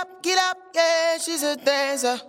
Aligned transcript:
up, 0.00 0.22
get 0.22 0.38
up, 0.38 0.58
yeah, 0.74 1.18
she's 1.18 1.42
a 1.42 1.56
dancer. 1.56 2.20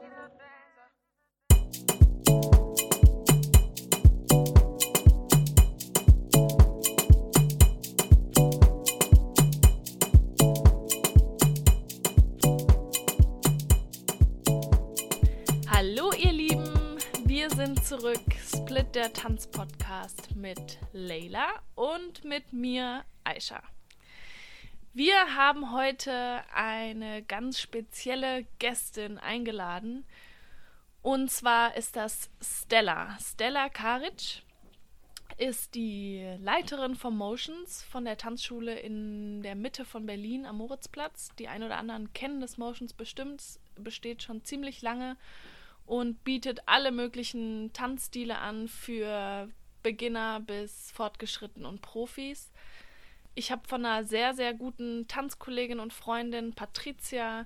Hallo 15.67 16.11
ihr 16.13 16.31
Lieben, 16.31 16.97
wir 17.25 17.49
sind 17.51 17.85
zurück, 17.85 18.19
Split 18.47 18.95
der 18.95 19.13
Tanzpodcast 19.13 20.35
mit 20.35 20.79
Leila 20.91 21.47
und 21.75 22.23
mit 22.23 22.51
mir 22.51 23.03
Aisha. 23.23 23.61
Wir 24.93 25.35
haben 25.35 25.71
heute 25.71 26.41
eine 26.51 27.21
ganz 27.21 27.59
spezielle 27.59 28.47
Gästin 28.57 29.19
eingeladen. 29.19 30.03
Und 31.03 31.29
zwar 31.29 31.77
ist 31.77 31.95
das 31.95 32.31
Stella. 32.41 33.15
Stella 33.21 33.69
Karic 33.69 34.41
ist 35.37 35.75
die 35.75 36.27
Leiterin 36.39 36.95
von 36.95 37.15
Motions 37.15 37.83
von 37.83 38.03
der 38.03 38.17
Tanzschule 38.17 38.79
in 38.79 39.43
der 39.43 39.53
Mitte 39.53 39.85
von 39.85 40.07
Berlin 40.07 40.47
am 40.47 40.57
Moritzplatz. 40.57 41.29
Die 41.37 41.47
ein 41.47 41.61
oder 41.61 41.77
anderen 41.77 42.11
kennen 42.13 42.41
das 42.41 42.57
Motions 42.57 42.93
bestimmt, 42.93 43.41
es 43.41 43.59
besteht 43.77 44.23
schon 44.23 44.43
ziemlich 44.43 44.81
lange 44.81 45.17
und 45.85 46.23
bietet 46.23 46.63
alle 46.65 46.91
möglichen 46.91 47.71
Tanzstile 47.73 48.39
an 48.39 48.67
für 48.67 49.49
Beginner 49.83 50.39
bis 50.39 50.91
fortgeschritten 50.91 51.65
und 51.65 51.81
Profis. 51.83 52.51
Ich 53.39 53.53
habe 53.53 53.65
von 53.65 53.85
einer 53.85 54.03
sehr, 54.03 54.33
sehr 54.33 54.53
guten 54.53 55.07
Tanzkollegin 55.07 55.79
und 55.79 55.93
Freundin, 55.93 56.53
Patricia, 56.53 57.45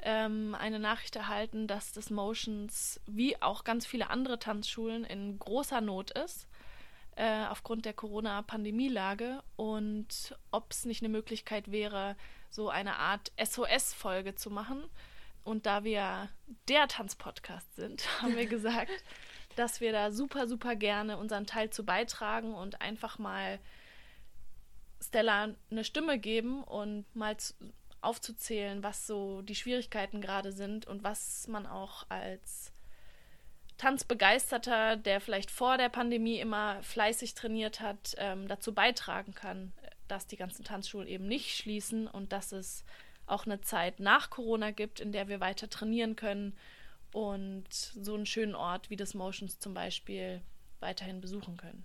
ähm, 0.00 0.56
eine 0.58 0.78
Nachricht 0.78 1.16
erhalten, 1.16 1.66
dass 1.66 1.92
das 1.92 2.08
Motions 2.08 2.98
wie 3.04 3.42
auch 3.42 3.62
ganz 3.62 3.84
viele 3.84 4.08
andere 4.08 4.38
Tanzschulen 4.38 5.04
in 5.04 5.38
großer 5.38 5.82
Not 5.82 6.12
ist 6.12 6.48
äh, 7.16 7.44
aufgrund 7.44 7.84
der 7.84 7.92
Corona-Pandemielage 7.92 9.42
und 9.56 10.34
ob 10.50 10.72
es 10.72 10.86
nicht 10.86 11.02
eine 11.02 11.10
Möglichkeit 11.10 11.70
wäre, 11.70 12.16
so 12.48 12.70
eine 12.70 12.96
Art 12.96 13.30
SOS-Folge 13.38 14.34
zu 14.36 14.48
machen. 14.48 14.82
Und 15.44 15.66
da 15.66 15.84
wir 15.84 16.30
der 16.68 16.88
Tanzpodcast 16.88 17.76
sind, 17.76 18.06
haben 18.22 18.34
wir 18.34 18.46
gesagt, 18.46 18.92
dass 19.56 19.82
wir 19.82 19.92
da 19.92 20.10
super, 20.10 20.48
super 20.48 20.74
gerne 20.74 21.18
unseren 21.18 21.44
Teil 21.44 21.68
zu 21.68 21.84
beitragen 21.84 22.54
und 22.54 22.80
einfach 22.80 23.18
mal 23.18 23.60
Stella 25.08 25.54
eine 25.70 25.84
Stimme 25.84 26.18
geben 26.18 26.62
und 26.62 27.04
mal 27.14 27.36
zu, 27.36 27.54
aufzuzählen, 28.00 28.82
was 28.82 29.06
so 29.06 29.42
die 29.42 29.54
Schwierigkeiten 29.54 30.20
gerade 30.20 30.52
sind 30.52 30.86
und 30.86 31.02
was 31.02 31.48
man 31.48 31.66
auch 31.66 32.04
als 32.10 32.72
Tanzbegeisterter, 33.78 34.96
der 34.96 35.20
vielleicht 35.20 35.50
vor 35.50 35.78
der 35.78 35.88
Pandemie 35.88 36.38
immer 36.38 36.82
fleißig 36.82 37.34
trainiert 37.34 37.80
hat, 37.80 38.14
ähm, 38.18 38.46
dazu 38.46 38.72
beitragen 38.72 39.34
kann, 39.34 39.72
dass 40.06 40.26
die 40.26 40.36
ganzen 40.36 40.64
Tanzschulen 40.64 41.08
eben 41.08 41.26
nicht 41.26 41.56
schließen 41.56 42.06
und 42.06 42.32
dass 42.32 42.52
es 42.52 42.84
auch 43.26 43.46
eine 43.46 43.60
Zeit 43.62 44.00
nach 44.00 44.30
Corona 44.30 44.70
gibt, 44.70 45.00
in 45.00 45.10
der 45.10 45.28
wir 45.28 45.40
weiter 45.40 45.68
trainieren 45.68 46.14
können 46.14 46.56
und 47.12 47.72
so 47.72 48.14
einen 48.14 48.26
schönen 48.26 48.54
Ort 48.54 48.90
wie 48.90 48.96
das 48.96 49.14
Motions 49.14 49.58
zum 49.58 49.74
Beispiel 49.74 50.42
weiterhin 50.80 51.20
besuchen 51.20 51.56
können. 51.56 51.84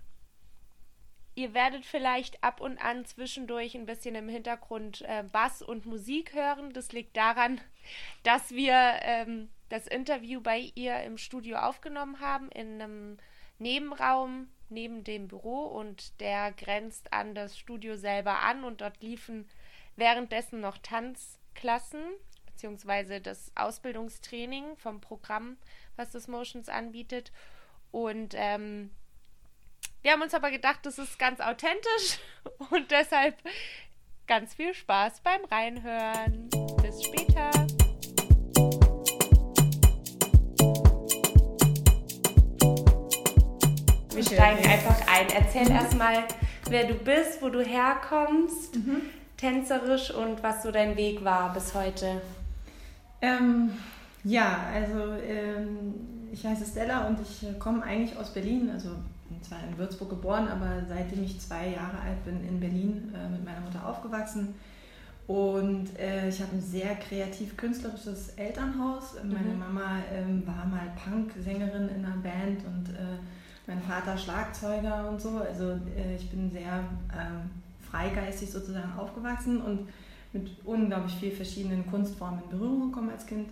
Ihr 1.34 1.54
werdet 1.54 1.86
vielleicht 1.86 2.42
ab 2.42 2.60
und 2.60 2.78
an 2.78 3.04
zwischendurch 3.04 3.74
ein 3.74 3.86
bisschen 3.86 4.14
im 4.14 4.28
Hintergrund 4.28 5.02
äh, 5.02 5.24
Bass 5.30 5.62
und 5.62 5.86
Musik 5.86 6.34
hören. 6.34 6.72
Das 6.72 6.92
liegt 6.92 7.16
daran, 7.16 7.60
dass 8.22 8.50
wir 8.50 8.74
ähm, 9.02 9.48
das 9.68 9.86
Interview 9.86 10.40
bei 10.40 10.72
ihr 10.74 11.02
im 11.02 11.18
Studio 11.18 11.58
aufgenommen 11.58 12.20
haben, 12.20 12.50
in 12.50 12.80
einem 12.80 13.18
Nebenraum 13.58 14.48
neben 14.68 15.04
dem 15.04 15.28
Büro 15.28 15.64
und 15.64 16.20
der 16.20 16.52
grenzt 16.52 17.12
an 17.12 17.34
das 17.34 17.58
Studio 17.58 17.96
selber 17.96 18.40
an 18.40 18.64
und 18.64 18.80
dort 18.80 19.02
liefen 19.02 19.48
währenddessen 19.96 20.60
noch 20.60 20.78
Tanzklassen 20.78 22.02
beziehungsweise 22.60 23.22
das 23.22 23.52
Ausbildungstraining 23.54 24.76
vom 24.76 25.00
Programm, 25.00 25.56
was 25.96 26.10
das 26.10 26.28
Motions 26.28 26.68
anbietet. 26.68 27.32
Und 27.90 28.34
ähm, 28.36 28.90
wir 30.02 30.12
haben 30.12 30.22
uns 30.22 30.34
aber 30.34 30.50
gedacht, 30.50 30.80
das 30.84 30.98
ist 30.98 31.18
ganz 31.18 31.40
authentisch 31.40 32.18
und 32.70 32.90
deshalb 32.90 33.36
ganz 34.26 34.54
viel 34.54 34.72
Spaß 34.72 35.20
beim 35.20 35.44
Reinhören. 35.44 36.48
Bis 36.80 37.04
später. 37.04 37.50
Wir 44.14 44.24
steigen 44.24 44.66
einfach 44.68 45.06
ein. 45.06 45.28
Erzähl 45.34 45.64
mhm. 45.64 45.72
erstmal, 45.72 46.24
wer 46.68 46.84
du 46.84 46.94
bist, 46.94 47.42
wo 47.42 47.48
du 47.48 47.62
herkommst, 47.62 48.76
mhm. 48.76 49.02
tänzerisch 49.36 50.10
und 50.10 50.42
was 50.42 50.62
so 50.62 50.70
dein 50.70 50.96
Weg 50.96 51.24
war 51.24 51.52
bis 51.52 51.74
heute. 51.74 52.22
Ähm, 53.20 53.72
ja, 54.24 54.66
also 54.72 55.12
ähm, 55.22 56.28
ich 56.32 56.44
heiße 56.44 56.64
Stella 56.64 57.06
und 57.06 57.18
ich 57.20 57.42
äh, 57.42 57.52
komme 57.58 57.82
eigentlich 57.82 58.16
aus 58.16 58.32
Berlin, 58.32 58.70
also 58.70 58.90
zwar 59.42 59.58
in 59.68 59.76
Würzburg 59.78 60.10
geboren, 60.10 60.48
aber 60.48 60.82
seitdem 60.88 61.24
ich 61.24 61.40
zwei 61.40 61.68
Jahre 61.68 61.98
alt 62.00 62.24
bin, 62.24 62.46
in 62.46 62.60
Berlin 62.60 63.14
äh, 63.14 63.28
mit 63.28 63.44
meiner 63.44 63.60
Mutter 63.60 63.86
aufgewachsen. 63.86 64.54
Und 65.26 65.96
äh, 65.98 66.28
ich 66.28 66.40
habe 66.40 66.56
ein 66.56 66.60
sehr 66.60 66.96
kreativ-künstlerisches 66.96 68.30
Elternhaus. 68.30 69.14
Meine 69.22 69.54
mhm. 69.54 69.58
Mama 69.60 69.98
ähm, 70.12 70.44
war 70.44 70.66
mal 70.66 70.92
Punk-Sängerin 71.04 71.88
in 71.88 72.04
einer 72.04 72.16
Band 72.16 72.64
und 72.64 72.88
äh, 72.88 73.18
mein 73.66 73.80
Vater 73.80 74.18
Schlagzeuger 74.18 75.08
und 75.08 75.20
so. 75.20 75.38
Also 75.38 75.78
äh, 75.96 76.16
ich 76.16 76.28
bin 76.30 76.50
sehr 76.50 76.80
ähm, 77.12 77.50
freigeistig 77.88 78.50
sozusagen 78.50 78.92
aufgewachsen 78.98 79.60
und 79.62 79.88
mit 80.32 80.50
unglaublich 80.64 81.14
vielen 81.14 81.36
verschiedenen 81.36 81.86
Kunstformen 81.88 82.42
in 82.44 82.58
Berührung 82.58 82.90
gekommen 82.90 83.10
als 83.10 83.26
Kind. 83.26 83.48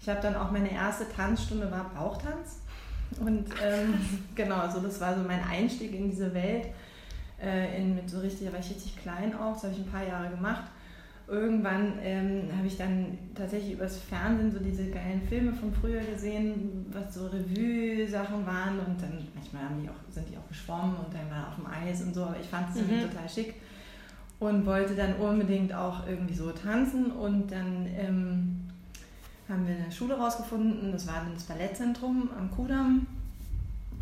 Ich 0.00 0.08
habe 0.08 0.20
dann 0.20 0.36
auch 0.36 0.50
meine 0.50 0.70
erste 0.70 1.08
Tanzstunde 1.08 1.70
war 1.70 1.90
Bauchtanz. 1.94 2.60
Und 3.20 3.46
ähm, 3.62 3.94
genau, 4.34 4.56
also 4.56 4.80
das 4.80 5.00
war 5.00 5.16
so 5.16 5.22
mein 5.22 5.42
Einstieg 5.42 5.94
in 5.94 6.10
diese 6.10 6.32
Welt. 6.34 6.66
Äh, 7.42 7.80
in, 7.80 7.94
mit 7.96 8.08
so 8.08 8.20
richtig, 8.20 8.46
da 8.46 8.52
war 8.52 8.60
ich 8.60 8.70
richtig 8.70 8.96
klein 8.96 9.34
auch, 9.34 9.54
das 9.54 9.64
habe 9.64 9.74
ich 9.74 9.80
ein 9.80 9.90
paar 9.90 10.06
Jahre 10.06 10.30
gemacht. 10.30 10.64
Irgendwann 11.26 11.94
ähm, 12.02 12.50
habe 12.54 12.66
ich 12.66 12.76
dann 12.76 13.18
tatsächlich 13.34 13.72
übers 13.72 13.98
Fernsehen 13.98 14.52
so 14.52 14.58
diese 14.58 14.90
geilen 14.90 15.22
Filme 15.26 15.52
von 15.54 15.72
früher 15.72 16.02
gesehen, 16.02 16.84
was 16.92 17.14
so 17.14 17.28
Revue-Sachen 17.28 18.46
waren 18.46 18.78
und 18.78 19.00
dann 19.00 19.26
manchmal 19.34 19.64
haben 19.64 19.82
die 19.82 19.88
auch, 19.88 20.12
sind 20.12 20.28
die 20.30 20.36
auch 20.36 20.46
geschwommen 20.48 20.96
und 20.96 21.14
dann 21.14 21.30
war 21.30 21.48
auf 21.48 21.56
dem 21.56 21.66
Eis 21.66 22.02
und 22.02 22.14
so, 22.14 22.24
aber 22.24 22.36
ich 22.38 22.46
fand 22.46 22.68
es 22.68 22.82
mhm. 22.82 23.10
total 23.10 23.28
schick 23.28 23.54
und 24.38 24.66
wollte 24.66 24.94
dann 24.94 25.14
unbedingt 25.16 25.72
auch 25.72 26.06
irgendwie 26.06 26.34
so 26.34 26.50
tanzen 26.50 27.10
und 27.10 27.50
dann 27.50 27.86
ähm, 27.96 28.63
haben 29.48 29.66
wir 29.66 29.74
eine 29.76 29.92
Schule 29.92 30.16
rausgefunden, 30.16 30.92
das 30.92 31.06
war 31.06 31.26
das 31.32 31.44
Ballettzentrum 31.44 32.30
am 32.38 32.50
Kudamm. 32.50 33.06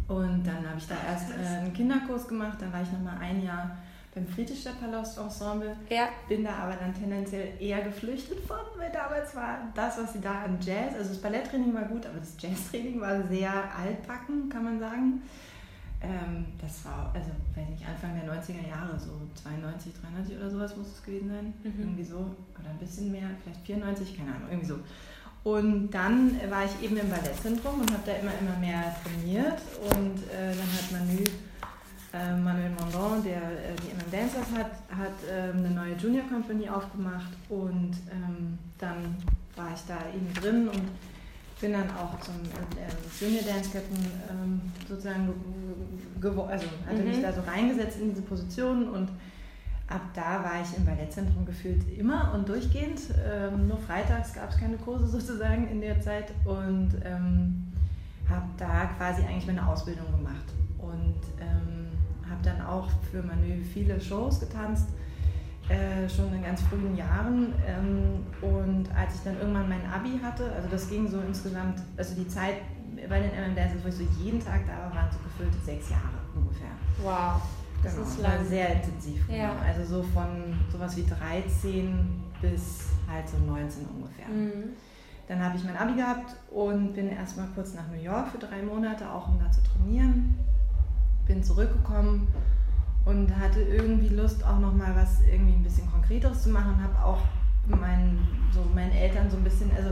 Und 0.08 0.44
dann 0.44 0.68
habe 0.68 0.78
ich 0.78 0.86
da 0.86 0.94
erst 1.08 1.30
äh, 1.30 1.58
einen 1.60 1.72
Kinderkurs 1.72 2.28
gemacht, 2.28 2.58
dann 2.60 2.72
war 2.72 2.82
ich 2.82 2.92
nochmal 2.92 3.18
ein 3.20 3.42
Jahr 3.42 3.76
beim 4.14 4.26
Friedrichstadt-Palast 4.26 5.18
Ensemble. 5.18 5.74
Ja. 5.88 6.08
Bin 6.28 6.44
da 6.44 6.54
aber 6.54 6.74
dann 6.74 6.94
tendenziell 6.94 7.54
eher 7.58 7.82
geflüchtet 7.82 8.40
von, 8.40 8.58
weil 8.76 8.90
damals 8.92 9.34
war 9.34 9.58
das, 9.74 9.98
was 9.98 10.12
sie 10.12 10.20
da 10.20 10.42
an 10.42 10.58
Jazz, 10.60 10.94
also 10.94 11.10
das 11.10 11.20
Balletttraining 11.20 11.72
war 11.72 11.84
gut, 11.84 12.04
aber 12.04 12.18
das 12.18 12.34
Jazztraining 12.38 13.00
war 13.00 13.26
sehr 13.28 13.52
altbacken, 13.52 14.48
kann 14.50 14.64
man 14.64 14.78
sagen. 14.78 15.22
Ähm, 16.02 16.46
das 16.60 16.84
war, 16.84 17.12
also, 17.14 17.30
weiß 17.54 17.68
nicht, 17.70 17.88
Anfang 17.88 18.14
der 18.20 18.28
90er 18.28 18.68
Jahre, 18.68 18.98
so 18.98 19.12
92, 19.40 19.92
93 20.02 20.36
oder 20.36 20.50
sowas 20.50 20.76
muss 20.76 20.88
es 20.88 21.02
gewesen 21.02 21.28
sein. 21.28 21.54
Mhm. 21.62 21.80
Irgendwie 21.80 22.04
so, 22.04 22.16
oder 22.58 22.70
ein 22.70 22.78
bisschen 22.78 23.12
mehr, 23.12 23.30
vielleicht 23.42 23.64
94, 23.64 24.16
keine 24.16 24.34
Ahnung, 24.34 24.48
irgendwie 24.50 24.66
so. 24.66 24.78
Und 25.44 25.90
dann 25.90 26.38
war 26.48 26.64
ich 26.64 26.84
eben 26.84 26.96
im 26.96 27.08
Ballettzentrum 27.08 27.80
und 27.80 27.90
habe 27.90 28.02
da 28.06 28.12
immer, 28.12 28.32
immer 28.40 28.56
mehr 28.60 28.94
trainiert. 29.02 29.60
Und 29.80 30.18
äh, 30.30 30.54
dann 30.54 30.70
hat 30.72 30.92
Manu, 30.92 31.24
äh, 32.12 32.40
Manuel 32.40 32.70
Mondon, 32.70 33.24
der 33.24 33.42
äh, 33.42 33.74
die 33.82 33.92
MM 33.92 34.10
Dancers 34.10 34.46
hat, 34.56 34.72
hat 34.96 35.16
ähm, 35.28 35.58
eine 35.58 35.70
neue 35.70 35.94
Junior 35.94 36.24
Company 36.28 36.68
aufgemacht. 36.68 37.32
Und 37.48 37.96
ähm, 38.12 38.56
dann 38.78 39.16
war 39.56 39.72
ich 39.74 39.80
da 39.88 39.98
eben 40.14 40.32
drin 40.34 40.68
und 40.68 40.82
bin 41.60 41.72
dann 41.72 41.90
auch 41.90 42.18
zum 42.20 42.34
äh, 42.44 43.24
Junior 43.24 43.42
Dance 43.44 43.70
Captain 43.70 43.98
ähm, 44.30 44.60
sozusagen, 44.88 45.32
also 46.48 46.66
hatte 46.86 47.02
mhm. 47.02 47.08
mich 47.08 47.20
da 47.20 47.32
so 47.32 47.40
reingesetzt 47.40 47.98
in 48.00 48.10
diese 48.10 48.22
Position 48.22 48.88
und 48.90 49.08
ab 49.94 50.00
da 50.14 50.42
war 50.42 50.60
ich 50.62 50.76
im 50.76 50.84
Ballettzentrum 50.84 51.44
gefühlt 51.44 51.82
immer 51.98 52.32
und 52.34 52.48
durchgehend. 52.48 53.00
Ähm, 53.24 53.68
nur 53.68 53.78
freitags 53.78 54.32
gab 54.32 54.50
es 54.50 54.56
keine 54.56 54.76
Kurse 54.76 55.06
sozusagen 55.18 55.68
in 55.68 55.80
der 55.80 56.00
Zeit 56.00 56.32
und 56.44 56.90
ähm, 57.04 57.72
habe 58.28 58.46
da 58.56 58.86
quasi 58.96 59.22
eigentlich 59.22 59.46
meine 59.46 59.66
Ausbildung 59.66 60.06
gemacht 60.10 60.46
und 60.78 61.20
ähm, 61.40 61.88
habe 62.28 62.42
dann 62.42 62.60
auch 62.62 62.88
für 63.10 63.22
Manu 63.22 63.62
viele 63.72 64.00
Shows 64.00 64.40
getanzt. 64.40 64.88
äh, 65.68 66.08
schon 66.08 66.32
in 66.34 66.42
ganz 66.42 66.60
frühen 66.62 66.96
Jahren. 66.96 67.54
Ähm, 67.66 68.26
und 68.40 68.88
als 68.96 69.14
ich 69.16 69.20
dann 69.22 69.38
irgendwann 69.38 69.68
mein 69.68 69.84
Abi 69.86 70.18
hatte, 70.22 70.50
also 70.52 70.68
das 70.68 70.88
ging 70.88 71.08
so 71.08 71.20
insgesamt, 71.20 71.80
also 71.96 72.14
die 72.14 72.26
Zeit 72.26 72.56
bei 73.08 73.20
den 73.20 73.30
MM 73.30 73.54
Dances, 73.54 73.82
wo 73.82 73.88
ich 73.88 73.94
so 73.94 74.04
jeden 74.22 74.40
Tag 74.40 74.66
da 74.66 74.84
war, 74.84 74.94
waren 74.94 75.10
so 75.10 75.18
gefüllte 75.18 75.58
sechs 75.64 75.90
Jahre 75.90 76.18
ungefähr. 76.34 76.70
Wow. 77.02 77.40
Das 77.82 77.94
genau, 77.94 78.06
ist 78.06 78.20
lang. 78.20 78.46
sehr 78.48 78.72
intensiv. 78.74 79.28
Ja. 79.28 79.50
Genau. 79.50 79.62
Also 79.66 79.84
so 79.84 80.02
von 80.02 80.54
sowas 80.70 80.96
wie 80.96 81.04
13 81.04 82.22
bis 82.40 82.86
halt 83.10 83.28
so 83.28 83.38
19 83.38 83.86
ungefähr. 83.86 84.28
Mhm. 84.28 84.70
Dann 85.28 85.42
habe 85.42 85.56
ich 85.56 85.64
mein 85.64 85.76
Abi 85.76 85.94
gehabt 85.94 86.36
und 86.50 86.94
bin 86.94 87.08
erstmal 87.08 87.46
kurz 87.54 87.74
nach 87.74 87.88
New 87.88 88.02
York 88.02 88.28
für 88.28 88.38
drei 88.38 88.62
Monate, 88.62 89.08
auch 89.10 89.28
um 89.28 89.38
da 89.38 89.50
zu 89.50 89.60
trainieren. 89.62 90.36
Bin 91.26 91.42
zurückgekommen 91.42 92.28
und 93.04 93.34
hatte 93.36 93.60
irgendwie 93.62 94.08
Lust, 94.08 94.44
auch 94.44 94.58
nochmal 94.58 94.94
was 94.94 95.20
irgendwie 95.22 95.54
ein 95.54 95.62
bisschen 95.62 95.90
Konkreteres 95.90 96.42
zu 96.42 96.50
machen. 96.50 96.82
Habe 96.82 97.04
auch 97.04 97.20
meinen, 97.66 98.18
so 98.52 98.64
meinen 98.74 98.92
Eltern 98.92 99.30
so 99.30 99.36
ein 99.36 99.44
bisschen, 99.44 99.70
also 99.76 99.90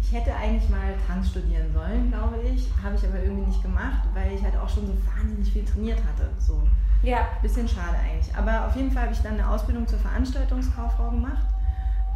ich 0.00 0.12
hätte 0.12 0.34
eigentlich 0.34 0.68
mal 0.70 0.94
Tanz 1.06 1.30
studieren 1.30 1.72
sollen, 1.72 2.10
glaube 2.10 2.36
ich. 2.42 2.68
Habe 2.82 2.94
ich 2.94 3.04
aber 3.04 3.22
irgendwie 3.22 3.46
nicht 3.46 3.62
gemacht, 3.62 4.08
weil 4.14 4.32
ich 4.32 4.42
halt 4.42 4.56
auch 4.56 4.68
schon 4.68 4.86
so 4.86 4.94
wahnsinnig 5.06 5.52
viel 5.52 5.64
trainiert 5.64 5.98
hatte. 5.98 6.30
So. 6.38 6.62
Ja. 7.02 7.28
Bisschen 7.42 7.68
schade 7.68 7.96
eigentlich. 7.96 8.34
Aber 8.36 8.66
auf 8.66 8.76
jeden 8.76 8.90
Fall 8.90 9.04
habe 9.04 9.12
ich 9.12 9.20
dann 9.20 9.34
eine 9.34 9.48
Ausbildung 9.48 9.86
zur 9.86 9.98
Veranstaltungskauffrau 9.98 11.10
gemacht. 11.10 11.46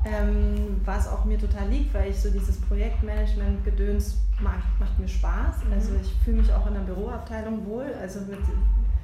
Ähm, 0.05 0.81
was 0.85 1.07
auch 1.07 1.25
mir 1.25 1.39
total 1.39 1.69
liegt, 1.69 1.95
weil 1.95 2.11
ich 2.11 2.21
so 2.21 2.29
dieses 2.29 2.61
Projektmanagement-Gedöns 2.63 4.17
macht, 4.41 4.81
macht 4.81 4.99
mir 4.99 5.07
Spaß. 5.07 5.57
Also 5.73 5.93
ich 6.01 6.13
fühle 6.25 6.39
mich 6.39 6.53
auch 6.53 6.67
in 6.67 6.75
der 6.75 6.81
Büroabteilung 6.81 7.65
wohl. 7.67 7.87
Also 8.01 8.21
mit 8.23 8.41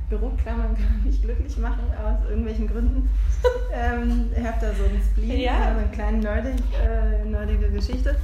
Büroklammern 0.09 0.75
kann 0.77 1.03
mich 1.05 1.23
glücklich 1.23 1.57
machen, 1.59 1.83
aus 2.05 2.29
irgendwelchen 2.29 2.67
Gründen. 2.67 3.09
ähm, 3.73 4.31
ich 4.37 4.45
habe 4.45 4.59
da 4.61 4.75
so 4.75 4.85
einen 4.85 5.01
Spleen, 5.03 5.41
ja. 5.41 5.73
so 5.73 5.79
eine 5.79 5.89
kleine 5.93 6.19
nerdig, 6.19 6.57
äh, 6.83 7.25
nerdige 7.25 7.71
Geschichte. 7.71 8.17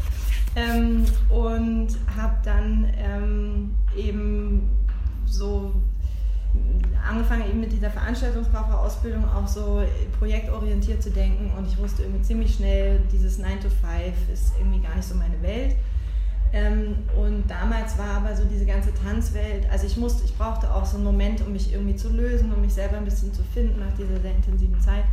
Ähm, 0.56 1.04
und 1.30 1.88
habe 2.16 2.36
dann 2.44 2.92
ähm, 2.96 3.74
eben 3.96 4.68
so 5.26 5.72
angefangen 7.08 7.48
eben 7.48 7.60
mit 7.60 7.72
dieser 7.72 7.90
Veranstaltungskauffrau-Ausbildung 7.90 9.24
auch 9.24 9.46
so 9.46 9.82
projektorientiert 10.18 11.02
zu 11.02 11.10
denken. 11.10 11.52
Und 11.56 11.66
ich 11.66 11.78
wusste 11.78 12.02
irgendwie 12.02 12.22
ziemlich 12.22 12.54
schnell, 12.54 13.00
dieses 13.12 13.38
9 13.38 13.60
to 13.60 13.68
5 13.68 14.32
ist 14.32 14.54
irgendwie 14.58 14.80
gar 14.80 14.94
nicht 14.96 15.06
so 15.06 15.14
meine 15.14 15.40
Welt. 15.42 15.76
Ähm, 16.52 16.96
und 17.16 17.48
damals 17.48 17.98
war 17.98 18.22
aber 18.22 18.36
so 18.36 18.44
diese 18.44 18.64
ganze 18.64 18.94
Tanzwelt, 18.94 19.68
also 19.72 19.86
ich 19.86 19.96
musste, 19.96 20.24
ich 20.24 20.36
brauchte 20.38 20.72
auch 20.72 20.84
so 20.84 20.96
einen 20.96 21.04
Moment, 21.04 21.44
um 21.44 21.52
mich 21.52 21.72
irgendwie 21.72 21.96
zu 21.96 22.10
lösen, 22.10 22.52
um 22.54 22.60
mich 22.60 22.72
selber 22.72 22.96
ein 22.96 23.04
bisschen 23.04 23.32
zu 23.34 23.42
finden 23.42 23.80
nach 23.80 23.92
dieser 23.96 24.20
sehr 24.20 24.30
intensiven 24.30 24.80
Zeit 24.80 25.04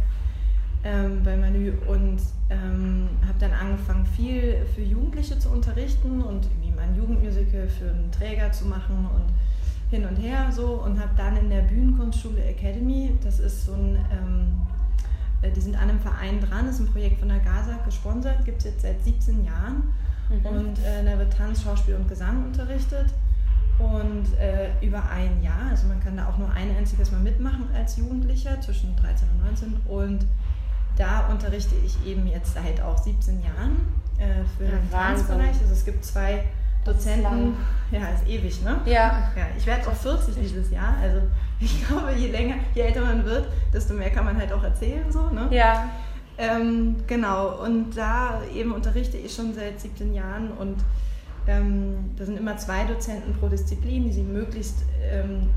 ähm, 0.84 1.24
bei 1.24 1.36
Manu. 1.36 1.72
Und 1.88 2.20
ähm, 2.52 3.10
habe 3.28 3.40
dann 3.40 3.54
angefangen, 3.54 4.06
viel 4.06 4.58
für 4.76 4.82
Jugendliche 4.82 5.40
zu 5.40 5.50
unterrichten 5.50 6.22
und 6.22 6.46
irgendwie 6.46 6.74
mein 6.76 6.96
Jugendmusical 6.96 7.68
für 7.68 7.90
einen 7.90 8.12
Träger 8.12 8.52
zu 8.52 8.66
machen. 8.66 9.10
Und 9.16 9.34
hin 9.92 10.06
und 10.06 10.16
her 10.16 10.52
so 10.52 10.82
und 10.84 11.00
habe 11.00 11.12
dann 11.16 11.38
in 11.38 11.50
der 11.50 11.62
Bühnenkunstschule 11.62 12.44
Academy, 12.44 13.16
das 13.24 13.40
ist 13.40 13.66
so 13.66 13.74
ein, 13.74 13.98
ähm, 14.12 14.62
äh, 15.44 15.52
die 15.52 15.62
sind 15.62 15.76
an 15.76 15.90
einem 15.90 16.00
Verein 16.00 16.42
dran, 16.42 16.68
ist 16.68 16.80
ein 16.80 16.88
Projekt 16.88 17.20
von 17.20 17.30
der 17.30 17.40
Gaza 17.40 17.78
gesponsert, 17.86 18.44
gibt 18.46 18.60
es 18.60 18.64
jetzt 18.66 18.82
seit 18.82 19.04
17 19.04 19.46
Jahren 19.46 19.84
Mhm. 20.32 20.46
Und 20.46 20.80
äh, 20.80 21.04
da 21.04 21.18
wird 21.18 21.34
Tanz, 21.36 21.64
Schauspiel 21.64 21.96
und 21.96 22.08
Gesang 22.08 22.46
unterrichtet. 22.46 23.08
Und 23.80 24.38
äh, 24.40 24.70
über 24.86 25.02
ein 25.10 25.42
Jahr, 25.42 25.70
also 25.72 25.88
man 25.88 26.00
kann 26.04 26.16
da 26.16 26.28
auch 26.28 26.38
nur 26.38 26.52
ein 26.52 26.76
einziges 26.76 27.12
Mal 27.12 27.20
mitmachen 27.20 27.68
als 27.74 27.98
Jugendlicher 27.98 28.62
zwischen 28.62 28.96
13 28.96 29.28
und 29.30 29.46
19. 29.46 29.76
Und 29.88 30.26
da 30.98 31.28
unterrichte 31.28 31.74
ich 31.84 32.06
eben 32.06 32.28
jetzt 32.28 32.54
seit 32.54 32.80
auch 32.82 32.98
17 32.98 33.42
Jahren 33.42 33.78
äh, 34.20 34.44
für 34.58 34.66
ja, 34.66 34.72
den 34.72 34.92
Tanzbereich. 34.92 35.60
Also 35.62 35.74
es 35.74 35.84
gibt 35.84 36.06
zwei 36.06 36.44
Dozenten. 36.84 37.56
Ja, 37.92 38.08
ist 38.10 38.28
ewig, 38.28 38.64
ne? 38.64 38.80
Ja. 38.86 39.32
ja 39.36 39.46
ich 39.58 39.66
werde 39.66 39.88
auch 39.88 39.94
40 39.94 40.36
dieses 40.36 40.72
Jahr. 40.72 40.96
Also 41.02 41.22
ich 41.60 41.86
glaube, 41.88 42.14
je 42.14 42.28
länger, 42.28 42.56
je 42.74 42.82
älter 42.82 43.02
man 43.02 43.26
wird, 43.26 43.48
desto 43.74 43.94
mehr 43.94 44.10
kann 44.10 44.26
man 44.26 44.38
halt 44.38 44.52
auch 44.52 44.64
erzählen, 44.64 45.12
so, 45.12 45.30
ne? 45.30 45.48
Ja. 45.52 45.90
Ähm, 46.38 46.96
genau, 47.08 47.64
und 47.64 47.96
da 47.96 48.42
eben 48.56 48.72
unterrichte 48.72 49.18
ich 49.18 49.34
schon 49.36 49.54
seit 49.54 49.80
17 49.80 50.14
Jahren 50.14 50.52
und 50.52 50.78
ähm, 51.46 52.12
da 52.18 52.26
sind 52.26 52.38
immer 52.38 52.58
zwei 52.58 52.86
Dozenten 52.86 53.34
pro 53.34 53.48
Disziplin, 53.48 54.06
die 54.06 54.14
sie 54.14 54.24
möglichst 54.24 54.78
ähm, 55.04 55.50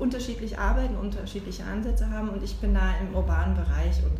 unterschiedlich 0.00 0.58
arbeiten, 0.58 0.96
unterschiedliche 0.96 1.64
Ansätze 1.64 2.10
haben 2.10 2.30
und 2.30 2.42
ich 2.42 2.56
bin 2.56 2.74
da 2.74 2.94
im 3.00 3.14
urbanen 3.14 3.54
Bereich 3.54 4.02
und 4.02 4.18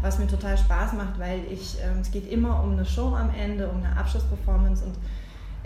was 0.00 0.18
mir 0.18 0.28
total 0.28 0.56
Spaß 0.56 0.92
macht, 0.92 1.18
weil 1.18 1.40
ich, 1.50 1.76
ähm, 1.82 2.00
es 2.00 2.10
geht 2.10 2.30
immer 2.30 2.62
um 2.62 2.72
eine 2.72 2.84
Show 2.84 3.14
am 3.16 3.30
Ende, 3.34 3.68
um 3.68 3.82
eine 3.82 3.96
Abschlussperformance 3.96 4.84
und 4.84 4.94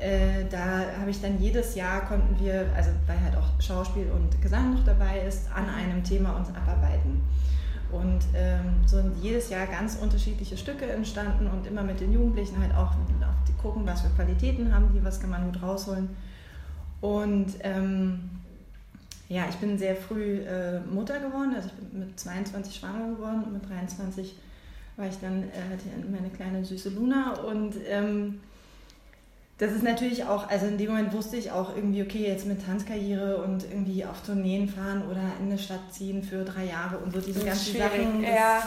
äh, 0.03 0.45
da 0.51 0.85
habe 1.01 1.11
ich 1.11 1.21
dann 1.21 1.41
jedes 1.41 1.75
Jahr 1.75 2.03
konnten 2.07 2.39
wir, 2.39 2.67
also 2.75 2.91
weil 3.07 3.21
halt 3.21 3.37
auch 3.37 3.61
Schauspiel 3.61 4.11
und 4.11 4.43
Gesang 4.43 4.75
noch 4.75 4.85
dabei 4.85 5.21
ist, 5.21 5.47
an 5.55 5.69
einem 5.69 6.03
Thema 6.03 6.37
uns 6.37 6.49
abarbeiten. 6.49 7.23
Und 7.93 8.21
ähm, 8.35 8.87
so 8.87 8.97
sind 8.97 9.23
jedes 9.23 9.51
Jahr 9.51 9.67
ganz 9.67 9.97
unterschiedliche 9.97 10.57
Stücke 10.57 10.87
entstanden 10.87 11.47
und 11.47 11.67
immer 11.67 11.83
mit 11.83 12.01
den 12.01 12.13
Jugendlichen 12.13 12.59
halt 12.61 12.75
auch 12.75 12.93
gucken, 13.63 13.87
was 13.87 14.01
für 14.01 14.09
Qualitäten 14.09 14.75
haben 14.75 14.91
die, 14.93 15.05
was 15.05 15.21
kann 15.21 15.31
man 15.31 15.53
gut 15.53 15.63
rausholen. 15.63 16.09
Und 17.01 17.55
ähm, 17.61 18.31
ja, 19.29 19.45
ich 19.49 19.57
bin 19.57 19.79
sehr 19.79 19.97
früh 19.97 20.41
äh, 20.41 20.81
Mutter 20.81 21.21
geworden, 21.21 21.55
also 21.55 21.69
ich 21.69 21.89
bin 21.89 22.01
mit 22.01 22.19
22 22.19 22.75
schwanger 22.75 23.15
geworden 23.15 23.45
und 23.45 23.53
mit 23.53 23.69
23 23.69 24.37
war 24.97 25.07
ich 25.07 25.19
dann, 25.21 25.45
äh, 25.45 26.11
meine 26.11 26.31
kleine 26.31 26.65
süße 26.65 26.91
Luna 26.91 27.35
und 27.41 27.75
ähm, 27.89 28.41
das 29.63 29.71
ist 29.71 29.85
natürlich 29.85 30.25
auch, 30.25 30.49
also 30.49 30.67
in 30.67 30.77
dem 30.77 30.91
Moment 30.91 31.13
wusste 31.13 31.37
ich 31.37 31.53
auch 31.53 31.77
irgendwie, 31.77 32.03
okay, 32.03 32.27
jetzt 32.27 32.47
mit 32.47 32.67
Tanzkarriere 32.67 33.45
und 33.45 33.63
irgendwie 33.63 34.05
auf 34.05 34.21
Tourneen 34.23 34.69
fahren 34.69 35.05
oder 35.09 35.23
in 35.39 35.53
eine 35.53 35.57
Stadt 35.57 35.93
ziehen 35.93 36.21
für 36.25 36.43
drei 36.43 36.65
Jahre 36.65 36.99
und 36.99 37.13
so 37.13 37.21
diese 37.21 37.45
ganzen 37.45 37.79
Sachen. 37.79 38.25
Ja. 38.25 38.67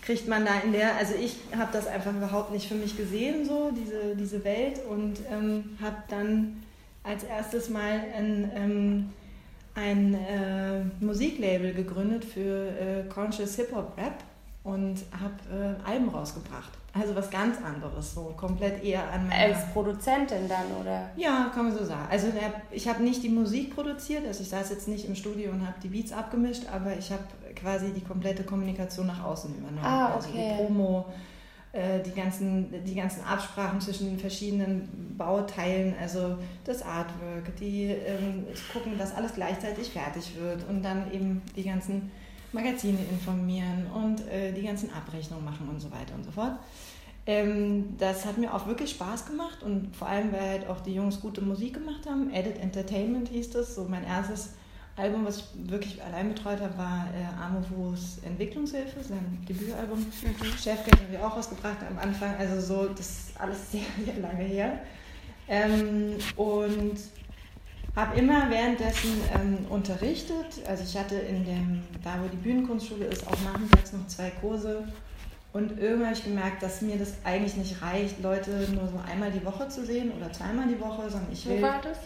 Kriegt 0.00 0.26
man 0.26 0.44
da 0.44 0.58
in 0.64 0.72
der, 0.72 0.96
also 0.96 1.14
ich 1.14 1.36
habe 1.56 1.70
das 1.72 1.86
einfach 1.86 2.12
überhaupt 2.12 2.50
nicht 2.50 2.66
für 2.66 2.74
mich 2.74 2.96
gesehen, 2.96 3.44
so 3.46 3.70
diese, 3.70 4.16
diese 4.16 4.42
Welt 4.42 4.80
und 4.90 5.18
ähm, 5.30 5.78
habe 5.80 5.98
dann 6.08 6.60
als 7.04 7.22
erstes 7.22 7.70
mal 7.70 8.00
ein, 8.18 8.50
ähm, 8.56 9.10
ein 9.76 10.14
äh, 10.14 10.80
Musiklabel 10.98 11.72
gegründet 11.72 12.24
für 12.24 12.66
äh, 12.66 13.04
Conscious 13.08 13.54
Hip 13.54 13.72
Hop 13.72 13.96
Rap 13.96 14.24
und 14.64 14.96
habe 15.20 15.76
äh, 15.86 15.88
Alben 15.88 16.08
rausgebracht. 16.08 16.81
Also 16.94 17.16
was 17.16 17.30
ganz 17.30 17.56
anderes, 17.62 18.14
so 18.14 18.34
komplett 18.36 18.84
eher 18.84 19.10
an 19.10 19.26
meiner... 19.26 19.56
Als 19.56 19.72
Produzentin 19.72 20.46
dann, 20.46 20.66
oder? 20.78 21.10
Ja, 21.16 21.50
kann 21.54 21.68
man 21.68 21.76
so 21.76 21.84
sagen. 21.84 22.06
Also 22.10 22.26
ich 22.70 22.86
habe 22.86 23.02
nicht 23.02 23.22
die 23.22 23.30
Musik 23.30 23.74
produziert, 23.74 24.26
also 24.26 24.42
ich 24.42 24.50
saß 24.50 24.68
jetzt 24.68 24.88
nicht 24.88 25.06
im 25.06 25.14
Studio 25.14 25.52
und 25.52 25.66
habe 25.66 25.76
die 25.82 25.88
Beats 25.88 26.12
abgemischt, 26.12 26.64
aber 26.70 26.94
ich 26.96 27.10
habe 27.10 27.22
quasi 27.56 27.92
die 27.92 28.02
komplette 28.02 28.44
Kommunikation 28.44 29.06
nach 29.06 29.24
außen 29.24 29.54
übernommen. 29.56 29.82
Ah, 29.82 30.14
okay. 30.14 30.16
Also 30.16 30.28
die 30.32 30.54
Promo, 30.56 31.06
äh, 31.72 32.00
die 32.02 32.12
ganzen, 32.12 32.84
die 32.84 32.94
ganzen 32.94 33.24
Absprachen 33.24 33.80
zwischen 33.80 34.10
den 34.10 34.18
verschiedenen 34.18 35.14
Bauteilen, 35.16 35.94
also 35.98 36.36
das 36.64 36.82
Artwork, 36.82 37.56
die 37.58 37.84
ähm, 37.84 38.44
gucken, 38.70 38.98
dass 38.98 39.14
alles 39.14 39.32
gleichzeitig 39.32 39.90
fertig 39.90 40.36
wird 40.38 40.68
und 40.68 40.82
dann 40.82 41.10
eben 41.10 41.40
die 41.56 41.64
ganzen 41.64 42.10
Magazine 42.52 42.98
informieren 43.10 43.86
und 43.94 44.26
äh, 44.28 44.52
die 44.52 44.62
ganzen 44.62 44.92
Abrechnungen 44.92 45.44
machen 45.44 45.68
und 45.68 45.80
so 45.80 45.90
weiter 45.90 46.14
und 46.14 46.24
so 46.24 46.30
fort. 46.30 46.58
Ähm, 47.24 47.96
das 47.98 48.24
hat 48.24 48.38
mir 48.38 48.52
auch 48.52 48.66
wirklich 48.66 48.90
Spaß 48.90 49.26
gemacht 49.26 49.62
und 49.62 49.94
vor 49.94 50.08
allem, 50.08 50.32
weil 50.32 50.40
halt 50.40 50.68
auch 50.68 50.80
die 50.80 50.94
Jungs 50.94 51.20
gute 51.20 51.40
Musik 51.40 51.74
gemacht 51.74 52.06
haben. 52.06 52.32
Edit 52.32 52.58
Entertainment 52.58 53.28
hieß 53.28 53.50
das, 53.50 53.76
so 53.76 53.84
mein 53.84 54.04
erstes 54.04 54.50
Album, 54.96 55.24
was 55.24 55.38
ich 55.38 55.70
wirklich 55.70 56.02
allein 56.02 56.28
betreut 56.34 56.60
habe, 56.60 56.76
war 56.76 57.08
äh, 57.14 57.42
Amovos 57.42 58.18
Entwicklungshilfe, 58.24 59.02
sein 59.02 59.38
Debütalbum. 59.48 60.00
Mhm. 60.00 60.44
Chefgeld 60.58 61.00
habe 61.00 61.14
ich 61.14 61.18
auch 61.18 61.36
rausgebracht 61.36 61.78
am 61.88 61.98
Anfang, 61.98 62.34
also 62.36 62.60
so, 62.60 62.88
das 62.88 63.08
ist 63.08 63.40
alles 63.40 63.58
sehr, 63.72 63.82
sehr 64.04 64.20
lange 64.20 64.44
her. 64.44 64.80
Ähm, 65.48 66.16
und 66.36 66.98
habe 67.94 68.18
immer 68.18 68.48
währenddessen 68.50 69.20
ähm, 69.34 69.66
unterrichtet. 69.68 70.46
Also 70.66 70.84
ich 70.84 70.96
hatte 70.96 71.16
in 71.16 71.44
dem, 71.44 71.82
da 72.02 72.14
wo 72.22 72.28
die 72.28 72.36
Bühnenkunstschule 72.36 73.04
ist, 73.06 73.26
auch 73.26 73.40
nachmittags 73.44 73.92
noch 73.92 74.06
zwei 74.06 74.30
Kurse. 74.30 74.84
Und 75.52 75.78
irgendwann 75.78 76.08
habe 76.08 76.16
ich 76.16 76.24
gemerkt, 76.24 76.62
dass 76.62 76.80
mir 76.80 76.96
das 76.96 77.12
eigentlich 77.24 77.56
nicht 77.56 77.82
reicht, 77.82 78.22
Leute 78.22 78.50
nur 78.72 78.88
so 78.88 78.98
einmal 79.10 79.30
die 79.30 79.44
Woche 79.44 79.68
zu 79.68 79.84
sehen 79.84 80.10
oder 80.12 80.32
zweimal 80.32 80.66
die 80.66 80.80
Woche, 80.80 81.10
sondern 81.10 81.30
ich 81.30 81.46
will. 81.46 81.58
Wo 81.58 81.62
war 81.62 81.80
das? 81.82 81.98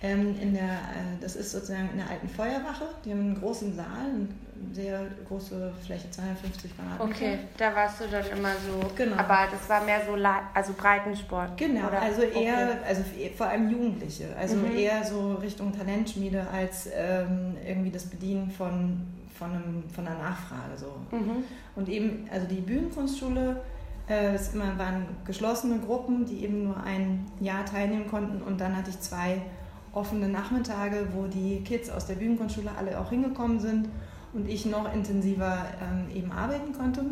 Ähm, 0.00 0.36
in 0.40 0.54
der, 0.54 0.62
äh, 0.62 1.20
das 1.20 1.34
ist 1.34 1.50
sozusagen 1.50 1.90
in 1.90 1.98
der 1.98 2.08
alten 2.08 2.28
Feuerwache. 2.28 2.84
Die 3.04 3.10
haben 3.10 3.20
einen 3.20 3.40
großen 3.40 3.74
Saal, 3.74 3.86
eine 4.14 4.28
sehr 4.72 5.06
große 5.26 5.72
Fläche, 5.84 6.08
250 6.10 6.76
Quadratmeter. 6.76 7.04
Okay, 7.04 7.38
da 7.56 7.74
warst 7.74 8.00
du 8.00 8.04
dann 8.08 8.24
immer 8.26 8.52
so. 8.52 8.88
Genau. 8.94 9.16
Aber 9.16 9.48
das 9.50 9.68
war 9.68 9.84
mehr 9.84 10.00
so 10.06 10.14
also 10.54 10.72
Breitensport. 10.74 11.56
Genau, 11.56 11.88
oder? 11.88 12.00
also 12.00 12.22
eher, 12.22 12.68
okay. 12.68 12.86
also 12.86 13.02
vor 13.36 13.46
allem 13.46 13.70
Jugendliche. 13.70 14.28
Also 14.38 14.56
mhm. 14.56 14.76
eher 14.76 15.04
so 15.04 15.34
Richtung 15.34 15.76
Talentschmiede 15.76 16.46
als 16.52 16.88
ähm, 16.94 17.56
irgendwie 17.66 17.90
das 17.90 18.06
Bedienen 18.06 18.50
von 18.50 19.04
von, 19.38 19.52
einem, 19.52 19.84
von 19.94 20.06
einer 20.06 20.18
Nachfrage. 20.18 20.76
So. 20.76 21.16
Mhm. 21.16 21.44
Und 21.76 21.88
eben, 21.88 22.28
also 22.30 22.46
die 22.46 22.60
Bühnenkunstschule, 22.60 23.60
äh, 24.08 24.34
es 24.34 24.54
immer, 24.54 24.76
waren 24.78 25.06
geschlossene 25.24 25.78
Gruppen, 25.78 26.26
die 26.26 26.42
eben 26.42 26.64
nur 26.64 26.82
ein 26.82 27.26
Jahr 27.40 27.64
teilnehmen 27.64 28.08
konnten. 28.08 28.42
Und 28.42 28.60
dann 28.60 28.76
hatte 28.76 28.90
ich 28.90 29.00
zwei 29.00 29.42
offene 29.92 30.28
Nachmittage, 30.28 31.08
wo 31.14 31.26
die 31.26 31.62
Kids 31.64 31.90
aus 31.90 32.06
der 32.06 32.14
Bühnenkunstschule 32.14 32.70
alle 32.76 32.98
auch 33.00 33.10
hingekommen 33.10 33.60
sind 33.60 33.88
und 34.32 34.48
ich 34.48 34.66
noch 34.66 34.92
intensiver 34.92 35.66
ähm, 35.80 36.14
eben 36.14 36.32
arbeiten 36.32 36.72
konnte. 36.72 37.04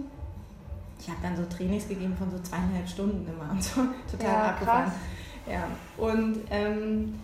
Ich 1.00 1.08
habe 1.08 1.18
dann 1.22 1.36
so 1.36 1.44
Trainings 1.44 1.88
gegeben 1.88 2.16
von 2.16 2.30
so 2.30 2.38
zweieinhalb 2.38 2.88
Stunden 2.88 3.26
immer 3.26 3.50
und 3.50 3.62
so, 3.62 3.82
total 4.10 4.32
ja, 4.32 4.42
abgefahren. 4.50 4.84
Krass. 4.84 4.94
Ja, 5.48 6.04
und 6.04 6.38
ähm, 6.50 7.14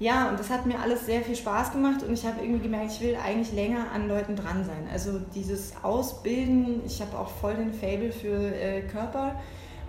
ja, 0.00 0.28
und 0.28 0.38
das 0.38 0.50
hat 0.50 0.66
mir 0.66 0.80
alles 0.80 1.06
sehr 1.06 1.22
viel 1.22 1.36
Spaß 1.36 1.72
gemacht 1.72 2.02
und 2.02 2.12
ich 2.12 2.26
habe 2.26 2.40
irgendwie 2.42 2.64
gemerkt, 2.64 2.92
ich 2.92 3.00
will 3.00 3.16
eigentlich 3.16 3.52
länger 3.52 3.86
an 3.94 4.08
Leuten 4.08 4.34
dran 4.34 4.64
sein. 4.64 4.88
Also 4.92 5.20
dieses 5.34 5.72
Ausbilden, 5.82 6.82
ich 6.84 7.00
habe 7.00 7.16
auch 7.16 7.28
voll 7.28 7.54
den 7.54 7.72
Fable 7.72 8.12
für 8.12 8.54
äh, 8.54 8.82
Körper. 8.82 9.36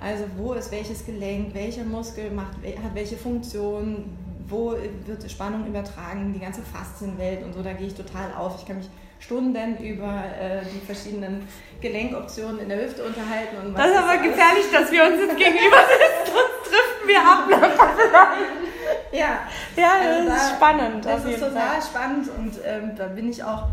Also 0.02 0.26
wo 0.38 0.54
ist 0.54 0.72
welches 0.72 1.06
Gelenk, 1.06 1.54
welcher 1.54 1.84
Muskel 1.84 2.30
macht, 2.32 2.54
hat 2.58 2.94
welche 2.94 3.18
Funktion, 3.18 4.06
wo 4.48 4.76
wird 5.06 5.30
Spannung 5.32 5.66
übertragen, 5.68 6.34
die 6.34 6.40
ganze 6.40 6.62
Faszienwelt 6.62 7.44
und 7.44 7.54
so, 7.54 7.64
da 7.64 7.74
gehe 7.74 7.88
ich 7.88 7.96
total 7.96 8.34
auf. 8.38 8.60
Ich 8.60 8.68
kann 8.68 8.78
mich 8.78 8.90
Stunden 9.20 9.78
über 9.78 10.24
äh, 10.40 10.62
die 10.64 10.86
verschiedenen 10.86 11.48
Gelenkoptionen 11.82 12.60
in 12.60 12.70
der 12.70 12.84
Hüfte 12.84 13.04
unterhalten. 13.04 13.58
Und 13.66 13.78
das 13.78 13.88
ist 13.88 13.98
aber 13.98 14.18
gefährlich, 14.18 14.66
dass 14.72 14.92
wir 14.92 15.04
uns 15.04 15.20
jetzt 15.20 15.38
gegenüber 15.38 15.82
sitzen, 15.90 16.32
sonst 16.34 16.70
driften 16.70 17.08
wir 17.08 17.22
ab. 17.22 17.50
ja, 19.12 19.40
ja 19.76 19.92
also 20.00 20.30
das 20.30 20.38
da, 20.38 20.46
ist 20.46 20.56
spannend. 20.56 21.06
Das 21.06 21.26
ist 21.26 21.40
total 21.40 21.54
Fall. 21.54 21.82
spannend 21.82 22.30
und 22.38 22.54
ähm, 22.66 22.92
da 22.96 23.08
bin 23.08 23.30
ich 23.30 23.44
auch, 23.44 23.64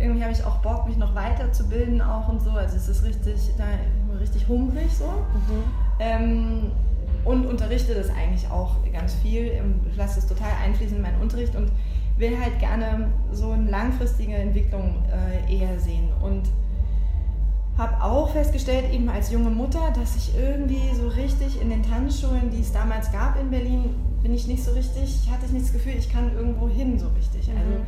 irgendwie 0.00 0.22
habe 0.22 0.32
ich 0.32 0.44
auch 0.44 0.56
Bock, 0.56 0.88
mich 0.88 0.96
noch 0.96 1.14
weiterzubilden 1.14 2.02
auch 2.02 2.28
und 2.28 2.40
so. 2.40 2.50
Also 2.50 2.76
es 2.76 2.88
ist 2.88 3.04
richtig, 3.04 3.36
da, 3.56 3.64
richtig 4.18 4.48
hungrig 4.48 4.88
so. 4.96 5.06
Mhm. 5.06 5.64
Ähm, 6.00 6.72
und 7.28 7.46
unterrichte 7.46 7.94
das 7.94 8.08
eigentlich 8.08 8.50
auch 8.50 8.76
ganz 8.92 9.14
viel. 9.14 9.52
Ich 9.90 9.96
lasse 9.96 10.18
es 10.18 10.26
total 10.26 10.50
einfließen 10.64 10.96
in 10.96 11.02
meinen 11.02 11.20
Unterricht 11.20 11.54
und 11.54 11.70
will 12.16 12.38
halt 12.40 12.58
gerne 12.58 13.10
so 13.32 13.50
eine 13.50 13.70
langfristige 13.70 14.34
Entwicklung 14.34 15.04
äh, 15.12 15.54
eher 15.54 15.78
sehen. 15.78 16.08
Und 16.22 16.48
habe 17.76 18.02
auch 18.02 18.30
festgestellt, 18.30 18.92
eben 18.92 19.08
als 19.08 19.30
junge 19.30 19.50
Mutter, 19.50 19.92
dass 19.94 20.16
ich 20.16 20.36
irgendwie 20.36 20.82
so 20.96 21.06
richtig 21.08 21.60
in 21.60 21.70
den 21.70 21.82
Tanzschulen, 21.82 22.50
die 22.50 22.60
es 22.60 22.72
damals 22.72 23.12
gab 23.12 23.40
in 23.40 23.50
Berlin, 23.50 23.94
bin 24.22 24.34
ich 24.34 24.48
nicht 24.48 24.64
so 24.64 24.72
richtig, 24.72 25.28
hatte 25.30 25.46
ich 25.46 25.52
nicht 25.52 25.66
das 25.66 25.72
Gefühl, 25.72 25.92
ich 25.96 26.10
kann 26.10 26.34
irgendwo 26.34 26.68
hin 26.68 26.98
so 26.98 27.06
richtig. 27.16 27.46
Mhm. 27.46 27.54
Also 27.56 27.84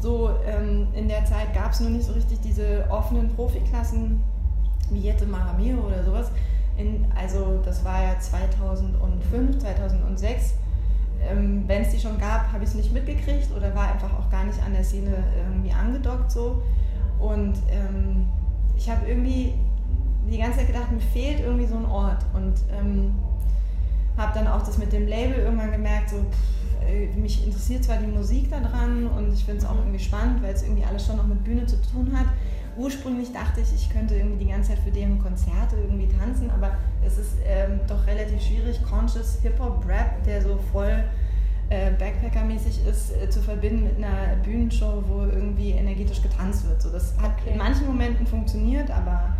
so 0.00 0.30
ähm, 0.46 0.88
in 0.94 1.08
der 1.08 1.24
Zeit 1.26 1.54
gab 1.54 1.72
es 1.72 1.80
nur 1.80 1.90
nicht 1.90 2.06
so 2.06 2.12
richtig 2.12 2.40
diese 2.40 2.86
offenen 2.88 3.28
Profiklassen 3.34 4.20
wie 4.90 5.00
Jette 5.00 5.26
Marameo 5.26 5.78
oder 5.86 6.02
sowas. 6.02 6.30
In, 6.78 7.06
also 7.14 7.60
das 7.64 7.84
war 7.84 8.02
ja 8.02 8.18
2005, 8.18 9.58
2006 9.58 10.54
ähm, 11.20 11.64
wenn 11.66 11.82
es 11.82 11.90
die 11.90 11.98
schon 11.98 12.18
gab, 12.18 12.52
habe 12.52 12.64
ich 12.64 12.70
es 12.70 12.76
nicht 12.76 12.92
mitgekriegt 12.92 13.50
oder 13.56 13.74
war 13.74 13.92
einfach 13.92 14.12
auch 14.18 14.30
gar 14.30 14.44
nicht 14.44 14.62
an 14.62 14.72
der 14.72 14.84
Szene 14.84 15.24
irgendwie 15.36 15.72
angedockt 15.72 16.30
so. 16.30 16.62
Und 17.18 17.54
ähm, 17.70 18.26
ich 18.76 18.88
habe 18.88 19.06
irgendwie 19.08 19.54
die 20.30 20.38
ganze 20.38 20.58
Zeit 20.58 20.68
gedacht, 20.68 20.92
mir 20.92 21.00
fehlt 21.00 21.40
irgendwie 21.40 21.66
so 21.66 21.76
ein 21.76 21.86
Ort. 21.86 22.24
Und 22.34 22.54
ähm, 22.78 23.14
habe 24.16 24.32
dann 24.34 24.46
auch 24.46 24.62
das 24.62 24.78
mit 24.78 24.92
dem 24.92 25.06
Label 25.06 25.38
irgendwann 25.38 25.72
gemerkt, 25.72 26.10
so 26.10 26.16
pff, 26.16 27.16
mich 27.16 27.44
interessiert 27.44 27.84
zwar 27.84 27.98
die 27.98 28.06
Musik 28.06 28.50
da 28.50 28.60
dran 28.60 29.06
und 29.08 29.32
ich 29.32 29.44
finde 29.44 29.62
es 29.62 29.68
auch 29.68 29.76
irgendwie 29.76 29.98
spannend, 29.98 30.42
weil 30.42 30.54
es 30.54 30.62
irgendwie 30.62 30.84
alles 30.84 31.06
schon 31.06 31.16
noch 31.16 31.26
mit 31.26 31.44
Bühne 31.44 31.66
zu 31.66 31.76
tun 31.82 32.16
hat. 32.16 32.26
Ursprünglich 32.78 33.32
dachte 33.32 33.60
ich, 33.60 33.74
ich 33.74 33.90
könnte 33.90 34.14
irgendwie 34.14 34.44
die 34.44 34.50
ganze 34.50 34.70
Zeit 34.70 34.78
für 34.78 34.90
deren 34.90 35.20
Konzerte 35.20 35.76
irgendwie 35.76 36.08
tanzen, 36.08 36.50
aber 36.50 36.76
es 37.04 37.18
ist 37.18 37.32
ähm, 37.44 37.80
doch 37.88 38.06
relativ 38.06 38.40
schwierig, 38.40 38.80
Conscious 38.82 39.38
Hip-Hop-Rap, 39.42 40.22
der 40.24 40.42
so 40.42 40.58
voll 40.72 41.04
äh, 41.70 41.90
Backpacker-mäßig 41.92 42.86
ist, 42.86 43.12
äh, 43.16 43.28
zu 43.28 43.42
verbinden 43.42 43.84
mit 43.84 43.96
einer 43.96 44.36
Bühnenshow, 44.44 45.02
wo 45.08 45.22
irgendwie 45.22 45.72
energetisch 45.72 46.22
getanzt 46.22 46.68
wird. 46.68 46.80
So, 46.80 46.90
das 46.90 47.14
hat 47.20 47.32
okay. 47.40 47.52
in 47.52 47.58
manchen 47.58 47.86
Momenten 47.86 48.26
funktioniert, 48.26 48.90
aber 48.90 49.36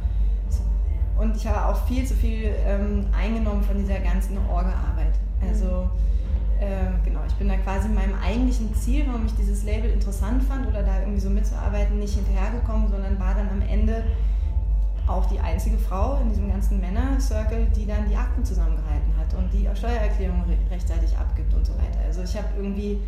und 1.19 1.35
ich 1.37 1.47
habe 1.47 1.67
auch 1.67 1.87
viel 1.87 2.07
zu 2.07 2.15
viel 2.15 2.55
ähm, 2.65 3.07
eingenommen 3.13 3.63
von 3.63 3.77
dieser 3.77 3.99
ganzen 3.99 4.39
Orga-Arbeit. 4.49 5.15
Also 5.43 5.91
äh, 6.61 6.91
genau, 7.05 7.21
ich 7.27 7.35
bin 7.35 7.49
da 7.49 7.57
quasi 7.57 7.89
meinem 7.89 8.15
eigentlichen 8.23 8.75
Ziel, 8.75 9.07
warum 9.07 9.27
ich 9.27 9.35
dieses 9.35 9.65
Label 9.65 9.91
interessant 9.91 10.43
fand 10.43 10.67
oder 10.67 10.83
da 10.83 11.01
irgendwie 11.01 11.21
so 11.21 11.31
mitzuarbeiten, 11.31 11.99
nicht 11.99 12.15
hinterhergekommen, 12.15 12.89
sondern 12.89 13.19
war 13.21 13.35
dann 13.35 13.49
am 13.49 13.63
Ende 13.63 14.05
auch 15.07 15.27
die 15.27 15.39
einzige 15.39 15.79
Frau 15.79 16.21
in 16.21 16.29
diesem 16.29 16.49
ganzen 16.49 16.81
Männer-Circle, 16.81 17.69
die 17.75 17.87
dann 17.87 18.09
die 18.09 18.17
Akten 18.17 18.45
zusammengehalten 18.45 19.17
hat 19.17 19.33
und 19.35 19.51
die 19.53 19.69
Steuererklärung 19.75 20.45
rechtzeitig 20.71 21.17
abgibt 21.17 21.55
und 21.55 21.67
so 21.67 21.73
weiter. 21.75 22.01
Also 22.07 22.23
ich 22.23 22.37
habe 22.37 22.49
irgendwie, 22.57 22.99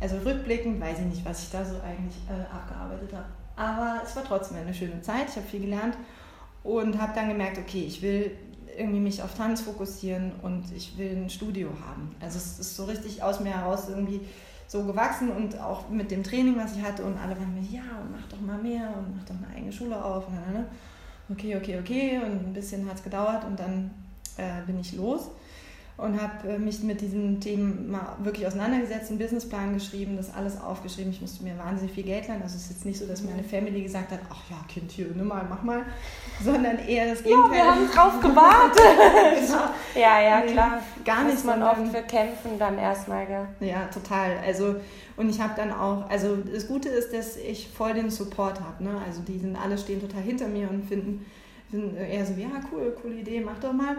also 0.00 0.16
rückblickend 0.24 0.80
weiß 0.80 1.00
ich 1.00 1.06
nicht, 1.06 1.24
was 1.24 1.42
ich 1.42 1.50
da 1.50 1.64
so 1.64 1.74
eigentlich 1.86 2.16
äh, 2.28 2.54
abgearbeitet 2.54 3.12
habe. 3.12 3.26
Aber 3.56 4.00
es 4.04 4.16
war 4.16 4.24
trotzdem 4.24 4.58
eine 4.58 4.72
schöne 4.72 5.00
Zeit, 5.02 5.28
ich 5.28 5.36
habe 5.36 5.46
viel 5.46 5.60
gelernt 5.60 5.96
und 6.62 7.00
habe 7.00 7.12
dann 7.14 7.28
gemerkt, 7.28 7.58
okay, 7.58 7.84
ich 7.86 8.00
will 8.02 8.32
irgendwie 8.76 9.00
mich 9.00 9.22
auf 9.22 9.34
Tanz 9.34 9.62
fokussieren 9.62 10.32
und 10.42 10.64
ich 10.74 10.96
will 10.98 11.16
ein 11.16 11.30
Studio 11.30 11.68
haben. 11.86 12.14
Also 12.20 12.38
es 12.38 12.58
ist 12.58 12.76
so 12.76 12.84
richtig 12.84 13.22
aus 13.22 13.40
mir 13.40 13.56
heraus 13.56 13.88
irgendwie 13.88 14.20
so 14.66 14.84
gewachsen 14.84 15.30
und 15.30 15.58
auch 15.60 15.88
mit 15.88 16.10
dem 16.10 16.22
Training, 16.22 16.56
was 16.56 16.76
ich 16.76 16.82
hatte 16.82 17.04
und 17.04 17.16
alle 17.18 17.38
waren 17.38 17.54
mir, 17.54 17.62
ja, 17.70 17.82
mach 18.10 18.26
doch 18.28 18.40
mal 18.40 18.58
mehr 18.58 18.94
und 18.96 19.16
mach 19.16 19.24
doch 19.24 19.36
eine 19.36 19.54
eigene 19.54 19.72
Schule 19.72 20.02
auf. 20.02 20.26
Und 20.28 20.34
dann, 20.36 20.54
ne? 20.54 20.66
okay, 21.30 21.56
okay, 21.56 21.78
okay. 21.78 22.18
Und 22.18 22.46
ein 22.46 22.52
bisschen 22.52 22.88
hat 22.88 22.96
es 22.96 23.02
gedauert 23.02 23.44
und 23.44 23.58
dann 23.58 23.90
äh, 24.36 24.62
bin 24.66 24.80
ich 24.80 24.94
los 24.94 25.30
und 25.96 26.20
habe 26.20 26.48
äh, 26.48 26.58
mich 26.58 26.82
mit 26.82 27.00
diesen 27.00 27.40
Themen 27.40 27.90
mal 27.90 28.16
wirklich 28.18 28.46
auseinandergesetzt, 28.46 29.10
einen 29.10 29.18
Businessplan 29.18 29.74
geschrieben, 29.74 30.16
das 30.16 30.34
alles 30.34 30.60
aufgeschrieben. 30.60 31.12
Ich 31.12 31.20
musste 31.20 31.44
mir 31.44 31.56
wahnsinnig 31.56 31.94
viel 31.94 32.04
Geld 32.04 32.26
leihen. 32.26 32.42
Also 32.42 32.56
es 32.56 32.64
ist 32.64 32.70
jetzt 32.70 32.84
nicht 32.84 32.98
so, 32.98 33.06
dass 33.06 33.22
meine 33.22 33.44
Family 33.44 33.82
gesagt 33.82 34.10
hat, 34.10 34.20
ach 34.28 34.50
ja, 34.50 34.56
Kind, 34.68 34.90
hier, 34.90 35.06
nimm 35.14 35.28
mal, 35.28 35.46
mach 35.48 35.62
mal, 35.62 35.82
sondern 36.42 36.78
eher 36.80 37.10
das 37.10 37.22
Gegenteil. 37.22 37.58
Ja, 37.58 37.64
wir 37.64 37.70
haben 37.70 37.90
drauf 37.90 38.20
gewartet. 38.20 38.82
genau. 39.46 39.64
Ja, 39.94 40.20
ja, 40.20 40.40
klar. 40.40 40.82
Gar 41.04 41.24
nicht. 41.24 41.34
Muss 41.34 41.44
man 41.44 41.62
oft 41.62 41.86
für 41.88 42.02
kämpfen 42.02 42.58
dann 42.58 42.76
erstmal, 42.76 43.26
gell? 43.26 43.46
Ja, 43.60 43.86
total. 43.86 44.38
Also 44.44 44.76
und 45.16 45.30
ich 45.30 45.40
habe 45.40 45.54
dann 45.56 45.72
auch, 45.72 46.08
also 46.10 46.36
das 46.36 46.66
Gute 46.66 46.88
ist, 46.88 47.12
dass 47.12 47.36
ich 47.36 47.68
voll 47.68 47.94
den 47.94 48.10
Support 48.10 48.60
habe. 48.60 48.82
Ne? 48.82 49.00
Also 49.06 49.22
die 49.22 49.38
sind 49.38 49.56
alle 49.56 49.78
stehen 49.78 50.00
total 50.00 50.22
hinter 50.22 50.48
mir 50.48 50.68
und 50.68 50.84
finden, 50.84 51.24
finden 51.70 51.96
eher 51.96 52.26
so, 52.26 52.32
ja, 52.34 52.48
cool, 52.72 52.96
coole 53.00 53.16
Idee, 53.16 53.40
mach 53.40 53.58
doch 53.60 53.72
mal. 53.72 53.96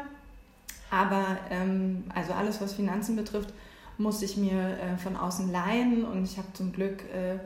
Aber 0.96 1.26
ähm, 1.50 2.06
also 2.16 2.32
alles, 2.32 2.62
was 2.62 2.74
Finanzen 2.74 3.18
betrifft, 3.18 3.54
musste 3.98 4.24
ich 4.24 4.38
mir 4.38 4.78
äh, 4.80 4.98
von 4.98 5.18
außen 5.18 5.52
leihen 5.52 6.06
und 6.06 6.24
ich 6.24 6.38
habe 6.38 6.48
zum 6.54 6.72
Glück 6.72 7.04
äh, 7.14 7.38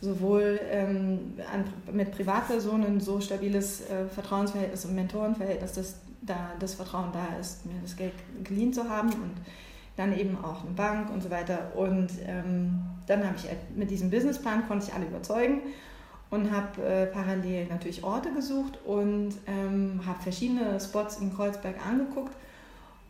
sowohl 0.00 0.58
ähm, 0.70 1.34
an, 1.52 1.64
mit 1.92 2.10
Privatpersonen 2.12 3.00
so 3.00 3.20
stabiles 3.20 3.82
äh, 3.82 4.06
Vertrauensverhältnis 4.06 4.86
und 4.86 4.94
Mentorenverhältnis, 4.94 5.72
dass 5.72 5.96
da 6.22 6.52
das 6.58 6.74
Vertrauen 6.74 7.10
da 7.12 7.38
ist, 7.38 7.66
mir 7.66 7.74
das 7.82 7.96
Geld 7.96 8.14
geliehen 8.44 8.72
zu 8.72 8.88
haben 8.88 9.10
und 9.10 9.34
dann 9.96 10.18
eben 10.18 10.42
auch 10.42 10.62
eine 10.62 10.72
Bank 10.72 11.10
und 11.12 11.22
so 11.22 11.30
weiter. 11.30 11.72
Und 11.74 12.08
ähm, 12.26 12.80
dann 13.06 13.26
habe 13.26 13.36
ich 13.36 13.46
halt 13.46 13.76
mit 13.76 13.90
diesem 13.90 14.08
Businessplan 14.08 14.66
konnte 14.66 14.86
ich 14.88 14.94
alle 14.94 15.04
überzeugen 15.04 15.60
und 16.30 16.50
habe 16.50 16.82
äh, 16.82 17.06
parallel 17.06 17.66
natürlich 17.66 18.02
Orte 18.02 18.32
gesucht 18.32 18.78
und 18.86 19.34
ähm, 19.46 20.00
habe 20.06 20.22
verschiedene 20.22 20.80
Spots 20.80 21.18
in 21.18 21.34
Kreuzberg 21.34 21.76
angeguckt. 21.86 22.34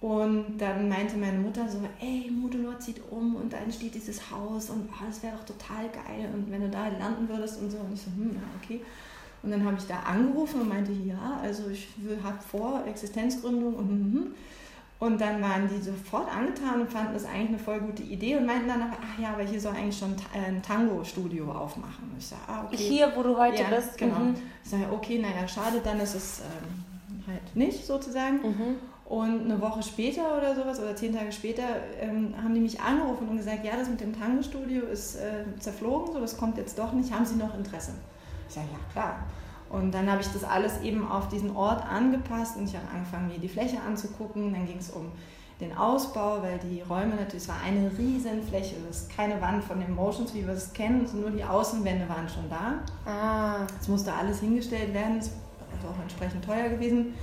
Und 0.01 0.59
dann 0.59 0.89
meinte 0.89 1.17
meine 1.17 1.39
Mutter 1.39 1.67
so, 1.69 1.79
ey, 2.01 2.31
Modelor 2.31 2.79
zieht 2.79 3.01
um 3.11 3.37
und 3.37 3.53
da 3.53 3.57
entsteht 3.57 3.95
dieses 3.95 4.31
Haus 4.31 4.69
und 4.69 4.89
oh, 4.91 5.05
das 5.07 5.23
wäre 5.23 5.35
doch 5.37 5.45
total 5.45 5.89
geil 5.89 6.29
und 6.35 6.51
wenn 6.51 6.61
du 6.61 6.69
da 6.69 6.89
landen 6.89 7.29
würdest 7.29 7.61
und 7.61 7.71
so. 7.71 7.79
Und 7.79 7.95
ich 7.95 8.03
so, 8.03 8.11
hm, 8.11 8.33
ja, 8.35 8.43
okay. 8.63 8.83
Und 9.43 9.53
dann 9.53 9.65
habe 9.65 9.77
ich 9.79 9.87
da 9.87 10.01
angerufen 10.01 10.61
und 10.61 10.69
meinte, 10.69 10.93
ja, 10.93 11.39
also 11.41 11.69
ich 11.71 11.89
habe 12.23 12.39
vor 12.43 12.85
Existenzgründung 12.87 13.75
und 13.75 13.89
hm, 13.89 14.13
hm. 14.13 14.35
Und 14.99 15.21
dann 15.21 15.43
waren 15.43 15.69
die 15.69 15.83
sofort 15.83 16.27
angetan 16.35 16.81
und 16.81 16.91
fanden 16.91 17.13
das 17.13 17.27
eigentlich 17.27 17.49
eine 17.49 17.59
voll 17.59 17.81
gute 17.81 18.03
Idee 18.03 18.37
und 18.37 18.47
meinten 18.47 18.69
dann 18.69 18.81
aber, 18.81 18.97
ach 18.99 19.21
ja, 19.21 19.35
aber 19.35 19.43
hier 19.43 19.61
soll 19.61 19.75
eigentlich 19.75 19.99
schon 19.99 20.17
ein 20.33 20.63
Tango-Studio 20.63 21.53
aufmachen. 21.53 22.11
Und 22.11 22.19
ich 22.19 22.27
sage, 22.27 22.41
ah, 22.47 22.65
okay. 22.65 22.77
Hier, 22.79 23.13
wo 23.15 23.23
du 23.23 23.37
heute 23.37 23.61
ja, 23.61 23.69
bist. 23.69 23.99
Genau. 23.99 24.21
Mhm. 24.21 24.37
Ich 24.65 24.71
sage, 24.71 24.87
okay, 24.91 25.19
naja, 25.19 25.47
schade, 25.47 25.83
dann 25.85 26.01
ist 26.01 26.15
es 26.15 26.41
ähm, 26.41 27.27
halt 27.27 27.55
nicht 27.55 27.85
sozusagen. 27.85 28.37
Mhm. 28.37 28.77
Und 29.09 29.45
eine 29.45 29.61
Woche 29.61 29.83
später 29.83 30.37
oder 30.37 30.55
sowas, 30.57 30.81
oder 30.81 30.97
zehn 30.97 31.15
Tage 31.15 31.31
später, 31.31 31.63
ähm, 32.01 32.35
haben 32.43 32.55
die 32.55 32.61
mich 32.61 32.81
angerufen 32.81 33.29
und 33.29 33.37
gesagt, 33.37 33.65
ja, 33.65 33.77
das 33.77 33.89
mit 33.89 34.01
dem 34.01 34.19
Tango-Studio 34.19 34.85
ist 34.87 35.17
äh, 35.17 35.45
zerflogen, 35.61 36.13
so 36.13 36.21
das 36.21 36.37
kommt 36.37 36.59
jetzt 36.59 36.77
doch 36.77 36.93
nicht, 36.93 37.13
haben 37.13 37.25
Sie 37.25 37.37
noch 37.37 37.57
Interesse? 37.57 37.93
Ich 38.49 38.55
sage, 38.55 38.67
ja, 38.73 38.79
klar. 38.93 39.21
Und 39.69 39.93
dann 39.93 40.11
habe 40.11 40.21
ich 40.21 40.29
das 40.29 40.45
alles 40.45 40.81
eben 40.83 41.09
auf 41.09 41.29
diesen 41.29 41.57
Ort 41.57 41.85
angepasst 41.89 42.57
und 42.57 42.69
ich 42.69 42.77
habe 42.77 42.87
angefangen, 42.93 43.29
mir 43.29 43.39
die 43.39 43.49
Fläche 43.49 43.81
anzugucken. 43.81 44.53
Dann 44.53 44.67
ging 44.67 44.79
es 44.79 44.91
um 44.91 45.11
den 45.61 45.77
Ausbau, 45.77 46.43
weil 46.43 46.59
die 46.59 46.83
Räume 46.83 47.15
natürlich, 47.17 47.43
es 47.43 47.49
war 47.49 47.61
eine 47.65 47.91
riesen 47.97 48.43
Fläche, 48.43 48.77
das 48.87 49.03
ist 49.03 49.17
keine 49.17 49.41
Wand 49.41 49.65
von 49.65 49.81
den 49.81 49.95
Motions, 49.95 50.35
wie 50.35 50.47
wir 50.47 50.53
es 50.53 50.73
kennen, 50.73 51.09
nur 51.19 51.31
die 51.31 51.43
Außenwände 51.43 52.09
waren 52.09 52.29
schon 52.29 52.49
da. 52.51 53.11
Ah. 53.11 53.67
Es 53.81 53.89
musste 53.89 54.13
alles 54.13 54.41
hingestellt 54.41 54.93
werden, 54.93 55.19
es 55.19 55.29
ist 55.29 55.35
auch 55.89 56.01
entsprechend 56.01 56.45
teuer 56.45 56.69
gewesen. 56.69 57.15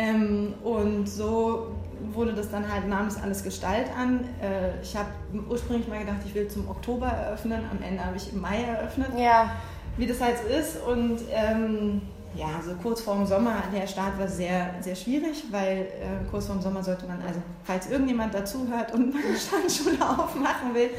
Ähm, 0.00 0.54
und 0.64 1.06
so 1.06 1.72
wurde 2.14 2.32
das 2.32 2.50
dann 2.50 2.72
halt, 2.72 2.88
nahm 2.88 3.04
das 3.06 3.22
alles 3.22 3.44
Gestalt 3.44 3.86
an. 3.98 4.20
Äh, 4.40 4.80
ich 4.82 4.96
habe 4.96 5.10
ursprünglich 5.48 5.86
mal 5.88 5.98
gedacht, 5.98 6.16
ich 6.24 6.34
will 6.34 6.48
zum 6.48 6.68
Oktober 6.70 7.06
eröffnen, 7.06 7.60
am 7.70 7.82
Ende 7.86 8.02
habe 8.04 8.16
ich 8.16 8.32
im 8.32 8.40
Mai 8.40 8.62
eröffnet, 8.62 9.08
Ja. 9.18 9.50
wie 9.98 10.06
das 10.06 10.20
halt 10.20 10.36
so 10.38 10.48
ist. 10.48 10.82
Und 10.82 11.18
ähm, 11.30 12.00
ja, 12.34 12.46
so 12.64 12.72
kurz 12.82 13.02
vorm 13.02 13.26
Sommer, 13.26 13.56
der 13.74 13.86
Start 13.86 14.18
war 14.18 14.26
sehr, 14.28 14.70
sehr 14.80 14.94
schwierig, 14.96 15.44
weil 15.50 15.78
äh, 15.82 16.30
kurz 16.30 16.46
vorm 16.46 16.62
Sommer 16.62 16.82
sollte 16.82 17.06
man, 17.06 17.20
also 17.20 17.40
falls 17.64 17.90
irgendjemand 17.90 18.32
dazuhört 18.32 18.94
und 18.94 19.14
eine 19.14 19.36
Standschule 19.36 19.98
aufmachen 20.02 20.72
will, 20.74 20.90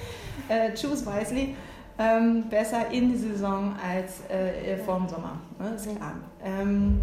äh, 0.48 0.70
choose 0.76 1.04
wisely. 1.08 1.56
Ähm, 1.98 2.46
besser 2.50 2.90
in 2.92 3.12
die 3.12 3.18
Saison 3.18 3.74
als 3.88 4.22
äh, 4.30 4.78
vorm 4.78 5.08
Sommer, 5.10 5.40
ne, 5.60 5.76
ist 5.76 5.86
klar. 5.96 6.14
Ähm, 6.44 7.02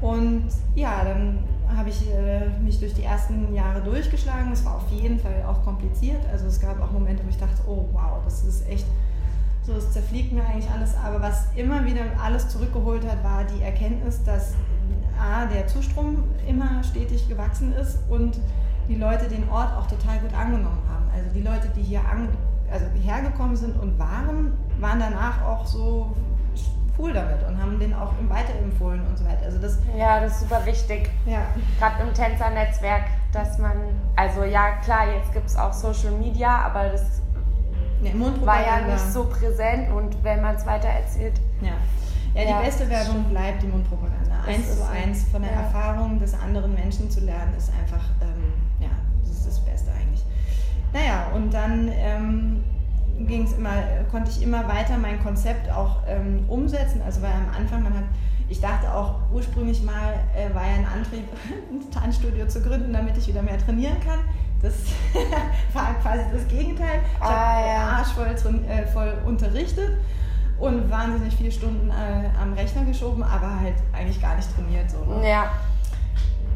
und 0.00 0.44
ja, 0.74 1.04
dann 1.04 1.38
habe 1.76 1.90
ich 1.90 2.10
äh, 2.10 2.48
mich 2.62 2.80
durch 2.80 2.94
die 2.94 3.04
ersten 3.04 3.54
Jahre 3.54 3.80
durchgeschlagen. 3.80 4.50
Es 4.52 4.64
war 4.64 4.76
auf 4.76 4.90
jeden 4.90 5.18
Fall 5.18 5.44
auch 5.46 5.62
kompliziert. 5.64 6.20
Also 6.32 6.46
es 6.46 6.60
gab 6.60 6.80
auch 6.80 6.90
Momente, 6.90 7.24
wo 7.24 7.28
ich 7.28 7.38
dachte, 7.38 7.60
oh 7.66 7.86
wow, 7.92 8.18
das 8.24 8.44
ist 8.44 8.68
echt 8.68 8.86
so, 9.62 9.74
es 9.74 9.92
zerfliegt 9.92 10.32
mir 10.32 10.44
eigentlich 10.44 10.70
alles. 10.70 10.94
Aber 10.96 11.20
was 11.20 11.48
immer 11.54 11.84
wieder 11.84 12.02
alles 12.22 12.48
zurückgeholt 12.48 13.06
hat, 13.06 13.22
war 13.22 13.44
die 13.44 13.62
Erkenntnis, 13.62 14.22
dass 14.24 14.54
A, 15.20 15.46
der 15.46 15.66
Zustrom 15.66 16.24
immer 16.48 16.82
stetig 16.82 17.28
gewachsen 17.28 17.74
ist 17.74 17.98
und 18.08 18.38
die 18.88 18.96
Leute 18.96 19.28
den 19.28 19.48
Ort 19.50 19.72
auch 19.76 19.86
total 19.86 20.18
gut 20.18 20.34
angenommen 20.34 20.82
haben. 20.88 21.04
Also 21.14 21.28
die 21.34 21.42
Leute, 21.42 21.68
die 21.76 21.82
hier 21.82 22.00
an, 22.00 22.28
also 22.70 22.86
hergekommen 23.02 23.54
sind 23.54 23.78
und 23.78 23.98
waren, 23.98 24.54
waren 24.80 24.98
danach 24.98 25.42
auch 25.44 25.66
so 25.66 26.16
cool 27.00 27.12
damit 27.12 27.42
und 27.48 27.60
haben 27.60 27.78
den 27.78 27.94
auch 27.94 28.12
weiterempfohlen 28.28 29.00
und 29.06 29.16
so 29.18 29.24
weiter. 29.24 29.44
Also 29.46 29.58
das, 29.58 29.78
Ja, 29.96 30.20
das 30.20 30.32
ist 30.34 30.40
super 30.40 30.64
wichtig. 30.66 31.10
ja, 31.26 31.42
Gerade 31.78 32.02
im 32.02 32.12
Tänzernetzwerk, 32.14 33.04
dass 33.32 33.58
man, 33.58 33.72
also 34.16 34.44
ja 34.44 34.72
klar, 34.84 35.08
jetzt 35.14 35.32
gibt 35.32 35.46
es 35.46 35.56
auch 35.56 35.72
Social 35.72 36.12
Media, 36.12 36.50
aber 36.66 36.90
das 36.90 37.22
ne, 38.00 38.12
war 38.44 38.60
ja 38.60 38.80
nicht 38.86 39.12
so 39.12 39.24
präsent 39.24 39.90
und 39.92 40.22
wenn 40.24 40.42
man 40.42 40.54
es 40.56 40.66
weiter 40.66 40.88
erzählt, 40.88 41.40
Ja. 41.60 41.72
Ja, 42.32 42.42
die 42.44 42.50
Ja, 42.50 42.60
beste 42.60 42.88
Werbung 42.88 43.24
bleibt 43.24 43.60
die 43.62 43.66
Mundpropaganda. 43.66 44.36
Das 44.46 44.54
Eins 44.54 44.76
zu 44.76 44.88
eins 44.88 45.24
von 45.32 45.42
der 45.42 45.50
Ja. 45.50 45.60
Erfahrung 45.62 46.20
des 46.20 46.32
anderen 46.34 46.74
Menschen 46.74 47.10
zu 47.10 47.20
lernen, 47.20 47.52
ist 47.58 47.72
einfach, 47.72 48.04
ähm, 48.22 48.52
ja, 48.78 48.88
das 49.22 49.32
ist 49.32 49.46
das 49.48 49.60
Beste 49.64 49.90
eigentlich. 49.90 50.24
Naja, 50.92 51.26
und 51.34 51.52
dann 51.52 51.90
ähm, 51.92 52.64
ging 53.26 53.44
es 53.44 53.52
immer, 53.54 53.70
konnte 54.10 54.30
ich 54.30 54.42
immer 54.42 54.66
weiter 54.68 54.96
mein 54.98 55.22
Konzept 55.22 55.70
auch 55.70 55.98
ähm, 56.08 56.44
umsetzen. 56.48 57.02
Also 57.04 57.22
weil 57.22 57.30
am 57.32 57.48
Anfang, 57.56 57.82
man 57.82 57.94
hat, 57.94 58.04
ich 58.48 58.60
dachte 58.60 58.92
auch 58.92 59.16
ursprünglich 59.32 59.82
mal, 59.82 60.14
äh, 60.36 60.52
war 60.54 60.62
ja 60.62 60.74
ein 60.76 60.86
Antrieb, 60.86 61.24
ein 61.70 61.90
Tanzstudio 61.90 62.46
zu 62.48 62.60
gründen, 62.62 62.92
damit 62.92 63.16
ich 63.16 63.28
wieder 63.28 63.42
mehr 63.42 63.58
trainieren 63.58 63.96
kann. 64.04 64.18
Das 64.62 64.74
war 65.72 65.94
quasi 66.02 66.24
das 66.32 66.46
Gegenteil. 66.48 67.00
Ich 67.16 67.22
Ah, 67.22 67.54
habe 67.56 67.66
ja. 67.66 67.88
arschvoll 67.98 68.34
train- 68.34 68.64
äh, 68.68 68.86
voll 68.86 69.12
unterrichtet 69.26 69.90
und 70.58 70.90
wahnsinnig 70.90 71.34
viele 71.34 71.50
Stunden 71.50 71.88
äh, 71.88 72.28
am 72.40 72.52
Rechner 72.52 72.84
geschoben, 72.84 73.22
aber 73.22 73.58
halt 73.60 73.74
eigentlich 73.92 74.20
gar 74.20 74.36
nicht 74.36 74.54
trainiert. 74.54 74.90
So, 74.90 74.98
ne? 75.04 75.26
ja, 75.26 75.44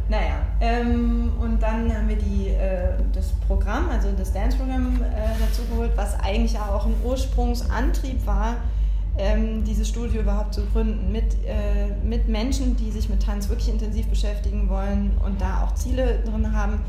Naja, 0.09 0.41
ähm, 0.61 1.33
und 1.41 1.63
dann 1.63 1.93
haben 1.93 2.09
wir 2.09 2.17
die, 2.17 2.49
äh, 2.49 2.93
das 3.13 3.33
Programm, 3.47 3.89
also 3.89 4.09
das 4.17 4.33
Dance-Programm 4.33 4.97
äh, 4.97 5.41
dazu 5.41 5.63
geholt, 5.71 5.93
was 5.97 6.19
eigentlich 6.21 6.59
auch 6.59 6.85
ein 6.85 6.95
Ursprungsantrieb 7.03 8.27
war, 8.27 8.57
ähm, 9.17 9.65
dieses 9.65 9.89
Studio 9.89 10.21
überhaupt 10.21 10.55
zu 10.55 10.67
gründen, 10.67 11.11
mit, 11.11 11.35
äh, 11.47 11.95
mit 12.05 12.29
Menschen, 12.29 12.77
die 12.77 12.91
sich 12.91 13.09
mit 13.09 13.23
Tanz 13.23 13.49
wirklich 13.49 13.69
intensiv 13.71 14.07
beschäftigen 14.09 14.69
wollen 14.69 15.13
und 15.25 15.41
da 15.41 15.65
auch 15.65 15.75
Ziele 15.75 16.19
drin 16.25 16.53
haben, 16.55 16.81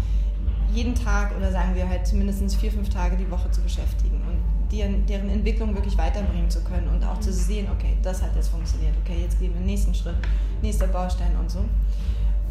jeden 0.74 0.96
Tag 0.96 1.32
oder 1.38 1.52
sagen 1.52 1.76
wir 1.76 1.88
halt 1.88 2.06
zumindest 2.06 2.56
vier, 2.56 2.72
fünf 2.72 2.90
Tage 2.90 3.16
die 3.16 3.30
Woche 3.32 3.50
zu 3.52 3.62
beschäftigen 3.62 4.22
und 4.28 4.76
deren, 4.78 5.06
deren 5.06 5.30
Entwicklung 5.30 5.74
wirklich 5.74 5.98
weiterbringen 5.98 6.50
zu 6.50 6.62
können 6.64 6.90
und 6.90 7.04
auch 7.06 7.20
zu 7.20 7.32
sehen, 7.32 7.68
okay, 7.72 7.96
das 8.02 8.22
hat 8.22 8.36
jetzt 8.36 8.50
funktioniert, 8.50 8.94
okay, 9.04 9.22
jetzt 9.22 9.40
gehen 9.40 9.54
wir 9.54 9.62
den 9.62 9.68
nächsten 9.68 9.94
Schritt, 9.94 10.16
nächster 10.62 10.88
Baustein 10.88 11.32
und 11.40 11.50
so. 11.50 11.60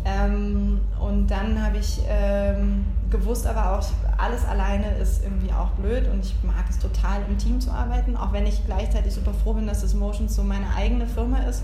Ähm, 0.04 0.80
und 1.00 1.28
dann 1.28 1.62
habe 1.64 1.78
ich 1.78 2.00
ähm, 2.06 2.84
gewusst, 3.10 3.46
aber 3.46 3.78
auch 3.78 3.86
alles 4.18 4.44
alleine 4.44 4.96
ist 4.98 5.24
irgendwie 5.24 5.52
auch 5.52 5.70
blöd 5.70 6.08
und 6.08 6.24
ich 6.24 6.34
mag 6.42 6.64
es 6.68 6.78
total 6.78 7.22
im 7.28 7.38
Team 7.38 7.60
zu 7.60 7.70
arbeiten, 7.70 8.16
auch 8.16 8.32
wenn 8.32 8.46
ich 8.46 8.64
gleichzeitig 8.66 9.14
super 9.14 9.32
froh 9.32 9.54
bin, 9.54 9.66
dass 9.66 9.80
das 9.80 9.94
Motions 9.94 10.34
so 10.34 10.42
meine 10.42 10.66
eigene 10.76 11.06
Firma 11.06 11.38
ist. 11.44 11.62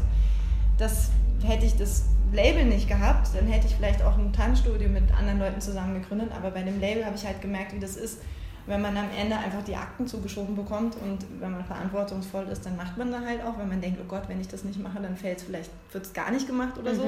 Das 0.79 1.11
hätte 1.43 1.67
ich 1.67 1.77
das 1.77 2.07
Label 2.33 2.65
nicht 2.65 2.89
gehabt, 2.89 3.29
dann 3.35 3.47
hätte 3.47 3.67
ich 3.67 3.75
vielleicht 3.75 4.03
auch 4.03 4.17
ein 4.17 4.33
Tanzstudio 4.33 4.89
mit 4.89 5.13
anderen 5.15 5.39
Leuten 5.39 5.61
zusammen 5.61 6.01
gegründet, 6.01 6.31
aber 6.35 6.51
bei 6.51 6.63
dem 6.63 6.81
Label 6.81 7.05
habe 7.05 7.17
ich 7.17 7.27
halt 7.27 7.43
gemerkt, 7.43 7.75
wie 7.75 7.81
das 7.81 7.97
ist, 7.97 8.23
wenn 8.67 8.81
man 8.81 8.97
am 8.97 9.09
Ende 9.19 9.37
einfach 9.37 9.65
die 9.65 9.75
Akten 9.75 10.07
zugeschoben 10.07 10.55
bekommt 10.55 10.97
und 10.97 11.19
wenn 11.41 11.51
man 11.51 11.65
verantwortungsvoll 11.65 12.47
ist, 12.47 12.65
dann 12.65 12.77
macht 12.77 12.97
man 12.97 13.11
da 13.11 13.21
halt 13.21 13.43
auch, 13.43 13.59
wenn 13.59 13.69
man 13.69 13.81
denkt, 13.81 13.99
oh 14.01 14.07
Gott, 14.07 14.23
wenn 14.29 14.41
ich 14.41 14.49
das 14.49 14.65
nicht 14.65 14.81
mache, 14.81 15.01
dann 15.01 15.17
fällt 15.17 15.39
es 15.39 15.45
vielleicht, 15.45 15.71
wird 15.93 16.07
es 16.07 16.13
gar 16.13 16.31
nicht 16.31 16.47
gemacht 16.47 16.79
oder 16.79 16.95
so. 16.95 17.03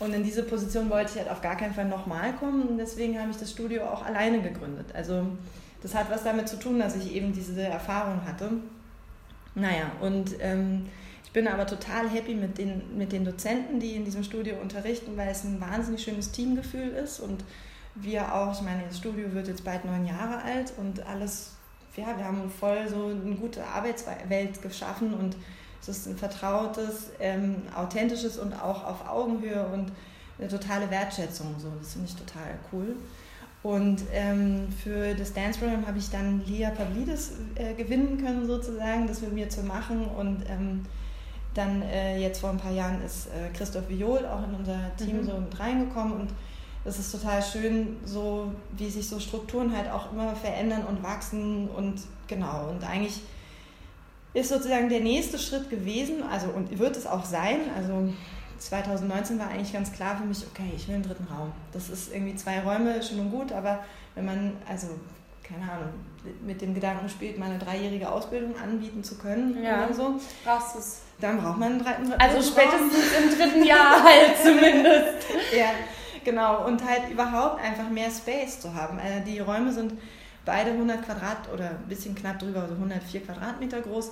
Und 0.00 0.14
in 0.14 0.24
diese 0.24 0.42
Position 0.42 0.90
wollte 0.90 1.12
ich 1.12 1.18
halt 1.18 1.30
auf 1.30 1.42
gar 1.42 1.56
keinen 1.56 1.74
Fall 1.74 1.84
nochmal 1.84 2.32
kommen. 2.32 2.62
Und 2.62 2.78
deswegen 2.78 3.20
habe 3.20 3.30
ich 3.30 3.36
das 3.36 3.50
Studio 3.50 3.84
auch 3.84 4.04
alleine 4.04 4.40
gegründet. 4.40 4.86
Also 4.94 5.26
das 5.82 5.94
hat 5.94 6.10
was 6.10 6.24
damit 6.24 6.48
zu 6.48 6.58
tun, 6.58 6.78
dass 6.78 6.96
ich 6.96 7.14
eben 7.14 7.32
diese 7.32 7.62
Erfahrung 7.62 8.24
hatte. 8.26 8.50
Naja, 9.54 9.92
und 10.00 10.34
ähm, 10.40 10.86
ich 11.24 11.32
bin 11.32 11.46
aber 11.46 11.66
total 11.66 12.08
happy 12.08 12.34
mit 12.34 12.58
den, 12.58 12.96
mit 12.96 13.12
den 13.12 13.24
Dozenten, 13.24 13.78
die 13.78 13.94
in 13.94 14.04
diesem 14.04 14.24
Studio 14.24 14.56
unterrichten, 14.60 15.16
weil 15.16 15.28
es 15.28 15.44
ein 15.44 15.60
wahnsinnig 15.60 16.02
schönes 16.02 16.32
Teamgefühl 16.32 16.88
ist. 16.88 17.20
Und 17.20 17.44
wir 17.94 18.34
auch, 18.34 18.54
ich 18.54 18.62
meine, 18.62 18.84
das 18.88 18.96
Studio 18.96 19.32
wird 19.34 19.48
jetzt 19.48 19.64
bald 19.64 19.84
neun 19.84 20.06
Jahre 20.06 20.42
alt 20.42 20.72
und 20.78 21.06
alles, 21.06 21.52
ja, 21.94 22.16
wir 22.16 22.24
haben 22.24 22.50
voll 22.50 22.88
so 22.88 23.08
eine 23.08 23.34
gute 23.36 23.64
Arbeitswelt 23.66 24.62
geschaffen 24.62 25.12
und 25.12 25.36
es 25.80 25.88
ist 25.88 26.06
ein 26.06 26.16
vertrautes, 26.16 27.10
ähm, 27.20 27.62
authentisches 27.74 28.38
und 28.38 28.52
auch 28.52 28.84
auf 28.84 29.08
Augenhöhe 29.08 29.66
und 29.66 29.92
eine 30.38 30.48
totale 30.48 30.90
Wertschätzung. 30.90 31.54
So, 31.58 31.68
das 31.78 31.92
finde 31.92 32.08
ich 32.08 32.16
total 32.16 32.58
cool. 32.72 32.96
Und 33.62 34.02
ähm, 34.12 34.68
für 34.82 35.14
das 35.14 35.34
Dance 35.34 35.58
Program 35.58 35.86
habe 35.86 35.98
ich 35.98 36.08
dann 36.10 36.42
Lia 36.46 36.70
Pavlidis 36.70 37.32
äh, 37.56 37.74
gewinnen 37.74 38.18
können, 38.22 38.46
sozusagen, 38.46 39.06
das 39.06 39.20
mit 39.20 39.32
mir 39.34 39.50
zu 39.50 39.62
machen. 39.62 40.06
Und 40.06 40.44
ähm, 40.48 40.86
dann 41.54 41.82
äh, 41.82 42.18
jetzt 42.18 42.40
vor 42.40 42.50
ein 42.50 42.56
paar 42.56 42.72
Jahren 42.72 43.02
ist 43.04 43.26
äh, 43.26 43.54
Christoph 43.54 43.88
Viol 43.88 44.24
auch 44.24 44.48
in 44.48 44.54
unser 44.54 44.96
Team 44.96 45.18
Mhm. 45.18 45.26
so 45.26 45.32
mit 45.38 45.60
reingekommen. 45.60 46.12
Und 46.20 46.30
das 46.84 46.98
ist 46.98 47.12
total 47.12 47.42
schön, 47.42 47.98
so 48.06 48.50
wie 48.78 48.88
sich 48.88 49.06
so 49.06 49.20
Strukturen 49.20 49.76
halt 49.76 49.90
auch 49.90 50.10
immer 50.12 50.34
verändern 50.34 50.84
und 50.86 51.02
wachsen. 51.02 51.68
Und 51.68 52.00
genau, 52.28 52.70
und 52.70 52.82
eigentlich 52.82 53.20
ist 54.34 54.48
sozusagen 54.48 54.88
der 54.88 55.00
nächste 55.00 55.38
Schritt 55.38 55.70
gewesen, 55.70 56.22
also 56.22 56.48
und 56.48 56.78
wird 56.78 56.96
es 56.96 57.06
auch 57.06 57.24
sein. 57.24 57.58
Also 57.76 58.12
2019 58.58 59.38
war 59.38 59.48
eigentlich 59.48 59.72
ganz 59.72 59.92
klar 59.92 60.16
für 60.16 60.24
mich, 60.24 60.44
okay, 60.52 60.70
ich 60.76 60.86
will 60.86 60.94
einen 60.96 61.04
dritten 61.04 61.26
Raum. 61.32 61.52
Das 61.72 61.88
ist 61.88 62.12
irgendwie 62.12 62.36
zwei 62.36 62.60
Räume, 62.60 63.02
schön 63.02 63.20
und 63.20 63.30
gut, 63.30 63.52
aber 63.52 63.80
wenn 64.14 64.24
man, 64.26 64.52
also 64.68 64.88
keine 65.42 65.62
Ahnung, 65.62 65.88
mit 66.46 66.60
dem 66.60 66.74
Gedanken 66.74 67.08
spielt, 67.08 67.38
mal 67.38 67.46
eine 67.46 67.58
dreijährige 67.58 68.10
Ausbildung 68.10 68.54
anbieten 68.62 69.02
zu 69.02 69.16
können 69.18 69.60
Ja. 69.64 69.84
oder 69.86 69.94
so, 69.94 70.20
brauchst 70.44 70.74
du 70.74 70.78
es. 70.78 71.00
dann 71.20 71.38
braucht 71.42 71.58
man 71.58 71.72
einen 71.72 71.84
dritten, 71.84 72.12
Also 72.12 72.36
Raum. 72.36 72.44
spätestens 72.44 73.12
im 73.18 73.36
dritten 73.38 73.64
Jahr 73.64 74.04
halt 74.04 74.36
zumindest. 74.42 75.26
Ja, 75.56 75.70
genau. 76.24 76.66
Und 76.66 76.84
halt 76.86 77.10
überhaupt 77.10 77.60
einfach 77.64 77.88
mehr 77.88 78.10
Space 78.10 78.60
zu 78.60 78.72
haben. 78.74 78.98
Also 79.00 79.24
die 79.26 79.40
Räume 79.40 79.72
sind 79.72 79.94
beide 80.50 80.72
100 80.72 81.04
Quadrat 81.04 81.48
oder 81.54 81.70
ein 81.70 81.88
bisschen 81.88 82.14
knapp 82.16 82.40
drüber, 82.40 82.62
also 82.62 82.74
104 82.74 83.20
Quadratmeter 83.24 83.80
groß. 83.82 84.10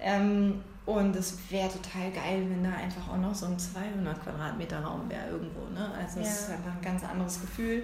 Ähm, 0.00 0.62
und 0.86 1.14
es 1.16 1.36
wäre 1.50 1.68
total 1.68 2.10
geil, 2.12 2.46
wenn 2.48 2.62
da 2.62 2.70
einfach 2.70 3.12
auch 3.12 3.16
noch 3.18 3.34
so 3.34 3.46
ein 3.46 3.58
200 3.58 4.22
Quadratmeter 4.22 4.80
Raum 4.80 5.08
wäre 5.10 5.28
irgendwo. 5.30 5.60
Ne? 5.74 5.90
Also 6.00 6.20
es 6.20 6.26
Ja. 6.26 6.32
ist 6.32 6.50
einfach 6.50 6.72
ein 6.76 6.82
ganz 6.82 7.02
anderes 7.04 7.40
Gefühl. 7.40 7.82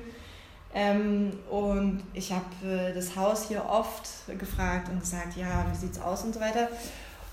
Ähm, 0.73 1.33
und 1.51 2.03
ich 2.15 2.33
habe 2.33 2.45
äh, 2.65 2.95
das 2.95 3.17
Haus 3.17 3.49
hier 3.49 3.65
oft 3.69 4.09
gefragt 4.39 4.89
und 4.89 5.01
gesagt, 5.01 5.37
ja, 5.37 5.67
wie 5.71 5.77
sieht's 5.77 6.01
aus 6.01 6.23
und 6.23 6.35
so 6.35 6.41
weiter. 6.41 6.69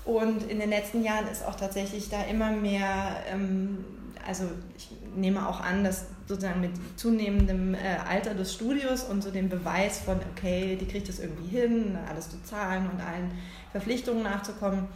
Und 0.04 0.42
in 0.50 0.58
den 0.58 0.70
letzten 0.70 1.02
Jahren 1.04 1.26
ist 1.28 1.44
auch 1.46 1.54
tatsächlich 1.54 2.08
da 2.10 2.22
immer 2.24 2.50
mehr, 2.50 3.16
ähm, 3.32 3.84
also 4.26 4.44
ich 4.76 4.90
nehme 5.14 5.48
auch 5.48 5.60
an, 5.60 5.84
dass 5.84 6.06
sozusagen 6.26 6.60
mit 6.60 6.72
zunehmendem 6.96 7.74
äh, 7.74 7.78
Alter 8.08 8.34
des 8.34 8.52
Studios 8.54 9.04
und 9.04 9.22
so 9.22 9.30
dem 9.30 9.48
Beweis 9.48 9.98
von, 10.00 10.18
okay, 10.36 10.76
die 10.80 10.86
kriegt 10.86 11.08
das 11.08 11.18
irgendwie 11.18 11.48
hin, 11.48 11.98
alles 12.08 12.30
zu 12.30 12.42
zahlen 12.42 12.88
und 12.90 13.00
allen 13.00 13.30
Verpflichtungen 13.72 14.22
nachzukommen, 14.22 14.88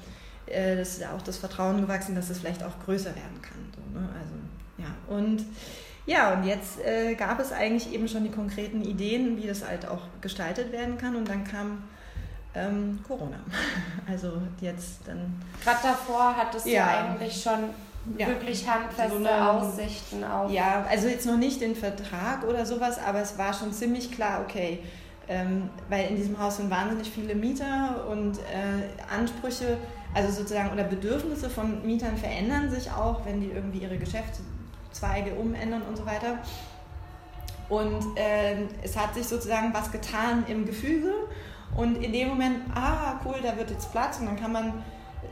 äh, 0.47 0.77
das 0.77 0.91
ist 0.95 1.01
ja 1.03 1.13
auch 1.15 1.23
das 1.23 1.37
Vertrauen 1.39 1.81
gewachsen, 1.81 2.15
dass 2.15 2.31
es 2.31 2.39
vielleicht 2.39 2.63
auch 2.63 2.79
größer 2.85 3.15
werden 3.15 3.43
kann. 3.43 3.59
So, 3.75 3.99
ne? 3.99 4.09
Also 4.19 4.35
ja, 4.79 5.17
und 5.17 5.45
ja, 6.07 6.33
und 6.33 6.45
jetzt 6.45 6.81
äh, 6.81 7.15
gab 7.15 7.39
es 7.39 7.53
eigentlich 7.53 7.93
eben 7.93 8.09
schon 8.09 8.25
die 8.25 8.31
konkreten 8.31 8.81
Ideen, 8.83 9.37
wie 9.37 9.47
das 9.47 9.67
halt 9.67 9.87
auch 9.87 10.01
gestaltet 10.23 10.73
werden 10.73 10.97
kann. 10.97 11.15
Und 11.17 11.29
dann 11.29 11.45
kam 11.45 11.83
ähm, 12.55 12.99
Corona. 13.07 13.37
Also 14.11 14.41
jetzt 14.63 15.01
dann. 15.07 15.35
Gerade 15.63 15.81
davor 15.83 16.35
hattest 16.35 16.67
Ja. 16.67 16.87
du 16.87 17.11
eigentlich 17.11 17.43
schon 17.43 17.59
Ja. 18.17 18.27
wirklich 18.29 18.67
handfeste 18.69 19.11
So 19.11 19.17
eine- 19.19 19.51
Aussichten 19.51 20.25
auf. 20.25 20.51
Ja, 20.51 20.85
also 20.89 21.09
jetzt 21.09 21.27
noch 21.27 21.37
nicht 21.37 21.61
den 21.61 21.75
Vertrag 21.77 22.45
oder 22.49 22.65
sowas, 22.65 22.99
aber 23.05 23.21
es 23.21 23.37
war 23.37 23.53
schon 23.53 23.73
ziemlich 23.73 24.11
klar, 24.13 24.45
okay, 24.49 24.79
ähm, 25.29 25.69
weil 25.91 26.07
in 26.09 26.17
diesem 26.17 26.39
Haus 26.39 26.57
sind 26.57 26.71
wahnsinnig 26.71 27.11
viele 27.11 27.35
Mieter 27.35 28.07
und 28.11 28.39
äh, 28.39 29.15
Ansprüche, 29.15 29.77
also 30.15 30.31
sozusagen, 30.33 30.71
oder 30.73 30.85
Bedürfnisse 30.85 31.51
von 31.51 31.85
Mietern 31.85 32.17
verändern 32.17 32.71
sich 32.71 32.91
auch, 32.91 33.27
wenn 33.27 33.41
die 33.43 33.51
irgendwie 33.51 33.81
ihre 33.81 33.99
Geschäftszweige 33.99 35.35
umändern 35.35 35.83
und 35.83 35.97
so 35.99 36.07
weiter. 36.07 36.39
Und 37.69 38.01
ähm, 38.17 38.69
es 38.83 38.97
hat 38.97 39.15
sich 39.15 39.27
sozusagen 39.29 39.75
was 39.75 39.93
getan 39.93 40.45
im 40.49 40.65
Gefüge 40.65 41.13
und 41.77 42.03
in 42.03 42.13
dem 42.15 42.29
Moment, 42.29 42.61
ah 42.75 43.21
cool, 43.27 43.35
da 43.43 43.55
wird 43.59 43.71
jetzt 43.71 43.93
Platz 43.93 44.19
und 44.21 44.25
dann 44.27 44.37
kann 44.41 44.53
man, 44.53 44.83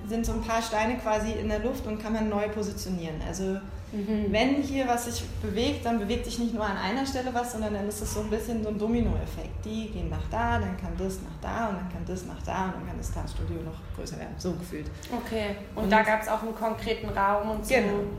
sind 0.09 0.24
so 0.26 0.32
ein 0.32 0.42
paar 0.42 0.62
Steine 0.62 0.96
quasi 0.98 1.32
in 1.32 1.48
der 1.48 1.61
Luft 1.61 1.87
und 1.87 2.02
kann 2.02 2.12
man 2.12 2.28
neu 2.28 2.48
positionieren. 2.48 3.16
Also 3.26 3.59
Mhm. 3.92 4.26
wenn 4.32 4.62
hier 4.62 4.88
was 4.88 5.04
sich 5.04 5.24
bewegt, 5.40 5.87
dann 5.87 6.00
bewegt 6.00 6.24
sich 6.24 6.40
nicht 6.40 6.52
nur 6.52 6.64
an 6.66 6.76
einer 6.76 7.06
Stelle 7.06 7.32
was, 7.32 7.52
sondern 7.52 7.72
dann 7.72 7.88
ist 7.88 8.02
es 8.02 8.12
so 8.14 8.20
ein 8.20 8.28
bisschen 8.28 8.61
so 8.62 8.70
ein 8.70 8.78
Dominoeffekt. 8.78 9.64
Die 9.64 9.88
gehen 9.90 10.11
nach 10.11 10.24
da, 10.28 10.59
dann 10.59 10.76
kann 10.76 10.90
das 10.98 11.18
nach 11.22 11.40
da 11.40 11.68
und 11.68 11.76
dann 11.76 11.88
kann 11.92 12.04
das 12.04 12.26
nach 12.26 12.42
da 12.44 12.64
und 12.66 12.74
dann 12.74 12.87
kann 12.88 12.98
das 12.98 13.12
Tanzstudio 13.14 13.59
noch 13.62 13.76
größer 13.96 14.18
werden. 14.18 14.35
So 14.38 14.52
gefühlt. 14.54 14.87
Okay. 15.24 15.54
Und, 15.76 15.85
Und- 15.85 15.90
da 15.90 16.02
gab 16.02 16.20
es 16.20 16.28
auch 16.28 16.42
einen 16.42 16.54
konkreten 16.56 17.09
Raum 17.11 17.48
und 17.50 17.64
so. 17.64 17.74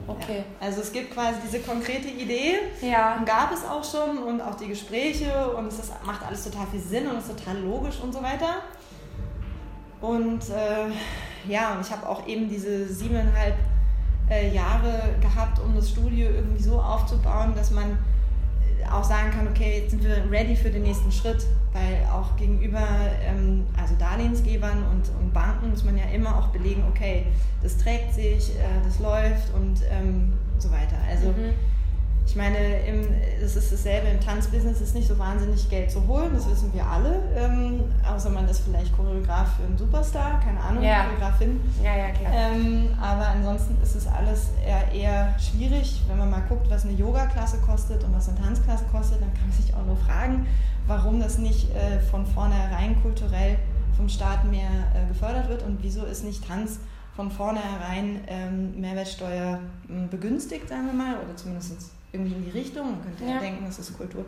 Okay. 0.08 0.38
Ja. 0.62 0.66
Also 0.68 0.82
es 0.82 0.92
gibt 0.94 1.14
quasi 1.14 1.40
diese 1.46 1.60
konkrete 1.60 2.08
Idee, 2.08 2.54
Ja. 2.82 3.22
gab 3.26 3.52
es 3.52 3.66
auch 3.66 3.84
schon 3.84 4.20
und 4.24 4.40
auch 4.40 4.56
die 4.56 4.70
Gespräche 4.70 5.50
und 5.52 5.68
es 5.68 5.80
ist, 5.80 5.92
macht 6.06 6.26
alles 6.26 6.46
total 6.46 6.66
viel 6.68 6.80
Sinn 6.82 7.08
und 7.08 7.18
ist 7.18 7.28
total 7.28 7.58
logisch 7.58 8.00
und 8.00 8.14
so 8.14 8.24
weiter. 8.24 8.62
Und 10.00 10.42
äh, 10.50 10.92
ja, 11.48 11.74
und 11.74 11.82
ich 11.82 11.92
habe 11.92 12.08
auch 12.08 12.28
eben 12.28 12.50
diese 12.50 12.88
siebeneinhalb 12.88 13.56
äh, 14.30 14.54
Jahre 14.54 15.16
gehabt, 15.22 15.60
um 15.60 15.76
das 15.76 15.90
Studio 15.90 16.30
irgendwie 16.30 16.62
so 16.62 16.80
aufzubauen, 16.80 17.54
dass 17.56 17.72
man 17.72 17.92
äh, 17.92 18.90
auch 18.92 19.04
sagen 19.04 19.32
kann, 19.32 19.48
okay, 19.48 19.82
jetzt 19.82 19.92
sind 19.92 20.04
wir 20.04 20.30
ready 20.30 20.56
für 20.56 20.70
den 20.70 20.84
nächsten 20.84 21.12
Schritt, 21.12 21.46
weil 21.74 22.06
auch 22.12 22.36
gegenüber 22.36 22.86
ähm, 23.22 23.66
also 23.80 23.96
Darlehensgebern 23.98 24.84
und, 24.92 25.10
und 25.20 25.34
Banken 25.34 25.70
muss 25.70 25.84
man 25.84 25.98
ja 25.98 26.06
immer 26.06 26.38
auch 26.38 26.48
belegen, 26.48 26.84
okay, 26.90 27.26
das 27.64 27.78
trägt 27.78 28.14
sich, 28.14 28.52
äh, 28.56 28.64
das 28.86 29.00
läuft 29.00 29.54
und 29.54 29.82
ähm, 29.90 30.34
so 30.58 30.70
weiter. 30.72 30.98
Also 31.10 31.28
Mhm. 31.28 31.54
Ich 32.28 32.36
meine, 32.36 32.58
es 33.42 33.56
ist 33.56 33.72
dasselbe 33.72 34.10
im 34.10 34.20
Tanzbusiness, 34.20 34.76
es 34.76 34.90
ist 34.90 34.96
nicht 34.96 35.08
so 35.08 35.18
wahnsinnig 35.18 35.70
Geld 35.70 35.90
zu 35.90 36.06
holen, 36.08 36.30
das 36.34 36.50
wissen 36.50 36.74
wir 36.74 36.86
alle. 36.86 37.24
Ähm, 37.36 37.86
außer 38.06 38.30
man 38.30 38.48
ist 38.50 38.60
vielleicht 38.60 38.96
Choreograf 38.96 39.56
für 39.56 39.64
einen 39.64 39.78
Superstar, 39.78 40.42
keine 40.42 40.60
Ahnung, 40.60 40.84
Ja. 40.84 41.06
Choreografin. 41.06 41.62
Ja, 41.82 41.96
ja, 41.96 42.10
klar. 42.10 42.32
Ähm, 42.34 42.90
aber 43.02 43.28
ansonsten 43.28 43.78
ist 43.82 43.96
es 43.96 44.08
alles 44.08 44.50
eher, 44.66 44.92
eher 44.92 45.40
schwierig. 45.40 46.04
Wenn 46.10 46.18
man 46.18 46.30
mal 46.30 46.44
guckt, 46.50 46.70
was 46.70 46.84
eine 46.84 46.94
Yoga-Klasse 46.94 47.60
kostet 47.66 48.04
und 48.04 48.14
was 48.14 48.28
eine 48.28 48.38
Tanzklasse 48.38 48.84
kostet, 48.92 49.22
dann 49.22 49.34
kann 49.34 49.48
man 49.48 49.58
sich 49.58 49.74
auch 49.74 49.86
nur 49.86 49.98
fragen, 49.98 50.46
warum 50.86 51.22
das 51.22 51.38
nicht 51.38 51.74
äh, 51.76 52.02
von 52.02 52.26
vornherein 52.26 53.02
kulturell 53.02 53.58
vom 53.96 54.10
Staat 54.10 54.44
mehr 54.44 54.70
äh, 54.94 55.08
gefördert 55.08 55.48
wird 55.48 55.64
und 55.64 55.80
wieso 55.82 56.04
ist 56.04 56.26
nicht 56.26 56.46
Tanz 56.46 56.80
von 57.16 57.32
vornherein 57.32 58.20
ähm, 58.28 58.80
Mehrwertsteuer 58.80 59.60
begünstigt, 60.12 60.70
sagen 60.70 60.86
wir 60.88 60.94
mal, 60.94 61.16
oder 61.16 61.36
zumindest 61.36 61.97
irgendwie 62.18 62.36
in 62.36 62.44
die 62.46 62.52
Richtung. 62.52 62.92
Man 62.92 63.04
könnte 63.04 63.24
ja, 63.24 63.30
Ja. 63.36 63.40
denken, 63.40 63.66
das 63.66 63.80
ist 63.80 63.98
Kultur. 63.98 64.26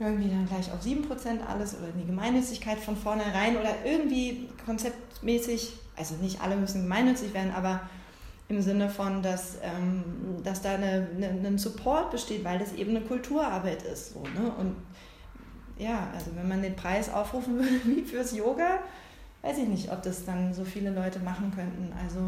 Irgendwie 0.00 0.28
dann 0.28 0.46
gleich 0.46 0.70
auf 0.72 0.80
7% 0.80 1.44
alles 1.48 1.74
oder 1.76 1.88
die 1.90 2.06
Gemeinnützigkeit 2.06 2.78
von 2.78 2.96
vornherein 2.96 3.56
oder 3.56 3.70
irgendwie 3.84 4.48
konzeptmäßig, 4.64 5.72
also 5.96 6.14
nicht 6.16 6.40
alle 6.40 6.56
müssen 6.56 6.82
gemeinnützig 6.82 7.34
werden, 7.34 7.52
aber 7.52 7.80
im 8.48 8.62
Sinne 8.62 8.88
von, 8.88 9.22
dass, 9.22 9.56
ähm, 9.62 10.04
dass 10.44 10.62
da 10.62 10.74
eine, 10.74 11.08
eine, 11.16 11.48
ein 11.48 11.58
Support 11.58 12.10
besteht, 12.12 12.44
weil 12.44 12.58
das 12.58 12.72
eben 12.74 12.90
eine 12.90 13.00
Kulturarbeit 13.02 13.82
ist. 13.82 14.14
So, 14.14 14.20
ne? 14.20 14.52
Und 14.58 14.76
ja, 15.78 16.08
also 16.14 16.30
wenn 16.34 16.48
man 16.48 16.62
den 16.62 16.76
Preis 16.76 17.12
aufrufen 17.12 17.56
würde 17.58 17.80
wie 17.84 18.02
fürs 18.02 18.34
Yoga, 18.36 18.78
weiß 19.42 19.58
ich 19.58 19.68
nicht, 19.68 19.92
ob 19.92 20.02
das 20.02 20.24
dann 20.24 20.54
so 20.54 20.64
viele 20.64 20.90
Leute 20.90 21.18
machen 21.18 21.52
könnten. 21.54 21.92
Also 22.02 22.20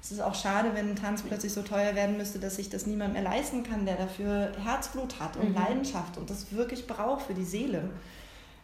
es 0.00 0.12
ist 0.12 0.20
auch 0.20 0.34
schade, 0.34 0.70
wenn 0.74 0.94
Tanz 0.96 1.22
plötzlich 1.22 1.52
so 1.52 1.62
teuer 1.62 1.94
werden 1.94 2.16
müsste, 2.16 2.38
dass 2.38 2.56
sich 2.56 2.70
das 2.70 2.86
niemand 2.86 3.14
mehr 3.14 3.22
leisten 3.22 3.62
kann, 3.64 3.84
der 3.84 3.96
dafür 3.96 4.52
Herzblut 4.62 5.18
hat 5.20 5.36
und 5.36 5.50
Mhm. 5.50 5.54
Leidenschaft 5.54 6.16
und 6.18 6.30
das 6.30 6.52
wirklich 6.52 6.86
braucht 6.86 7.26
für 7.26 7.34
die 7.34 7.44
Seele. 7.44 7.90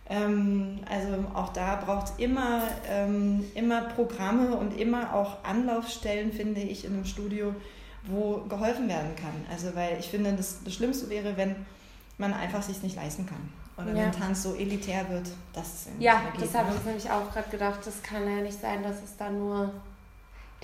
Ähm, 0.09 0.81
also 0.89 1.25
auch 1.35 1.53
da 1.53 1.77
braucht 1.77 2.07
es 2.09 2.13
immer, 2.19 2.63
ähm, 2.89 3.45
immer 3.55 3.83
Programme 3.83 4.55
und 4.57 4.79
immer 4.79 5.15
auch 5.15 5.43
Anlaufstellen, 5.45 6.31
finde 6.33 6.61
ich, 6.61 6.85
in 6.85 6.93
einem 6.93 7.05
Studio, 7.07 7.55
wo 8.07 8.43
geholfen 8.49 8.87
werden 8.89 9.17
kann. 9.17 9.33
Also 9.51 9.75
weil 9.75 9.97
ich 9.99 10.09
finde, 10.09 10.35
das, 10.35 10.59
das 10.63 10.75
Schlimmste 10.75 11.09
wäre, 11.09 11.37
wenn 11.39 11.57
man 12.19 12.35
einfach 12.35 12.63
sich 12.63 12.83
nicht 12.83 12.97
leisten 12.97 13.27
kann. 13.27 13.49
Oder 13.77 13.97
Ja. 13.97 14.05
wenn 14.05 14.13
Tanz 14.13 14.43
so 14.43 14.55
elitär 14.55 15.09
wird, 15.09 15.27
dass 15.55 15.67
es 15.67 15.89
Ja, 15.99 16.21
das 16.39 16.55
habe 16.55 16.71
ne? 16.71 16.77
ich 16.79 16.85
nämlich 16.85 17.11
auch 17.11 17.33
gerade 17.33 17.51
gedacht. 17.51 17.81
Das 17.85 18.03
kann 18.03 18.23
ja 18.25 18.43
nicht 18.43 18.61
sein, 18.61 18.83
dass 18.83 19.03
es 19.03 19.17
da 19.17 19.31
nur 19.31 19.73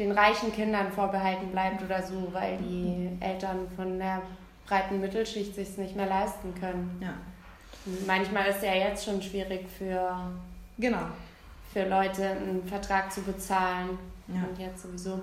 den 0.01 0.13
reichen 0.13 0.53
Kindern 0.53 0.91
vorbehalten 0.91 1.49
bleibt 1.53 1.83
oder 1.83 2.03
so, 2.03 2.29
weil 2.33 2.57
die 2.57 3.11
Eltern 3.21 3.69
von 3.77 3.99
der 3.99 4.23
breiten 4.67 5.01
Mittelschicht 5.01 5.55
sich 5.55 5.77
nicht 5.77 5.95
mehr 5.95 6.07
leisten 6.07 6.55
können. 6.59 6.99
Ja, 7.03 7.15
Manchmal 8.07 8.47
ist 8.47 8.63
ja 8.63 8.75
jetzt 8.75 9.05
schon 9.05 9.23
schwierig 9.23 9.67
für, 9.79 10.33
genau. 10.79 11.07
für 11.73 11.89
Leute, 11.89 12.31
einen 12.31 12.67
Vertrag 12.67 13.13
zu 13.13 13.23
bezahlen. 13.23 13.99
Ja. 14.29 14.43
Und 14.49 14.59
jetzt 14.59 14.83
sowieso. 14.83 15.21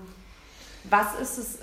Was 0.86 1.20
ist 1.20 1.38
es 1.38 1.60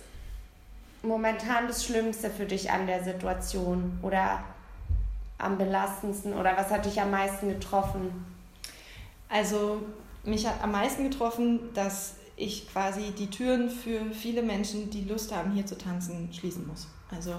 momentan 1.02 1.66
das 1.66 1.84
Schlimmste 1.84 2.30
für 2.30 2.46
dich 2.46 2.70
an 2.70 2.86
der 2.86 3.02
Situation? 3.02 3.98
Oder 4.02 4.44
am 5.38 5.58
belastendsten? 5.58 6.34
Oder 6.34 6.56
was 6.56 6.70
hat 6.70 6.84
dich 6.84 7.00
am 7.00 7.10
meisten 7.10 7.48
getroffen? 7.48 8.24
Also 9.28 9.82
mich 10.22 10.46
hat 10.46 10.62
am 10.62 10.72
meisten 10.72 11.10
getroffen, 11.10 11.60
dass 11.74 12.14
ich 12.36 12.68
quasi 12.68 13.12
die 13.16 13.30
Türen 13.30 13.70
für 13.70 14.00
viele 14.12 14.42
Menschen, 14.42 14.90
die 14.90 15.04
Lust 15.04 15.34
haben, 15.34 15.52
hier 15.52 15.66
zu 15.66 15.78
tanzen, 15.78 16.30
schließen 16.32 16.66
muss. 16.66 16.88
Also 17.10 17.32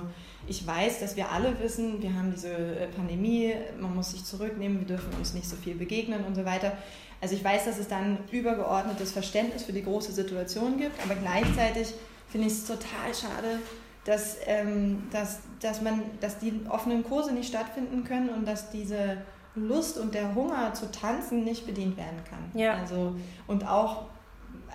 ich 0.47 0.65
weiß, 0.65 0.99
dass 0.99 1.15
wir 1.15 1.31
alle 1.31 1.59
wissen, 1.59 2.01
wir 2.01 2.13
haben 2.13 2.31
diese 2.33 2.53
äh, 2.53 2.87
Pandemie, 2.87 3.53
man 3.79 3.95
muss 3.95 4.11
sich 4.11 4.23
zurücknehmen, 4.23 4.79
wir 4.79 4.87
dürfen 4.87 5.11
uns 5.17 5.33
nicht 5.33 5.49
so 5.49 5.55
viel 5.55 5.75
begegnen 5.75 6.23
und 6.23 6.35
so 6.35 6.45
weiter. 6.45 6.77
Also 7.19 7.35
ich 7.35 7.43
weiß, 7.43 7.65
dass 7.65 7.77
es 7.77 7.87
dann 7.87 8.19
übergeordnetes 8.31 9.11
Verständnis 9.11 9.63
für 9.63 9.73
die 9.73 9.83
große 9.83 10.11
Situation 10.11 10.77
gibt, 10.77 11.01
aber 11.03 11.15
gleichzeitig 11.15 11.93
finde 12.29 12.47
ich 12.47 12.53
es 12.53 12.65
total 12.65 13.13
schade, 13.13 13.59
dass, 14.05 14.37
ähm, 14.45 15.03
dass, 15.11 15.39
dass, 15.59 15.81
man, 15.81 16.03
dass 16.21 16.37
die 16.37 16.53
offenen 16.69 17.03
Kurse 17.03 17.33
nicht 17.33 17.49
stattfinden 17.49 18.03
können 18.03 18.29
und 18.29 18.47
dass 18.47 18.69
diese 18.69 19.17
Lust 19.55 19.97
und 19.97 20.13
der 20.13 20.35
Hunger 20.35 20.73
zu 20.73 20.91
tanzen 20.91 21.43
nicht 21.43 21.65
bedient 21.65 21.97
werden 21.97 22.19
kann. 22.29 22.59
Ja. 22.59 22.75
Also, 22.75 23.15
und 23.47 23.65
auch 23.67 24.03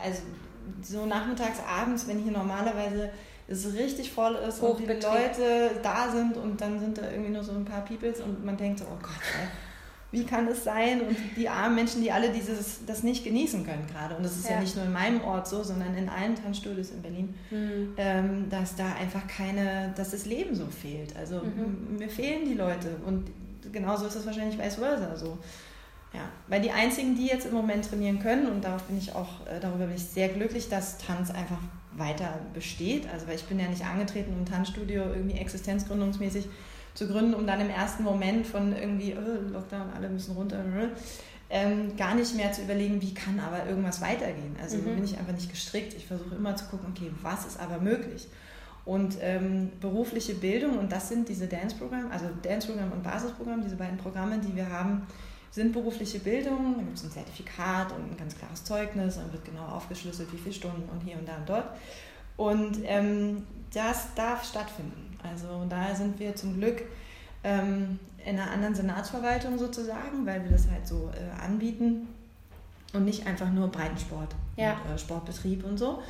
also 0.05 0.23
so 0.83 1.07
nachmittags, 1.07 1.59
abends, 1.69 2.07
wenn 2.09 2.19
hier 2.19 2.33
normalerweise 2.33 3.11
es 3.49 3.73
richtig 3.75 4.13
voll 4.13 4.37
ist 4.37 4.61
und 4.61 4.79
die. 4.81 4.87
Leute 4.87 5.71
da 5.83 6.09
sind 6.11 6.37
und 6.37 6.61
dann 6.61 6.79
sind 6.79 6.99
da 6.99 7.11
irgendwie 7.11 7.31
nur 7.33 7.43
so 7.43 7.53
ein 7.53 7.65
paar 7.65 7.85
Peoples 7.85 8.21
und 8.21 8.45
man 8.45 8.57
denkt 8.57 8.79
so, 8.79 8.85
oh 8.85 8.99
Gott, 9.03 9.11
ey, 9.41 9.49
wie 10.13 10.25
kann 10.25 10.47
es 10.49 10.63
sein? 10.65 11.01
Und 11.01 11.17
die 11.37 11.49
armen 11.49 11.75
Menschen, 11.77 12.01
die 12.03 12.11
alle 12.13 12.31
dieses, 12.31 12.85
das 12.87 13.03
nicht 13.03 13.25
genießen 13.25 13.65
können 13.65 13.87
gerade. 13.93 14.17
Und 14.17 14.25
das 14.25 14.37
ist 14.37 14.47
ja. 14.47 14.55
Ja. 14.55 14.61
nicht 14.61 14.75
nur 14.77 14.85
in 14.85 14.93
meinem 14.93 15.23
Ort 15.23 15.49
so, 15.49 15.63
sondern 15.65 15.97
in 15.97 16.09
allen 16.09 16.35
Tanzstudios 16.37 16.91
in 16.91 17.03
Berlin, 17.03 17.35
Hm. 17.49 17.95
ähm, 17.97 18.49
dass 18.51 18.77
da 18.77 18.87
einfach 19.01 19.27
keine, 19.27 19.93
dass 19.97 20.11
das 20.13 20.27
Leben 20.27 20.55
so 20.55 20.67
fehlt. 20.67 21.17
Also 21.17 21.37
Mhm. 21.43 21.97
mir 21.99 22.09
fehlen 22.09 22.45
die 22.45 22.55
Leute 22.55 22.89
und 23.07 23.31
genauso 23.73 24.07
ist 24.07 24.15
es 24.17 24.27
wahrscheinlich 24.27 24.59
vice 24.59 24.77
versa 24.77 25.17
so. 25.17 25.39
Ja, 26.13 26.29
weil 26.49 26.61
die 26.61 26.73
einzigen, 26.73 27.15
die 27.15 27.27
jetzt 27.27 27.47
im 27.47 27.55
Moment 27.55 27.89
trainieren 27.89 28.19
können, 28.19 28.47
und 28.47 28.65
darauf 28.65 28.83
bin 28.85 28.99
ich 28.99 29.15
auch, 29.15 29.47
äh, 29.47 29.61
darüber 29.61 29.87
bin 29.87 29.95
ich 29.95 30.05
sehr 30.05 30.29
glücklich, 30.29 30.69
dass 30.69 30.99
Tanz 30.99 31.31
einfach 31.31 31.59
weiter 31.93 32.39
besteht. 32.53 33.09
Also 33.13 33.29
weil 33.29 33.37
ich 33.37 33.45
bin 33.45 33.61
ja 33.61 33.69
nicht 33.69 33.85
angetreten, 33.85 34.33
um 34.33 34.41
ein 34.43 34.47
Tanzstudio 34.47 35.03
irgendwie 35.05 35.39
existenzgründungsmäßig 35.39 36.49
zu 36.95 37.07
gründen, 37.07 37.35
um 37.35 37.47
dann 37.47 37.61
im 37.61 37.71
ersten 37.71 38.03
Moment 38.03 38.47
von 38.47 38.75
irgendwie 38.75 39.13
äh, 39.13 39.19
Lockdown, 39.53 39.91
alle 39.95 40.09
müssen 40.09 40.35
runter, 40.35 40.59
äh, 40.59 40.89
ähm, 41.53 41.97
gar 41.97 42.15
nicht 42.15 42.35
mehr 42.37 42.53
zu 42.53 42.63
überlegen, 42.63 43.01
wie 43.03 43.15
kann 43.15 43.41
aber 43.41 43.67
irgendwas 43.69 44.01
weitergehen. 44.01 44.57
Also 44.61 44.79
Mhm. 44.79 44.97
bin 44.97 45.05
ich 45.05 45.19
einfach 45.19 45.33
nicht 45.33 45.51
gestrickt. 45.51 45.95
Ich 45.95 46.07
versuche 46.07 46.35
immer 46.35 46.57
zu 46.57 46.65
gucken, 46.67 46.93
okay, 46.97 47.11
was 47.23 47.47
ist 47.47 47.61
aber 47.61 47.79
möglich? 47.79 48.29
Und 48.85 49.19
ähm, 49.21 49.71
berufliche 49.81 50.35
Bildung, 50.35 50.79
und 50.79 50.91
das 50.91 51.09
sind 51.09 51.29
diese 51.29 51.47
Dance-Programme, 51.47 52.11
also 52.11 52.27
Dance-Programm 52.43 52.93
und 52.93 53.03
Basisprogramm, 53.03 53.63
diese 53.63 53.77
beiden 53.77 53.99
Programme, 53.99 54.39
die 54.39 54.57
wir 54.57 54.69
haben, 54.71 55.07
sind 55.51 55.73
berufliche 55.73 56.21
Bildung. 56.21 56.75
Da 56.77 56.83
gibt 56.83 56.97
es 56.97 57.05
ein 57.05 57.11
Zertifikat 57.11 57.93
und 57.93 58.13
ein 58.13 58.17
ganz 58.17 58.37
klares 58.37 58.65
Zeugnis 58.65 59.17
und 59.17 59.33
wird 59.33 59.45
genau 59.45 59.65
aufgeschlüsselt, 59.67 60.33
wie 60.33 60.39
viele 60.39 60.55
Stunden 60.55 60.89
und 60.89 61.01
hier 61.01 61.19
und 61.19 61.29
da 61.29 61.37
und 61.37 61.49
dort. 61.49 61.67
Und 62.37 62.79
ähm, 62.85 63.47
das 63.73 64.15
darf 64.15 64.45
stattfinden. 64.45 65.19
Also 65.23 65.67
da 65.69 65.95
sind 65.95 66.19
wir 66.19 66.35
zum 66.35 66.57
Glück 66.57 66.83
ähm, 67.45 67.99
in 68.25 68.39
einer 68.39 68.51
anderen 68.51 68.75
Senatsverwaltung 68.75 69.59
sozusagen, 69.59 70.25
weil 70.25 70.43
wir 70.45 70.51
das 70.51 70.69
halt 70.71 70.87
so 70.87 71.11
äh, 71.15 71.45
anbieten 71.45 72.09
und 72.93 73.05
nicht 73.05 73.27
einfach 73.27 73.51
nur 73.51 73.69
Breitensport 73.69 74.35
Ja. 74.57 74.77
und 74.87 74.95
äh, 74.95 74.99
Sportbetrieb 74.99 75.65
und 75.65 75.79
so. 75.79 76.03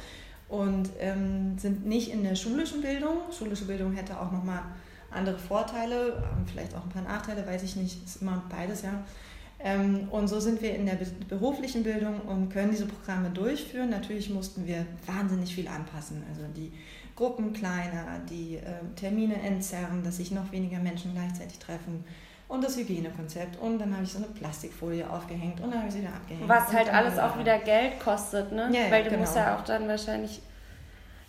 Und 0.48 0.90
ähm, 0.98 1.57
sind 1.59 1.87
nicht 1.87 2.11
in 2.11 2.24
der 2.24 2.35
schulischen 2.35 2.81
Bildung. 2.83 3.18
Schulische 3.37 3.66
Bildung 3.66 3.92
hätte 3.92 4.18
auch 4.20 4.33
nochmal 4.33 4.62
andere 5.11 5.38
Vorteile, 5.38 6.09
ähm, 6.16 6.44
vielleicht 6.46 6.74
auch 6.74 6.83
ein 6.83 6.88
paar 6.88 7.03
Nachteile, 7.03 7.46
weiß 7.46 7.62
ich 7.62 7.76
nicht. 7.76 8.05
Ist 8.05 8.22
immer 8.22 8.42
beides, 8.48 8.83
ja. 8.83 9.05
Ähm, 9.62 10.08
und 10.10 10.28
so 10.28 10.40
sind 10.40 10.62
wir 10.62 10.74
in 10.74 10.86
der 10.86 10.94
be- 10.94 11.06
beruflichen 11.28 11.82
Bildung 11.82 12.20
und 12.22 12.48
können 12.48 12.70
diese 12.70 12.86
Programme 12.86 13.30
durchführen. 13.30 13.90
Natürlich 13.90 14.30
mussten 14.30 14.66
wir 14.66 14.86
wahnsinnig 15.06 15.54
viel 15.54 15.68
anpassen. 15.68 16.22
Also 16.30 16.42
die 16.56 16.72
Gruppen 17.14 17.52
kleiner, 17.52 18.20
die 18.30 18.54
ähm, 18.56 18.94
Termine 18.96 19.34
entzerren, 19.42 20.02
dass 20.02 20.16
sich 20.16 20.30
noch 20.30 20.50
weniger 20.52 20.78
Menschen 20.78 21.12
gleichzeitig 21.12 21.58
treffen 21.58 22.04
und 22.48 22.64
das 22.64 22.78
Hygienekonzept. 22.78 23.60
Und 23.60 23.78
dann 23.78 23.92
habe 23.92 24.04
ich 24.04 24.12
so 24.12 24.18
eine 24.18 24.28
Plastikfolie 24.28 25.08
aufgehängt 25.08 25.60
und 25.60 25.70
dann 25.70 25.80
habe 25.80 25.88
ich 25.88 25.94
sie 25.94 26.00
wieder 26.00 26.14
abgehängt. 26.14 26.48
Was 26.48 26.72
halt 26.72 26.90
alles 26.92 27.18
auch 27.18 27.38
wieder 27.38 27.58
Geld 27.58 28.00
kostet, 28.00 28.52
ne? 28.52 28.70
Ja, 28.72 28.90
Weil 28.90 29.04
du 29.04 29.10
genau. 29.10 29.20
musst 29.22 29.36
ja 29.36 29.58
auch 29.58 29.64
dann 29.64 29.86
wahrscheinlich 29.86 30.40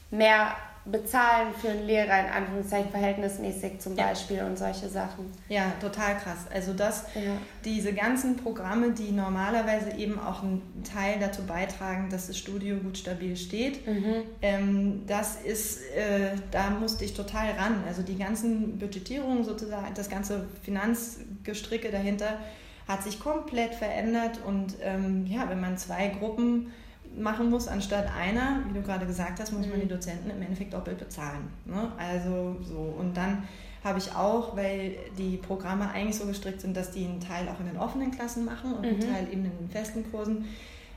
mehr 0.09 0.55
bezahlen 0.85 1.53
für 1.59 1.69
einen 1.69 1.85
Lehrer, 1.85 2.19
in 2.21 2.31
Anführungszeichen 2.33 2.89
verhältnismäßig 2.89 3.79
zum 3.79 3.95
Ja. 3.95 4.07
Beispiel 4.07 4.41
und 4.41 4.57
solche 4.57 4.89
Sachen. 4.89 5.31
Ja, 5.47 5.71
total 5.79 6.17
krass. 6.17 6.47
Also 6.51 6.73
das, 6.73 7.03
Ja. 7.13 7.37
diese 7.63 7.93
ganzen 7.93 8.35
Programme, 8.35 8.91
die 8.91 9.11
normalerweise 9.11 9.91
eben 9.97 10.19
auch 10.19 10.41
einen 10.41 10.61
Teil 10.83 11.17
dazu 11.19 11.43
beitragen, 11.43 12.09
dass 12.09 12.27
das 12.27 12.37
Studio 12.37 12.77
gut 12.77 12.97
stabil 12.97 13.35
steht, 13.37 13.85
Mhm. 13.85 14.13
ähm, 14.41 15.03
das 15.05 15.35
ist, 15.43 15.81
äh, 15.95 16.31
da 16.49 16.71
musste 16.71 17.05
ich 17.05 17.13
total 17.13 17.51
ran. 17.51 17.83
Also 17.87 18.01
die 18.01 18.17
ganzen 18.17 18.79
Budgetierungen 18.79 19.43
sozusagen, 19.43 19.93
das 19.93 20.09
ganze 20.09 20.47
Finanzgestricke 20.63 21.91
dahinter 21.91 22.39
hat 22.87 23.03
sich 23.03 23.19
komplett 23.19 23.75
verändert 23.75 24.39
und 24.45 24.75
ähm, 24.81 25.25
ja, 25.27 25.47
wenn 25.49 25.61
man 25.61 25.77
zwei 25.77 26.07
Gruppen 26.07 26.71
machen 27.17 27.49
muss 27.49 27.67
anstatt 27.67 28.05
einer, 28.17 28.59
wie 28.67 28.73
du 28.73 28.81
gerade 28.81 29.05
gesagt 29.05 29.39
hast, 29.39 29.51
muss 29.51 29.67
man 29.67 29.77
Mhm. 29.77 29.81
die 29.83 29.87
Dozenten 29.89 30.29
im 30.29 30.41
Endeffekt 30.41 30.73
doppelt 30.73 30.97
bezahlen. 30.97 31.49
Ne? 31.65 31.91
Also 31.97 32.55
so 32.63 32.95
und 32.97 33.15
dann 33.17 33.43
habe 33.83 33.97
ich 33.97 34.13
auch, 34.15 34.55
weil 34.55 34.95
die 35.17 35.37
Programme 35.37 35.89
eigentlich 35.91 36.15
so 36.17 36.25
gestrickt 36.25 36.61
sind, 36.61 36.77
dass 36.77 36.91
die 36.91 37.03
einen 37.05 37.19
Teil 37.19 37.47
auch 37.49 37.59
in 37.59 37.65
den 37.65 37.77
offenen 37.77 38.11
Klassen 38.11 38.45
machen 38.45 38.73
und 38.73 38.85
einen 38.85 38.97
Mhm. 38.97 39.01
Teil 39.01 39.27
eben 39.31 39.45
in 39.45 39.57
den 39.57 39.69
festen 39.69 40.09
Kursen, 40.11 40.45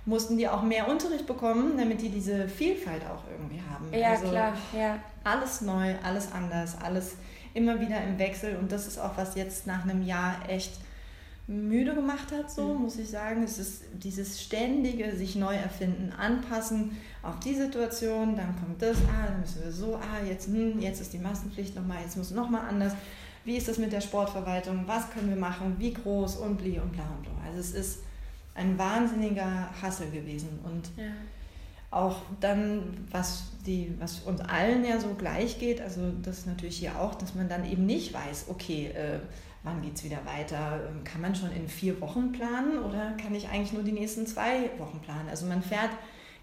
mussten 0.06 0.36
die 0.36 0.46
auch 0.48 0.62
mehr 0.62 0.86
Unterricht 0.88 1.26
bekommen, 1.26 1.78
damit 1.78 2.02
die 2.02 2.10
diese 2.10 2.46
Vielfalt 2.46 3.02
auch 3.06 3.24
irgendwie 3.30 3.60
haben. 3.70 3.86
Ja, 3.92 4.10
also 4.10 4.28
klar, 4.28 4.52
ja. 4.78 4.98
Alles 5.24 5.62
neu, 5.62 5.94
alles 6.04 6.30
anders, 6.30 6.76
alles 6.82 7.16
immer 7.54 7.80
wieder 7.80 8.02
im 8.04 8.18
Wechsel 8.18 8.56
und 8.56 8.70
das 8.70 8.86
ist 8.86 8.98
auch, 8.98 9.16
was 9.16 9.34
jetzt 9.34 9.66
nach 9.66 9.84
einem 9.84 10.02
Jahr 10.02 10.36
echt 10.46 10.72
müde 11.46 11.94
gemacht 11.94 12.32
hat, 12.32 12.50
so 12.50 12.74
Mhm. 12.74 12.82
muss 12.82 12.98
ich 12.98 13.10
sagen. 13.10 13.42
Es 13.42 13.58
ist 13.58 13.82
dieses 13.92 14.40
ständige 14.40 15.14
sich 15.14 15.36
neu 15.36 15.54
erfinden, 15.54 16.12
anpassen 16.12 16.96
auf 17.22 17.38
die 17.40 17.54
Situation, 17.54 18.34
dann 18.36 18.54
kommt 18.58 18.80
das, 18.80 18.96
ah, 19.08 19.26
dann 19.28 19.40
müssen 19.40 19.62
wir 19.62 19.72
so, 19.72 19.96
ah, 19.96 20.24
jetzt, 20.26 20.46
hm, 20.46 20.80
jetzt 20.80 21.00
ist 21.00 21.12
die 21.12 21.18
Maskenpflicht 21.18 21.76
nochmal, 21.76 21.98
jetzt 22.02 22.16
muss 22.16 22.30
nochmal 22.30 22.62
anders. 22.68 22.94
Wie 23.44 23.56
ist 23.56 23.68
das 23.68 23.76
mit 23.76 23.92
der 23.92 24.00
Sportverwaltung? 24.00 24.84
Was 24.86 25.10
können 25.10 25.28
wir 25.28 25.36
machen? 25.36 25.76
Wie 25.78 25.92
groß 25.92 26.36
und 26.36 26.56
bli 26.56 26.78
und 26.78 26.92
bla 26.92 27.04
und 27.14 27.22
bla. 27.22 27.32
Also 27.46 27.60
es 27.60 27.72
ist 27.72 27.98
ein 28.54 28.78
wahnsinniger 28.78 29.68
Hassel 29.82 30.10
gewesen 30.10 30.48
und 30.64 30.90
ja. 30.96 31.10
auch 31.90 32.22
dann, 32.40 33.06
was, 33.10 33.50
die, 33.66 33.94
was 33.98 34.20
uns 34.20 34.40
allen 34.40 34.82
ja 34.84 34.98
so 34.98 35.08
gleich 35.14 35.58
geht, 35.58 35.82
also 35.82 36.10
das 36.22 36.38
ist 36.38 36.46
natürlich 36.46 36.78
hier 36.78 36.98
auch, 36.98 37.14
dass 37.16 37.34
man 37.34 37.48
dann 37.50 37.70
eben 37.70 37.84
nicht 37.84 38.14
weiß, 38.14 38.46
okay, 38.48 38.86
äh, 38.86 39.18
wann 39.64 39.82
geht 39.82 39.96
es 39.96 40.04
wieder 40.04 40.24
weiter? 40.24 40.80
Ähm, 40.88 41.02
Kann 41.02 41.20
man 41.20 41.34
schon 41.34 41.50
in 41.52 41.68
vier 41.68 42.00
Wochen 42.00 42.32
planen 42.32 42.78
oder 42.78 43.14
kann 43.20 43.34
ich 43.34 43.48
eigentlich 43.48 43.72
nur 43.72 43.82
die 43.82 43.92
nächsten 43.92 44.26
zwei 44.26 44.70
Wochen 44.78 45.00
planen? 45.00 45.28
Also 45.28 45.46
man 45.46 45.62
fährt 45.62 45.90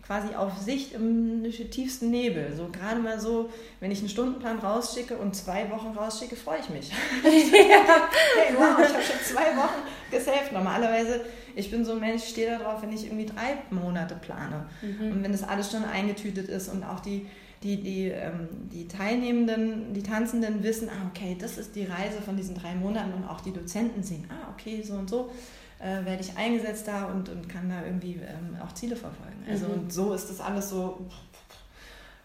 quasi 0.06 0.36
auf 0.36 0.58
Sicht 0.58 0.94
im 0.94 1.44
tiefsten 1.70 2.10
Nebel. 2.10 2.54
So 2.56 2.70
gerade 2.70 3.00
mal 3.00 3.20
so, 3.20 3.50
wenn 3.80 3.92
ich 3.92 4.00
einen 4.00 4.10
Stundenplan 4.10 4.60
rausschicke 4.60 5.16
und 5.16 5.36
zwei 5.36 5.70
Wochen 5.70 5.96
rausschicke, 5.96 6.36
freue 6.36 6.60
ich 6.60 6.70
mich. 6.70 6.92
hey, 7.24 8.56
wow, 8.58 8.78
ich 8.80 8.94
habe 8.94 9.04
schon 9.04 9.22
zwei 9.24 9.56
Wochen 9.56 9.84
gesaved. 10.10 10.52
Normalerweise, 10.52 11.22
ich 11.56 11.70
bin 11.70 11.86
so 11.86 11.94
ein 11.94 12.00
Mensch, 12.00 12.24
ich 12.24 12.30
stehe 12.30 12.50
da 12.50 12.58
drauf, 12.58 12.82
wenn 12.82 12.92
ich 12.92 13.06
irgendwie 13.06 13.28
drei 13.28 13.58
Monate 13.70 14.16
plane. 14.16 14.66
Mhm. 14.82 15.12
Und 15.12 15.24
wenn 15.24 15.32
das 15.32 15.44
alles 15.44 15.72
schon 15.72 15.86
eingetütet 15.86 16.50
ist 16.50 16.68
und 16.70 16.84
auch 16.84 17.00
die, 17.00 17.28
die, 17.64 17.82
die, 17.82 18.08
ähm, 18.08 18.48
die 18.72 18.88
Teilnehmenden, 18.88 19.94
die 19.94 20.02
Tanzenden 20.02 20.64
wissen, 20.64 20.90
ah, 20.90 21.10
okay, 21.10 21.38
das 21.40 21.58
ist 21.58 21.76
die 21.76 21.86
Reise 21.86 22.22
von 22.22 22.36
diesen 22.36 22.56
drei 22.56 22.74
Monaten 22.74 23.14
und 23.14 23.24
auch 23.26 23.42
die 23.42 23.54
Dozenten 23.54 24.02
sehen, 24.04 24.26
ah, 24.30 24.52
okay, 24.52 24.82
so 24.82 24.96
und 24.96 25.10
so 25.10 25.32
äh, 25.80 26.06
werde 26.06 26.22
ich 26.22 26.36
eingesetzt 26.38 26.88
da 26.88 27.06
und, 27.06 27.30
und 27.30 27.48
kann 27.48 27.70
da 27.70 27.86
irgendwie 27.86 28.14
ähm, 28.14 28.58
auch 28.64 28.74
Ziele 28.74 28.96
verfolgen. 28.96 29.44
Also 29.50 29.68
Mhm. 29.68 29.74
und 29.74 29.94
so 29.94 30.14
ist 30.14 30.30
das 30.30 30.40
alles 30.40 30.70
so, 30.70 31.06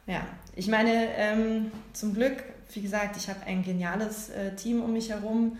ja, 0.07 0.27
ich 0.55 0.69
meine, 0.69 1.09
ähm, 1.17 1.71
zum 1.93 2.15
Glück, 2.15 2.45
wie 2.73 2.81
gesagt, 2.81 3.17
ich 3.17 3.29
habe 3.29 3.41
ein 3.47 3.63
geniales 3.63 4.31
äh, 4.31 4.55
Team 4.55 4.83
um 4.83 4.93
mich 4.93 5.11
herum. 5.11 5.57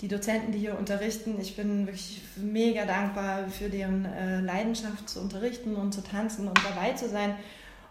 Die 0.00 0.08
Dozenten, 0.08 0.52
die 0.52 0.58
hier 0.58 0.78
unterrichten, 0.78 1.40
ich 1.40 1.56
bin 1.56 1.86
wirklich 1.86 2.22
mega 2.36 2.84
dankbar 2.84 3.48
für 3.48 3.68
deren 3.68 4.04
äh, 4.04 4.40
Leidenschaft 4.40 5.08
zu 5.08 5.20
unterrichten 5.20 5.74
und 5.74 5.92
zu 5.92 6.02
tanzen 6.02 6.46
und 6.46 6.58
dabei 6.64 6.92
zu 6.92 7.08
sein. 7.08 7.34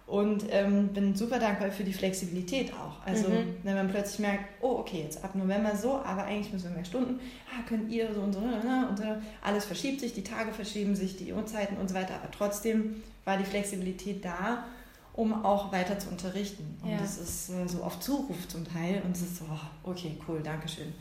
Und 0.08 0.46
ähm, 0.52 0.88
bin 0.94 1.16
super 1.16 1.38
dankbar 1.38 1.70
für 1.70 1.84
die 1.84 1.92
Flexibilität 1.92 2.72
auch. 2.74 3.06
Also, 3.06 3.28
Mhm. 3.28 3.58
wenn 3.64 3.76
man 3.76 3.90
plötzlich 3.90 4.20
merkt, 4.20 4.46
oh, 4.62 4.78
okay, 4.80 5.02
jetzt 5.04 5.22
ab 5.22 5.36
November 5.36 5.76
so, 5.76 5.96
aber 5.98 6.24
eigentlich 6.24 6.54
müssen 6.54 6.70
wir 6.70 6.76
mehr 6.78 6.86
Stunden. 6.86 7.20
Ah, 7.52 7.62
könnt 7.68 7.92
ihr 7.92 8.14
so 8.14 8.22
und 8.22 8.32
so, 8.32 8.40
ne, 8.40 8.88
und 8.90 8.98
so. 8.98 9.04
Alles 9.44 9.66
verschiebt 9.66 10.00
sich, 10.00 10.14
die 10.14 10.24
Tage 10.24 10.54
verschieben 10.54 10.96
sich, 10.96 11.18
die 11.18 11.34
Uhrzeiten 11.34 11.76
und 11.76 11.90
so 11.90 11.94
weiter. 11.96 12.16
Aber 12.16 12.32
trotzdem 12.32 13.04
war 13.26 13.38
die 13.38 13.44
Flexibilität 13.44 14.24
da, 14.24 14.64
um 15.12 15.44
auch 15.44 15.74
weiter 15.74 16.00
zu 16.00 16.08
unterrichten. 16.10 16.78
Und 16.82 16.92
Ja. 16.92 17.00
das 17.00 17.18
ist 17.18 17.50
äh, 17.50 17.68
so 17.68 17.84
auf 17.84 18.00
Zuruf 18.00 18.48
zum 18.48 18.64
Teil. 18.66 19.02
Und 19.04 19.14
es 19.14 19.24
ist 19.24 19.38
so, 19.40 19.46
oh, 19.52 19.90
okay, 19.92 20.18
cool, 20.30 20.40
danke 20.42 20.70
schön. 20.70 20.94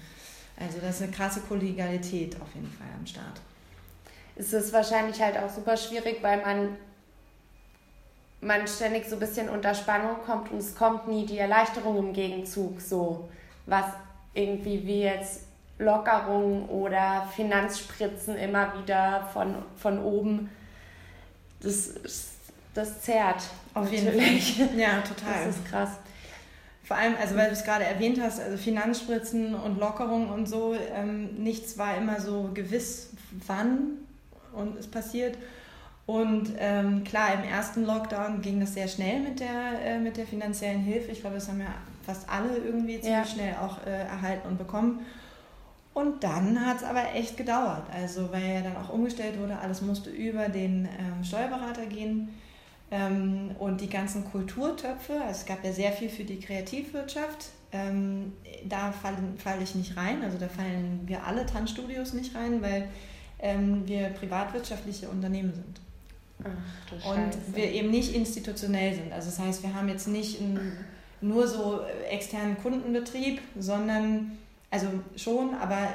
Also, 0.59 0.79
das 0.81 0.97
ist 0.97 1.03
eine 1.03 1.12
krasse 1.12 1.40
Kollegialität 1.42 2.35
auf 2.40 2.49
jeden 2.57 2.73
Fall 2.73 2.88
am 2.99 3.07
Start. 3.07 3.40
Es 4.35 4.53
ist 4.53 4.73
wahrscheinlich 4.73 5.21
halt 5.21 5.38
auch 5.38 5.49
super 5.49 5.77
schwierig, 5.77 6.19
weil 6.23 6.40
man, 6.42 6.71
man 8.47 8.67
ständig 8.67 9.07
so 9.07 9.17
ein 9.17 9.21
bisschen 9.21 9.49
unter 9.49 9.75
Spannung 9.75 10.17
kommt 10.25 10.51
und 10.51 10.59
es 10.59 10.75
kommt 10.75 11.09
nie 11.09 11.27
die 11.27 11.39
Erleichterung 11.39 11.99
im 11.99 12.13
Gegenzug, 12.13 12.81
so 12.81 13.29
was 13.67 13.87
irgendwie 14.35 14.87
wie 14.87 15.03
jetzt 15.03 15.43
Lockerungen 15.79 16.69
oder 16.69 17.29
Finanzspritzen 17.35 18.37
immer 18.37 18.73
wieder 18.81 19.29
von, 19.33 19.57
von 19.77 20.03
oben. 20.03 20.51
Das, 21.61 21.95
das 22.75 23.03
zerrt. 23.03 23.43
Auf 23.75 23.91
jeden 23.91 24.07
natürlich. 24.07 24.57
Fall. 24.57 24.79
Ja, 24.79 25.01
total. 25.01 25.47
Das 25.47 25.57
ist 25.57 25.67
krass. 25.67 25.91
Vor 26.85 26.97
allem, 26.97 27.15
also 27.21 27.35
weil 27.35 27.47
du 27.47 27.53
es 27.53 27.65
gerade 27.65 27.85
erwähnt 27.85 28.21
hast, 28.23 28.41
also 28.41 28.57
Finanzspritzen 28.57 29.55
und 29.55 29.79
Lockerung 29.81 30.31
und 30.31 30.47
so, 30.47 30.77
ähm, 30.95 31.43
nichts 31.43 31.77
war 31.79 31.97
immer 31.97 32.21
so 32.21 32.51
gewiss, 32.55 33.11
wann 33.47 33.99
und 34.53 34.79
es 34.79 34.87
passiert. 34.87 35.37
Und 36.07 36.53
ähm, 36.59 37.03
klar, 37.03 37.35
im 37.35 37.42
ersten 37.42 37.85
Lockdown 37.85 38.40
ging 38.40 38.61
das 38.61 38.75
sehr 38.75 38.87
schnell 38.87 39.21
mit 39.21 39.40
der, 39.40 39.81
äh, 39.85 39.99
mit 39.99 40.16
der 40.16 40.27
finanziellen 40.27 40.81
Hilfe. 40.81 41.11
Ich 41.11 41.21
glaube, 41.21 41.35
das 41.35 41.49
haben 41.49 41.61
ja 41.61 41.75
fast 42.05 42.29
alle 42.29 42.57
irgendwie 42.59 43.01
ziemlich 43.01 43.11
Ja. 43.11 43.25
schnell 43.25 43.55
auch 43.57 43.85
äh, 43.85 44.05
erhalten 44.07 44.47
und 44.49 44.59
bekommen. 44.59 45.01
Und 45.95 46.23
dann 46.23 46.64
hat 46.64 46.77
es 46.77 46.85
aber 46.85 47.14
echt 47.14 47.37
gedauert. 47.37 47.85
Also, 47.92 48.31
weil 48.31 48.55
ja 48.55 48.61
dann 48.61 48.77
auch 48.77 48.90
umgestellt 48.90 49.40
wurde, 49.40 49.59
alles 49.59 49.83
musste 49.83 50.11
über 50.11 50.49
den 50.49 50.85
ähm, 50.85 51.25
Steuerberater 51.25 51.87
gehen. 51.87 52.29
Ähm, 52.92 53.51
und 53.59 53.81
die 53.81 53.88
ganzen 53.88 54.25
Kulturtöpfe, 54.31 55.14
also 55.14 55.40
es 55.40 55.47
gab 55.47 55.64
ja 55.64 55.73
sehr 55.73 55.90
viel 55.90 56.09
für 56.09 56.23
die 56.23 56.38
Kreativwirtschaft, 56.38 57.47
ähm, 57.73 58.33
da 58.64 58.92
fallen, 58.92 59.35
falle 59.38 59.64
ich 59.64 59.75
nicht 59.75 59.97
rein, 59.97 60.23
also 60.23 60.38
da 60.38 60.47
fallen 60.47 61.01
wir 61.05 61.25
alle 61.25 61.47
Tanzstudios 61.47 62.12
nicht 62.12 62.37
rein, 62.37 62.62
weil 62.62 62.87
ähm, 63.40 63.83
wir 63.88 64.11
privatwirtschaftliche 64.11 65.09
Unternehmen 65.09 65.53
sind 65.53 65.81
Ach, 66.44 67.16
und 67.16 67.57
wir 67.57 67.70
eben 67.72 67.90
nicht 67.90 68.14
institutionell 68.14 68.94
sind. 68.94 69.12
Also 69.12 69.31
das 69.31 69.38
heißt, 69.38 69.62
wir 69.62 69.75
haben 69.75 69.88
jetzt 69.88 70.09
nicht 70.09 70.40
einen, 70.40 70.77
nur 71.20 71.46
so 71.49 71.81
externen 72.11 72.59
Kundenbetrieb, 72.59 73.40
sondern, 73.59 74.33
also 74.70 74.88
schon, 75.16 75.55
aber 75.55 75.88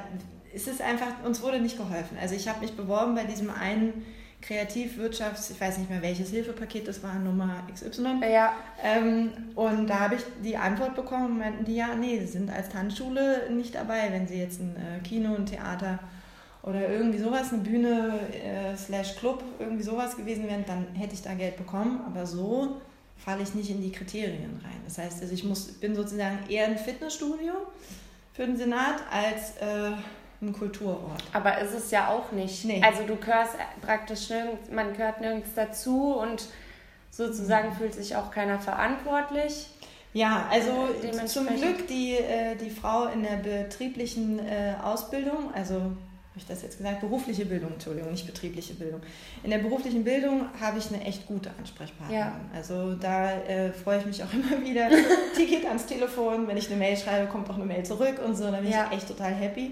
es 0.54 0.67
ist 0.67 0.82
einfach, 0.82 1.23
uns 1.23 1.41
wurde 1.41 1.60
nicht 1.60 1.77
geholfen. 1.77 2.17
Also 2.19 2.36
ich 2.36 2.47
habe 2.47 2.62
mich 2.62 2.73
beworben 2.73 3.15
bei 3.15 3.23
diesem 3.23 3.49
einen 3.49 4.06
Kreativwirtschafts, 4.41 5.51
ich 5.51 5.62
weiß 5.62 5.77
nicht 5.77 5.89
mehr 5.89 6.01
welches 6.01 6.32
Hilfepaket 6.32 6.88
das 6.88 7.04
war, 7.04 7.13
Nummer 7.15 7.63
XY. 7.71 8.19
ja, 8.27 8.54
Ähm, 8.84 9.30
und 9.56 9.88
da 9.88 9.99
habe 9.99 10.15
ich 10.15 10.21
die 10.43 10.58
Antwort 10.58 10.95
bekommen 10.95 11.27
und 11.27 11.38
meinten 11.38 11.65
die, 11.65 11.75
ja, 11.75 11.93
nee, 11.95 12.19
sie 12.19 12.25
sind 12.25 12.49
als 12.49 12.69
Tanzschule 12.69 13.51
nicht 13.51 13.75
dabei, 13.75 14.12
wenn 14.12 14.27
sie 14.27 14.39
jetzt 14.39 14.60
ein 14.60 14.75
äh, 14.75 15.08
Kino, 15.08 15.36
ein 15.36 15.45
Theater 15.45 15.99
oder 16.63 16.88
irgendwie 16.89 17.17
sowas, 17.19 17.52
eine 17.52 17.62
Bühne 17.63 18.19
äh, 18.32 18.76
slash 18.78 19.15
Club, 19.15 19.43
irgendwie 19.60 19.84
sowas 19.84 20.15
gewesen 20.15 20.47
wären, 20.47 20.63
dann 20.67 20.88
hätte 20.93 21.13
ich 21.15 21.21
da 21.21 21.34
Geld 21.34 21.58
bekommen. 21.58 22.02
Aber 22.06 22.26
so 22.26 22.78
falle 23.17 23.43
ich 23.43 23.54
nicht 23.56 23.69
in 23.69 23.82
die 23.82 23.91
Kriterien 23.91 24.60
rein. 24.63 24.82
Das 24.86 24.97
heißt, 24.97 25.21
also 25.21 25.34
ich 25.34 25.43
muss, 25.43 25.65
bin 25.80 25.95
sozusagen 25.95 26.39
eher 26.50 26.65
ein 26.67 26.78
Fitnessstudio 26.78 27.54
für 28.34 28.45
den 28.45 28.58
Senat 28.58 28.95
als 29.12 29.58
äh, 29.62 29.91
ein 30.41 30.54
Kulturort. 30.54 31.24
Aber 31.34 31.60
ist 31.60 31.74
es 31.74 31.91
ja 31.91 32.10
auch 32.10 32.32
nicht. 32.32 32.65
Nee. 32.65 32.82
Also 32.84 33.04
du 33.04 33.15
gehörst 33.15 33.54
praktisch 33.82 34.30
nirgends, 34.30 34.71
man 34.71 34.93
gehört 34.93 35.21
nirgends 35.21 35.50
dazu 35.56 36.15
und 36.15 36.47
sozusagen 37.12 37.69
Mhm. 37.69 37.74
fühlt 37.74 37.93
sich 37.93 38.15
auch 38.15 38.32
keiner 38.32 38.58
verantwortlich. 38.60 39.67
Ja, 40.13 40.47
also 40.52 40.89
Äh, 41.04 41.26
zum 41.26 41.47
Glück 41.47 41.88
die, 41.88 42.13
äh, 42.15 42.56
die 42.56 42.69
Frau 42.69 43.06
in 43.08 43.24
der 43.24 43.38
betrieblichen 43.38 44.39
äh, 44.39 44.74
Ausbildung, 44.84 45.54
also 45.54 45.93
habe 46.32 46.39
ich 46.39 46.46
das 46.46 46.62
jetzt 46.62 46.78
gesagt, 46.78 47.02
berufliche 47.02 47.46
Bildung, 47.46 47.74
Entschuldigung, 47.74 48.10
nicht 48.12 48.26
betriebliche 48.26 48.74
Bildung. 48.76 49.02
In 49.44 49.50
der 49.52 49.58
beruflichen 49.58 50.04
Bildung 50.06 50.46
habe 50.62 50.78
ich 50.80 50.88
eine 50.88 51.04
echt 51.04 51.28
gute 51.28 51.52
Ansprechpartnerin. 51.60 52.17
Ja. 52.26 52.39
Also 52.56 52.94
da 52.96 53.34
äh, 53.41 53.72
freue 53.74 54.00
ich 54.00 54.06
mich 54.06 54.24
auch 54.24 54.32
immer 54.34 54.63
wieder. 54.65 54.88
Die 55.38 55.46
geht 55.46 55.65
ans 55.65 55.86
Telefon, 55.86 56.48
wenn 56.48 56.56
ich 56.56 56.67
eine 56.70 56.78
Mail 56.78 56.96
schreibe, 56.96 57.28
kommt 57.28 57.50
auch 57.50 57.56
eine 57.56 57.65
Mail 57.65 57.84
zurück 57.84 58.22
und 58.26 58.36
so, 58.36 58.50
da 58.50 58.62
bin 58.62 58.72
Ja. 58.72 58.88
ich 58.91 58.98
echt 59.00 59.08
total 59.10 59.34
happy. 59.34 59.72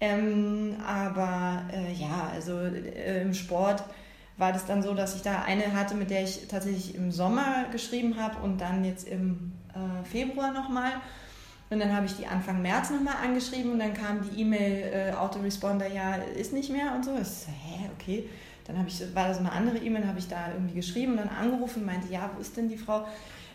Ähm, 0.00 0.76
aber 0.86 1.62
äh, 1.72 1.92
ja, 1.92 2.30
also 2.34 2.58
äh, 2.58 3.20
im 3.22 3.34
Sport 3.34 3.84
war 4.38 4.52
das 4.52 4.64
dann 4.66 4.82
so, 4.82 4.94
dass 4.94 5.14
ich 5.14 5.22
da 5.22 5.42
eine 5.42 5.74
hatte, 5.74 5.94
mit 5.94 6.10
der 6.10 6.24
ich 6.24 6.48
tatsächlich 6.48 6.94
im 6.94 7.12
Sommer 7.12 7.66
geschrieben 7.70 8.16
habe 8.18 8.42
und 8.42 8.60
dann 8.62 8.82
jetzt 8.84 9.06
im 9.06 9.52
äh, 9.74 10.04
Februar 10.08 10.52
nochmal. 10.52 10.92
Und 11.72 11.80
dann 11.80 11.96
habe 11.96 12.04
ich 12.04 12.16
die 12.16 12.26
Anfang 12.26 12.60
März 12.60 12.90
nochmal 12.90 13.16
angeschrieben 13.24 13.72
und 13.72 13.78
dann 13.78 13.94
kam 13.94 14.20
die 14.22 14.42
E-Mail, 14.42 14.92
äh, 14.92 15.12
Autoresponder, 15.12 15.86
ja, 15.88 16.16
ist 16.16 16.52
nicht 16.52 16.70
mehr 16.70 16.94
und 16.94 17.04
so. 17.04 17.16
Ich 17.18 17.26
so, 17.26 17.48
hä, 17.48 17.88
okay. 17.98 18.28
Dann 18.66 18.78
habe 18.78 18.88
ich, 18.88 19.00
war 19.14 19.28
da 19.28 19.34
so 19.34 19.40
eine 19.40 19.50
andere 19.50 19.78
E-Mail, 19.78 20.06
habe 20.06 20.18
ich 20.18 20.28
da 20.28 20.52
irgendwie 20.52 20.74
geschrieben 20.74 21.12
und 21.12 21.18
dann 21.18 21.30
angerufen 21.30 21.80
und 21.80 21.86
meinte, 21.86 22.12
ja, 22.12 22.30
wo 22.34 22.40
ist 22.40 22.56
denn 22.56 22.68
die 22.68 22.76
Frau? 22.76 23.06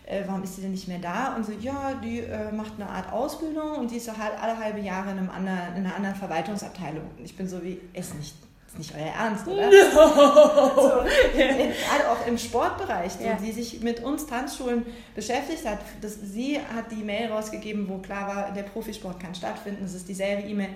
Äh, 0.06 0.24
warum 0.26 0.42
ist 0.42 0.56
sie 0.56 0.62
denn 0.64 0.72
nicht 0.72 0.88
mehr 0.88 1.00
da? 1.00 1.36
Und 1.36 1.46
so, 1.46 1.52
ja, 1.52 1.94
die 2.04 2.20
äh, 2.20 2.52
macht 2.52 2.74
eine 2.78 2.90
Art 2.90 3.12
Ausbildung 3.14 3.76
und 3.78 3.92
die 3.92 3.98
ist 3.98 4.10
halt 4.10 4.42
alle 4.42 4.58
halbe 4.58 4.80
Jahre 4.80 5.12
in, 5.12 5.20
einem 5.20 5.30
anderen, 5.30 5.76
in 5.76 5.86
einer 5.86 5.96
anderen 5.96 6.16
Verwaltungsabteilung. 6.16 7.06
Und 7.18 7.24
ich 7.24 7.38
bin 7.38 7.48
so 7.48 7.64
wie, 7.64 7.80
ist 7.94 8.16
nicht, 8.16 8.36
ist 8.68 8.78
nicht 8.78 8.94
euer 8.96 9.14
Ernst, 9.14 9.48
oder? 9.48 9.72
so, 10.76 11.40
in, 11.40 11.58
gerade 11.58 12.10
auch 12.12 12.28
im 12.28 12.38
Sportbereich, 12.38 13.14
so, 13.14 13.24
Ja. 13.24 13.34
die 13.34 13.52
sich 13.52 13.82
mit 13.82 14.04
uns 14.04 14.26
Tanzschulen 14.28 14.86
beschäftigt 15.16 15.66
hat. 15.66 15.80
Das, 16.02 16.16
sie 16.22 16.60
hat 16.60 16.92
die 16.92 17.04
Mail 17.04 17.32
rausgegeben, 17.32 17.88
wo 17.88 17.98
klar 18.00 18.28
war, 18.28 18.54
der 18.54 18.64
Profisport 18.64 19.20
kann 19.20 19.34
stattfinden. 19.34 19.80
Das 19.84 19.94
ist 19.94 20.08
dieselbe 20.08 20.48
E-Mail, 20.48 20.70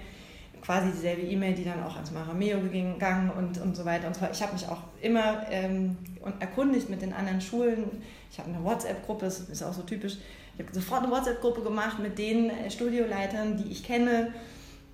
quasi 0.62 0.91
dieselbe 0.91 1.21
E-Mail, 1.23 1.54
die 1.54 1.65
dann 1.65 1.84
auch 1.84 1.95
ans 1.95 2.12
Marameo 2.12 2.60
gegangen 2.62 3.32
und, 3.38 3.60
und 3.60 3.75
so 3.75 3.84
weiter 3.84 4.08
und 4.08 4.13
so 4.13 4.21
fort. 4.21 4.32
Ich 4.34 4.41
habe 4.41 4.54
mich 4.54 4.67
auch 4.67 4.82
immer 5.01 5.45
ähm, 5.51 5.97
und 6.21 6.41
erkundigt 6.41 6.89
mit 6.89 7.01
den 7.01 7.13
anderen 7.13 7.41
Schulen. 7.41 8.01
Ich 8.32 8.39
habe 8.39 8.49
eine 8.49 8.63
WhatsApp-Gruppe, 8.63 9.25
das 9.25 9.41
ist 9.41 9.63
auch 9.63 9.73
so 9.73 9.82
typisch. 9.82 10.17
Ich 10.58 10.63
habe 10.63 10.73
sofort 10.73 11.04
eine 11.04 11.12
WhatsApp-Gruppe 11.12 11.62
gemacht 11.62 11.99
mit 11.99 12.17
den 12.17 12.49
äh, 12.49 12.69
Studioleitern, 12.71 13.58
die 13.58 13.71
ich 13.71 13.84
kenne. 13.84 14.34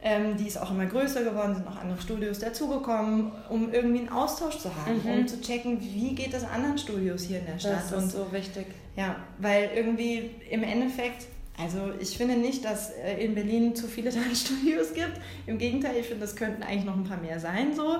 Ähm, 0.10 0.38
die 0.38 0.48
ist 0.48 0.58
auch 0.62 0.72
immer 0.72 0.86
größer 0.86 1.24
geworden, 1.24 1.56
sind 1.56 1.66
noch 1.66 1.82
andere 1.82 2.00
Studios 2.00 2.40
dazugekommen, 2.40 3.32
um 3.50 3.74
irgendwie 3.74 4.00
einen 4.00 4.10
Austausch 4.10 4.58
zu 4.60 4.70
haben, 4.74 5.02
Mhm. 5.04 5.20
um 5.22 5.28
zu 5.28 5.42
checken, 5.42 5.82
wie 5.82 6.16
geht 6.16 6.34
es 6.34 6.44
anderen 6.46 6.78
Studios 6.78 7.24
hier 7.24 7.40
in 7.40 7.46
der 7.48 7.60
Stadt. 7.60 7.84
Das 7.84 7.94
und 7.94 8.06
ist 8.06 8.12
so 8.14 8.32
wichtig. 8.32 8.68
ja, 8.96 9.16
weil 9.40 9.70
irgendwie 9.76 10.32
im 10.50 10.64
Endeffekt, 10.64 11.26
also 11.60 11.92
ich 12.00 12.16
finde 12.18 12.38
nicht, 12.38 12.64
dass 12.64 12.92
äh, 12.92 13.24
in 13.26 13.36
Berlin 13.36 13.76
zu 13.76 13.88
viele 13.88 14.10
Tanzstudios 14.18 14.94
gibt. 14.94 15.20
Im 15.46 15.58
Gegenteil, 15.58 15.98
ich 16.00 16.06
finde, 16.08 16.24
es 16.26 16.36
könnten 16.36 16.64
eigentlich 16.64 16.86
noch 16.86 16.96
ein 16.96 17.04
paar 17.04 17.18
mehr 17.18 17.40
sein, 17.40 17.76
so. 17.76 17.98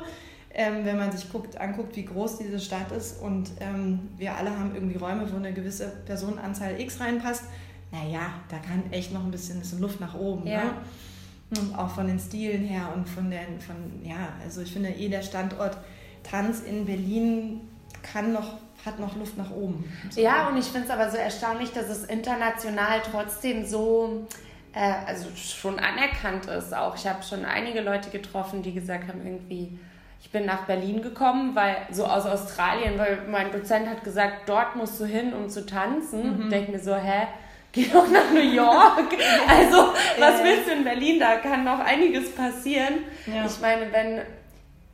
Ähm, 0.60 0.86
wenn 0.86 0.98
man 0.98 1.12
sich 1.12 1.30
guckt, 1.32 1.60
anguckt, 1.60 1.96
wie 1.98 2.06
groß 2.06 2.38
diese 2.40 2.60
Stadt 2.60 2.92
ist 2.92 3.22
und 3.22 3.52
ähm, 3.60 4.10
wir 4.18 4.34
alle 4.36 4.50
haben 4.58 4.74
irgendwie 4.74 4.98
Räume, 4.98 5.32
wo 5.32 5.36
eine 5.36 5.54
gewisse 5.54 5.92
Personenanzahl 6.06 6.80
X 6.80 7.00
reinpasst, 7.00 7.44
naja, 7.92 8.22
da 8.50 8.58
kann 8.58 8.84
echt 8.92 9.14
noch 9.14 9.24
ein 9.24 9.30
bisschen, 9.32 9.60
bisschen 9.60 9.82
Luft 9.82 10.00
nach 10.00 10.16
oben. 10.16 10.48
Ja. 10.48 10.64
Ne? 10.64 10.72
Und 11.50 11.78
auch 11.78 11.90
von 11.90 12.08
den 12.08 12.20
Stilen 12.20 12.64
her 12.64 12.90
und 12.94 13.08
von 13.08 13.32
den, 13.32 13.60
von, 13.62 13.76
ja, 14.04 14.34
also 14.44 14.62
ich 14.62 14.74
finde 14.74 14.90
eh 14.90 15.08
der 15.08 15.22
Standort 15.22 15.78
Tanz 16.24 16.62
in 16.62 16.86
Berlin 16.86 17.62
kann 18.02 18.34
noch, 18.34 18.56
hat 18.86 19.00
noch 19.00 19.16
Luft 19.16 19.38
nach 19.38 19.52
oben. 19.52 19.86
So. 20.10 20.20
Ja, 20.22 20.50
und 20.50 20.58
ich 20.58 20.66
finde 20.66 20.88
es 20.88 20.92
aber 20.92 21.10
so 21.10 21.18
erstaunlich, 21.18 21.72
dass 21.72 21.90
es 21.90 22.04
international 22.04 23.02
trotzdem 23.10 23.66
so, 23.66 24.28
äh, 24.74 24.94
also 25.06 25.28
schon 25.36 25.80
anerkannt 25.80 26.48
ist 26.48 26.76
auch. 26.76 26.96
Ich 26.96 27.08
habe 27.08 27.24
schon 27.24 27.46
einige 27.46 27.82
Leute 27.82 28.10
getroffen, 28.10 28.62
die 28.62 28.74
gesagt 28.74 29.08
haben, 29.08 29.26
irgendwie, 29.26 29.80
ich 30.22 30.32
bin 30.32 30.46
nach 30.46 30.66
Berlin 30.66 31.02
gekommen, 31.02 31.56
weil 31.56 31.78
so 31.92 32.06
aus 32.06 32.26
Australien, 32.26 32.98
weil 32.98 33.20
mein 33.30 33.52
Dozent 33.52 33.88
hat 33.88 34.04
gesagt, 34.04 34.50
dort 34.50 34.76
musst 34.76 35.00
du 35.00 35.06
hin, 35.06 35.34
um 35.34 35.50
zu 35.50 35.66
tanzen. 35.66 36.46
Mhm. 36.46 36.50
Denke 36.50 36.72
mir 36.74 36.80
so, 36.80 36.96
hä? 36.96 37.28
Geh 37.78 37.90
doch 37.94 38.10
nach 38.10 38.32
New 38.34 38.40
York. 38.42 39.16
Also, 39.48 39.94
was 40.20 40.44
willst 40.44 40.68
du 40.68 40.72
in 40.74 40.84
Berlin? 40.84 41.20
Da 41.20 41.36
kann 41.38 41.64
noch 41.64 41.80
einiges 41.80 42.34
passieren. 42.34 42.96
Ja. 43.28 43.46
Ich 43.46 43.60
meine, 43.62 43.92
wenn 43.92 44.22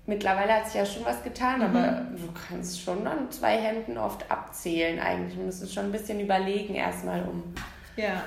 mittlerweile 0.05 0.53
hat 0.53 0.65
sich 0.65 0.75
ja 0.75 0.85
schon 0.85 1.05
was 1.05 1.23
getan, 1.23 1.59
Mhm. 1.59 1.65
aber 1.65 2.01
du 2.11 2.27
kannst 2.47 2.81
schon 2.81 3.07
an 3.07 3.31
zwei 3.31 3.57
Händen 3.57 3.97
oft 3.97 4.29
abzählen 4.29 4.99
eigentlich. 4.99 5.37
Du 5.37 5.43
müsstest 5.45 5.73
schon 5.73 5.85
ein 5.85 5.91
bisschen 5.93 6.19
überlegen 6.19 6.75
erstmal, 6.75 7.21
um 7.21 7.41
ja. 7.95 8.21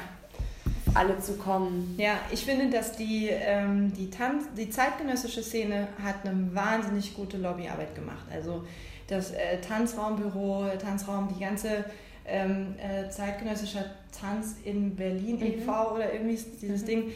alle 0.94 1.18
zu 1.18 1.36
kommen. 1.36 1.94
Ja, 1.98 2.14
ich 2.32 2.44
finde, 2.46 2.70
dass 2.74 2.92
die, 2.92 3.28
ähm, 3.30 3.92
die, 3.92 4.08
Tanz, 4.08 4.44
die 4.56 4.70
zeitgenössische 4.70 5.42
Szene 5.42 5.88
hat 6.02 6.24
eine 6.24 6.54
wahnsinnig 6.54 7.14
gute 7.14 7.36
Lobbyarbeit 7.36 7.94
gemacht. 7.94 8.24
Also 8.32 8.64
das 9.08 9.32
äh, 9.32 9.60
Tanzraumbüro, 9.60 10.66
Tanzraum, 10.80 11.28
die 11.36 11.44
ganze 11.44 11.84
ähm, 12.26 12.74
äh, 12.78 13.08
zeitgenössischer 13.10 13.84
Tanz 14.18 14.56
in 14.64 14.94
Berlin, 14.96 15.36
Mhm. 15.36 15.46
e.V. 15.46 15.94
oder 15.94 16.12
irgendwie 16.12 16.38
dieses 16.60 16.82
Mhm. 16.82 16.86
Ding, 16.86 17.12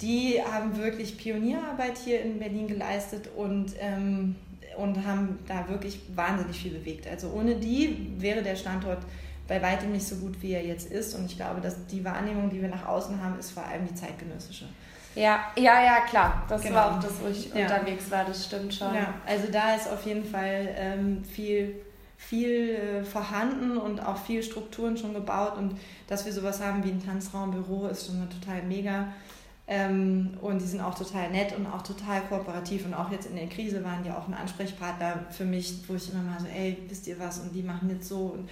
die 0.00 0.40
haben 0.42 0.76
wirklich 0.76 1.16
Pionierarbeit 1.16 1.96
hier 1.98 2.22
in 2.22 2.38
Berlin 2.38 2.66
geleistet 2.66 3.28
und, 3.36 3.72
ähm, 3.80 4.34
und 4.76 5.04
haben 5.06 5.38
da 5.46 5.68
wirklich 5.68 6.00
wahnsinnig 6.14 6.58
viel 6.60 6.72
bewegt. 6.72 7.06
Also 7.06 7.30
ohne 7.30 7.54
die 7.56 7.96
wäre 8.18 8.42
der 8.42 8.56
Standort 8.56 8.98
bei 9.46 9.60
weitem 9.62 9.92
nicht 9.92 10.06
so 10.06 10.16
gut, 10.16 10.40
wie 10.40 10.52
er 10.52 10.64
jetzt 10.64 10.90
ist. 10.90 11.14
Und 11.14 11.26
ich 11.26 11.36
glaube, 11.36 11.60
dass 11.60 11.86
die 11.86 12.04
Wahrnehmung, 12.04 12.48
die 12.50 12.60
wir 12.62 12.68
nach 12.68 12.86
außen 12.86 13.22
haben, 13.22 13.38
ist 13.38 13.50
vor 13.52 13.64
allem 13.66 13.86
die 13.86 13.94
zeitgenössische. 13.94 14.64
Ja, 15.14 15.52
ja, 15.56 15.84
ja, 15.84 16.00
klar. 16.08 16.42
Das 16.48 16.62
Genau. 16.62 16.76
war 16.76 16.96
auch 16.96 17.00
das, 17.00 17.12
wo 17.22 17.28
ich 17.28 17.52
Ja. 17.54 17.62
unterwegs 17.66 18.10
war, 18.10 18.24
das 18.24 18.46
stimmt 18.46 18.72
schon. 18.72 18.94
Ja, 18.94 19.12
also 19.26 19.48
da 19.52 19.74
ist 19.74 19.86
auf 19.90 20.06
jeden 20.06 20.24
Fall 20.24 20.68
ähm, 20.74 21.22
viel, 21.24 21.74
viel 22.28 22.70
äh, 22.70 23.04
vorhanden 23.04 23.76
und 23.76 24.04
auch 24.04 24.16
viel 24.16 24.42
Strukturen 24.42 24.96
schon 24.96 25.12
gebaut. 25.12 25.56
Und 25.56 25.76
dass 26.06 26.24
wir 26.24 26.32
sowas 26.32 26.62
haben 26.62 26.84
wie 26.84 26.90
ein 26.90 27.04
Tanzraumbüro 27.04 27.88
ist 27.88 28.06
schon 28.06 28.28
total 28.30 28.62
mega. 28.62 29.08
Ähm, 29.66 30.36
und 30.40 30.60
die 30.60 30.66
sind 30.66 30.80
auch 30.80 30.94
total 30.94 31.30
nett 31.30 31.56
und 31.56 31.66
auch 31.66 31.82
total 31.82 32.22
kooperativ. 32.22 32.86
Und 32.86 32.94
auch 32.94 33.10
jetzt 33.10 33.26
in 33.26 33.36
der 33.36 33.48
Krise 33.48 33.84
waren 33.84 34.02
die 34.02 34.10
auch 34.10 34.28
ein 34.28 34.34
Ansprechpartner 34.34 35.26
für 35.30 35.44
mich, 35.44 35.80
wo 35.88 35.94
ich 35.94 36.12
immer 36.12 36.22
mal 36.22 36.40
so, 36.40 36.46
ey, 36.46 36.78
wisst 36.88 37.06
ihr 37.06 37.18
was? 37.18 37.40
Und 37.40 37.54
die 37.54 37.62
machen 37.62 37.90
jetzt 37.90 38.08
so 38.08 38.36
und, 38.36 38.48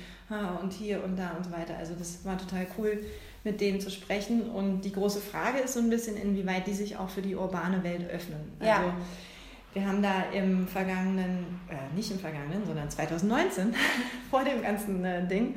und 0.62 0.72
hier 0.72 1.02
und 1.04 1.16
da 1.16 1.30
und 1.36 1.44
so 1.44 1.52
weiter. 1.52 1.76
Also 1.78 1.94
das 1.98 2.24
war 2.24 2.38
total 2.38 2.66
cool, 2.78 3.00
mit 3.44 3.60
denen 3.60 3.80
zu 3.80 3.90
sprechen. 3.90 4.50
Und 4.50 4.82
die 4.82 4.92
große 4.92 5.20
Frage 5.20 5.58
ist 5.58 5.74
so 5.74 5.80
ein 5.80 5.90
bisschen, 5.90 6.16
inwieweit 6.16 6.66
die 6.66 6.74
sich 6.74 6.96
auch 6.96 7.08
für 7.08 7.22
die 7.22 7.34
urbane 7.34 7.82
Welt 7.82 8.08
öffnen. 8.10 8.40
Ja. 8.62 8.94
Wir 9.72 9.86
haben 9.86 10.02
da 10.02 10.24
im 10.32 10.66
vergangenen, 10.66 11.60
äh, 11.68 11.94
nicht 11.94 12.10
im 12.10 12.18
vergangenen, 12.18 12.66
sondern 12.66 12.90
2019, 12.90 13.74
vor 14.30 14.42
dem 14.42 14.62
ganzen 14.62 15.04
äh, 15.04 15.26
Ding, 15.26 15.54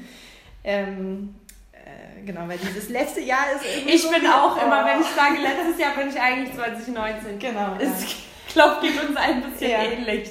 ähm, 0.63 1.33
äh, 1.71 2.23
genau, 2.23 2.47
weil 2.47 2.59
dieses 2.59 2.89
letzte 2.89 3.21
Jahr 3.21 3.45
ist 3.55 3.65
irgendwie 3.65 3.95
Ich 3.95 4.03
so 4.03 4.11
bin 4.11 4.25
auch 4.27 4.55
oh. 4.55 4.65
immer, 4.65 4.85
wenn 4.85 5.01
ich 5.01 5.07
sage, 5.07 5.41
letztes 5.41 5.79
Jahr 5.79 5.95
bin 5.95 6.09
ich 6.09 6.19
eigentlich 6.19 6.53
2019. 6.55 7.39
Genau. 7.39 7.75
Es, 7.79 8.03
ich 8.03 8.53
glaube, 8.53 8.85
geht 8.85 9.03
uns 9.03 9.17
ein 9.17 9.41
bisschen 9.41 9.71
Ja. 9.71 9.83
ähnlich. 9.83 10.29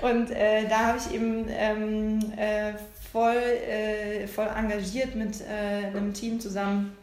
Und 0.00 0.30
äh, 0.30 0.68
da 0.68 0.86
habe 0.86 0.98
ich 0.98 1.12
eben 1.12 1.46
ähm, 1.48 2.20
äh, 2.36 2.74
voll, 3.12 3.34
äh, 3.34 4.28
voll 4.28 4.48
engagiert 4.56 5.16
mit 5.16 5.44
einem 5.46 6.14
Team 6.14 6.38
zusammen, 6.38 6.96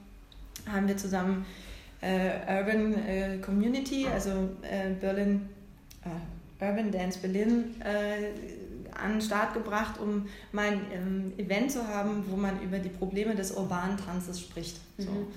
haben 0.71 0.87
wir 0.87 0.97
zusammen 0.97 1.45
Urban 2.01 3.41
Community, 3.41 4.07
also 4.11 4.49
Berlin, 4.99 5.47
Urban 6.61 6.91
Dance 6.91 7.19
Berlin 7.19 7.75
äh, 7.81 8.95
an 8.95 9.13
den 9.13 9.21
Start 9.21 9.53
gebracht, 9.53 9.99
um 9.99 10.27
mal 10.51 10.67
ein 10.67 10.81
ähm, 10.93 11.33
Event 11.37 11.71
zu 11.71 11.87
haben, 11.87 12.23
wo 12.29 12.35
man 12.35 12.61
über 12.61 12.77
die 12.77 12.89
Probleme 12.89 13.35
des 13.35 13.51
urbanen 13.51 13.97
Tanzes 13.97 14.39
spricht. 14.39 14.77
So. 14.97 15.09
Mhm. 15.09 15.27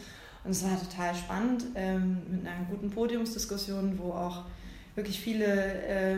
Und 0.44 0.50
es 0.50 0.62
war 0.62 0.78
total 0.78 1.14
spannend, 1.14 1.64
ähm, 1.74 2.18
mit 2.30 2.46
einer 2.46 2.66
guten 2.68 2.90
Podiumsdiskussion, 2.90 3.98
wo 3.98 4.12
auch 4.12 4.42
wirklich 4.94 5.18
viele 5.18 5.46
äh, 5.46 6.16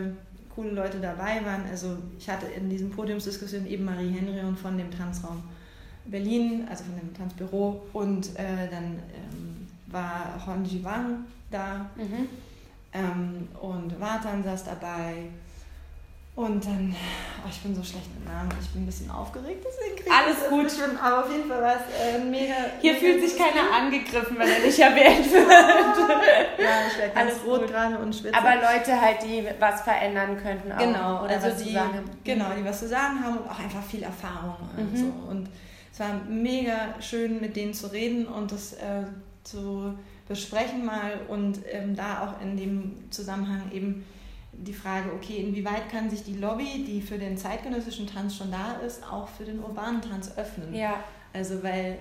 coole 0.53 0.71
Leute 0.71 0.99
dabei 0.99 1.45
waren. 1.45 1.63
Also 1.69 1.97
ich 2.19 2.29
hatte 2.29 2.47
in 2.47 2.69
diesen 2.69 2.89
Podiumsdiskussionen 2.89 3.67
eben 3.67 3.85
Marie 3.85 4.09
Henrion 4.09 4.57
von 4.57 4.77
dem 4.77 4.91
Tanzraum 4.91 5.43
Berlin, 6.05 6.65
also 6.69 6.83
von 6.83 6.95
dem 6.97 7.13
Tanzbüro 7.13 7.85
und 7.93 8.27
äh, 8.35 8.67
dann 8.69 8.99
ähm, 9.13 9.67
war 9.87 10.41
Honji 10.45 10.83
Wang 10.83 11.25
da 11.51 11.89
Mhm. 11.95 12.27
Ähm, 12.97 13.47
und 13.61 13.99
Vatan 13.99 14.43
saß 14.43 14.65
dabei 14.65 15.29
Und 16.35 16.63
dann, 16.65 16.95
oh, 17.43 17.49
ich 17.49 17.59
bin 17.61 17.73
so 17.75 17.83
schlecht 17.83 18.13
mit 18.13 18.25
Namen, 18.31 18.49
ich 18.61 18.69
bin 18.69 18.83
ein 18.83 18.85
bisschen 18.85 19.09
aufgeregt, 19.09 19.65
deswegen 19.67 19.95
kriege 19.95 20.11
Alles 20.15 20.39
das 20.39 20.49
gut. 20.49 20.63
Bestimmt, 20.65 21.01
aber 21.03 21.25
auf 21.25 21.31
jeden 21.31 21.49
Fall 21.49 21.61
war 21.63 21.75
es 21.75 21.85
äh, 21.99 22.19
mega. 22.23 22.53
Hier 22.79 22.93
mega 22.93 22.99
fühlt 23.05 23.27
sich 23.27 23.37
keiner 23.39 23.65
angegriffen, 23.75 24.37
wenn 24.37 24.47
er 24.47 24.59
nicht 24.59 24.77
erwähnt 24.79 25.25
wird. 25.33 25.49
Ja, 25.49 26.87
ich 26.87 26.97
werde 26.99 27.13
ganz 27.15 27.31
Alles 27.31 27.43
rot 27.45 27.61
gut. 27.61 27.69
gerade 27.71 27.97
und 27.97 28.15
schwitze. 28.15 28.37
Aber 28.37 28.53
Leute 28.55 29.01
halt, 29.01 29.17
die 29.23 29.47
was 29.59 29.81
verändern 29.81 30.37
könnten 30.41 30.71
auch. 30.71 30.77
Genau, 30.77 31.23
oder 31.23 31.33
also 31.35 31.47
was 31.47 31.57
die, 31.57 31.65
zu 31.69 31.73
sagen 31.73 31.93
haben. 31.95 32.09
genau, 32.23 32.45
die 32.55 32.65
was 32.65 32.79
zu 32.79 32.87
sagen 32.87 33.23
haben 33.23 33.37
und 33.39 33.49
auch 33.49 33.59
einfach 33.59 33.83
viel 33.83 34.03
Erfahrung 34.03 34.57
und 34.77 34.93
Mhm. 34.93 34.97
so. 34.97 35.05
Und 35.31 35.49
es 35.91 35.99
war 35.99 36.13
mega 36.29 36.93
schön, 36.99 37.41
mit 37.41 37.55
denen 37.55 37.73
zu 37.73 37.87
reden 37.87 38.27
und 38.27 38.51
das 38.51 38.73
äh, 38.73 39.03
zu 39.43 39.97
besprechen 40.27 40.85
mal 40.85 41.19
und 41.27 41.59
ähm, 41.71 41.95
da 41.95 42.27
auch 42.27 42.41
in 42.41 42.57
dem 42.57 43.11
Zusammenhang 43.11 43.71
eben 43.71 44.05
die 44.53 44.73
Frage, 44.73 45.11
okay, 45.13 45.37
inwieweit 45.37 45.89
kann 45.89 46.09
sich 46.09 46.23
die 46.23 46.35
Lobby, 46.35 46.83
die 46.85 47.01
für 47.01 47.17
den 47.17 47.37
zeitgenössischen 47.37 48.07
Tanz 48.07 48.35
schon 48.35 48.51
da 48.51 48.73
ist, 48.85 49.03
auch 49.03 49.27
für 49.27 49.45
den 49.45 49.59
urbanen 49.59 50.01
Tanz 50.01 50.31
öffnen? 50.35 50.73
Ja, 50.73 51.03
Also 51.33 51.61
weil, 51.63 51.97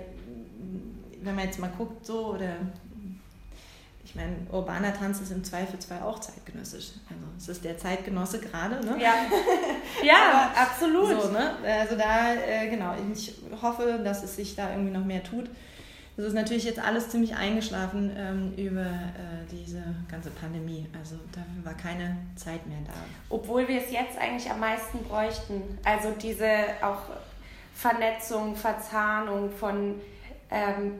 wenn 1.22 1.34
man 1.34 1.44
jetzt 1.44 1.58
mal 1.58 1.70
guckt, 1.76 2.06
so 2.06 2.34
oder 2.34 2.56
ich 4.06 4.14
meine, 4.14 4.36
urbaner 4.52 4.94
Tanz 4.94 5.20
ist 5.20 5.32
im 5.32 5.42
Zweifelsfall 5.42 6.00
auch 6.00 6.20
zeitgenössisch. 6.20 6.92
Also 7.10 7.24
es 7.36 7.48
ist 7.48 7.64
der 7.64 7.76
Zeitgenosse 7.76 8.38
gerade, 8.38 8.76
ne? 8.86 8.96
ja. 9.02 9.14
ja, 10.02 10.52
absolut. 10.54 11.22
So, 11.22 11.30
ne? 11.32 11.56
Also 11.64 11.96
da, 11.96 12.32
äh, 12.34 12.68
genau, 12.70 12.94
ich 13.12 13.34
hoffe, 13.60 14.00
dass 14.04 14.22
es 14.22 14.36
sich 14.36 14.54
da 14.54 14.70
irgendwie 14.70 14.92
noch 14.92 15.04
mehr 15.04 15.24
tut. 15.24 15.50
Das 16.16 16.26
ist 16.26 16.34
natürlich 16.34 16.64
jetzt 16.64 16.78
alles 16.78 17.10
ziemlich 17.10 17.36
eingeschlafen 17.36 18.10
ähm, 18.16 18.54
über 18.56 18.80
äh, 18.80 19.44
diese 19.50 19.82
ganze 20.10 20.30
Pandemie. 20.30 20.86
Also 20.98 21.16
dafür 21.30 21.64
war 21.64 21.74
keine 21.74 22.16
Zeit 22.36 22.66
mehr 22.66 22.78
da. 22.86 22.92
Obwohl 23.28 23.68
wir 23.68 23.82
es 23.82 23.90
jetzt 23.90 24.18
eigentlich 24.18 24.50
am 24.50 24.60
meisten 24.60 25.04
bräuchten. 25.04 25.78
Also 25.84 26.12
diese 26.20 26.48
auch 26.80 27.02
Vernetzung, 27.74 28.56
Verzahnung 28.56 29.50
von 29.50 30.00
ähm, 30.50 30.98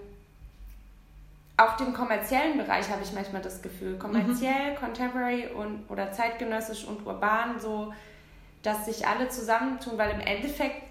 auch 1.57 1.77
dem 1.79 1.95
kommerziellen 1.95 2.59
Bereich 2.59 2.91
habe 2.91 3.03
ich 3.03 3.13
manchmal 3.15 3.41
das 3.41 3.63
Gefühl. 3.63 3.97
Kommerziell, 3.99 4.75
Contemporary 4.79 5.47
und 5.47 5.89
oder 5.89 6.13
zeitgenössisch 6.13 6.85
und 6.85 7.07
urban, 7.07 7.59
so 7.59 7.95
dass 8.63 8.85
sich 8.85 9.07
alle 9.07 9.29
zusammentun, 9.29 9.97
weil 9.97 10.11
im 10.11 10.21
Endeffekt 10.21 10.83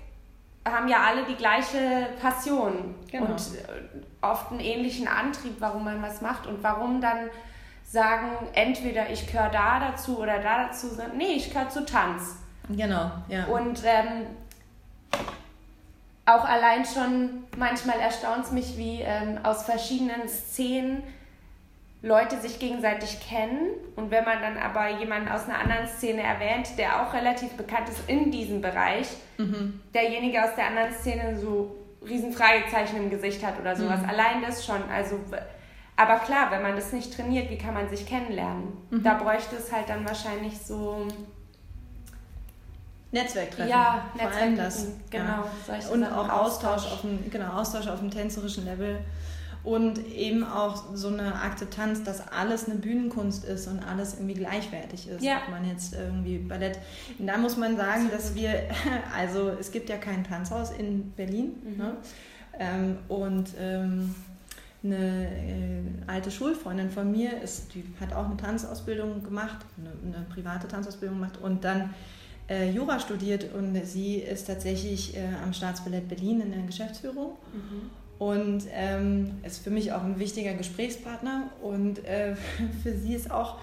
haben 0.65 0.87
ja 0.87 0.97
alle 1.07 1.23
die 1.25 1.35
gleiche 1.35 2.07
Passion 2.21 2.95
Genau. 3.11 3.27
und 3.27 3.39
äh, 3.39 4.25
oft 4.25 4.51
einen 4.51 4.59
ähnlichen 4.59 5.07
Antrieb, 5.07 5.55
warum 5.59 5.83
man 5.85 6.01
was 6.01 6.21
macht 6.21 6.47
und 6.47 6.63
warum 6.63 6.99
dann 7.01 7.29
sagen, 7.83 8.29
entweder 8.53 9.09
ich 9.09 9.27
gehöre 9.31 9.49
da 9.49 9.79
dazu 9.79 10.19
oder 10.19 10.39
da 10.39 10.65
dazu, 10.67 10.87
nee, 11.15 11.33
ich 11.35 11.53
gehöre 11.53 11.69
zu 11.69 11.85
Tanz. 11.85 12.37
Genau, 12.67 13.11
ja. 13.27 13.45
Und 13.45 13.83
ähm, 13.85 14.25
auch 16.25 16.43
allein 16.43 16.83
schon 16.85 17.43
manchmal 17.57 17.99
erstaunt 17.99 18.45
es 18.45 18.51
mich, 18.51 18.77
wie 18.77 19.01
ähm, 19.01 19.39
aus 19.43 19.63
verschiedenen 19.63 20.27
Szenen 20.27 21.03
Leute 22.05 22.39
sich 22.39 22.59
gegenseitig 22.59 23.19
kennen. 23.27 23.71
Und 23.95 24.11
wenn 24.11 24.23
man 24.23 24.39
dann 24.39 24.57
aber 24.57 24.99
jemanden 24.99 25.27
aus 25.27 25.45
einer 25.49 25.57
anderen 25.57 25.87
Szene 25.87 26.21
erwähnt, 26.21 26.77
der 26.77 27.01
auch 27.01 27.13
relativ 27.13 27.51
bekannt 27.53 27.89
ist 27.89 28.07
in 28.07 28.31
diesem 28.31 28.61
Bereich, 28.61 29.07
derjenige 29.93 30.43
aus 30.43 30.55
der 30.55 30.67
anderen 30.67 30.93
Szene 30.93 31.37
so 31.37 31.75
riesen 32.07 32.31
Fragezeichen 32.31 32.97
im 32.97 33.09
Gesicht 33.09 33.43
hat 33.43 33.59
oder 33.59 33.75
sowas. 33.75 33.99
Allein 34.07 34.43
das 34.45 34.63
schon. 34.63 34.81
Also, 34.93 35.19
aber 35.95 36.19
klar, 36.19 36.51
wenn 36.51 36.61
man 36.61 36.75
das 36.75 36.93
nicht 36.93 37.15
trainiert, 37.15 37.49
wie 37.49 37.57
kann 37.57 37.73
man 37.73 37.89
sich 37.89 38.05
kennenlernen? 38.05 38.77
Da 39.03 39.15
bräuchte 39.15 39.55
es 39.55 39.71
halt 39.73 39.89
dann 39.89 40.07
wahrscheinlich 40.07 40.59
so 40.59 41.07
Netzwerktreffen. 43.11 43.69
ja, 43.69 44.05
vor 44.15 44.29
allem 44.29 44.55
das. 44.55 44.85
Netzwerktreffen, 44.85 45.09
genau. 45.09 45.45
Ja. 45.67 45.89
Und 45.89 46.03
auch 46.03 46.29
Austausch 46.29 46.85
auf 46.85 47.01
dem, 47.01 47.31
genau, 47.31 47.53
Austausch 47.53 47.87
auf 47.87 47.99
dem 47.99 48.11
tänzerischen 48.11 48.65
Level. 48.65 48.99
Und 49.65 50.05
eben 50.13 50.43
auch 50.43 50.95
so 50.95 51.07
eine 51.07 51.41
Akzeptanz, 51.41 52.03
dass 52.03 52.27
alles 52.27 52.69
eine 52.69 52.75
Bühnenkunst 52.75 53.43
ist 53.45 53.67
und 53.67 53.79
alles 53.79 54.13
irgendwie 54.13 54.35
gleichwertig 54.35 55.07
ist. 55.09 55.23
Ja. 55.23 55.41
Ob 55.43 55.51
man 55.51 55.67
jetzt 55.67 55.93
irgendwie 55.93 56.37
Ballett. 56.37 56.77
Und 57.17 57.27
da 57.27 57.37
muss 57.37 57.57
man 57.57 57.75
sagen, 57.75 58.09
dass 58.11 58.35
wir, 58.35 58.51
also 59.17 59.49
es 59.59 59.71
gibt 59.71 59.89
ja 59.89 59.97
kein 59.97 60.23
Tanzhaus 60.23 60.71
in 60.71 61.11
Berlin. 61.13 61.55
Mhm. 61.63 61.77
Ne? 61.77 61.93
Ähm, 62.59 62.97
und 63.09 63.49
ähm, 63.59 64.15
eine 64.83 65.27
äh, 65.27 65.81
alte 66.07 66.29
Schulfreundin 66.31 66.91
von 66.91 67.11
mir 67.11 67.41
ist, 67.41 67.73
die 67.73 67.83
hat 67.99 68.13
auch 68.13 68.25
eine 68.25 68.37
Tanzausbildung 68.37 69.23
gemacht, 69.23 69.57
eine, 69.77 70.15
eine 70.15 70.25
private 70.25 70.67
Tanzausbildung 70.67 71.17
gemacht 71.17 71.39
und 71.41 71.63
dann 71.63 71.93
äh, 72.47 72.69
Jura 72.69 72.99
studiert 72.99 73.53
und 73.53 73.75
sie 73.85 74.17
ist 74.17 74.45
tatsächlich 74.45 75.17
äh, 75.17 75.21
am 75.43 75.53
Staatsballett 75.53 76.07
Berlin 76.07 76.41
in 76.41 76.51
der 76.51 76.61
Geschäftsführung 76.61 77.31
Mhm. 77.53 77.89
Und 78.17 78.63
ähm, 78.71 79.39
ist 79.43 79.63
für 79.63 79.71
mich 79.71 79.91
auch 79.91 80.03
ein 80.03 80.19
wichtiger 80.19 80.53
Gesprächspartner 80.53 81.49
und 81.61 82.03
äh, 82.05 82.35
für 82.83 82.97
sie 82.97 83.13
ist 83.13 83.29
auch, 83.31 83.57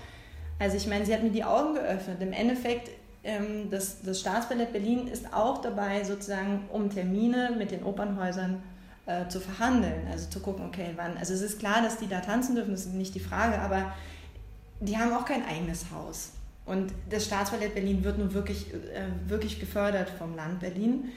also 0.59 0.76
ich 0.76 0.86
meine, 0.86 1.07
sie 1.07 1.14
hat 1.14 1.22
mir 1.22 1.30
die 1.30 1.44
Augen 1.44 1.74
geöffnet. 1.74 2.18
Im 2.20 2.32
Endeffekt, 2.32 2.90
ähm, 3.24 3.70
das, 3.70 4.03
das 4.03 4.20
Staatsballett 4.20 4.72
Berlin 4.72 5.09
ist 5.09 5.32
auch 5.32 5.62
dabei, 5.62 6.05
sozusagen 6.05 6.68
um 6.70 6.90
Termine 6.90 7.55
mit 7.57 7.70
den 7.70 7.82
Opernhäusern 7.82 8.62
äh, 9.07 9.26
zu 9.28 9.40
verhandeln. 9.40 10.07
Also 10.11 10.28
zu 10.28 10.40
gucken, 10.40 10.66
okay, 10.66 10.90
wann. 10.96 11.16
Also 11.16 11.32
es 11.32 11.40
ist 11.40 11.59
klar, 11.59 11.82
dass 11.82 11.98
die 11.98 12.09
da 12.09 12.20
tanzen 12.20 12.55
dürfen, 12.55 12.72
das 12.72 12.86
ist 12.86 12.94
nicht 12.94 13.14
die 13.14 13.20
Frage, 13.20 13.59
aber 13.59 13.92
die 14.80 14.98
haben 14.98 15.12
auch 15.12 15.24
kein 15.24 15.44
eigenes 15.46 15.86
Haus. 15.90 16.32
Und 16.66 16.92
das 17.11 17.24
Staatsballett 17.24 17.74
Berlin 17.74 18.05
wird 18.05 18.18
nun 18.18 18.34
wirklich, 18.34 18.72
äh, 18.72 19.28
wirklich 19.28 19.59
gefördert 19.59 20.11
vom 20.11 20.36
Land 20.36 20.61
Berlin. 20.61 21.11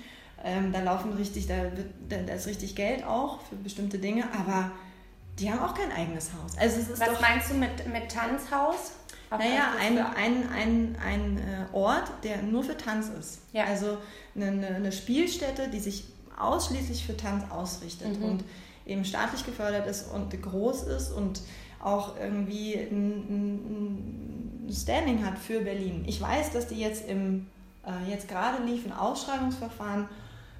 Ähm, 0.47 0.71
da 0.71 0.79
laufen 0.81 1.13
richtig, 1.13 1.47
da, 1.47 1.55
wird, 1.55 1.87
da, 2.07 2.17
da 2.17 2.33
ist 2.33 2.45
richtig 2.45 2.75
Geld 2.75 3.03
auch 3.03 3.41
für 3.41 3.55
bestimmte 3.55 3.97
Dinge, 3.97 4.25
aber 4.31 4.71
die 5.39 5.51
haben 5.51 5.59
auch 5.59 5.73
kein 5.73 5.91
eigenes 5.91 6.29
Haus. 6.33 6.55
Also 6.57 6.79
es 6.79 6.89
ist 6.89 6.99
Was 6.99 7.09
doch, 7.09 7.19
meinst 7.19 7.49
du 7.49 7.55
mit, 7.55 7.87
mit 7.91 8.11
Tanzhaus? 8.11 8.91
Auf 9.31 9.39
naja, 9.39 9.71
ein, 9.81 9.97
ein, 9.97 10.49
ein, 10.49 10.97
ein 11.03 11.37
äh, 11.39 11.75
Ort, 11.75 12.11
der 12.23 12.43
nur 12.43 12.63
für 12.63 12.77
Tanz 12.77 13.09
ist. 13.19 13.39
Ja. 13.53 13.63
Also 13.63 13.97
eine, 14.35 14.45
eine, 14.49 14.67
eine 14.67 14.91
Spielstätte, 14.91 15.67
die 15.67 15.79
sich 15.79 16.05
ausschließlich 16.39 17.05
für 17.05 17.17
Tanz 17.17 17.43
ausrichtet 17.49 18.19
Mhm. 18.19 18.25
und 18.25 18.43
eben 18.85 19.03
staatlich 19.03 19.45
gefördert 19.47 19.87
ist 19.87 20.11
und 20.13 20.39
groß 20.39 20.83
ist 20.83 21.11
und 21.11 21.41
auch 21.81 22.17
irgendwie 22.17 22.75
ein, 22.75 24.67
ein 24.67 24.71
Standing 24.71 25.25
hat 25.25 25.39
für 25.39 25.61
Berlin. 25.61 26.03
Ich 26.07 26.21
weiß, 26.21 26.51
dass 26.51 26.67
die 26.67 26.79
jetzt 26.79 27.07
im 27.09 27.47
äh, 27.85 28.11
jetzt 28.11 28.27
gerade 28.27 28.63
lief 28.63 28.85
ein 28.85 28.93
Ausschreibungsverfahren 28.93 30.07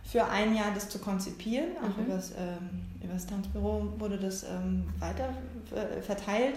für 0.06 0.24
ein 0.26 0.56
Jahr 0.56 0.72
das 0.74 0.90
zu 0.90 1.00
konzipieren. 1.00 1.70
Auch 1.84 1.98
Mhm. 1.98 2.06
über 2.06 2.16
das 2.16 2.32
ähm, 2.32 2.82
übers 3.04 3.26
Tanzbüro 3.26 3.94
wurde 3.98 4.18
das 4.18 4.44
ähm, 4.44 4.86
weiter 5.00 5.30
äh, 5.76 6.02
verteilt. 6.02 6.56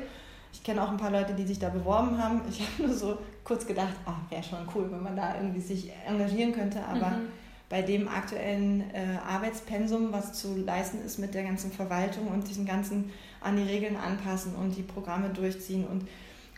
Ich 0.52 0.62
kenne 0.62 0.82
auch 0.82 0.90
ein 0.90 0.96
paar 0.96 1.10
Leute, 1.10 1.34
die 1.34 1.46
sich 1.46 1.58
da 1.58 1.68
beworben 1.68 2.22
haben. 2.22 2.40
Ich 2.48 2.60
habe 2.78 2.88
nur 2.88 2.94
so 2.96 3.18
kurz 3.44 3.66
gedacht, 3.66 3.94
oh, 4.06 4.12
wäre 4.30 4.42
schon 4.42 4.58
cool, 4.74 4.90
wenn 4.90 5.02
man 5.02 5.16
da 5.16 5.36
irgendwie 5.36 5.60
sich 5.60 5.90
engagieren 6.06 6.52
könnte. 6.52 6.82
Aber 6.84 7.10
Mhm. 7.10 7.28
bei 7.68 7.82
dem 7.82 8.08
aktuellen 8.08 8.82
äh, 8.94 9.18
Arbeitspensum, 9.26 10.10
was 10.12 10.32
zu 10.34 10.56
leisten 10.56 11.02
ist 11.04 11.18
mit 11.18 11.34
der 11.34 11.44
ganzen 11.44 11.70
Verwaltung 11.70 12.28
und 12.28 12.48
diesen 12.48 12.64
ganzen 12.64 13.10
an 13.40 13.56
die 13.56 13.62
Regeln 13.62 13.96
anpassen 13.96 14.54
und 14.54 14.74
die 14.76 14.82
Programme 14.82 15.28
durchziehen 15.30 15.86
und 15.86 16.08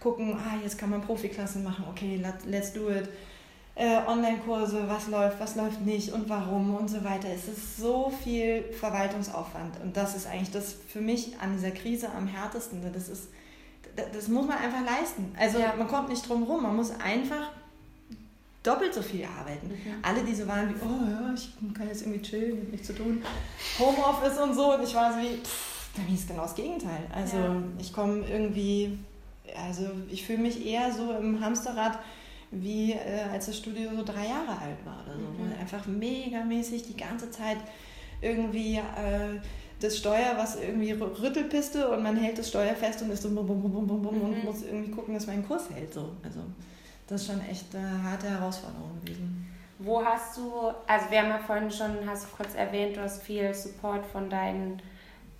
gucken, 0.00 0.34
ah, 0.34 0.54
jetzt 0.62 0.78
kann 0.78 0.88
man 0.90 1.02
Profiklassen 1.02 1.62
machen, 1.64 1.84
okay, 1.90 2.16
let, 2.16 2.46
let's 2.46 2.72
do 2.72 2.88
it. 2.90 3.08
Äh, 3.82 4.02
Online-Kurse, 4.06 4.84
was 4.88 5.08
läuft, 5.08 5.40
was 5.40 5.56
läuft 5.56 5.80
nicht 5.80 6.12
und 6.12 6.28
warum 6.28 6.74
und 6.74 6.88
so 6.88 7.02
weiter. 7.02 7.28
Es 7.34 7.48
ist 7.48 7.78
so 7.78 8.12
viel 8.22 8.62
Verwaltungsaufwand 8.78 9.80
und 9.82 9.96
das 9.96 10.14
ist 10.14 10.26
eigentlich 10.26 10.50
das 10.50 10.74
für 10.88 11.00
mich 11.00 11.38
an 11.40 11.54
dieser 11.54 11.70
Krise 11.70 12.10
am 12.14 12.26
härtesten. 12.26 12.82
Das 12.92 13.08
ist, 13.08 13.28
das, 14.12 14.28
muss 14.28 14.46
man 14.46 14.58
einfach 14.58 14.84
leisten. 14.84 15.34
Also 15.38 15.58
Ja. 15.60 15.72
man 15.78 15.88
kommt 15.88 16.10
nicht 16.10 16.28
drum 16.28 16.42
rum, 16.42 16.62
man 16.64 16.76
muss 16.76 16.90
einfach 17.00 17.52
doppelt 18.62 18.92
so 18.92 19.00
viel 19.00 19.24
arbeiten. 19.24 19.68
Mhm. 19.68 19.76
Alle, 20.02 20.22
die 20.24 20.34
so 20.34 20.46
waren 20.46 20.68
wie, 20.68 20.74
oh 20.84 21.10
ja, 21.10 21.32
ich 21.34 21.50
kann 21.74 21.88
jetzt 21.88 22.02
irgendwie 22.02 22.20
chillen, 22.20 22.60
hab 22.62 22.70
nichts 22.72 22.86
zu 22.88 22.94
tun, 22.94 23.22
Homeoffice 23.78 24.38
und 24.38 24.54
so. 24.54 24.74
Und 24.74 24.82
ich 24.82 24.94
war 24.94 25.10
so 25.14 25.18
wie, 25.20 25.38
pff, 25.42 25.88
bei 25.96 26.02
mir 26.02 26.14
ist 26.14 26.28
genau 26.28 26.42
das 26.42 26.54
Gegenteil. 26.54 27.04
Also 27.14 27.38
Ja. 27.38 27.56
ich 27.78 27.92
komme 27.94 28.24
irgendwie, 28.28 28.98
also 29.56 29.84
ich 30.10 30.26
fühle 30.26 30.40
mich 30.40 30.66
eher 30.66 30.92
so 30.92 31.12
im 31.12 31.40
Hamsterrad, 31.42 31.98
wie 32.50 32.92
äh, 32.92 33.22
als 33.32 33.46
das 33.46 33.56
Studio 33.58 33.90
so 33.94 34.02
drei 34.04 34.26
Jahre 34.26 34.50
alt 34.60 34.84
war 34.84 35.04
oder 35.06 35.14
so. 35.14 35.42
Mhm. 35.42 35.52
Einfach 35.60 35.86
megamäßig 35.86 36.82
die 36.84 36.96
ganze 36.96 37.30
Zeit 37.30 37.58
irgendwie 38.20 38.76
äh, 38.76 39.38
das 39.80 39.96
Steuer, 39.96 40.32
was 40.36 40.60
irgendwie 40.60 40.92
rü- 40.92 41.22
Rüttelpiste 41.22 41.88
und 41.90 42.02
man 42.02 42.16
hält 42.16 42.38
das 42.38 42.48
Steuer 42.48 42.74
fest 42.74 43.00
und 43.02 43.10
ist 43.10 43.22
so 43.22 43.30
bum, 43.30 43.46
bum, 43.46 43.62
bum, 43.62 43.72
bum, 43.72 43.86
bum, 43.86 44.02
bum 44.02 44.20
und 44.22 44.38
Mhm. 44.38 44.44
muss 44.44 44.62
irgendwie 44.62 44.90
gucken, 44.90 45.14
dass 45.14 45.26
mein 45.26 45.46
Kurs 45.46 45.70
hält. 45.74 45.92
So. 45.94 46.10
Also 46.22 46.40
das 47.06 47.22
ist 47.22 47.26
schon 47.28 47.40
echt 47.48 47.74
eine 47.74 48.02
harte 48.02 48.28
Herausforderung 48.28 49.00
gewesen. 49.04 49.46
Wo 49.78 50.04
hast 50.04 50.36
du, 50.36 50.52
also 50.86 51.06
wir 51.10 51.22
haben 51.22 51.30
ja 51.30 51.38
vorhin 51.38 51.70
schon, 51.70 51.90
hast 52.06 52.24
du 52.26 52.36
kurz 52.36 52.54
erwähnt, 52.54 52.96
du 52.96 53.00
hast 53.00 53.22
viel 53.22 53.54
Support 53.54 54.04
von 54.04 54.28
deinen 54.28 54.82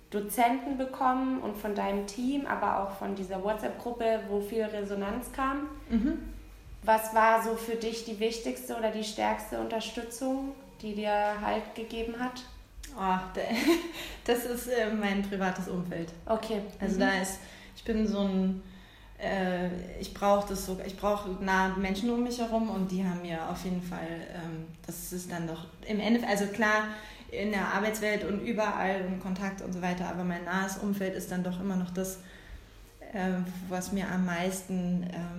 Dozenten 0.09 0.77
bekommen 0.77 1.39
und 1.41 1.55
von 1.55 1.75
deinem 1.75 2.07
Team, 2.07 2.45
aber 2.47 2.79
auch 2.81 2.91
von 2.97 3.13
dieser 3.15 3.43
WhatsApp-Gruppe, 3.43 4.21
wo 4.29 4.41
viel 4.41 4.63
Resonanz 4.63 5.31
kam. 5.31 5.67
Was 6.83 7.13
war 7.13 7.43
so 7.43 7.55
für 7.55 7.75
dich 7.75 8.05
die 8.05 8.19
wichtigste 8.19 8.75
oder 8.75 8.91
die 8.91 9.03
stärkste 9.03 9.59
Unterstützung, 9.59 10.53
die 10.81 10.95
dir 10.95 11.41
Halt 11.41 11.75
gegeben 11.75 12.19
hat? 12.19 12.43
Oh, 12.97 13.19
das 14.25 14.45
ist 14.45 14.67
äh, 14.67 14.91
mein 14.91 15.21
privates 15.21 15.67
Umfeld. 15.67 16.11
Okay. 16.25 16.61
Also 16.79 16.95
mhm. 16.95 16.99
da 16.99 17.21
ist, 17.21 17.39
ich 17.75 17.83
bin 17.83 18.07
so 18.07 18.19
ein, 18.19 18.61
äh, 19.21 19.69
ich 19.99 20.13
brauche 20.13 20.49
das 20.49 20.65
so, 20.65 20.77
ich 20.85 20.97
brauche 20.97 21.29
nahe 21.43 21.77
Menschen 21.77 22.09
um 22.09 22.23
mich 22.23 22.39
herum 22.39 22.69
und 22.69 22.91
die 22.91 23.03
haben 23.03 23.21
mir 23.21 23.47
auf 23.49 23.63
jeden 23.63 23.81
Fall, 23.81 24.07
ähm, 24.33 24.67
das 24.85 25.13
ist 25.13 25.31
dann 25.31 25.47
doch 25.47 25.65
im 25.87 25.99
Endeffekt, 25.99 26.31
also 26.31 26.47
klar, 26.47 26.87
in 27.31 27.51
der 27.51 27.73
Arbeitswelt 27.73 28.25
und 28.25 28.41
überall 28.41 29.01
in 29.01 29.19
Kontakt 29.19 29.61
und 29.61 29.71
so 29.71 29.81
weiter, 29.81 30.09
aber 30.09 30.23
mein 30.23 30.43
nahes 30.43 30.77
Umfeld 30.77 31.15
ist 31.15 31.31
dann 31.31 31.43
doch 31.43 31.61
immer 31.61 31.77
noch 31.77 31.91
das, 31.91 32.17
äh, 33.13 33.31
was 33.69 33.93
mir 33.93 34.09
am 34.09 34.25
meisten 34.25 35.03
ähm, 35.13 35.30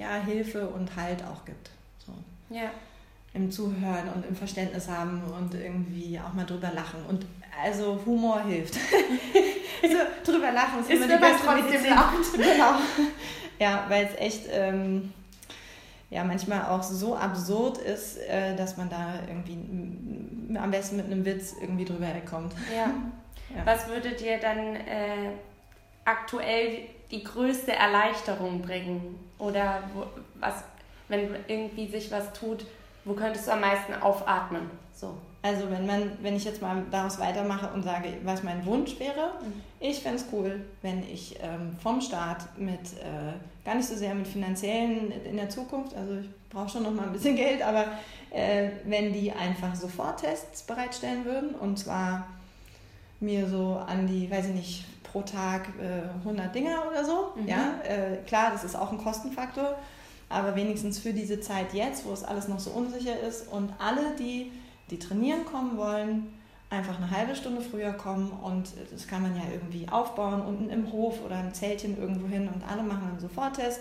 ja, 0.00 0.16
Hilfe 0.24 0.66
und 0.66 0.96
Halt 0.96 1.22
auch 1.22 1.44
gibt. 1.44 1.70
So. 1.98 2.12
Ja. 2.54 2.70
Im 3.34 3.50
Zuhören 3.50 4.08
und 4.14 4.26
im 4.26 4.34
Verständnis 4.34 4.88
haben 4.88 5.22
und 5.22 5.54
irgendwie 5.54 6.18
auch 6.18 6.32
mal 6.32 6.46
drüber 6.46 6.72
lachen. 6.74 7.04
Und 7.08 7.26
also 7.62 8.00
Humor 8.06 8.42
hilft. 8.42 8.74
so, 9.82 10.32
drüber 10.32 10.50
lachen 10.50 10.80
ist, 10.80 10.90
ist 10.90 10.96
immer 10.96 11.06
die 11.06 11.20
beste 11.20 11.44
trotzdem 11.44 11.90
lacht. 11.90 12.14
Genau. 12.32 12.74
Ja, 13.58 13.84
weil 13.88 14.06
es 14.06 14.18
echt 14.18 14.46
ähm, 14.50 15.12
ja, 16.08 16.24
manchmal 16.24 16.64
auch 16.64 16.82
so 16.82 17.14
absurd 17.14 17.78
ist, 17.78 18.18
äh, 18.18 18.56
dass 18.56 18.76
man 18.76 18.88
da 18.88 19.20
irgendwie 19.28 19.58
am 20.58 20.70
besten 20.70 20.96
mit 20.96 21.06
einem 21.06 21.24
Witz 21.24 21.54
irgendwie 21.60 21.84
drüber 21.84 22.06
herkommt. 22.06 22.54
Ja. 22.74 22.86
ja. 23.56 23.66
Was 23.66 23.86
würde 23.86 24.12
dir 24.12 24.38
dann 24.38 24.76
äh, 24.76 25.30
aktuell 26.04 26.86
die 27.10 27.24
größte 27.24 27.72
Erleichterung 27.72 28.62
bringen? 28.62 29.18
Oder 29.38 29.82
wo, 29.94 30.04
was, 30.38 30.64
wenn 31.08 31.34
irgendwie 31.48 31.88
sich 31.88 32.10
was 32.10 32.32
tut, 32.32 32.66
wo 33.04 33.14
könntest 33.14 33.46
du 33.46 33.52
am 33.52 33.60
meisten 33.60 33.94
aufatmen? 33.94 34.70
So. 34.92 35.16
Also 35.42 35.70
wenn 35.70 35.86
man, 35.86 36.18
wenn 36.20 36.36
ich 36.36 36.44
jetzt 36.44 36.60
mal 36.60 36.82
daraus 36.90 37.18
weitermache 37.18 37.70
und 37.72 37.82
sage, 37.82 38.12
was 38.24 38.42
mein 38.42 38.64
Wunsch 38.66 38.98
wäre, 39.00 39.32
mhm. 39.40 39.62
ich 39.80 40.00
fände 40.00 40.18
es 40.18 40.26
cool, 40.32 40.60
wenn 40.82 41.02
ich 41.02 41.38
ähm, 41.42 41.76
vom 41.82 42.02
Staat 42.02 42.58
mit, 42.58 42.92
äh, 43.00 43.32
gar 43.64 43.74
nicht 43.74 43.88
so 43.88 43.94
sehr 43.94 44.14
mit 44.14 44.28
finanziellen 44.28 45.10
in 45.24 45.36
der 45.36 45.48
Zukunft, 45.48 45.96
also 45.96 46.18
ich 46.18 46.28
brauche 46.50 46.68
schon 46.68 46.82
noch 46.82 46.92
mal 46.92 47.06
ein 47.06 47.12
bisschen 47.12 47.36
Geld, 47.36 47.62
aber 47.62 47.86
äh, 48.30 48.68
wenn 48.84 49.14
die 49.14 49.32
einfach 49.32 49.74
Soforttests 49.74 50.62
bereitstellen 50.64 51.24
würden 51.24 51.54
und 51.54 51.78
zwar 51.78 52.26
mir 53.20 53.48
so 53.48 53.80
an 53.86 54.06
die, 54.06 54.30
weiß 54.30 54.48
ich 54.48 54.54
nicht, 54.54 54.84
pro 55.10 55.22
Tag 55.22 55.68
äh, 55.80 56.08
100 56.20 56.54
Dinger 56.54 56.84
oder 56.90 57.04
so. 57.04 57.32
Mhm. 57.36 57.48
Ja, 57.48 57.80
äh, 57.84 58.16
klar, 58.26 58.50
das 58.52 58.64
ist 58.64 58.76
auch 58.76 58.92
ein 58.92 58.98
Kostenfaktor, 58.98 59.76
aber 60.28 60.56
wenigstens 60.56 60.98
für 60.98 61.12
diese 61.12 61.40
Zeit 61.40 61.72
jetzt, 61.72 62.04
wo 62.06 62.12
es 62.12 62.24
alles 62.24 62.48
noch 62.48 62.60
so 62.60 62.70
unsicher 62.70 63.18
ist 63.20 63.48
und 63.48 63.72
alle, 63.78 64.14
die, 64.18 64.52
die 64.90 64.98
trainieren 64.98 65.44
kommen 65.44 65.76
wollen, 65.76 66.32
einfach 66.70 66.96
eine 66.98 67.10
halbe 67.10 67.34
Stunde 67.34 67.62
früher 67.62 67.92
kommen 67.92 68.30
und 68.30 68.72
das 68.92 69.08
kann 69.08 69.22
man 69.22 69.34
ja 69.34 69.42
irgendwie 69.52 69.88
aufbauen, 69.90 70.40
unten 70.40 70.70
im 70.70 70.92
Hof 70.92 71.24
oder 71.24 71.36
ein 71.36 71.52
Zeltchen 71.52 71.98
irgendwo 71.98 72.28
hin 72.28 72.48
und 72.48 72.62
alle 72.70 72.82
machen 72.82 73.08
einen 73.08 73.20
Soforttest 73.20 73.80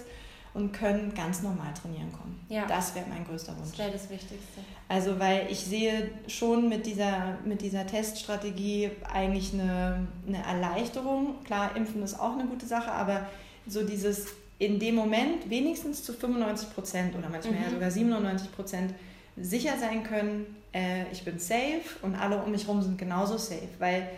und 0.59 0.73
können 0.73 1.13
ganz 1.15 1.41
normal 1.41 1.73
trainieren 1.73 2.11
kommen. 2.11 2.39
Ja. 2.49 2.65
Das 2.67 2.93
wäre 2.93 3.05
mein 3.07 3.25
größter 3.25 3.55
Wunsch. 3.57 3.69
Das 3.69 3.77
wäre 3.79 3.91
das 3.91 4.09
Wichtigste. 4.09 4.61
Also 4.89 5.19
weil 5.19 5.47
ich 5.49 5.59
sehe 5.59 6.11
schon 6.27 6.67
mit 6.67 6.85
dieser, 6.85 7.37
mit 7.45 7.61
dieser 7.61 7.87
Teststrategie 7.87 8.91
eigentlich 9.11 9.53
eine, 9.53 10.07
eine 10.27 10.43
Erleichterung. 10.43 11.43
Klar, 11.45 11.75
Impfen 11.75 12.03
ist 12.03 12.19
auch 12.19 12.33
eine 12.33 12.45
gute 12.45 12.65
Sache, 12.65 12.91
aber 12.91 13.27
so 13.67 13.83
dieses 13.83 14.27
in 14.57 14.77
dem 14.79 14.95
Moment 14.95 15.49
wenigstens 15.49 16.03
zu 16.03 16.11
95 16.11 16.73
Prozent 16.73 17.15
oder 17.15 17.29
manchmal 17.29 17.57
mhm. 17.57 17.63
ja 17.63 17.69
sogar 17.69 17.91
97 17.91 18.51
Prozent 18.51 18.93
sicher 19.37 19.77
sein 19.79 20.03
können, 20.03 20.57
äh, 20.73 21.09
ich 21.13 21.23
bin 21.23 21.39
safe 21.39 21.81
und 22.01 22.15
alle 22.15 22.43
um 22.43 22.51
mich 22.51 22.67
herum 22.67 22.81
sind 22.81 22.97
genauso 22.97 23.37
safe. 23.37 23.69
Weil 23.79 24.09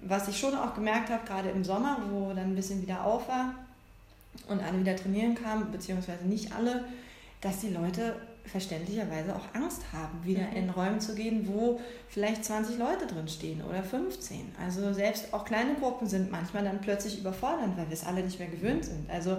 was 0.00 0.28
ich 0.28 0.38
schon 0.38 0.54
auch 0.54 0.74
gemerkt 0.74 1.10
habe, 1.10 1.26
gerade 1.26 1.48
im 1.48 1.64
Sommer, 1.64 1.98
wo 2.10 2.28
dann 2.28 2.52
ein 2.52 2.54
bisschen 2.54 2.80
wieder 2.80 3.04
auf 3.04 3.28
war, 3.28 3.54
und 4.48 4.60
alle 4.60 4.80
wieder 4.80 4.96
trainieren 4.96 5.34
kamen, 5.34 5.70
beziehungsweise 5.70 6.24
nicht 6.24 6.52
alle, 6.52 6.84
dass 7.40 7.60
die 7.60 7.68
Leute 7.68 8.16
verständlicherweise 8.44 9.36
auch 9.36 9.54
Angst 9.54 9.82
haben, 9.92 10.24
wieder 10.24 10.48
mhm. 10.48 10.56
in 10.56 10.70
Räume 10.70 10.98
zu 10.98 11.14
gehen, 11.14 11.46
wo 11.48 11.80
vielleicht 12.08 12.44
20 12.44 12.78
Leute 12.78 13.06
drin 13.06 13.28
stehen 13.28 13.62
oder 13.62 13.82
15. 13.82 14.52
Also 14.62 14.92
selbst 14.92 15.32
auch 15.32 15.44
kleine 15.44 15.74
Gruppen 15.74 16.06
sind 16.06 16.30
manchmal 16.30 16.64
dann 16.64 16.80
plötzlich 16.80 17.20
überfordernd, 17.20 17.76
weil 17.76 17.86
wir 17.86 17.94
es 17.94 18.06
alle 18.06 18.22
nicht 18.22 18.38
mehr 18.38 18.48
gewöhnt 18.48 18.84
sind. 18.84 19.10
Also 19.10 19.36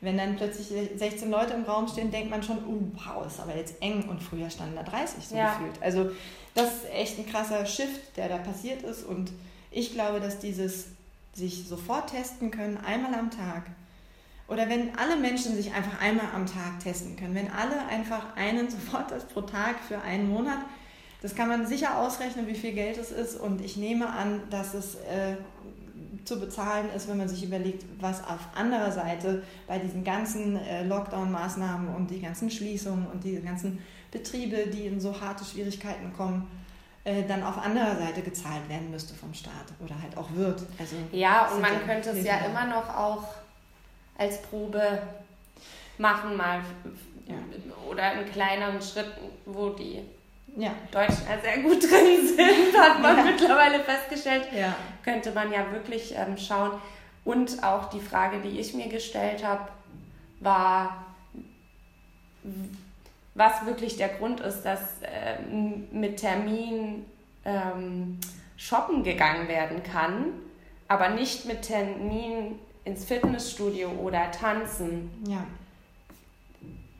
wenn 0.00 0.18
dann 0.18 0.34
plötzlich 0.34 0.66
16 0.96 1.30
Leute 1.30 1.54
im 1.54 1.62
Raum 1.62 1.86
stehen, 1.86 2.10
denkt 2.10 2.30
man 2.30 2.42
schon, 2.42 2.58
oh, 2.66 2.80
wow, 2.94 3.24
ist 3.24 3.38
aber 3.38 3.56
jetzt 3.56 3.80
eng 3.80 4.08
und 4.08 4.20
früher 4.20 4.50
standen 4.50 4.74
da 4.74 4.82
30 4.82 5.24
so 5.24 5.36
ja. 5.36 5.54
gefühlt. 5.54 5.80
Also 5.80 6.10
das 6.54 6.68
ist 6.68 6.90
echt 6.92 7.18
ein 7.18 7.26
krasser 7.26 7.64
Shift, 7.64 8.16
der 8.16 8.28
da 8.28 8.38
passiert 8.38 8.82
ist 8.82 9.04
und 9.04 9.30
ich 9.70 9.92
glaube, 9.92 10.20
dass 10.20 10.40
dieses 10.40 10.88
sich 11.32 11.66
sofort 11.66 12.10
testen 12.10 12.50
können, 12.50 12.76
einmal 12.76 13.14
am 13.14 13.30
Tag, 13.30 13.70
oder 14.52 14.68
wenn 14.68 14.94
alle 14.98 15.16
Menschen 15.16 15.56
sich 15.56 15.72
einfach 15.72 16.00
einmal 16.00 16.26
am 16.34 16.44
Tag 16.44 16.80
testen 16.82 17.16
können, 17.16 17.34
wenn 17.34 17.50
alle 17.50 17.86
einfach 17.88 18.36
einen 18.36 18.70
Soforttest 18.70 19.32
pro 19.32 19.40
Tag 19.40 19.76
für 19.88 20.00
einen 20.00 20.28
Monat, 20.28 20.58
das 21.22 21.34
kann 21.34 21.48
man 21.48 21.66
sicher 21.66 21.98
ausrechnen, 21.98 22.46
wie 22.46 22.54
viel 22.54 22.72
Geld 22.72 22.98
es 22.98 23.12
ist. 23.12 23.40
Und 23.40 23.64
ich 23.64 23.76
nehme 23.76 24.08
an, 24.08 24.42
dass 24.50 24.74
es 24.74 24.96
äh, 24.96 25.36
zu 26.24 26.38
bezahlen 26.38 26.90
ist, 26.94 27.08
wenn 27.08 27.16
man 27.16 27.28
sich 27.28 27.44
überlegt, 27.44 27.84
was 28.00 28.22
auf 28.24 28.40
anderer 28.54 28.92
Seite 28.92 29.42
bei 29.66 29.78
diesen 29.78 30.04
ganzen 30.04 30.56
äh, 30.56 30.84
Lockdown-Maßnahmen 30.84 31.94
und 31.94 32.10
die 32.10 32.20
ganzen 32.20 32.50
Schließungen 32.50 33.06
und 33.06 33.24
die 33.24 33.40
ganzen 33.40 33.78
Betriebe, 34.10 34.66
die 34.66 34.86
in 34.86 35.00
so 35.00 35.18
harte 35.18 35.44
Schwierigkeiten 35.44 36.12
kommen, 36.12 36.48
äh, 37.04 37.22
dann 37.26 37.42
auf 37.42 37.56
anderer 37.58 37.96
Seite 37.96 38.20
gezahlt 38.22 38.68
werden 38.68 38.90
müsste 38.90 39.14
vom 39.14 39.32
Staat 39.32 39.72
oder 39.82 40.00
halt 40.00 40.16
auch 40.16 40.32
wird. 40.34 40.62
Also 40.78 40.96
ja, 41.12 41.48
und 41.48 41.60
man 41.60 41.84
könnte 41.86 42.10
es 42.10 42.24
ja 42.24 42.44
immer 42.44 42.66
noch 42.66 42.88
auch 42.96 43.41
als 44.18 44.42
Probe 44.42 45.02
machen, 45.98 46.36
mal 46.36 46.60
ja. 47.26 47.34
oder 47.88 48.12
in 48.14 48.30
kleineren 48.30 48.80
Schritten, 48.80 49.30
wo 49.46 49.70
die 49.70 50.02
ja. 50.56 50.74
Deutschen 50.90 51.24
ja 51.28 51.40
sehr 51.40 51.62
gut 51.62 51.82
drin 51.82 52.26
sind, 52.26 52.76
hat 52.78 53.00
man 53.00 53.16
ja. 53.18 53.24
mittlerweile 53.24 53.80
festgestellt. 53.80 54.48
Ja. 54.54 54.74
Könnte 55.02 55.32
man 55.32 55.52
ja 55.52 55.70
wirklich 55.72 56.14
ähm, 56.16 56.36
schauen. 56.36 56.72
Und 57.24 57.62
auch 57.62 57.88
die 57.90 58.00
Frage, 58.00 58.40
die 58.40 58.58
ich 58.58 58.74
mir 58.74 58.88
gestellt 58.88 59.44
habe, 59.44 59.68
war, 60.40 61.04
was 63.34 63.64
wirklich 63.64 63.96
der 63.96 64.08
Grund 64.08 64.40
ist, 64.40 64.62
dass 64.62 64.80
ähm, 65.02 65.88
mit 65.92 66.18
Termin 66.18 67.06
ähm, 67.44 68.18
shoppen 68.56 69.04
gegangen 69.04 69.48
werden 69.48 69.82
kann, 69.82 70.32
aber 70.88 71.10
nicht 71.10 71.46
mit 71.46 71.62
Termin 71.62 72.58
ins 72.84 73.04
Fitnessstudio 73.04 73.90
oder 73.90 74.30
tanzen. 74.30 75.10
Ja. 75.26 75.44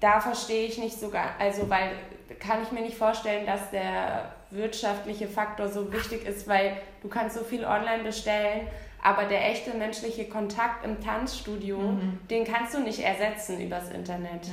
Da 0.01 0.21
verstehe 0.21 0.67
ich 0.67 0.79
nicht 0.79 0.99
sogar, 0.99 1.35
also 1.39 1.69
weil 1.71 1.93
kann 2.41 2.63
ich 2.63 2.73
mir 2.73 2.83
nicht 2.83 2.97
vorstellen, 2.97 3.47
dass 3.47 3.71
der 3.71 4.33
wirtschaftliche 4.51 5.29
Faktor 5.29 5.69
so 5.69 5.93
wichtig 5.93 6.27
ist, 6.27 6.49
weil 6.49 6.77
du 7.03 7.09
kannst 7.09 7.37
so 7.37 7.45
viel 7.45 7.65
online 7.65 8.03
bestellen, 8.03 8.69
aber 9.03 9.25
der 9.25 9.51
echte 9.51 9.77
menschliche 9.77 10.27
Kontakt 10.27 10.85
im 10.85 11.01
Tanzstudio, 11.01 11.79
mhm. 11.79 12.21
den 12.31 12.45
kannst 12.45 12.75
du 12.75 12.81
nicht 12.81 13.01
ersetzen 13.01 13.61
übers 13.61 13.91
Internet. 13.91 14.49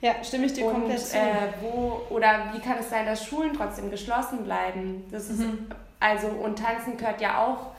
Ja. 0.00 0.10
ja 0.10 0.24
stimme 0.24 0.46
ich 0.46 0.52
dir 0.52 0.66
und, 0.66 0.72
komplett 0.72 1.00
zu. 1.00 1.16
Äh, 1.16 1.52
wo, 1.60 2.02
oder 2.10 2.52
wie 2.52 2.60
kann 2.60 2.78
es 2.78 2.90
sein, 2.90 3.06
dass 3.06 3.26
Schulen 3.26 3.54
trotzdem 3.54 3.90
geschlossen 3.90 4.44
bleiben? 4.44 5.04
Das 5.10 5.28
ist, 5.30 5.40
mhm. 5.40 5.66
also, 5.98 6.28
und 6.28 6.58
Tanzen 6.58 6.96
gehört 6.96 7.20
ja 7.20 7.44
auch 7.44 7.73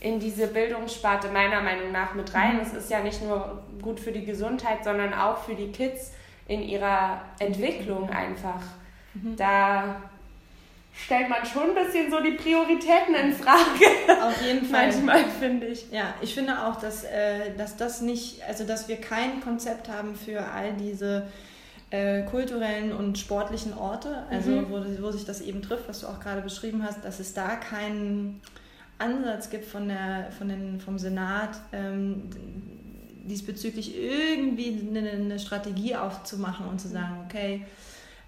in 0.00 0.20
diese 0.20 0.48
Bildungssparte 0.48 1.28
meiner 1.28 1.62
Meinung 1.62 1.92
nach 1.92 2.14
mit 2.14 2.32
rein. 2.34 2.56
Mhm. 2.56 2.60
Es 2.60 2.72
ist 2.72 2.90
ja 2.90 3.00
nicht 3.00 3.22
nur 3.22 3.62
gut 3.80 4.00
für 4.00 4.12
die 4.12 4.24
Gesundheit, 4.24 4.84
sondern 4.84 5.14
auch 5.14 5.38
für 5.44 5.54
die 5.54 5.72
Kids 5.72 6.12
in 6.48 6.62
ihrer 6.62 7.22
Entwicklung 7.38 8.10
einfach. 8.10 8.60
Mhm. 9.14 9.36
Da 9.36 10.02
stellt 11.04 11.28
man 11.28 11.44
schon 11.44 11.76
ein 11.76 11.84
bisschen 11.86 12.10
so 12.10 12.20
die 12.20 12.32
Prioritäten 12.32 13.14
in 13.14 13.32
Frage. 13.32 14.22
Auf 14.22 14.40
jeden 14.42 14.66
Fall. 14.70 14.86
Manchmal 14.86 15.24
finde 15.24 15.66
ich. 15.66 15.90
Ja, 15.90 16.14
ich 16.20 16.34
finde 16.34 16.66
auch, 16.66 16.76
dass, 16.76 17.04
äh, 17.04 17.54
dass 17.56 17.76
das 17.76 18.00
nicht, 18.00 18.42
also 18.46 18.64
dass 18.64 18.88
wir 18.88 18.96
kein 18.96 19.40
Konzept 19.40 19.88
haben 19.88 20.14
für 20.14 20.44
all 20.44 20.72
diese 20.74 21.26
äh, 21.90 22.22
kulturellen 22.22 22.92
und 22.92 23.18
sportlichen 23.18 23.76
Orte, 23.76 24.24
also 24.30 24.50
mhm. 24.50 24.70
wo, 24.70 25.04
wo 25.06 25.10
sich 25.10 25.24
das 25.24 25.40
eben 25.40 25.62
trifft, 25.62 25.88
was 25.88 26.00
du 26.00 26.06
auch 26.06 26.20
gerade 26.20 26.42
beschrieben 26.42 26.82
hast, 26.82 27.04
dass 27.04 27.20
es 27.20 27.34
da 27.34 27.56
keinen 27.56 28.40
Ansatz 28.98 29.50
gibt 29.50 29.66
von 29.66 29.88
der, 29.88 30.30
von 30.36 30.48
den, 30.48 30.80
vom 30.80 30.98
Senat, 30.98 31.60
ähm, 31.72 32.30
diesbezüglich 33.24 33.94
irgendwie 33.96 34.80
eine, 34.88 35.10
eine, 35.10 35.38
Strategie 35.38 35.96
aufzumachen 35.96 36.66
und 36.66 36.80
zu 36.80 36.88
sagen, 36.88 37.24
okay, 37.26 37.66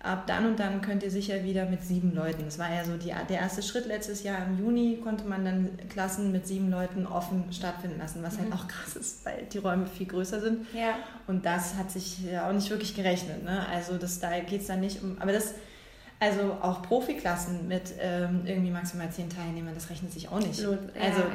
ab 0.01 0.27
dann 0.27 0.47
und 0.47 0.61
dann 0.61 0.81
könnt 0.81 1.03
ihr 1.03 1.11
sicher 1.11 1.43
wieder 1.45 1.67
mit 1.67 1.83
sieben 1.83 2.15
Leuten. 2.15 2.45
Das 2.45 2.59
war 2.59 2.73
ja 2.73 2.85
so 2.85 2.97
die, 2.97 3.13
der 3.29 3.39
erste 3.39 3.63
Schritt 3.63 3.87
letztes 3.87 4.23
Jahr 4.23 4.45
im 4.47 4.59
Juni, 4.59 4.99
konnte 5.03 5.25
man 5.25 5.45
dann 5.45 5.71
Klassen 5.89 6.33
mit 6.33 6.47
sieben 6.47 6.71
Leuten 6.71 7.07
offen 7.07 7.53
stattfinden 7.53 7.99
lassen, 7.99 8.23
was 8.23 8.39
halt 8.39 8.53
auch 8.53 8.69
krass 8.69 8.97
ist, 8.97 9.25
weil 9.25 9.47
die 9.53 9.59
Räume 9.59 9.87
viel 9.87 10.07
größer 10.07 10.41
sind. 10.41 10.67
Ja. 10.75 10.97
Und 11.27 11.47
das 11.47 11.75
hat 11.77 11.91
sich 11.91 12.25
ja 12.25 12.49
auch 12.49 12.53
nicht 12.53 12.71
wirklich 12.71 12.95
gerechnet. 12.95 13.45
Ne? 13.45 13.67
Also 13.69 13.99
das, 13.99 14.21
da 14.21 14.39
geht 14.41 14.61
es 14.61 14.67
dann 14.67 14.81
nicht 14.81 15.03
um, 15.03 15.17
aber 15.21 15.33
das, 15.33 15.55
also 16.21 16.57
auch 16.61 16.83
Profiklassen 16.83 17.69
mit 17.69 17.95
ähm, 18.01 18.43
irgendwie 18.45 18.71
maximal 18.71 19.09
zehn 19.11 19.31
Teilnehmern, 19.31 19.75
das 19.75 19.89
rechnet 19.89 20.13
sich 20.13 20.29
auch 20.29 20.39
nicht. 20.41 20.59
Also 20.59 20.73
ja, 20.73 20.79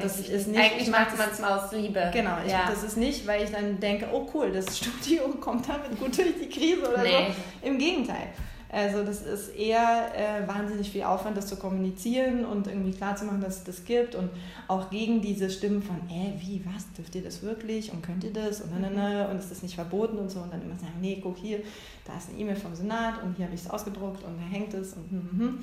das 0.02 0.16
eigentlich 0.18 0.30
ist 0.30 0.48
nicht. 0.48 0.60
Eigentlich 0.60 0.82
ich 0.82 0.90
mach 0.90 0.98
macht 1.00 1.12
das- 1.12 1.18
man 1.18 1.28
es 1.32 1.38
mal 1.40 1.58
aus 1.58 1.72
Liebe. 1.72 2.10
Genau, 2.12 2.36
ich, 2.44 2.52
ja. 2.52 2.66
das 2.68 2.82
ist 2.82 2.96
nicht, 2.96 3.26
weil 3.26 3.42
ich 3.44 3.50
dann 3.50 3.80
denke, 3.80 4.08
oh 4.12 4.28
cool, 4.34 4.52
das 4.52 4.76
Studio 4.78 5.28
kommt 5.40 5.68
damit 5.68 5.98
gut 5.98 6.16
durch 6.18 6.34
die 6.40 6.48
Krise 6.48 6.88
oder 6.92 7.02
Nee. 7.02 7.28
so. 7.62 7.66
Im 7.68 7.78
Gegenteil. 7.78 8.28
Also 8.74 9.04
das 9.04 9.22
ist 9.22 9.54
eher 9.54 10.10
äh, 10.16 10.48
wahnsinnig 10.48 10.90
viel 10.90 11.04
Aufwand, 11.04 11.36
das 11.36 11.46
zu 11.46 11.54
kommunizieren 11.54 12.44
und 12.44 12.66
irgendwie 12.66 12.90
klarzumachen, 12.90 13.40
dass 13.40 13.58
es 13.58 13.64
das 13.64 13.84
gibt 13.84 14.16
und 14.16 14.30
auch 14.66 14.90
gegen 14.90 15.22
diese 15.22 15.48
Stimmen 15.48 15.80
von, 15.80 15.96
äh, 16.10 16.32
wie, 16.40 16.60
was, 16.66 16.92
dürft 16.94 17.14
ihr 17.14 17.22
das 17.22 17.42
wirklich? 17.42 17.92
Und 17.92 18.02
könnt 18.02 18.24
ihr 18.24 18.32
das? 18.32 18.62
Und, 18.62 18.72
na, 18.72 18.90
na, 18.90 18.90
na, 18.92 19.30
und 19.30 19.38
ist 19.38 19.52
das 19.52 19.62
nicht 19.62 19.76
verboten? 19.76 20.18
Und 20.18 20.28
so. 20.28 20.40
Und 20.40 20.52
dann 20.52 20.60
immer 20.60 20.76
sagen, 20.76 20.94
nee, 21.00 21.20
guck 21.22 21.36
hier, 21.36 21.60
da 22.04 22.16
ist 22.16 22.30
eine 22.30 22.38
E-Mail 22.40 22.56
vom 22.56 22.74
Senat 22.74 23.22
und 23.22 23.36
hier 23.36 23.46
habe 23.46 23.54
ich 23.54 23.60
es 23.60 23.70
ausgedruckt 23.70 24.24
und 24.24 24.36
da 24.38 24.44
hängt 24.44 24.74
es 24.74 24.94
und 24.94 25.08
hm, 25.08 25.30
hm, 25.30 25.38
hm. 25.38 25.58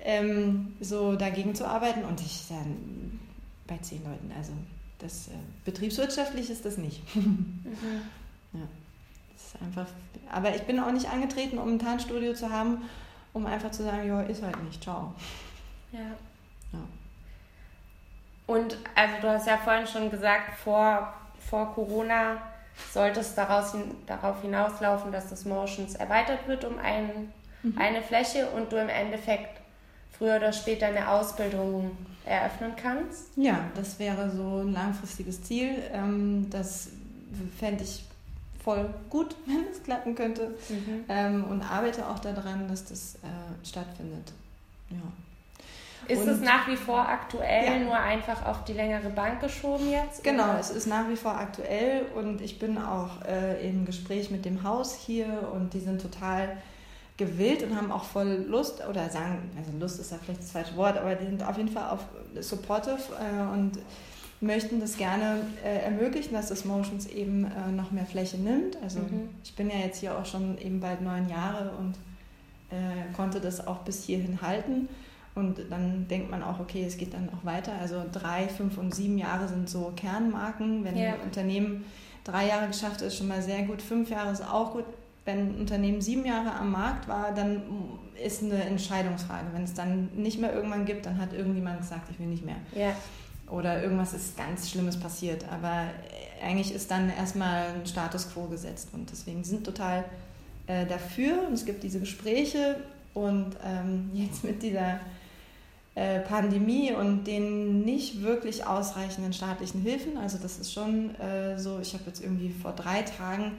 ähm, 0.00 0.74
so 0.80 1.16
dagegen 1.16 1.54
zu 1.54 1.66
arbeiten 1.66 2.04
und 2.04 2.20
ich 2.20 2.46
dann 2.50 3.18
bei 3.66 3.78
zehn 3.78 4.04
Leuten, 4.04 4.30
also 4.36 4.52
das 4.98 5.28
äh, 5.28 5.30
betriebswirtschaftlich 5.64 6.50
ist 6.50 6.66
das 6.66 6.76
nicht. 6.76 7.02
Mhm. 8.52 8.60
Das 8.60 8.79
ist 9.54 9.62
einfach, 9.62 9.86
aber 10.30 10.54
ich 10.54 10.62
bin 10.62 10.78
auch 10.80 10.92
nicht 10.92 11.08
angetreten, 11.10 11.58
um 11.58 11.74
ein 11.74 11.78
Tanzstudio 11.78 12.34
zu 12.34 12.50
haben, 12.50 12.82
um 13.32 13.46
einfach 13.46 13.70
zu 13.70 13.82
sagen, 13.84 14.06
ja, 14.06 14.20
ist 14.22 14.42
halt 14.42 14.62
nicht, 14.64 14.82
ciao. 14.82 15.14
Ja. 15.92 16.00
Ja. 16.72 16.78
Und 18.46 18.76
also 18.94 19.14
du 19.20 19.28
hast 19.28 19.46
ja 19.46 19.56
vorhin 19.58 19.86
schon 19.86 20.10
gesagt, 20.10 20.54
vor, 20.62 21.12
vor 21.48 21.72
Corona 21.74 22.38
sollte 22.92 23.20
es 23.20 23.34
daraus 23.34 23.74
darauf 24.06 24.40
hinauslaufen, 24.42 25.12
dass 25.12 25.28
das 25.28 25.44
Motions 25.44 25.94
erweitert 25.94 26.46
wird 26.48 26.64
um 26.64 26.78
ein, 26.78 27.32
Mhm. 27.62 27.76
eine 27.78 28.00
Fläche 28.00 28.48
und 28.50 28.72
du 28.72 28.76
im 28.80 28.88
Endeffekt 28.88 29.60
früher 30.16 30.36
oder 30.36 30.50
später 30.50 30.86
eine 30.86 31.10
Ausbildung 31.10 31.94
eröffnen 32.24 32.72
kannst. 32.74 33.36
Ja, 33.36 33.58
das 33.74 33.98
wäre 33.98 34.30
so 34.30 34.62
ein 34.62 34.72
langfristiges 34.72 35.42
Ziel. 35.42 35.76
Ähm, 35.92 36.46
das 36.48 36.88
fände 37.58 37.84
ich 37.84 38.02
voll 38.62 38.88
gut, 39.08 39.34
wenn 39.46 39.66
es 39.70 39.82
klappen 39.82 40.14
könnte. 40.14 40.54
Ähm, 41.08 41.44
und 41.44 41.62
arbeite 41.62 42.06
auch 42.06 42.18
daran, 42.18 42.68
dass 42.68 42.84
das 42.84 43.16
äh, 43.16 43.66
stattfindet. 43.66 44.32
Ja. 44.90 44.96
Ist 46.08 46.22
Und- 46.22 46.28
es 46.30 46.40
nach 46.40 46.66
wie 46.66 46.76
vor 46.76 46.98
aktuell, 47.06 47.64
Ja. 47.66 47.78
nur 47.84 47.94
einfach 47.96 48.44
auf 48.46 48.64
die 48.64 48.72
längere 48.72 49.10
Bank 49.10 49.40
geschoben 49.40 49.90
jetzt? 49.90 50.24
Genau, 50.24 50.44
oder? 50.44 50.58
es 50.60 50.70
ist 50.70 50.86
nach 50.86 51.08
wie 51.08 51.16
vor 51.16 51.32
aktuell 51.36 52.06
und 52.14 52.40
ich 52.40 52.58
bin 52.58 52.78
auch 52.78 53.22
äh, 53.26 53.68
im 53.68 53.84
Gespräch 53.84 54.30
mit 54.30 54.44
dem 54.44 54.62
Haus 54.64 54.94
hier 54.94 55.26
und 55.52 55.74
die 55.74 55.80
sind 55.80 56.00
total 56.00 56.56
gewillt 57.18 57.62
und 57.62 57.76
haben 57.76 57.92
auch 57.92 58.04
voll 58.04 58.46
Lust 58.48 58.82
oder 58.88 59.10
sagen, 59.10 59.50
also 59.58 59.76
Lust 59.78 60.00
ist 60.00 60.10
ja 60.10 60.16
vielleicht 60.24 60.40
das 60.40 60.52
falsche 60.52 60.74
Wort, 60.76 60.96
aber 60.96 61.14
die 61.14 61.26
sind 61.26 61.42
auf 61.46 61.56
jeden 61.58 61.68
Fall 61.68 61.90
auf 61.90 62.00
supportive 62.40 62.96
äh, 63.20 63.52
und 63.52 63.72
möchten 64.40 64.80
das 64.80 64.96
gerne 64.96 65.42
äh, 65.64 65.80
ermöglichen, 65.84 66.32
dass 66.32 66.48
das 66.48 66.64
Motions 66.64 67.06
eben 67.06 67.44
äh, 67.44 67.70
noch 67.72 67.90
mehr 67.90 68.06
Fläche 68.06 68.38
nimmt. 68.38 68.76
Also 68.82 69.00
Mhm. 69.00 69.28
ich 69.44 69.54
bin 69.54 69.68
ja 69.68 69.76
jetzt 69.76 69.98
hier 70.00 70.16
auch 70.16 70.24
schon 70.24 70.56
eben 70.58 70.80
bald 70.80 71.02
neun 71.02 71.28
Jahre 71.28 71.72
und 71.78 71.94
äh, 72.70 73.12
konnte 73.14 73.40
das 73.40 73.66
auch 73.66 73.78
bis 73.78 74.04
hierhin 74.04 74.40
halten. 74.40 74.88
Und 75.34 75.58
dann 75.70 76.06
denkt 76.08 76.30
man 76.30 76.42
auch, 76.42 76.58
okay, 76.58 76.84
es 76.86 76.96
geht 76.96 77.14
dann 77.14 77.28
auch 77.30 77.44
weiter. 77.44 77.72
Also 77.80 78.02
drei, 78.12 78.48
fünf 78.48 78.78
und 78.78 78.94
sieben 78.94 79.16
Jahre 79.18 79.46
sind 79.46 79.68
so 79.68 79.92
Kernmarken. 79.94 80.84
Wenn 80.84 80.96
Ja. 80.96 81.14
ein 81.14 81.20
Unternehmen 81.20 81.84
drei 82.24 82.48
Jahre 82.48 82.66
geschafft 82.66 82.94
hat, 82.96 83.02
ist 83.02 83.16
schon 83.16 83.28
mal 83.28 83.40
sehr 83.42 83.62
gut. 83.62 83.80
Fünf 83.82 84.10
Jahre 84.10 84.32
ist 84.32 84.42
auch 84.42 84.72
gut. 84.72 84.84
Wenn 85.26 85.50
ein 85.50 85.54
Unternehmen 85.60 86.00
sieben 86.00 86.24
Jahre 86.24 86.52
am 86.54 86.72
Markt 86.72 87.06
war, 87.06 87.32
dann 87.32 87.62
ist 88.24 88.42
eine 88.42 88.64
Entscheidungsfrage. 88.64 89.46
Wenn 89.52 89.64
es 89.64 89.74
dann 89.74 90.08
nicht 90.16 90.40
mehr 90.40 90.52
irgendwann 90.52 90.84
gibt, 90.86 91.06
dann 91.06 91.18
hat 91.20 91.32
irgendjemand 91.32 91.78
gesagt, 91.80 92.10
ich 92.10 92.18
will 92.18 92.26
nicht 92.26 92.44
mehr 92.44 92.56
Ja. 92.74 92.92
Oder 93.50 93.82
irgendwas 93.82 94.12
ist 94.12 94.36
ganz 94.36 94.70
Schlimmes 94.70 94.98
passiert. 94.98 95.44
Aber 95.50 95.86
äh, 96.40 96.44
eigentlich 96.44 96.74
ist 96.74 96.90
dann 96.90 97.10
erstmal 97.10 97.68
ein 97.68 97.86
Status 97.86 98.32
quo 98.32 98.46
gesetzt. 98.46 98.88
Und 98.92 99.10
deswegen 99.10 99.44
sind 99.44 99.64
total 99.64 100.04
äh, 100.66 100.86
dafür. 100.86 101.46
Und 101.46 101.54
es 101.54 101.64
gibt 101.64 101.82
diese 101.82 102.00
Gespräche. 102.00 102.76
Und 103.14 103.56
ähm, 103.64 104.10
jetzt 104.14 104.44
mit 104.44 104.62
dieser 104.62 105.00
äh, 105.94 106.20
Pandemie 106.20 106.92
und 106.92 107.24
den 107.26 107.82
nicht 107.82 108.22
wirklich 108.22 108.64
ausreichenden 108.64 109.32
staatlichen 109.32 109.82
Hilfen, 109.82 110.16
also 110.16 110.38
das 110.38 110.58
ist 110.58 110.72
schon 110.72 111.14
äh, 111.16 111.58
so, 111.58 111.80
ich 111.80 111.94
habe 111.94 112.04
jetzt 112.06 112.22
irgendwie 112.22 112.50
vor 112.50 112.72
drei 112.72 113.02
Tagen 113.02 113.52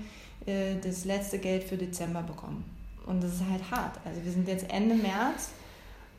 äh, 0.45 0.75
das 0.81 1.03
letzte 1.03 1.39
Geld 1.39 1.63
für 1.63 1.75
Dezember 1.75 2.23
bekommen. 2.23 2.63
Und 3.05 3.21
das 3.21 3.33
ist 3.33 3.43
halt 3.51 3.69
hart. 3.69 3.99
Also 4.05 4.23
wir 4.23 4.31
sind 4.31 4.47
jetzt 4.47 4.69
Ende 4.71 4.95
März 4.95 5.49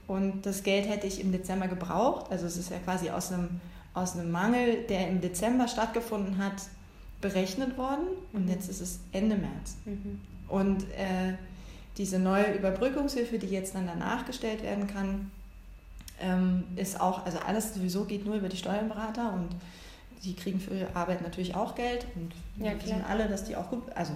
und 0.06 0.44
das 0.44 0.62
Geld 0.62 0.88
hätte 0.88 1.06
ich 1.06 1.20
im 1.20 1.32
Dezember 1.32 1.68
gebraucht. 1.68 2.30
Also 2.30 2.46
es 2.46 2.56
ist 2.56 2.70
ja 2.70 2.78
quasi 2.78 3.10
aus 3.10 3.32
einem, 3.32 3.60
aus 3.94 4.16
einem 4.16 4.30
Mangel, 4.30 4.84
der 4.88 5.08
im 5.08 5.20
Dezember 5.20 5.68
stattgefunden 5.68 6.38
hat, 6.38 6.54
berechnet 7.20 7.78
worden. 7.78 8.06
Und 8.32 8.48
jetzt 8.48 8.68
ist 8.68 8.80
es 8.80 9.00
Ende 9.12 9.36
März. 9.36 9.76
Mhm. 9.84 10.20
Und 10.48 10.82
äh, 10.82 11.34
diese 11.96 12.18
neue 12.18 12.52
Überbrückungshilfe, 12.54 13.38
die 13.38 13.46
jetzt 13.46 13.74
dann 13.74 13.86
danach 13.86 14.26
gestellt 14.26 14.62
werden 14.62 14.86
kann, 14.86 15.30
ähm, 16.20 16.64
ist 16.76 17.00
auch, 17.00 17.24
also 17.24 17.38
alles 17.38 17.74
sowieso 17.74 18.04
geht 18.04 18.26
nur 18.26 18.36
über 18.36 18.48
die 18.48 18.56
Steuerberater 18.56 19.32
und 19.32 19.48
die 20.24 20.34
kriegen 20.36 20.60
für 20.60 20.74
ihre 20.74 20.94
Arbeit 20.94 21.22
natürlich 21.22 21.54
auch 21.54 21.74
Geld 21.74 22.06
und 22.14 22.32
Ja, 22.56 22.72
wir 22.72 22.82
wissen 22.82 23.04
alle, 23.08 23.28
dass 23.28 23.44
die 23.44 23.56
auch 23.56 23.68
gut, 23.68 23.82
also 23.94 24.12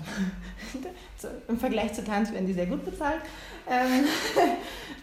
so, 1.19 1.29
im 1.49 1.59
Vergleich 1.59 1.93
zu 1.95 2.05
Tanz 2.05 2.33
werden 2.33 2.47
die 2.47 2.53
sehr 2.53 2.67
gut 2.67 2.85
bezahlt. 2.85 3.23
Ähm, 3.69 4.05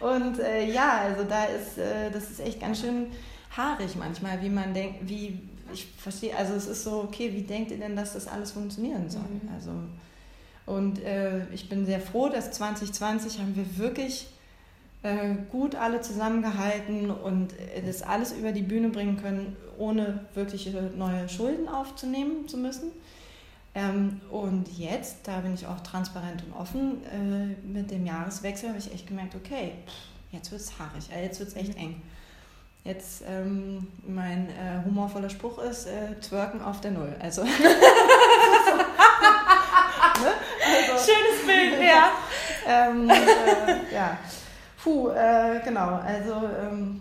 und 0.00 0.38
äh, 0.40 0.70
ja, 0.70 1.00
also 1.02 1.24
da 1.24 1.44
ist, 1.44 1.78
äh, 1.78 2.10
das 2.10 2.30
ist 2.30 2.40
echt 2.40 2.60
ganz 2.60 2.80
schön 2.80 3.08
haarig 3.54 3.96
manchmal, 3.96 4.40
wie 4.42 4.48
man 4.48 4.72
denkt, 4.72 5.08
wie, 5.08 5.40
ich 5.72 5.86
verstehe, 5.98 6.34
also 6.36 6.54
es 6.54 6.66
ist 6.66 6.84
so, 6.84 7.02
okay, 7.02 7.32
wie 7.32 7.42
denkt 7.42 7.70
ihr 7.70 7.78
denn, 7.78 7.96
dass 7.96 8.14
das 8.14 8.26
alles 8.26 8.52
funktionieren 8.52 9.10
soll? 9.10 9.22
Mhm. 9.22 9.48
Also, 9.54 9.70
und 10.66 11.02
äh, 11.02 11.46
ich 11.52 11.68
bin 11.68 11.84
sehr 11.84 12.00
froh, 12.00 12.30
dass 12.30 12.52
2020 12.52 13.38
haben 13.38 13.54
wir 13.54 13.76
wirklich 13.76 14.28
äh, 15.04 15.34
gut 15.50 15.76
alle 15.76 16.00
zusammengehalten 16.00 17.10
und 17.10 17.54
das 17.86 18.02
alles 18.02 18.32
über 18.32 18.52
die 18.52 18.62
Bühne 18.62 18.88
bringen 18.88 19.16
können, 19.16 19.56
ohne 19.78 20.26
wirkliche 20.34 20.70
neue 20.96 21.28
Schulden 21.28 21.68
aufzunehmen 21.68 22.48
zu 22.48 22.56
müssen. 22.56 22.90
Ähm, 23.74 24.20
und 24.30 24.68
jetzt, 24.78 25.26
da 25.26 25.40
bin 25.40 25.54
ich 25.54 25.66
auch 25.66 25.80
transparent 25.80 26.44
und 26.44 26.52
offen, 26.52 27.02
äh, 27.06 27.56
mit 27.66 27.90
dem 27.90 28.06
Jahreswechsel 28.06 28.68
habe 28.68 28.78
ich 28.78 28.92
echt 28.92 29.08
gemerkt, 29.08 29.34
okay, 29.34 29.72
jetzt 30.30 30.52
wird 30.52 30.60
es 30.60 30.78
haarig, 30.78 31.10
äh, 31.12 31.24
jetzt 31.24 31.40
wird 31.40 31.48
es 31.48 31.56
echt 31.56 31.76
eng. 31.76 32.00
Jetzt, 32.84 33.24
ähm, 33.26 33.88
mein 34.06 34.48
äh, 34.50 34.84
humorvoller 34.84 35.30
Spruch 35.30 35.58
ist, 35.58 35.86
äh, 35.86 36.14
twerken 36.20 36.62
auf 36.62 36.80
der 36.82 36.92
Null. 36.92 37.16
Also, 37.18 37.42
ne? 37.44 37.50
also 40.66 41.10
Schönes 41.10 41.46
Bild, 41.46 41.82
ja. 41.82 42.10
ähm, 42.68 43.10
äh, 43.10 43.94
ja. 43.94 44.18
Puh, 44.84 45.08
äh, 45.08 45.60
genau. 45.64 45.94
Also 45.94 46.34
ähm, 46.60 47.00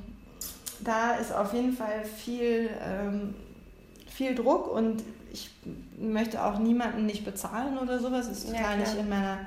da 0.79 1.15
ist 1.15 1.33
auf 1.33 1.53
jeden 1.53 1.73
Fall 1.73 2.05
viel, 2.05 2.69
ähm, 2.81 3.35
viel 4.07 4.33
Druck 4.35 4.71
und 4.71 5.03
ich 5.33 5.49
möchte 5.99 6.41
auch 6.43 6.59
niemanden 6.59 7.05
nicht 7.05 7.25
bezahlen 7.25 7.77
oder 7.77 7.99
sowas. 7.99 8.29
Das 8.29 8.37
ist 8.45 8.53
Ja, 8.53 8.59
total 8.59 8.75
klar. 8.75 8.77
nicht 8.77 8.97
in 8.99 9.09
meiner, 9.09 9.37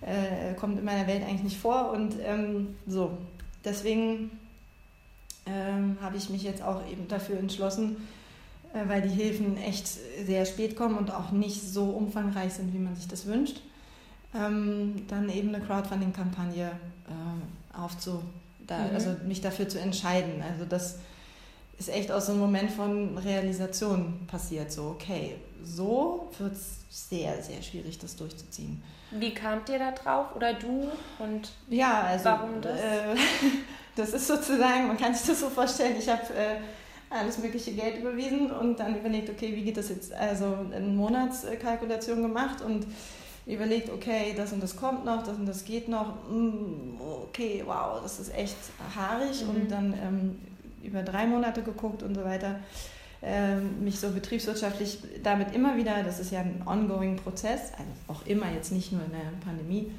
äh, 0.00 0.54
kommt 0.54 0.78
in 0.78 0.84
meiner 0.84 1.06
Welt 1.06 1.24
eigentlich 1.24 1.42
nicht 1.42 1.58
vor. 1.58 1.90
Und 1.90 2.14
ähm, 2.24 2.74
so, 2.86 3.18
deswegen 3.64 4.30
ähm, 5.44 5.98
habe 6.00 6.16
ich 6.16 6.30
mich 6.30 6.42
jetzt 6.42 6.62
auch 6.62 6.86
eben 6.90 7.06
dafür 7.08 7.38
entschlossen, 7.38 7.96
äh, 8.72 8.88
weil 8.88 9.02
die 9.02 9.10
Hilfen 9.10 9.58
echt 9.58 9.86
sehr 9.88 10.46
spät 10.46 10.74
kommen 10.74 10.96
und 10.96 11.12
auch 11.12 11.32
nicht 11.32 11.60
so 11.60 11.84
umfangreich 11.84 12.54
sind, 12.54 12.72
wie 12.72 12.78
man 12.78 12.96
sich 12.96 13.08
das 13.08 13.26
wünscht, 13.26 13.60
ähm, 14.34 15.04
dann 15.08 15.28
eben 15.28 15.54
eine 15.54 15.62
Crowdfunding-Kampagne 15.62 16.68
äh, 16.68 17.63
aufzu, 17.78 18.22
da, 18.66 18.78
Mhm. 18.78 18.94
also 18.94 19.16
mich 19.26 19.40
dafür 19.40 19.68
zu 19.68 19.78
entscheiden. 19.80 20.42
Also 20.42 20.64
das 20.64 20.96
ist 21.78 21.88
echt 21.88 22.10
aus 22.12 22.26
so 22.26 22.32
einem 22.32 22.40
Moment 22.40 22.70
von 22.70 23.18
Realisation 23.18 24.20
passiert. 24.26 24.70
So, 24.72 24.90
okay, 24.98 25.36
so 25.64 26.30
wird 26.38 26.52
es 26.54 26.78
sehr, 26.90 27.42
sehr 27.42 27.60
schwierig, 27.62 27.98
das 27.98 28.14
durchzuziehen. 28.16 28.82
Wie 29.10 29.32
kamt 29.34 29.68
ihr 29.68 29.78
da 29.78 29.90
drauf? 29.92 30.34
Oder 30.36 30.54
du? 30.54 30.88
Und 31.18 31.50
Ja, 31.68 32.02
also 32.02 32.24
Warum 32.26 32.60
das? 32.60 32.78
Äh, 32.78 33.14
das 33.96 34.10
ist 34.12 34.26
sozusagen, 34.28 34.86
man 34.88 34.96
kann 34.96 35.14
sich 35.14 35.26
das 35.26 35.40
so 35.40 35.48
vorstellen, 35.50 35.96
ich 35.98 36.08
habe 36.08 36.22
äh, 36.34 36.56
alles 37.10 37.38
mögliche 37.38 37.72
Geld 37.72 37.98
überwiesen 37.98 38.50
und 38.50 38.78
dann 38.80 38.96
überlegt, 38.98 39.30
okay, 39.30 39.54
wie 39.54 39.62
geht 39.62 39.76
das 39.76 39.88
jetzt? 39.88 40.12
Also 40.12 40.46
eine 40.72 40.86
Monatskalkulation 40.86 42.22
gemacht 42.22 42.60
und 42.60 42.86
überlegt, 43.46 43.90
okay, 43.90 44.32
das 44.36 44.52
und 44.52 44.62
das 44.62 44.76
kommt 44.76 45.04
noch, 45.04 45.22
das 45.22 45.36
und 45.36 45.46
das 45.46 45.64
geht 45.64 45.88
noch, 45.88 46.14
mm, 46.30 47.00
okay, 47.28 47.62
wow, 47.66 48.00
das 48.02 48.18
ist 48.18 48.34
echt 48.34 48.56
haarig 48.96 49.42
mhm. 49.42 49.50
und 49.50 49.70
dann 49.70 49.94
ähm, 50.02 50.38
über 50.82 51.02
drei 51.02 51.26
Monate 51.26 51.62
geguckt 51.62 52.02
und 52.02 52.14
so 52.14 52.24
weiter, 52.24 52.60
ähm, 53.22 53.82
mich 53.82 53.98
so 54.00 54.10
betriebswirtschaftlich 54.10 54.98
damit 55.22 55.54
immer 55.54 55.76
wieder, 55.76 56.02
das 56.02 56.20
ist 56.20 56.30
ja 56.30 56.40
ein 56.40 56.62
ongoing 56.66 57.16
Prozess, 57.16 57.72
also 57.72 57.90
auch 58.08 58.26
immer 58.26 58.50
jetzt 58.52 58.72
nicht 58.72 58.92
nur 58.92 59.02
in 59.04 59.12
der 59.12 59.44
Pandemie, 59.44 59.90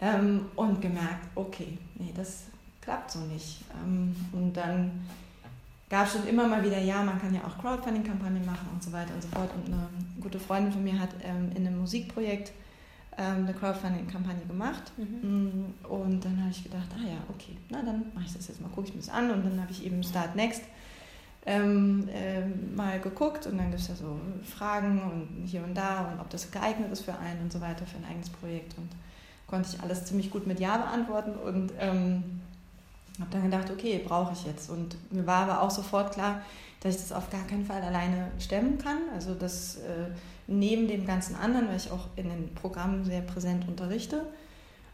ähm, 0.00 0.46
und 0.54 0.80
gemerkt, 0.80 1.26
okay, 1.34 1.76
nee, 1.96 2.12
das 2.16 2.44
klappt 2.80 3.10
so 3.10 3.20
nicht. 3.20 3.64
Ähm, 3.84 4.14
und 4.32 4.56
dann 4.56 4.92
gab 5.90 6.06
es 6.06 6.12
schon 6.12 6.26
immer 6.28 6.46
mal 6.46 6.64
wieder, 6.64 6.78
ja, 6.78 7.02
man 7.02 7.20
kann 7.20 7.34
ja 7.34 7.40
auch 7.44 7.60
Crowdfunding-Kampagnen 7.60 8.46
machen 8.46 8.68
und 8.72 8.82
so 8.82 8.92
weiter 8.92 9.12
und 9.14 9.22
so 9.22 9.28
fort. 9.28 9.50
Und 9.56 9.72
eine 9.72 9.88
gute 10.20 10.38
Freundin 10.38 10.72
von 10.72 10.84
mir 10.84 10.98
hat 10.98 11.10
ähm, 11.24 11.50
in 11.56 11.66
einem 11.66 11.80
Musikprojekt 11.80 12.52
ähm, 13.18 13.44
eine 13.44 13.52
Crowdfunding-Kampagne 13.52 14.46
gemacht. 14.46 14.92
Mhm. 14.96 15.04
Mm, 15.04 15.74
und 15.88 16.24
dann 16.24 16.40
habe 16.40 16.50
ich 16.50 16.62
gedacht, 16.62 16.86
ah 16.96 17.06
ja, 17.06 17.18
okay, 17.28 17.56
na 17.68 17.82
dann 17.82 18.04
mache 18.14 18.24
ich 18.26 18.32
das 18.32 18.48
jetzt 18.48 18.60
mal, 18.60 18.68
gucke 18.68 18.88
ich 18.88 18.94
mir 18.94 19.00
das 19.00 19.10
an. 19.10 19.30
Und 19.30 19.44
dann 19.44 19.60
habe 19.60 19.72
ich 19.72 19.84
eben 19.84 20.02
Start 20.02 20.36
Next 20.36 20.62
ähm, 21.44 22.08
äh, 22.08 22.46
mal 22.76 23.00
geguckt 23.00 23.46
und 23.46 23.58
dann 23.58 23.70
gibt 23.70 23.82
es 23.82 23.88
ja 23.88 23.94
so 23.94 24.20
Fragen 24.44 25.02
und 25.02 25.46
hier 25.46 25.64
und 25.64 25.74
da 25.74 26.12
und 26.12 26.20
ob 26.20 26.30
das 26.30 26.50
geeignet 26.50 26.92
ist 26.92 27.02
für 27.02 27.18
einen 27.18 27.42
und 27.42 27.52
so 27.52 27.60
weiter, 27.60 27.86
für 27.86 27.96
ein 27.96 28.04
eigenes 28.04 28.30
Projekt. 28.30 28.76
Und 28.78 28.88
konnte 29.48 29.70
ich 29.72 29.82
alles 29.82 30.04
ziemlich 30.04 30.30
gut 30.30 30.46
mit 30.46 30.60
Ja 30.60 30.76
beantworten 30.76 31.32
und 31.32 31.72
ähm, 31.80 32.40
habe 33.18 33.30
dann 33.30 33.42
gedacht, 33.42 33.70
okay, 33.70 34.00
brauche 34.06 34.32
ich 34.32 34.44
jetzt. 34.44 34.70
Und 34.70 34.96
mir 35.12 35.26
war 35.26 35.48
aber 35.48 35.62
auch 35.62 35.70
sofort 35.70 36.12
klar, 36.12 36.42
dass 36.80 36.94
ich 36.94 37.00
das 37.00 37.12
auf 37.12 37.30
gar 37.30 37.44
keinen 37.46 37.64
Fall 37.64 37.82
alleine 37.82 38.30
stemmen 38.38 38.78
kann. 38.78 38.98
Also 39.14 39.34
das 39.34 39.78
äh, 39.78 40.10
neben 40.48 40.88
dem 40.88 41.06
ganzen 41.06 41.36
anderen, 41.36 41.68
weil 41.68 41.76
ich 41.76 41.90
auch 41.92 42.08
in 42.16 42.28
den 42.28 42.54
Programmen 42.54 43.04
sehr 43.04 43.20
präsent 43.20 43.68
unterrichte 43.68 44.26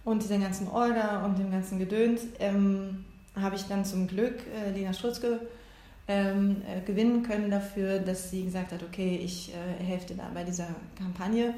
und 0.04 0.22
dieser 0.22 0.38
ganzen 0.38 0.68
Orga 0.68 1.24
und 1.24 1.38
dem 1.38 1.50
ganzen 1.50 1.78
Gedöns, 1.78 2.22
ähm, 2.38 3.04
habe 3.40 3.56
ich 3.56 3.62
dann 3.62 3.84
zum 3.84 4.06
Glück 4.06 4.34
äh, 4.46 4.70
Lena 4.70 4.92
Strutzke 4.92 5.40
ähm, 6.06 6.62
äh, 6.68 6.80
gewinnen 6.82 7.22
können 7.22 7.50
dafür, 7.50 7.98
dass 7.98 8.30
sie 8.30 8.44
gesagt 8.44 8.72
hat, 8.72 8.82
okay, 8.82 9.18
ich 9.22 9.52
äh, 9.54 9.82
helfe 9.82 10.08
dir 10.08 10.16
da 10.16 10.30
bei 10.34 10.44
dieser 10.44 10.68
Kampagne. 10.96 11.54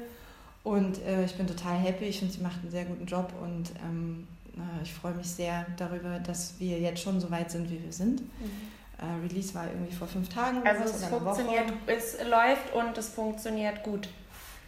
Und 0.63 1.01
äh, 1.03 1.25
ich 1.25 1.35
bin 1.35 1.45
total 1.45 1.77
happy. 1.77 2.11
Finde, 2.11 2.33
sie 2.33 2.41
macht 2.41 2.61
einen 2.61 2.71
sehr 2.71 2.85
guten 2.85 3.05
Job 3.05 3.33
und 3.41 3.71
ähm, 3.85 4.27
ich 4.81 4.91
freue 4.91 5.13
mich 5.13 5.27
sehr 5.27 5.67
darüber, 5.77 6.17
dass 6.19 6.55
wir 6.57 6.79
jetzt 6.79 7.01
schon 7.01 7.19
so 7.19 7.29
weit 7.29 7.51
sind, 7.51 7.69
wie 7.69 7.83
wir 7.83 7.93
sind. 7.93 8.21
Mhm. 8.21 8.51
Äh, 8.99 9.27
Release 9.27 9.53
war 9.53 9.67
irgendwie 9.67 9.93
vor 9.93 10.07
fünf 10.07 10.29
Tagen. 10.29 10.61
Also 10.65 10.83
es 10.83 11.05
funktioniert, 11.05 11.65
es 11.85 12.17
läuft 12.23 12.73
und 12.73 12.97
es 12.97 13.09
funktioniert 13.09 13.83
gut. 13.83 14.09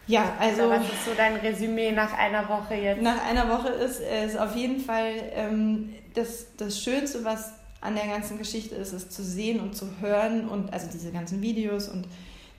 Ja, 0.07 0.33
also. 0.39 0.63
Oder 0.63 0.79
was 0.79 0.85
ist 0.85 1.05
so 1.05 1.11
dein 1.15 1.35
Resümee 1.35 1.91
nach 1.91 2.17
einer 2.17 2.47
Woche 2.49 2.75
jetzt? 2.75 3.01
Nach 3.01 3.23
einer 3.25 3.47
Woche 3.49 3.69
ist 3.69 4.01
es 4.01 4.35
auf 4.35 4.55
jeden 4.55 4.79
Fall 4.79 5.13
ähm, 5.33 5.93
das, 6.13 6.47
das 6.57 6.81
Schönste, 6.81 7.23
was 7.23 7.53
an 7.81 7.95
der 7.95 8.07
ganzen 8.07 8.37
Geschichte 8.37 8.75
ist, 8.75 8.93
es 8.93 9.09
zu 9.09 9.23
sehen 9.23 9.59
und 9.59 9.75
zu 9.75 9.87
hören 10.01 10.49
und 10.49 10.73
also 10.73 10.87
diese 10.91 11.11
ganzen 11.11 11.41
Videos 11.41 11.87
und 11.87 12.05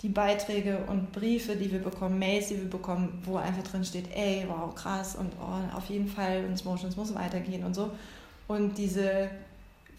die 0.03 0.09
Beiträge 0.09 0.79
und 0.87 1.13
Briefe, 1.13 1.57
die 1.57 1.71
wir 1.71 1.81
bekommen, 1.81 2.19
Mails, 2.19 2.49
die 2.49 2.57
wir 2.57 2.71
bekommen, 2.71 3.21
wo 3.25 3.37
einfach 3.37 3.65
drin 3.65 3.85
steht, 3.85 4.07
ey, 4.15 4.47
wow, 4.49 4.75
krass 4.75 5.15
und 5.15 5.31
oh, 5.41 5.77
auf 5.77 5.91
jeden 5.91 6.09
Fall 6.09 6.45
und 6.49 6.65
Motions 6.65 6.97
muss 6.97 7.15
weitergehen 7.15 7.65
und 7.65 7.75
so. 7.75 7.91
Und 8.49 8.79
diese 8.79 9.29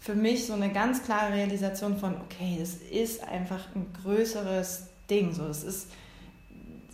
für 0.02 0.16
mich 0.16 0.46
so 0.46 0.54
eine 0.54 0.72
ganz 0.72 1.04
klare 1.04 1.32
Realisation 1.32 1.96
von, 1.96 2.16
okay, 2.16 2.56
das 2.58 2.74
ist 2.90 3.22
einfach 3.22 3.68
ein 3.76 3.86
größeres 4.02 4.88
Ding. 5.08 5.32
So, 5.32 5.46
es 5.46 5.62
ist 5.62 5.88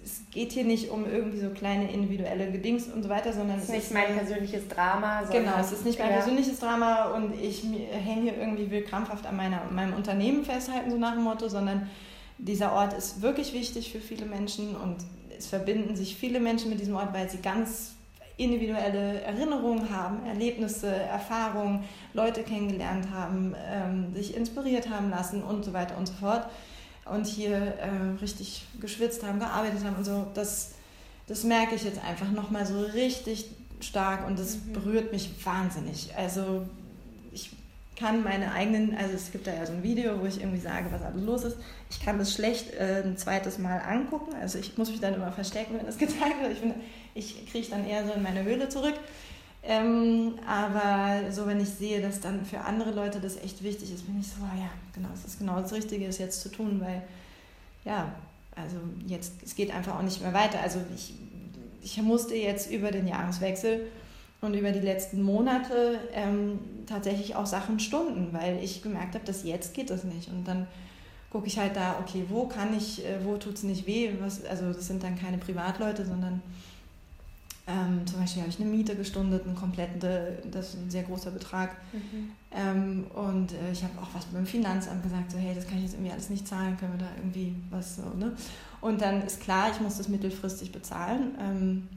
es 0.05 0.23
geht 0.31 0.53
hier 0.53 0.65
nicht 0.65 0.91
um 0.91 1.05
irgendwie 1.05 1.39
so 1.39 1.51
kleine 1.51 1.91
individuelle 1.93 2.51
Gedings 2.51 2.87
und 2.87 3.03
so 3.03 3.11
weiter, 3.11 3.33
sondern 3.33 3.59
es 3.59 3.65
ist 3.65 3.73
nicht 3.73 3.93
mein 3.93 4.17
persönliches 4.17 4.67
Drama. 4.69 5.23
Genau, 5.31 5.59
es 5.61 5.73
ist 5.73 5.85
nicht 5.85 5.99
mein 5.99 6.09
ja. 6.09 6.17
persönliches 6.17 6.61
Drama 6.61 7.13
und 7.15 7.39
ich 7.39 7.63
hänge 7.63 8.23
hier 8.23 8.39
irgendwie 8.39 8.71
will 8.71 8.83
krampfhaft 8.83 9.27
an 9.27 9.37
meiner, 9.37 9.65
meinem 9.71 9.93
Unternehmen 9.93 10.45
festhalten, 10.45 10.91
so 10.91 10.97
nach 10.97 11.13
dem 11.13 11.25
Motto, 11.25 11.49
sondern 11.49 11.91
dieser 12.39 12.73
Ort 12.73 12.95
ist 12.95 13.21
wirklich 13.21 13.53
wichtig 13.53 13.93
für 13.93 14.01
viele 14.01 14.25
Menschen 14.25 14.77
und 14.77 14.97
es 15.37 15.47
verbinden 15.47 15.95
sich 15.95 16.17
viele 16.17 16.41
Menschen 16.41 16.71
mit 16.71 16.81
diesem 16.81 16.97
Ort, 16.97 17.13
weil 17.13 17.29
sie 17.29 17.39
ganz 17.39 17.98
individuelle 18.39 19.20
Erinnerungen 19.22 19.91
haben, 19.91 20.24
Erlebnisse, 20.24 20.86
Erfahrungen, 20.86 21.84
Leute 22.14 22.43
kennengelernt 22.43 23.09
haben, 23.12 23.55
ähm, 23.66 24.14
sich 24.14 24.34
inspiriert 24.34 24.89
haben 24.89 25.11
lassen 25.11 25.43
und 25.43 25.64
so 25.64 25.72
weiter 25.72 25.99
und 25.99 26.07
so 26.07 26.14
fort. 26.14 26.47
Und 27.05 27.26
hier 27.26 27.57
äh, 27.57 28.20
richtig 28.20 28.64
geschwitzt 28.80 29.24
haben, 29.24 29.41
gearbeitet 29.41 29.84
haben 29.84 29.97
und 29.97 30.05
so. 30.05 30.26
Das, 30.34 30.72
das 31.26 31.43
merke 31.45 31.74
ich 31.74 31.84
jetzt 31.84 32.03
einfach 32.03 32.30
nochmal 32.30 32.64
so 32.64 32.80
richtig 32.80 33.51
stark 33.80 34.26
und 34.26 34.39
das 34.39 34.57
mhm. 34.57 34.72
berührt 34.72 35.12
mich 35.12 35.30
wahnsinnig. 35.45 36.14
Also 36.16 36.66
kann 37.99 38.23
meine 38.23 38.53
eigenen, 38.53 38.97
also 38.97 39.15
es 39.15 39.33
gibt 39.33 39.47
da 39.47 39.55
ja 39.55 39.67
so 39.67 39.73
ein 39.73 39.83
Video, 39.83 40.21
wo 40.21 40.27
ich 40.27 40.41
irgendwie 40.41 40.61
sage, 40.61 40.87
was 40.91 41.03
alles 41.03 41.23
los 41.23 41.45
ist. 41.45 41.57
Ich 41.91 42.01
kann 42.01 42.19
das 42.19 42.33
schlecht 42.33 42.73
äh, 42.75 43.03
ein 43.05 43.17
zweites 43.17 43.59
Mal 43.59 43.79
angucken. 43.81 44.35
Also 44.41 44.59
ich 44.59 44.79
muss 44.79 44.91
mich 44.91 45.01
dann 45.01 45.15
immer 45.15 45.33
verstecken, 45.33 45.75
wenn 45.77 45.87
das 45.87 45.99
gezeigt 45.99 46.41
wird. 46.41 46.57
Ich, 47.15 47.43
ich 47.43 47.51
kriege 47.51 47.67
dann 47.69 47.87
eher 47.87 48.07
so 48.07 48.13
in 48.13 48.23
meine 48.23 48.45
Höhle 48.45 48.69
zurück. 48.69 48.95
Ähm, 49.65 50.35
aber 50.47 51.33
so, 51.33 51.47
wenn 51.47 51.61
ich 51.61 51.69
sehe, 51.69 52.01
dass 52.01 52.21
dann 52.21 52.45
für 52.45 52.61
andere 52.61 52.93
Leute 52.93 53.21
das 53.21 53.37
echt 53.37 53.65
wichtig 53.65 53.93
ist, 53.93 54.07
bin 54.07 54.21
ich 54.21 54.29
so, 54.29 54.37
oh 54.41 54.59
ja, 54.59 54.71
genau, 54.95 55.09
es 55.13 55.25
ist 55.25 55.41
genau 55.41 55.61
das 55.61 55.73
Richtige, 55.73 56.07
es 56.07 56.19
jetzt 56.19 56.41
zu 56.41 56.51
tun, 56.51 56.81
weil 56.81 57.03
ja, 57.85 58.13
also 58.55 58.77
jetzt, 59.07 59.33
es 59.45 59.57
geht 59.57 59.75
einfach 59.75 59.99
auch 59.99 60.03
nicht 60.03 60.23
mehr 60.23 60.33
weiter. 60.33 60.61
Also 60.61 60.79
ich, 60.95 61.15
ich 61.83 62.01
musste 62.01 62.37
jetzt 62.37 62.71
über 62.71 62.93
den 62.93 63.09
Jahreswechsel 63.09 63.87
und 64.41 64.55
über 64.55 64.70
die 64.70 64.80
letzten 64.80 65.22
Monate 65.22 65.99
ähm, 66.12 66.61
tatsächlich 66.86 67.34
auch 67.34 67.47
Sachen 67.47 67.80
stunden, 67.80 68.28
weil 68.32 68.62
ich 68.62 68.82
gemerkt 68.82 69.14
habe, 69.14 69.24
dass 69.24 69.45
jetzt 69.45 69.74
geht 69.74 69.91
das 69.91 70.05
nicht. 70.05 70.28
Und 70.28 70.47
dann 70.47 70.66
gucke 71.30 71.47
ich 71.47 71.59
halt 71.59 71.76
da, 71.76 71.97
okay, 72.01 72.24
wo 72.28 72.47
kann 72.47 72.76
ich, 72.76 73.05
äh, 73.05 73.24
wo 73.24 73.36
tut 73.36 73.55
es 73.55 73.62
nicht 73.64 73.86
weh? 73.86 74.12
Was, 74.20 74.45
also 74.45 74.72
das 74.72 74.86
sind 74.86 75.03
dann 75.03 75.18
keine 75.18 75.39
Privatleute, 75.39 76.07
sondern 76.07 76.41
ähm, 77.66 78.07
zum 78.07 78.20
Beispiel 78.20 78.43
habe 78.43 78.51
ich 78.51 78.61
eine 78.61 78.70
Miete 78.70 78.97
gestundet, 78.97 79.45
einen 79.45 79.55
kompletten, 79.55 80.01
das 80.51 80.68
ist 80.68 80.76
ein 80.76 80.91
sehr 80.91 81.03
großer 81.03 81.32
Betrag. 81.32 81.76
Mhm. 81.93 82.30
Ähm, 82.51 83.07
und 83.14 83.53
äh, 83.53 83.72
ich 83.72 83.82
habe 83.82 83.93
auch 84.01 84.09
was 84.14 84.24
beim 84.26 84.47
Finanzamt 84.47 85.03
gesagt, 85.03 85.32
so 85.32 85.36
hey, 85.36 85.55
das 85.55 85.66
kann 85.66 85.76
ich 85.76 85.84
jetzt 85.84 85.95
irgendwie 85.95 86.12
alles 86.12 86.30
nicht 86.30 86.49
zahlen, 86.49 86.78
können 86.78 86.93
wir 86.93 87.07
da 87.07 87.11
irgendwie 87.16 87.55
was 87.70 87.97
so, 87.97 88.03
ne? 88.16 88.34
Und 88.80 89.03
dann 89.03 89.22
ist 89.22 89.41
klar, 89.41 89.70
ich 89.70 89.80
muss 89.80 89.99
das 89.99 90.09
mittelfristig 90.09 90.72
bezahlen. 90.72 91.34
Ähm, 91.39 91.89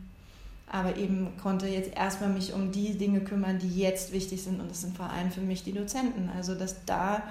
aber 0.72 0.96
eben 0.96 1.36
konnte 1.42 1.68
jetzt 1.68 1.96
erstmal 1.96 2.30
mich 2.30 2.54
um 2.54 2.72
die 2.72 2.98
Dinge 2.98 3.22
kümmern, 3.22 3.60
die 3.60 3.80
jetzt 3.80 4.14
wichtig 4.14 4.42
sind. 4.42 4.62
Und 4.62 4.72
das 4.72 4.82
sind 4.82 4.96
vor 4.96 5.10
allem 5.10 5.30
für 5.30 5.42
mich 5.42 5.64
die 5.64 5.74
Dozenten. 5.74 6.30
Also 6.36 6.56
dass 6.56 6.86
da 6.86 7.24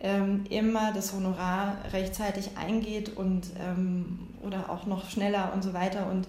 ähm, 0.00 0.44
immer 0.48 0.92
das 0.92 1.12
Honorar 1.12 1.76
rechtzeitig 1.92 2.56
eingeht 2.56 3.16
und 3.16 3.50
ähm, 3.60 4.20
oder 4.42 4.70
auch 4.70 4.86
noch 4.86 5.10
schneller 5.10 5.52
und 5.52 5.62
so 5.62 5.74
weiter. 5.74 6.10
Und 6.10 6.26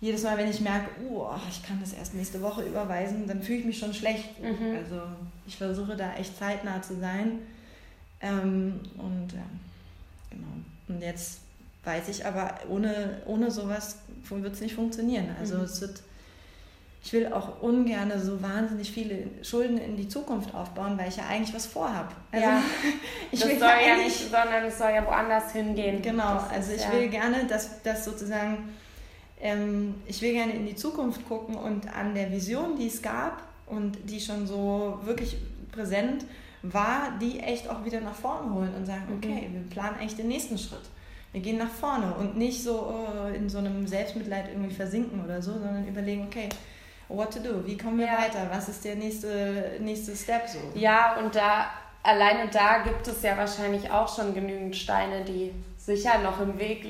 jedes 0.00 0.22
Mal, 0.22 0.38
wenn 0.38 0.48
ich 0.48 0.60
merke, 0.62 0.88
oh, 1.10 1.28
ich 1.50 1.62
kann 1.62 1.78
das 1.80 1.92
erst 1.92 2.14
nächste 2.14 2.40
Woche 2.40 2.62
überweisen, 2.62 3.26
dann 3.26 3.42
fühle 3.42 3.58
ich 3.58 3.64
mich 3.66 3.78
schon 3.78 3.92
schlecht. 3.92 4.42
Mhm. 4.42 4.76
Also 4.76 5.02
ich 5.46 5.56
versuche 5.56 5.94
da 5.94 6.14
echt 6.14 6.38
zeitnah 6.38 6.80
zu 6.80 6.98
sein. 6.98 7.40
Ähm, 8.22 8.80
und 8.96 9.32
ja, 9.34 9.44
genau. 10.30 10.46
Und 10.88 11.02
jetzt 11.02 11.40
weiß 11.86 12.08
ich 12.08 12.26
aber, 12.26 12.54
ohne, 12.68 13.22
ohne 13.26 13.50
sowas 13.50 13.98
wird 14.28 14.54
es 14.54 14.60
nicht 14.60 14.74
funktionieren. 14.74 15.34
Also 15.38 15.56
mhm. 15.56 15.64
es 15.64 15.80
wird, 15.80 16.02
ich 17.02 17.12
will 17.12 17.32
auch 17.32 17.62
ungern 17.62 18.12
so 18.20 18.42
wahnsinnig 18.42 18.90
viele 18.90 19.28
Schulden 19.42 19.78
in 19.78 19.96
die 19.96 20.08
Zukunft 20.08 20.54
aufbauen, 20.54 20.98
weil 20.98 21.08
ich 21.08 21.16
ja 21.16 21.24
eigentlich 21.28 21.54
was 21.54 21.66
vorhabe. 21.66 22.12
Also, 22.32 22.46
ja, 22.46 22.62
ich 23.30 23.40
das 23.40 23.48
will 23.48 23.58
soll 23.58 23.68
ja 23.86 23.96
nicht, 23.96 24.18
sondern 24.18 24.64
es 24.64 24.78
soll 24.78 24.90
ja 24.90 25.06
woanders 25.06 25.52
hingehen. 25.52 26.02
Genau, 26.02 26.34
das 26.34 26.50
also 26.50 26.72
ich 26.72 26.82
ja. 26.82 26.92
will 26.92 27.08
gerne, 27.08 27.46
dass 27.46 27.82
das 27.82 28.04
sozusagen 28.04 28.68
ähm, 29.40 29.94
ich 30.06 30.20
will 30.22 30.32
gerne 30.32 30.52
in 30.52 30.66
die 30.66 30.74
Zukunft 30.74 31.26
gucken 31.28 31.56
und 31.56 31.94
an 31.94 32.14
der 32.14 32.30
Vision, 32.32 32.76
die 32.78 32.86
es 32.86 33.02
gab 33.02 33.42
und 33.66 33.98
die 34.04 34.20
schon 34.20 34.46
so 34.46 34.98
wirklich 35.04 35.36
präsent 35.72 36.24
war, 36.62 37.12
die 37.20 37.40
echt 37.40 37.68
auch 37.68 37.84
wieder 37.84 38.00
nach 38.00 38.14
vorne 38.14 38.52
holen 38.52 38.74
und 38.74 38.86
sagen, 38.86 39.04
mhm. 39.08 39.16
okay, 39.18 39.48
wir 39.52 39.62
planen 39.68 40.00
echt 40.00 40.18
den 40.18 40.28
nächsten 40.28 40.58
Schritt. 40.58 40.80
Wir 41.36 41.42
gehen 41.42 41.58
nach 41.58 41.68
vorne 41.68 42.14
und 42.14 42.38
nicht 42.38 42.62
so 42.62 42.94
oh, 42.94 43.28
in 43.28 43.50
so 43.50 43.58
einem 43.58 43.86
Selbstmitleid 43.86 44.48
irgendwie 44.48 44.74
versinken 44.74 45.22
oder 45.22 45.42
so, 45.42 45.52
sondern 45.52 45.86
überlegen, 45.86 46.28
okay, 46.28 46.48
what 47.08 47.30
to 47.30 47.40
do, 47.40 47.62
wie 47.66 47.76
kommen 47.76 47.98
wir 47.98 48.06
ja. 48.06 48.22
weiter, 48.22 48.48
was 48.50 48.70
ist 48.70 48.82
der 48.86 48.94
nächste, 48.94 49.72
nächste 49.80 50.16
Step 50.16 50.48
so. 50.48 50.56
Ja, 50.74 51.18
und 51.18 51.34
da 51.34 51.66
alleine 52.02 52.48
da 52.48 52.78
gibt 52.78 53.06
es 53.06 53.20
ja 53.20 53.36
wahrscheinlich 53.36 53.90
auch 53.90 54.08
schon 54.16 54.32
genügend 54.32 54.76
Steine, 54.76 55.24
die 55.26 55.52
sicher 55.76 56.20
noch 56.20 56.40
im 56.40 56.58
Weg 56.58 56.84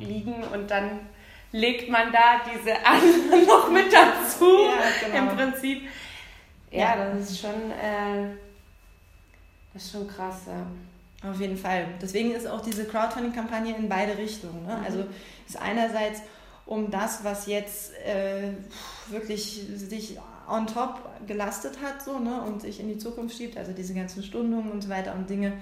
liegen 0.00 0.34
und 0.52 0.68
dann 0.68 0.98
legt 1.52 1.88
man 1.88 2.10
da 2.10 2.40
diese 2.52 2.74
anderen 2.84 3.46
noch 3.46 3.70
mit 3.70 3.92
dazu. 3.92 4.64
Ja, 4.64 5.06
genau. 5.06 5.30
Im 5.30 5.36
Prinzip. 5.36 5.82
Ja, 6.72 6.96
ja, 6.96 7.10
das 7.12 7.30
ist 7.30 7.40
schon, 7.40 7.70
äh, 7.70 8.34
das 9.72 9.84
ist 9.84 9.92
schon 9.92 10.08
krass. 10.08 10.40
Ja. 10.48 10.66
Auf 11.28 11.40
jeden 11.40 11.56
Fall. 11.56 11.86
Deswegen 12.00 12.32
ist 12.32 12.46
auch 12.46 12.60
diese 12.60 12.84
Crowdfunding-Kampagne 12.84 13.76
in 13.76 13.88
beide 13.88 14.18
Richtungen. 14.18 14.66
Ne? 14.66 14.76
Mhm. 14.76 14.84
Also 14.84 15.04
ist 15.46 15.60
einerseits, 15.60 16.20
um 16.66 16.90
das, 16.90 17.24
was 17.24 17.46
jetzt 17.46 17.92
äh, 18.04 18.52
wirklich 19.08 19.62
sich 19.76 20.18
on 20.48 20.66
top 20.66 21.00
gelastet 21.26 21.78
hat 21.82 22.02
so, 22.02 22.18
ne, 22.18 22.42
und 22.42 22.62
sich 22.62 22.80
in 22.80 22.88
die 22.88 22.98
Zukunft 22.98 23.36
schiebt, 23.36 23.56
also 23.56 23.72
diese 23.72 23.94
ganzen 23.94 24.22
Stundungen 24.22 24.70
und 24.72 24.82
so 24.82 24.88
weiter 24.88 25.14
und 25.14 25.30
Dinge, 25.30 25.52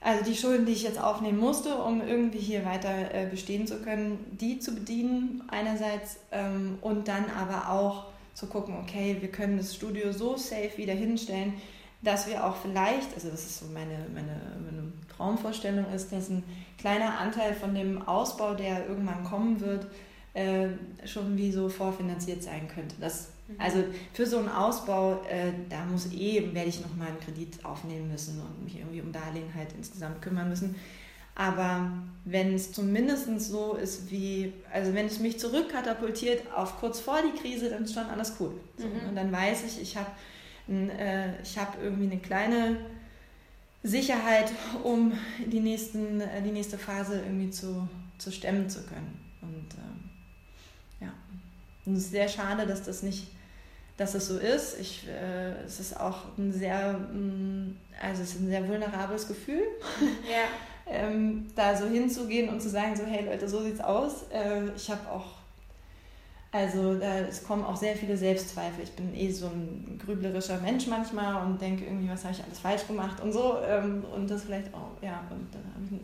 also 0.00 0.24
die 0.24 0.36
Schulden, 0.36 0.66
die 0.66 0.72
ich 0.72 0.82
jetzt 0.82 1.00
aufnehmen 1.00 1.38
musste, 1.38 1.76
um 1.76 2.00
irgendwie 2.00 2.38
hier 2.38 2.64
weiter 2.64 3.14
äh, 3.14 3.26
bestehen 3.26 3.66
zu 3.66 3.78
können, 3.78 4.24
die 4.30 4.58
zu 4.58 4.74
bedienen 4.74 5.42
einerseits 5.48 6.18
ähm, 6.32 6.78
und 6.80 7.08
dann 7.08 7.24
aber 7.30 7.70
auch 7.70 8.04
zu 8.34 8.46
gucken, 8.46 8.76
okay, 8.82 9.16
wir 9.20 9.30
können 9.30 9.56
das 9.56 9.74
Studio 9.74 10.12
so 10.12 10.36
safe 10.36 10.76
wieder 10.76 10.92
hinstellen, 10.92 11.54
dass 12.02 12.26
wir 12.28 12.44
auch 12.44 12.56
vielleicht, 12.56 13.14
also 13.14 13.30
das 13.30 13.44
ist 13.44 13.58
so 13.58 13.66
meine, 13.66 14.06
meine, 14.14 14.40
meine 14.64 14.92
Traumvorstellung 15.16 15.86
ist, 15.92 16.12
dass 16.12 16.28
ein 16.28 16.42
kleiner 16.78 17.18
Anteil 17.18 17.54
von 17.54 17.74
dem 17.74 18.06
Ausbau, 18.06 18.54
der 18.54 18.86
irgendwann 18.86 19.24
kommen 19.24 19.60
wird, 19.60 19.86
äh, 20.34 20.68
schon 21.06 21.36
wie 21.36 21.50
so 21.50 21.68
vorfinanziert 21.68 22.42
sein 22.42 22.68
könnte. 22.68 22.94
Das, 23.00 23.30
mhm. 23.48 23.54
Also 23.58 23.84
für 24.12 24.26
so 24.26 24.38
einen 24.38 24.50
Ausbau, 24.50 25.22
äh, 25.28 25.52
da 25.70 25.84
muss 25.86 26.12
eh, 26.12 26.52
werde 26.52 26.68
ich 26.68 26.80
nochmal 26.82 27.08
einen 27.08 27.20
Kredit 27.20 27.64
aufnehmen 27.64 28.10
müssen 28.10 28.40
und 28.40 28.64
mich 28.64 28.78
irgendwie 28.78 29.00
um 29.00 29.12
Darlehen 29.12 29.54
halt 29.54 29.68
insgesamt 29.76 30.20
kümmern 30.20 30.48
müssen. 30.50 30.74
Aber 31.34 31.92
wenn 32.24 32.54
es 32.54 32.72
zumindest 32.72 33.28
so 33.40 33.74
ist 33.74 34.10
wie, 34.10 34.52
also 34.72 34.94
wenn 34.94 35.06
es 35.06 35.20
mich 35.20 35.38
zurückkatapultiert 35.38 36.52
auf 36.54 36.78
kurz 36.80 37.00
vor 37.00 37.18
die 37.22 37.38
Krise, 37.38 37.68
dann 37.70 37.84
ist 37.84 37.94
schon 37.94 38.06
alles 38.06 38.34
cool. 38.40 38.52
So, 38.78 38.86
mhm. 38.86 39.08
Und 39.08 39.16
dann 39.16 39.32
weiß 39.32 39.64
ich, 39.64 39.80
ich 39.80 39.96
habe 39.96 40.10
äh, 40.68 41.32
hab 41.56 41.80
irgendwie 41.82 42.10
eine 42.10 42.18
kleine 42.18 42.76
Sicherheit, 43.82 44.52
um 44.82 45.12
die, 45.46 45.60
nächsten, 45.60 46.20
äh, 46.20 46.42
die 46.42 46.50
nächste 46.50 46.78
Phase 46.78 47.20
irgendwie 47.20 47.50
zu, 47.50 47.88
zu 48.18 48.32
stemmen 48.32 48.68
zu 48.68 48.82
können. 48.82 49.18
Und 49.42 49.74
äh, 49.74 51.04
ja, 51.04 51.12
und 51.84 51.94
es 51.94 52.04
ist 52.04 52.10
sehr 52.10 52.28
schade, 52.28 52.66
dass 52.66 52.82
das 52.82 53.02
nicht, 53.02 53.28
dass 53.96 54.12
das 54.12 54.26
so 54.26 54.38
ist. 54.38 54.78
Ich, 54.80 55.06
äh, 55.06 55.52
es 55.64 55.78
ist 55.78 55.98
auch 55.98 56.36
ein 56.36 56.52
sehr, 56.52 57.00
also 58.02 58.22
es 58.22 58.34
ist 58.34 58.40
ein 58.40 58.48
sehr 58.48 58.66
vulnerables 58.66 59.28
Gefühl. 59.28 59.62
Ja. 60.28 60.48
ähm, 60.88 61.46
da 61.54 61.76
so 61.76 61.86
hinzugehen 61.86 62.48
und 62.48 62.60
zu 62.60 62.68
sagen, 62.68 62.96
so 62.96 63.04
hey 63.04 63.24
Leute, 63.24 63.48
so 63.48 63.62
sieht's 63.62 63.80
aus. 63.80 64.24
Äh, 64.32 64.70
ich 64.76 64.90
habe 64.90 65.08
auch 65.10 65.36
also 66.56 66.94
da, 66.94 67.20
es 67.20 67.44
kommen 67.44 67.64
auch 67.64 67.76
sehr 67.76 67.94
viele 67.96 68.16
Selbstzweifel. 68.16 68.84
Ich 68.84 68.92
bin 68.92 69.14
eh 69.14 69.30
so 69.30 69.46
ein 69.46 70.00
grüblerischer 70.04 70.58
Mensch 70.60 70.86
manchmal 70.86 71.46
und 71.46 71.60
denke 71.60 71.84
irgendwie, 71.84 72.10
was 72.10 72.24
habe 72.24 72.34
ich 72.34 72.42
alles 72.42 72.58
falsch 72.58 72.86
gemacht 72.86 73.20
und 73.22 73.32
so. 73.32 73.56
Ähm, 73.66 74.04
und 74.14 74.30
das 74.30 74.44
vielleicht 74.44 74.72
auch, 74.74 75.02
ja, 75.02 75.22
und 75.30 75.46
dann 75.52 75.62
habe 75.74 75.84
ich 75.84 76.00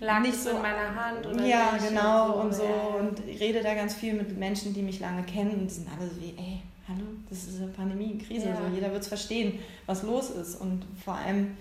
Lag 0.00 0.20
nicht 0.20 0.34
so 0.34 0.50
in 0.50 0.62
meiner 0.62 0.94
Hand 0.94 1.26
oder 1.26 1.44
Ja, 1.44 1.76
genau 1.76 2.40
und 2.40 2.54
so. 2.54 2.62
Und, 2.62 3.16
so. 3.16 3.22
und 3.22 3.28
ich 3.28 3.40
rede 3.40 3.62
da 3.62 3.74
ganz 3.74 3.94
viel 3.94 4.14
mit 4.14 4.38
Menschen, 4.38 4.72
die 4.72 4.82
mich 4.82 5.00
lange 5.00 5.24
kennen 5.24 5.50
und 5.52 5.66
die 5.66 5.74
sind 5.74 5.88
alle 5.88 6.08
so 6.08 6.20
wie, 6.20 6.34
ey, 6.38 6.62
hallo, 6.86 7.04
das 7.28 7.44
ist 7.44 7.60
eine 7.60 7.72
Pandemie, 7.72 8.12
eine 8.12 8.22
Krise. 8.22 8.48
Ja. 8.48 8.56
So, 8.56 8.74
jeder 8.74 8.92
wird 8.92 9.02
es 9.02 9.08
verstehen, 9.08 9.58
was 9.86 10.04
los 10.04 10.30
ist. 10.30 10.60
Und 10.60 10.86
vor 11.04 11.14
allem, 11.14 11.56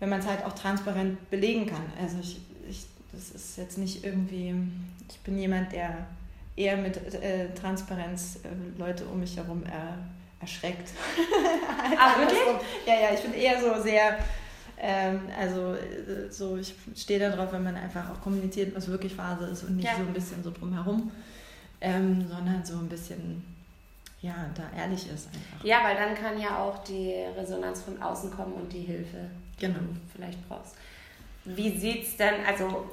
wenn 0.00 0.08
man 0.08 0.20
es 0.20 0.26
halt 0.26 0.44
auch 0.44 0.54
transparent 0.54 1.30
belegen 1.30 1.66
kann. 1.66 1.84
Also 2.00 2.18
ich, 2.20 2.40
ich, 2.68 2.86
das 3.12 3.30
ist 3.30 3.56
jetzt 3.58 3.78
nicht 3.78 4.04
irgendwie, 4.04 4.54
ich 5.08 5.20
bin 5.20 5.38
jemand, 5.38 5.72
der 5.72 6.06
eher 6.58 6.76
mit 6.76 6.96
äh, 7.14 7.54
Transparenz 7.54 8.40
äh, 8.42 8.78
Leute 8.78 9.04
um 9.06 9.20
mich 9.20 9.36
herum 9.36 9.62
äh, 9.64 10.42
erschreckt. 10.42 10.90
ah, 11.98 12.18
wirklich? 12.18 12.66
Ja, 12.86 12.94
ja, 12.94 13.14
ich 13.14 13.20
bin 13.20 13.32
eher 13.32 13.60
so 13.60 13.80
sehr, 13.80 14.18
ähm, 14.78 15.20
also 15.38 15.74
äh, 15.74 16.30
so, 16.30 16.56
ich 16.56 16.74
stehe 16.96 17.20
da 17.20 17.30
drauf, 17.30 17.52
wenn 17.52 17.62
man 17.62 17.76
einfach 17.76 18.10
auch 18.10 18.20
kommuniziert, 18.20 18.74
was 18.74 18.88
wirklich 18.88 19.14
Phase 19.14 19.46
ist 19.46 19.62
und 19.62 19.76
nicht 19.76 19.86
ja. 19.86 19.96
so 19.96 20.02
ein 20.02 20.12
bisschen 20.12 20.42
so 20.42 20.50
drumherum, 20.50 21.12
ähm, 21.80 22.26
sondern 22.28 22.64
so 22.64 22.76
ein 22.76 22.88
bisschen, 22.88 23.44
ja, 24.20 24.50
da 24.54 24.64
ehrlich 24.76 25.08
ist 25.08 25.28
einfach. 25.28 25.64
Ja, 25.64 25.84
weil 25.84 25.96
dann 25.96 26.14
kann 26.14 26.40
ja 26.40 26.58
auch 26.58 26.82
die 26.82 27.14
Resonanz 27.36 27.82
von 27.82 28.02
außen 28.02 28.32
kommen 28.32 28.54
und 28.54 28.72
die 28.72 28.80
Hilfe, 28.80 29.30
genau. 29.58 29.78
die 29.78 29.86
du 29.86 30.00
vielleicht 30.12 30.48
brauchst. 30.48 30.74
Wie 31.44 31.78
sieht 31.78 32.02
es 32.02 32.16
denn, 32.16 32.34
also 32.46 32.90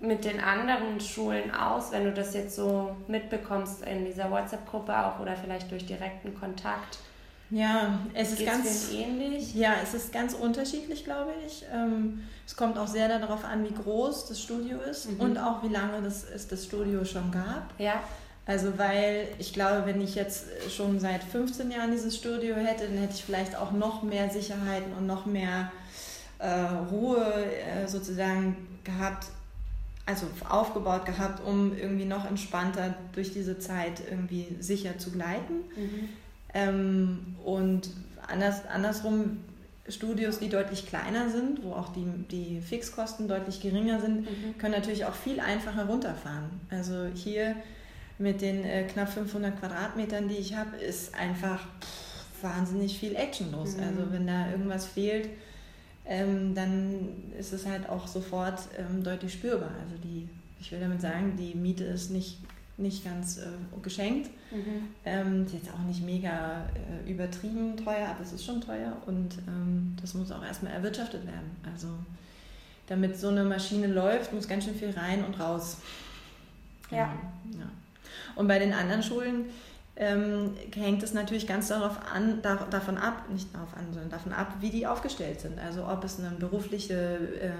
mit 0.00 0.24
den 0.24 0.40
anderen 0.40 1.00
Schulen 1.00 1.50
aus, 1.50 1.90
wenn 1.90 2.04
du 2.04 2.12
das 2.12 2.34
jetzt 2.34 2.54
so 2.54 2.96
mitbekommst 3.08 3.82
in 3.82 4.04
dieser 4.04 4.30
WhatsApp-Gruppe 4.30 4.96
auch 4.96 5.18
oder 5.18 5.36
vielleicht 5.36 5.70
durch 5.70 5.86
direkten 5.86 6.38
Kontakt? 6.38 6.98
Ja, 7.50 7.98
es 8.12 8.32
ist 8.32 8.44
ganz 8.44 8.92
ähnlich. 8.92 9.54
Ja, 9.54 9.74
es 9.82 9.94
ist 9.94 10.12
ganz 10.12 10.34
unterschiedlich, 10.34 11.04
glaube 11.04 11.32
ich. 11.46 11.64
Ähm, 11.72 12.24
es 12.46 12.54
kommt 12.56 12.78
auch 12.78 12.86
sehr 12.86 13.08
darauf 13.08 13.44
an, 13.44 13.64
wie 13.64 13.72
groß 13.72 14.26
das 14.26 14.40
Studio 14.40 14.78
ist 14.80 15.10
mhm. 15.10 15.20
und 15.20 15.38
auch 15.38 15.62
wie 15.62 15.68
lange 15.68 16.02
das, 16.02 16.24
es 16.24 16.46
das 16.46 16.64
Studio 16.64 17.04
schon 17.04 17.30
gab. 17.30 17.72
Ja. 17.78 18.02
Also 18.44 18.78
weil 18.78 19.28
ich 19.38 19.52
glaube, 19.52 19.86
wenn 19.86 20.00
ich 20.00 20.14
jetzt 20.14 20.46
schon 20.70 21.00
seit 21.00 21.22
15 21.24 21.70
Jahren 21.70 21.90
dieses 21.90 22.16
Studio 22.16 22.54
hätte, 22.54 22.86
dann 22.86 22.98
hätte 22.98 23.14
ich 23.14 23.24
vielleicht 23.24 23.56
auch 23.56 23.72
noch 23.72 24.02
mehr 24.02 24.30
Sicherheiten 24.30 24.92
und 24.92 25.06
noch 25.06 25.26
mehr 25.26 25.70
äh, 26.38 26.48
Ruhe 26.90 27.26
äh, 27.26 27.86
sozusagen 27.86 28.56
gehabt, 28.84 29.26
also 30.08 30.26
aufgebaut 30.48 31.04
gehabt, 31.04 31.46
um 31.46 31.76
irgendwie 31.76 32.06
noch 32.06 32.24
entspannter 32.24 32.94
durch 33.12 33.30
diese 33.32 33.58
Zeit 33.58 34.00
irgendwie 34.10 34.56
sicher 34.58 34.96
zu 34.96 35.10
gleiten. 35.10 35.54
Mhm. 35.76 36.08
Ähm, 36.54 37.36
und 37.44 37.90
anders, 38.26 38.66
andersrum 38.66 39.44
Studios, 39.86 40.38
die 40.38 40.48
deutlich 40.48 40.86
kleiner 40.86 41.28
sind, 41.28 41.62
wo 41.62 41.72
auch 41.72 41.90
die, 41.92 42.06
die 42.30 42.62
Fixkosten 42.62 43.28
deutlich 43.28 43.60
geringer 43.60 44.00
sind, 44.00 44.22
mhm. 44.22 44.56
können 44.56 44.72
natürlich 44.72 45.04
auch 45.04 45.14
viel 45.14 45.40
einfacher 45.40 45.84
runterfahren. 45.84 46.48
Also 46.70 47.06
hier 47.14 47.54
mit 48.18 48.40
den 48.40 48.64
äh, 48.64 48.84
knapp 48.84 49.10
500 49.10 49.60
Quadratmetern, 49.60 50.26
die 50.28 50.36
ich 50.36 50.54
habe, 50.54 50.76
ist 50.78 51.14
einfach 51.14 51.60
pff, 51.60 52.42
wahnsinnig 52.42 52.98
viel 52.98 53.14
Action 53.14 53.52
los. 53.52 53.76
Mhm. 53.76 53.82
Also 53.82 54.12
wenn 54.12 54.26
da 54.26 54.50
irgendwas 54.50 54.86
fehlt, 54.86 55.28
ähm, 56.08 56.54
dann 56.54 57.32
ist 57.38 57.52
es 57.52 57.66
halt 57.66 57.88
auch 57.88 58.06
sofort 58.06 58.60
ähm, 58.78 59.04
deutlich 59.04 59.34
spürbar. 59.34 59.70
Also 59.84 59.96
die, 60.02 60.28
ich 60.58 60.72
will 60.72 60.80
damit 60.80 61.00
sagen, 61.00 61.36
die 61.36 61.54
Miete 61.54 61.84
ist 61.84 62.10
nicht, 62.10 62.38
nicht 62.78 63.04
ganz 63.04 63.38
äh, 63.38 63.80
geschenkt. 63.82 64.30
Mhm. 64.50 64.88
Ähm, 65.04 65.44
ist 65.44 65.52
jetzt 65.52 65.70
auch 65.70 65.86
nicht 65.86 66.02
mega 66.02 66.64
äh, 66.74 67.10
übertrieben 67.10 67.76
teuer, 67.76 68.08
aber 68.08 68.22
es 68.22 68.32
ist 68.32 68.44
schon 68.44 68.60
teuer 68.60 68.96
und 69.06 69.36
ähm, 69.46 69.94
das 70.00 70.14
muss 70.14 70.32
auch 70.32 70.42
erstmal 70.42 70.72
erwirtschaftet 70.72 71.26
werden. 71.26 71.50
Also 71.70 71.88
damit 72.86 73.18
so 73.18 73.28
eine 73.28 73.44
Maschine 73.44 73.86
läuft, 73.86 74.32
muss 74.32 74.48
ganz 74.48 74.64
schön 74.64 74.74
viel 74.74 74.90
rein 74.90 75.22
und 75.22 75.38
raus. 75.38 75.76
Ja. 76.90 77.14
ja. 77.52 77.68
Und 78.34 78.48
bei 78.48 78.58
den 78.58 78.72
anderen 78.72 79.02
Schulen, 79.02 79.44
ähm, 80.00 80.54
hängt 80.76 81.02
es 81.02 81.12
natürlich 81.12 81.46
ganz 81.48 81.68
darauf 81.68 81.98
an, 82.14 82.38
da, 82.40 82.54
davon 82.70 82.96
ab, 82.96 83.24
nicht 83.30 83.52
darauf 83.52 83.74
an, 83.76 83.92
sondern 83.92 84.10
davon 84.10 84.32
ab, 84.32 84.54
wie 84.60 84.70
die 84.70 84.86
aufgestellt 84.86 85.40
sind. 85.40 85.58
Also 85.58 85.84
ob 85.86 86.04
es 86.04 86.20
eine 86.20 86.30
berufliche 86.36 86.94
äh, 86.94 87.50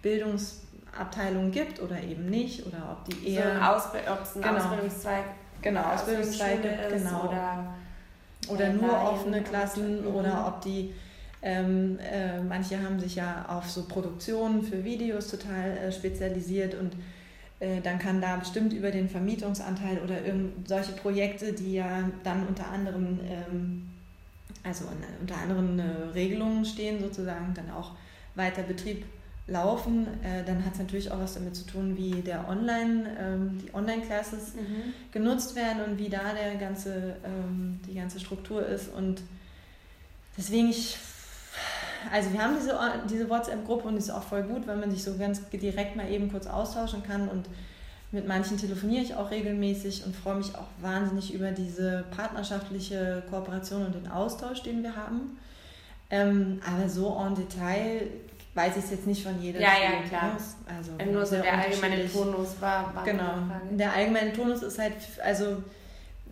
Bildungsabteilung 0.00 1.50
gibt 1.50 1.82
oder 1.82 2.02
eben 2.02 2.30
nicht, 2.30 2.66
oder 2.66 2.90
ob 2.90 3.04
die 3.04 3.28
eher. 3.28 3.56
So 3.56 3.60
Ausb 3.60 3.96
ob 4.10 4.22
es 4.22 4.34
ein 4.34 4.42
genau, 4.42 4.56
Ausbildungszweig 4.56 5.24
genau, 5.60 5.82
Ausbildungszweig 5.82 6.62
gibt, 6.62 6.88
genau. 6.88 7.28
Oder, 7.28 7.74
oder 8.48 8.70
nur 8.70 9.12
offene 9.12 9.42
Klassen 9.42 10.00
mhm. 10.00 10.14
oder 10.14 10.46
ob 10.48 10.62
die 10.62 10.94
ähm, 11.42 11.98
äh, 11.98 12.40
manche 12.40 12.82
haben 12.82 12.98
sich 12.98 13.16
ja 13.16 13.44
auf 13.46 13.70
so 13.70 13.84
Produktionen 13.84 14.62
für 14.62 14.82
Videos 14.82 15.30
total 15.30 15.76
äh, 15.76 15.92
spezialisiert 15.92 16.74
und 16.74 16.94
dann 17.82 17.98
kann 17.98 18.20
da 18.20 18.36
bestimmt 18.36 18.72
über 18.72 18.90
den 18.90 19.08
Vermietungsanteil 19.08 19.98
oder 19.98 20.16
solche 20.66 20.92
Projekte, 20.92 21.52
die 21.52 21.74
ja 21.74 22.08
dann 22.22 22.46
unter 22.46 22.70
anderem, 22.70 23.20
ähm, 23.28 23.88
also 24.62 24.84
unter 25.20 25.36
anderen 25.36 25.78
äh, 25.78 25.82
Regelungen 26.14 26.64
stehen, 26.64 27.00
sozusagen 27.00 27.54
dann 27.54 27.70
auch 27.70 27.92
weiter 28.34 28.62
Betrieb 28.62 29.04
laufen, 29.46 30.06
äh, 30.22 30.42
dann 30.44 30.64
hat 30.64 30.72
es 30.72 30.78
natürlich 30.78 31.10
auch 31.10 31.18
was 31.18 31.34
damit 31.34 31.54
zu 31.54 31.66
tun, 31.66 31.96
wie 31.96 32.22
der 32.22 32.48
Online, 32.48 33.16
ähm, 33.20 33.58
die 33.62 33.74
Online-Classes 33.74 34.54
mhm. 34.54 34.94
genutzt 35.12 35.54
werden 35.54 35.82
und 35.84 35.98
wie 35.98 36.08
da 36.08 36.32
der 36.32 36.54
ganze, 36.56 37.16
ähm, 37.24 37.78
die 37.86 37.94
ganze 37.94 38.20
Struktur 38.20 38.66
ist. 38.66 38.88
Und 38.92 39.20
deswegen 40.38 40.70
ich 40.70 40.96
also 42.12 42.32
wir 42.32 42.42
haben 42.42 42.54
diese, 42.58 42.78
diese 43.08 43.28
WhatsApp-Gruppe 43.28 43.88
und 43.88 43.94
die 43.94 43.98
ist 43.98 44.10
auch 44.10 44.22
voll 44.22 44.42
gut, 44.42 44.66
weil 44.66 44.76
man 44.76 44.90
sich 44.90 45.02
so 45.02 45.16
ganz 45.16 45.40
direkt 45.50 45.96
mal 45.96 46.10
eben 46.10 46.30
kurz 46.30 46.46
austauschen 46.46 47.02
kann 47.02 47.28
und 47.28 47.46
mit 48.12 48.28
manchen 48.28 48.56
telefoniere 48.56 49.02
ich 49.02 49.14
auch 49.16 49.30
regelmäßig 49.30 50.06
und 50.06 50.14
freue 50.14 50.36
mich 50.36 50.54
auch 50.54 50.68
wahnsinnig 50.80 51.34
über 51.34 51.50
diese 51.50 52.04
partnerschaftliche 52.16 53.24
Kooperation 53.28 53.86
und 53.86 53.94
den 53.94 54.08
Austausch, 54.08 54.62
den 54.62 54.82
wir 54.84 54.94
haben. 54.94 55.36
Ähm, 56.10 56.60
aber 56.64 56.88
so 56.88 57.20
en 57.26 57.34
Detail 57.34 58.08
weiß 58.54 58.76
ich 58.76 58.84
es 58.84 58.90
jetzt 58.92 59.06
nicht 59.06 59.24
von 59.24 59.40
jeder 59.42 59.60
Ja, 59.60 59.72
ja, 59.82 60.08
klar. 60.08 60.36
Also 60.66 60.92
Nur 61.10 61.26
so 61.26 61.36
der 61.36 61.58
allgemeine 61.58 62.08
Tonus 62.10 62.54
war. 62.60 62.94
war 62.94 63.04
genau. 63.04 63.34
Der 63.72 63.92
allgemeine 63.92 64.32
Tonus 64.32 64.62
ist 64.62 64.78
halt, 64.78 64.94
also 65.24 65.62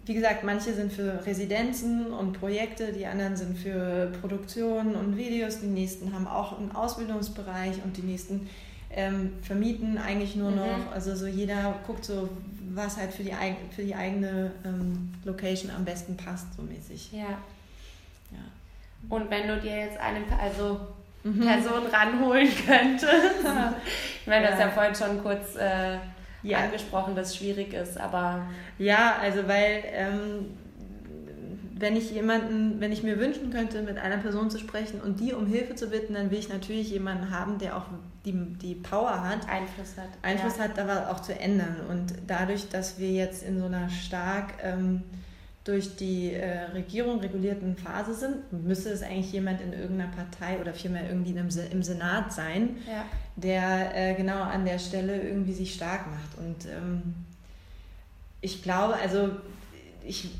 wie 0.05 0.15
gesagt, 0.15 0.43
manche 0.43 0.75
sind 0.75 0.93
für 0.93 1.25
Residenzen 1.25 2.13
und 2.13 2.33
Projekte, 2.33 2.93
die 2.93 3.07
anderen 3.07 3.37
sind 3.37 3.57
für 3.57 4.11
Produktionen 4.21 4.97
und 4.97 5.17
Videos, 5.17 5.61
die 5.61 5.67
nächsten 5.67 6.13
haben 6.13 6.27
auch 6.27 6.59
einen 6.59 6.73
Ausbildungsbereich 6.73 7.77
und 7.85 7.97
die 7.97 8.03
nächsten 8.03 8.49
ähm, 8.95 9.35
vermieten 9.43 9.99
eigentlich 9.99 10.35
nur 10.35 10.51
noch. 10.51 10.79
Mhm. 10.79 10.93
Also 10.93 11.15
so 11.15 11.27
jeder 11.27 11.77
guckt 11.87 12.05
so, 12.05 12.29
was 12.75 12.97
halt 12.97 13.13
für 13.13 13.23
die, 13.23 13.35
für 13.75 13.83
die 13.83 13.95
eigene 13.95 14.51
ähm, 14.65 15.13
Location 15.25 15.71
am 15.71 15.85
besten 15.85 16.17
passt, 16.17 16.55
so 16.57 16.63
mäßig. 16.63 17.13
Ja. 17.13 17.39
ja. 18.31 18.39
Und 19.09 19.31
wenn 19.31 19.47
du 19.47 19.61
dir 19.61 19.77
jetzt 19.77 19.99
eine 19.99 20.21
also 20.41 20.81
mhm. 21.23 21.41
Person 21.41 21.87
ranholen 21.93 22.49
könntest, 22.67 23.13
ich 24.21 24.27
meine, 24.27 24.45
ja. 24.45 24.51
das 24.51 24.59
ist 24.59 24.65
ja 24.65 24.71
vorhin 24.71 24.95
schon 24.95 25.23
kurz 25.23 25.55
äh, 25.55 25.99
ja. 26.43 26.59
angesprochen, 26.59 27.15
dass 27.15 27.31
es 27.31 27.37
schwierig 27.37 27.73
ist, 27.75 27.99
aber. 27.99 28.47
Ja, 28.79 29.17
also 29.21 29.47
weil 29.49 29.83
ähm, 29.93 30.47
wenn 31.83 31.97
ich 31.97 32.13
jemanden, 32.13 32.81
wenn 32.81 32.93
ich 32.93 33.03
mir 33.03 33.19
wünschen 33.19 33.51
könnte, 33.51 33.83
mit 33.83 33.99
einer 33.99 34.19
Person 34.19 34.51
zu 34.51 34.59
sprechen 34.59 35.01
und 35.01 35.19
die 35.19 35.33
um 35.33 35.47
Hilfe 35.47 35.75
zu 35.75 35.89
bitten, 35.89 36.15
dann 36.15 36.31
will 36.31 36.39
ich 36.39 36.49
natürlich 36.49 36.91
jemanden 36.91 37.31
haben, 37.31 37.59
der 37.59 37.77
auch 37.77 37.87
die, 38.25 38.33
die 38.33 38.77
Power 38.77 39.29
hat. 39.29 39.49
Einfluss 39.49 39.97
hat. 39.97 40.09
Einfluss 40.23 40.59
ja. 40.59 40.65
hat, 40.65 40.79
da 40.79 41.11
auch 41.11 41.21
zu 41.21 41.39
ändern. 41.39 41.77
Und 41.89 42.15
dadurch, 42.29 42.69
dass 42.69 43.01
wir 43.01 43.11
jetzt 43.11 43.43
in 43.43 43.59
so 43.59 43.67
einer 43.67 43.89
stark 43.91 44.55
ähm, 44.63 45.03
durch 45.65 45.97
die 45.97 46.33
äh, 46.33 46.67
Regierung 46.73 47.21
regulierten 47.21 47.77
Phase 47.77 48.15
sind, 48.15 48.53
müsste 48.53 48.91
es 48.91 49.03
eigentlich 49.03 49.33
jemand 49.33 49.61
in 49.61 49.73
irgendeiner 49.73 50.11
Partei 50.11 50.61
oder 50.61 50.75
vielmehr 50.75 51.09
irgendwie 51.09 51.33
im, 51.33 51.49
im 51.73 51.83
Senat 51.83 52.33
sein, 52.33 52.77
ja. 52.87 53.05
Der 53.37 53.95
äh, 53.95 54.15
genau 54.15 54.43
an 54.43 54.65
der 54.65 54.79
Stelle 54.79 55.21
irgendwie 55.23 55.53
sich 55.53 55.75
stark 55.75 56.07
macht. 56.07 56.39
Und 56.39 56.67
ähm, 56.67 57.15
ich 58.41 58.63
glaube, 58.63 58.95
also 58.95 59.31
ich 60.05 60.31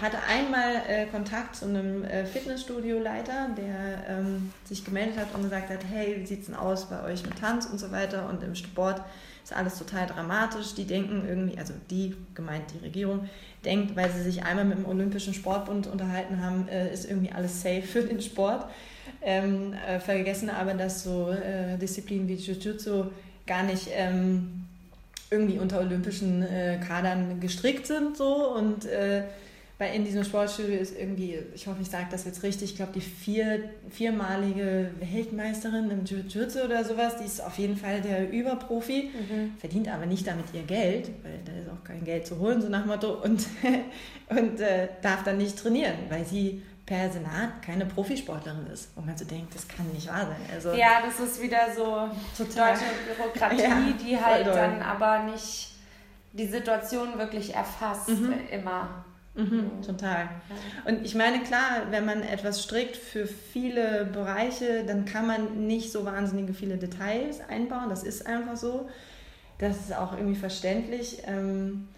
hatte 0.00 0.18
einmal 0.28 0.82
äh, 0.88 1.06
Kontakt 1.06 1.56
zu 1.56 1.66
einem 1.66 2.04
äh, 2.04 2.24
Fitnessstudio-Leiter, 2.24 3.50
der 3.56 4.18
ähm, 4.18 4.52
sich 4.64 4.84
gemeldet 4.84 5.18
hat 5.18 5.34
und 5.34 5.42
gesagt 5.42 5.70
hat, 5.70 5.80
hey, 5.90 6.16
wie 6.20 6.26
sieht 6.26 6.40
es 6.40 6.46
denn 6.46 6.54
aus 6.54 6.88
bei 6.88 7.02
euch 7.02 7.24
mit 7.24 7.38
Tanz 7.38 7.66
und 7.66 7.78
so 7.78 7.90
weiter 7.90 8.28
und 8.28 8.42
im 8.42 8.54
Sport 8.54 9.02
ist 9.42 9.52
alles 9.52 9.78
total 9.78 10.06
dramatisch. 10.06 10.74
Die 10.74 10.86
denken 10.86 11.24
irgendwie, 11.26 11.58
also 11.58 11.72
die, 11.90 12.16
gemeint 12.34 12.64
die 12.74 12.84
Regierung, 12.84 13.28
denkt, 13.64 13.96
weil 13.96 14.10
sie 14.10 14.22
sich 14.22 14.42
einmal 14.44 14.64
mit 14.64 14.78
dem 14.78 14.86
Olympischen 14.86 15.34
Sportbund 15.34 15.86
unterhalten 15.86 16.42
haben, 16.42 16.68
äh, 16.68 16.92
ist 16.92 17.08
irgendwie 17.08 17.32
alles 17.32 17.62
safe 17.62 17.82
für 17.82 18.02
den 18.02 18.20
Sport. 18.20 18.66
Ähm, 19.22 19.72
äh, 19.72 19.98
vergessen 20.00 20.50
aber, 20.50 20.74
dass 20.74 21.04
so 21.04 21.30
äh, 21.30 21.76
Disziplinen 21.78 22.28
wie 22.28 22.34
Jiu-Jitsu 22.34 23.06
gar 23.46 23.62
nicht 23.62 23.88
ähm, 23.92 24.64
irgendwie 25.30 25.58
unter 25.58 25.80
olympischen 25.80 26.42
äh, 26.42 26.78
Kadern 26.86 27.40
gestrickt 27.40 27.86
sind 27.86 28.16
so 28.16 28.54
und 28.54 28.84
äh, 28.86 29.24
weil 29.78 29.94
in 29.94 30.04
diesem 30.06 30.24
Sportstudio 30.24 30.78
ist 30.78 30.98
irgendwie, 30.98 31.38
ich 31.54 31.66
hoffe, 31.66 31.82
ich 31.82 31.90
sage 31.90 32.06
das 32.10 32.24
jetzt 32.24 32.42
richtig, 32.42 32.70
ich 32.70 32.76
glaube, 32.76 32.92
die 32.94 33.02
vier, 33.02 33.68
viermalige 33.90 34.90
Weltmeisterin 35.00 35.90
im 35.90 36.04
Jiu-Jitsu 36.06 36.60
oder 36.60 36.82
sowas, 36.82 37.18
die 37.18 37.24
ist 37.24 37.44
auf 37.44 37.58
jeden 37.58 37.76
Fall 37.76 38.00
der 38.00 38.30
Überprofi, 38.32 39.10
mhm. 39.12 39.52
verdient 39.58 39.88
aber 39.88 40.06
nicht 40.06 40.26
damit 40.26 40.46
ihr 40.54 40.62
Geld, 40.62 41.10
weil 41.22 41.40
da 41.44 41.52
ist 41.52 41.68
auch 41.68 41.84
kein 41.84 42.04
Geld 42.04 42.26
zu 42.26 42.38
holen, 42.38 42.62
so 42.62 42.70
nach 42.70 42.86
Motto, 42.86 43.22
und, 43.22 43.46
und 44.30 44.60
äh, 44.60 44.88
darf 45.02 45.24
dann 45.24 45.36
nicht 45.36 45.58
trainieren, 45.58 45.96
weil 46.08 46.24
sie 46.24 46.62
per 46.86 47.10
Senat 47.10 47.62
keine 47.62 47.84
Profisportlerin 47.84 48.66
ist. 48.68 48.90
Wo 48.94 49.02
man 49.02 49.18
so 49.18 49.24
denkt, 49.24 49.54
das 49.54 49.66
kann 49.66 49.86
nicht 49.92 50.06
wahr 50.08 50.26
sein. 50.26 50.40
Also, 50.54 50.72
ja, 50.72 51.02
das 51.04 51.18
ist 51.18 51.42
wieder 51.42 51.74
so 51.74 52.08
Total. 52.36 52.72
deutsche 52.72 52.84
Bürokratie, 53.16 53.62
ja, 53.62 53.76
die 54.00 54.18
halt 54.18 54.46
dann 54.46 54.80
aber 54.80 55.24
nicht 55.24 55.72
die 56.32 56.46
Situation 56.46 57.18
wirklich 57.18 57.54
erfasst, 57.54 58.08
mhm. 58.08 58.34
immer. 58.50 59.04
Mhm, 59.34 59.82
total. 59.84 60.28
Und 60.86 61.04
ich 61.04 61.14
meine, 61.14 61.40
klar, 61.42 61.88
wenn 61.90 62.06
man 62.06 62.22
etwas 62.22 62.62
strickt 62.62 62.96
für 62.96 63.26
viele 63.26 64.06
Bereiche, 64.06 64.84
dann 64.86 65.04
kann 65.04 65.26
man 65.26 65.66
nicht 65.66 65.92
so 65.92 66.06
wahnsinnige 66.06 66.54
viele 66.54 66.78
Details 66.78 67.40
einbauen. 67.46 67.90
Das 67.90 68.02
ist 68.02 68.26
einfach 68.26 68.56
so. 68.56 68.88
Das 69.58 69.76
ist 69.76 69.94
auch 69.94 70.12
irgendwie 70.12 70.36
verständlich. 70.36 71.22
Ähm, 71.26 71.88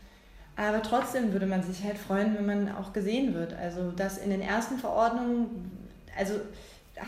aber 0.59 0.83
trotzdem 0.83 1.33
würde 1.33 1.47
man 1.47 1.63
sich 1.63 1.85
halt 1.85 1.97
freuen, 1.97 2.35
wenn 2.37 2.45
man 2.45 2.75
auch 2.75 2.93
gesehen 2.93 3.33
wird. 3.33 3.55
Also, 3.55 3.93
dass 3.93 4.19
in 4.19 4.31
den 4.31 4.41
ersten 4.41 4.77
Verordnungen, 4.77 5.71
also 6.19 6.35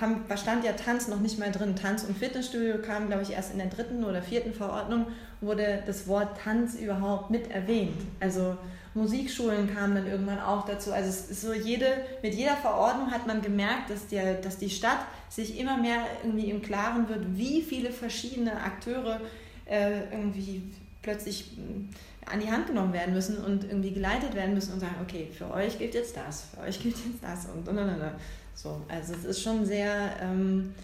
haben, 0.00 0.24
stand 0.36 0.64
ja 0.64 0.72
Tanz 0.72 1.08
noch 1.08 1.18
nicht 1.18 1.36
mal 1.40 1.50
drin. 1.50 1.74
Tanz 1.74 2.04
und 2.04 2.16
Fitnessstudio 2.16 2.78
kam, 2.80 3.08
glaube 3.08 3.22
ich, 3.22 3.32
erst 3.32 3.50
in 3.50 3.58
der 3.58 3.66
dritten 3.66 4.04
oder 4.04 4.22
vierten 4.22 4.54
Verordnung, 4.54 5.06
wurde 5.40 5.82
das 5.84 6.06
Wort 6.06 6.38
Tanz 6.38 6.76
überhaupt 6.76 7.30
mit 7.30 7.50
erwähnt. 7.50 8.00
Also 8.20 8.56
Musikschulen 8.94 9.74
kamen 9.74 9.96
dann 9.96 10.06
irgendwann 10.06 10.38
auch 10.38 10.64
dazu. 10.64 10.92
Also 10.92 11.08
es 11.08 11.30
ist 11.30 11.42
so 11.42 11.52
jede, 11.52 11.86
mit 12.22 12.34
jeder 12.34 12.56
Verordnung 12.56 13.10
hat 13.10 13.26
man 13.26 13.42
gemerkt, 13.42 13.90
dass, 13.90 14.06
der, 14.06 14.34
dass 14.34 14.58
die 14.58 14.70
Stadt 14.70 15.00
sich 15.28 15.58
immer 15.58 15.76
mehr 15.76 16.06
irgendwie 16.22 16.50
im 16.50 16.62
Klaren 16.62 17.08
wird, 17.08 17.36
wie 17.36 17.62
viele 17.62 17.90
verschiedene 17.90 18.62
Akteure 18.62 19.20
äh, 19.64 20.02
irgendwie 20.12 20.62
plötzlich 21.02 21.58
äh, 21.58 21.94
an 22.26 22.40
die 22.40 22.50
Hand 22.50 22.66
genommen 22.66 22.92
werden 22.92 23.14
müssen 23.14 23.38
und 23.38 23.64
irgendwie 23.64 23.92
geleitet 23.92 24.34
werden 24.34 24.54
müssen 24.54 24.74
und 24.74 24.80
sagen, 24.80 24.96
okay, 25.02 25.28
für 25.36 25.50
euch 25.52 25.78
gilt 25.78 25.94
jetzt 25.94 26.16
das, 26.16 26.46
für 26.54 26.60
euch 26.60 26.80
gilt 26.82 26.96
jetzt 26.96 27.22
das 27.22 27.46
und 27.46 27.66
und 27.68 27.78
und 27.78 27.88
und. 27.88 28.12
So, 28.54 28.80
also 28.88 29.14
es 29.14 29.24
ist 29.24 29.42
schon 29.42 29.64
sehr 29.64 30.16
ähm, 30.20 30.74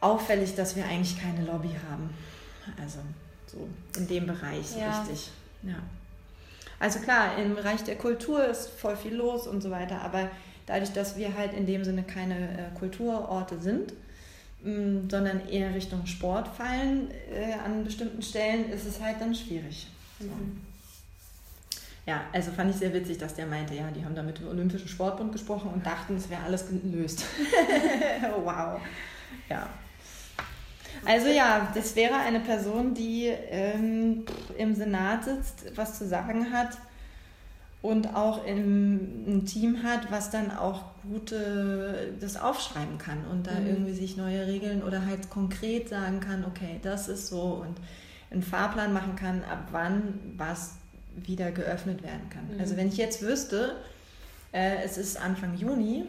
auffällig, 0.00 0.54
dass 0.54 0.74
wir 0.74 0.84
eigentlich 0.84 1.20
keine 1.20 1.44
Lobby 1.44 1.70
haben. 1.90 2.10
Also 2.80 2.98
so 3.46 3.68
in 3.98 4.08
dem 4.08 4.26
Bereich 4.26 4.76
ja. 4.76 5.00
richtig. 5.00 5.30
Ja. 5.62 5.76
Also 6.80 7.00
klar, 7.00 7.36
im 7.38 7.54
Bereich 7.54 7.82
der 7.82 7.96
Kultur 7.96 8.44
ist 8.44 8.68
voll 8.70 8.96
viel 8.96 9.14
los 9.14 9.46
und 9.46 9.62
so 9.62 9.70
weiter, 9.70 10.00
aber 10.00 10.30
dadurch, 10.66 10.92
dass 10.92 11.16
wir 11.16 11.36
halt 11.36 11.52
in 11.52 11.66
dem 11.66 11.84
Sinne 11.84 12.04
keine 12.04 12.36
äh, 12.36 12.78
Kulturorte 12.78 13.58
sind, 13.58 13.92
mh, 14.62 14.70
mm, 14.70 15.10
sondern 15.10 15.48
eher 15.48 15.74
Richtung 15.74 16.06
Sport 16.06 16.48
fallen 16.48 17.10
äh, 17.32 17.54
an 17.64 17.84
bestimmten 17.84 18.22
Stellen, 18.22 18.70
ist 18.70 18.86
es 18.86 19.00
halt 19.00 19.20
dann 19.20 19.34
schwierig. 19.34 19.88
So. 20.18 20.26
Mhm. 20.26 20.60
Ja, 22.06 22.22
also 22.32 22.50
fand 22.52 22.70
ich 22.70 22.76
sehr 22.76 22.94
witzig, 22.94 23.18
dass 23.18 23.34
der 23.34 23.46
meinte, 23.46 23.74
ja, 23.74 23.90
die 23.90 24.02
haben 24.02 24.14
da 24.14 24.22
mit 24.22 24.38
dem 24.38 24.48
Olympischen 24.48 24.88
Sportbund 24.88 25.30
gesprochen 25.30 25.70
und 25.70 25.84
dachten, 25.84 26.16
es 26.16 26.30
wäre 26.30 26.42
alles 26.42 26.66
gelöst. 26.66 27.24
wow. 28.44 28.80
Ja. 29.50 29.68
Also 31.04 31.28
ja, 31.28 31.70
das 31.74 31.94
wäre 31.96 32.16
eine 32.16 32.40
Person, 32.40 32.94
die 32.94 33.26
ähm, 33.26 34.24
im 34.56 34.74
Senat 34.74 35.24
sitzt, 35.24 35.76
was 35.76 35.98
zu 35.98 36.08
sagen 36.08 36.50
hat 36.50 36.78
und 37.82 38.14
auch 38.14 38.44
im, 38.46 38.94
ein 39.26 39.46
Team 39.46 39.82
hat, 39.82 40.10
was 40.10 40.30
dann 40.30 40.50
auch 40.50 40.84
gute 41.02 42.14
das 42.20 42.40
aufschreiben 42.40 42.96
kann 42.96 43.26
und 43.30 43.46
da 43.46 43.60
mhm. 43.60 43.66
irgendwie 43.66 43.94
sich 43.94 44.16
neue 44.16 44.46
Regeln 44.46 44.82
oder 44.82 45.04
halt 45.04 45.30
konkret 45.30 45.90
sagen 45.90 46.20
kann, 46.20 46.44
okay, 46.44 46.80
das 46.82 47.08
ist 47.08 47.28
so 47.28 47.62
und 47.66 47.76
einen 48.30 48.42
Fahrplan 48.42 48.92
machen 48.92 49.16
kann, 49.16 49.42
ab 49.44 49.68
wann 49.70 50.34
was 50.36 50.74
wieder 51.14 51.50
geöffnet 51.50 52.02
werden 52.02 52.28
kann. 52.30 52.54
Mhm. 52.54 52.60
Also 52.60 52.76
wenn 52.76 52.88
ich 52.88 52.96
jetzt 52.96 53.22
wüsste, 53.22 53.76
äh, 54.52 54.82
es 54.84 54.98
ist 54.98 55.20
Anfang 55.20 55.56
Juni, 55.56 56.04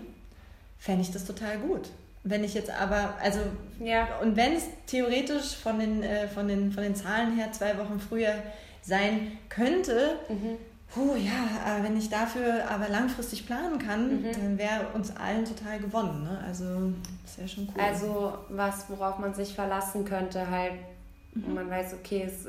fände 0.77 1.01
ich 1.01 1.11
das 1.11 1.25
total 1.25 1.57
gut. 1.59 1.89
Wenn 2.23 2.43
ich 2.43 2.53
jetzt 2.53 2.69
aber, 2.69 3.15
also, 3.21 3.39
ja. 3.79 4.07
und 4.21 4.35
wenn 4.35 4.53
es 4.53 4.65
theoretisch 4.87 5.55
von 5.55 5.79
den, 5.79 6.03
äh, 6.03 6.27
von, 6.27 6.47
den, 6.47 6.71
von 6.71 6.83
den 6.83 6.95
Zahlen 6.95 7.35
her 7.35 7.51
zwei 7.51 7.77
Wochen 7.77 7.99
früher 7.99 8.33
sein 8.81 9.37
könnte, 9.47 10.17
mhm. 10.27 10.57
puh, 10.93 11.15
ja, 11.15 11.81
wenn 11.81 11.97
ich 11.97 12.09
dafür 12.09 12.69
aber 12.69 12.89
langfristig 12.89 13.45
planen 13.45 13.79
kann, 13.79 14.21
mhm. 14.21 14.31
dann 14.33 14.57
wäre 14.57 14.87
uns 14.93 15.15
allen 15.15 15.45
total 15.45 15.79
gewonnen. 15.79 16.23
Ne? 16.23 16.43
Also, 16.45 16.93
das 17.23 17.37
wäre 17.37 17.47
schon 17.47 17.69
cool. 17.69 17.81
Also, 17.81 18.37
was, 18.49 18.89
worauf 18.89 19.17
man 19.17 19.33
sich 19.33 19.53
verlassen 19.53 20.03
könnte, 20.03 20.49
halt, 20.49 20.73
mhm. 21.47 21.53
man 21.53 21.69
weiß, 21.69 21.93
okay, 21.93 22.23
es, 22.25 22.45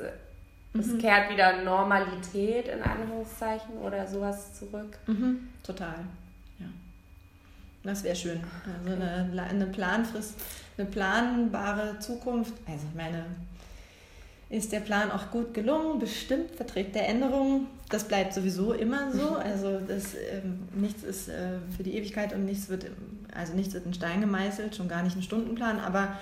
es 0.79 0.87
mhm. 0.87 0.97
kehrt 0.99 1.31
wieder 1.31 1.63
Normalität 1.63 2.67
in 2.67 2.81
Anführungszeichen 2.81 3.77
oder 3.77 4.07
sowas 4.07 4.53
zurück. 4.53 4.97
Mhm. 5.07 5.49
Total. 5.63 5.95
Das 7.83 8.03
wäre 8.03 8.15
schön. 8.15 8.39
Also 8.65 8.95
eine, 8.95 9.43
eine 9.43 9.65
Planfrist, 9.65 10.35
eine 10.77 10.87
planbare 10.87 11.97
Zukunft. 11.99 12.53
Also 12.67 12.85
ich 12.89 12.95
meine, 12.95 13.25
ist 14.49 14.71
der 14.71 14.81
Plan 14.81 15.09
auch 15.11 15.31
gut 15.31 15.53
gelungen? 15.53 15.99
Bestimmt 15.99 16.51
verträgt 16.55 16.93
der 16.93 17.07
Änderungen. 17.07 17.67
Das 17.89 18.03
bleibt 18.03 18.33
sowieso 18.33 18.73
immer 18.73 19.11
so. 19.11 19.35
Also 19.43 19.79
das, 19.79 20.13
ähm, 20.13 20.67
nichts 20.75 21.03
ist 21.03 21.29
äh, 21.29 21.57
für 21.75 21.83
die 21.83 21.95
Ewigkeit 21.95 22.33
und 22.33 22.45
nichts 22.45 22.69
wird, 22.69 22.85
also 23.33 23.53
nichts 23.53 23.73
wird 23.73 23.85
in 23.85 23.93
Stein 23.93 24.21
gemeißelt, 24.21 24.75
schon 24.75 24.87
gar 24.87 25.01
nicht 25.01 25.15
ein 25.15 25.23
Stundenplan. 25.23 25.79
Aber 25.79 26.19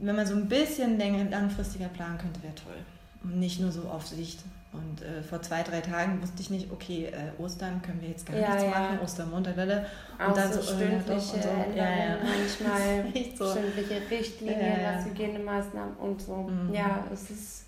wenn 0.00 0.16
man 0.16 0.26
so 0.26 0.34
ein 0.34 0.48
bisschen 0.48 0.98
länger, 0.98 1.24
langfristiger 1.24 1.88
planen 1.88 2.18
könnte, 2.18 2.42
wäre 2.42 2.54
toll. 2.54 2.78
Und 3.22 3.38
nicht 3.38 3.60
nur 3.60 3.70
so 3.70 3.82
auf 3.82 4.06
Sicht. 4.06 4.40
Und 4.72 5.02
äh, 5.02 5.22
vor 5.22 5.42
zwei, 5.42 5.62
drei 5.62 5.80
Tagen 5.80 6.22
wusste 6.22 6.40
ich 6.40 6.50
nicht, 6.50 6.70
okay, 6.70 7.06
äh, 7.06 7.42
Ostern 7.42 7.82
können 7.82 8.00
wir 8.00 8.08
jetzt 8.08 8.24
gar 8.24 8.36
ja, 8.36 8.50
nichts 8.50 8.62
ja. 8.62 8.70
machen, 8.70 8.98
Ostermontag, 9.02 9.56
und 9.56 10.36
dann 10.36 10.52
so, 10.52 10.62
stündliche 10.62 11.12
und 11.12 11.42
so. 11.42 11.48
Ja, 11.74 11.90
ja. 11.90 12.18
manchmal 12.22 13.04
so. 13.36 13.50
stündliche 13.50 14.00
Richtlinien, 14.08 14.80
ja, 14.80 15.04
Hygienemaßnahmen 15.04 15.96
und 15.96 16.22
so. 16.22 16.36
Mhm. 16.36 16.72
Ja, 16.72 17.04
es 17.12 17.30
ist 17.30 17.64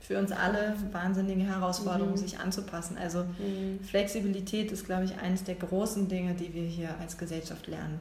für 0.00 0.18
uns 0.18 0.30
alle 0.30 0.76
wahnsinnige 0.92 1.42
Herausforderung, 1.42 2.12
mhm. 2.12 2.16
sich 2.16 2.38
anzupassen. 2.38 2.96
Also 2.96 3.24
mhm. 3.24 3.80
Flexibilität 3.82 4.70
ist, 4.70 4.86
glaube 4.86 5.04
ich, 5.04 5.18
eines 5.18 5.42
der 5.42 5.56
großen 5.56 6.08
Dinge, 6.08 6.34
die 6.34 6.54
wir 6.54 6.64
hier 6.64 6.94
als 7.00 7.18
Gesellschaft 7.18 7.66
lernen. 7.66 7.98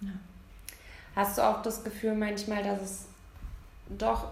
Ja. 0.00 0.10
Hast 1.20 1.36
du 1.36 1.42
auch 1.42 1.60
das 1.60 1.84
Gefühl 1.84 2.14
manchmal, 2.14 2.62
dass 2.62 2.80
es 2.80 3.04
doch 3.90 4.28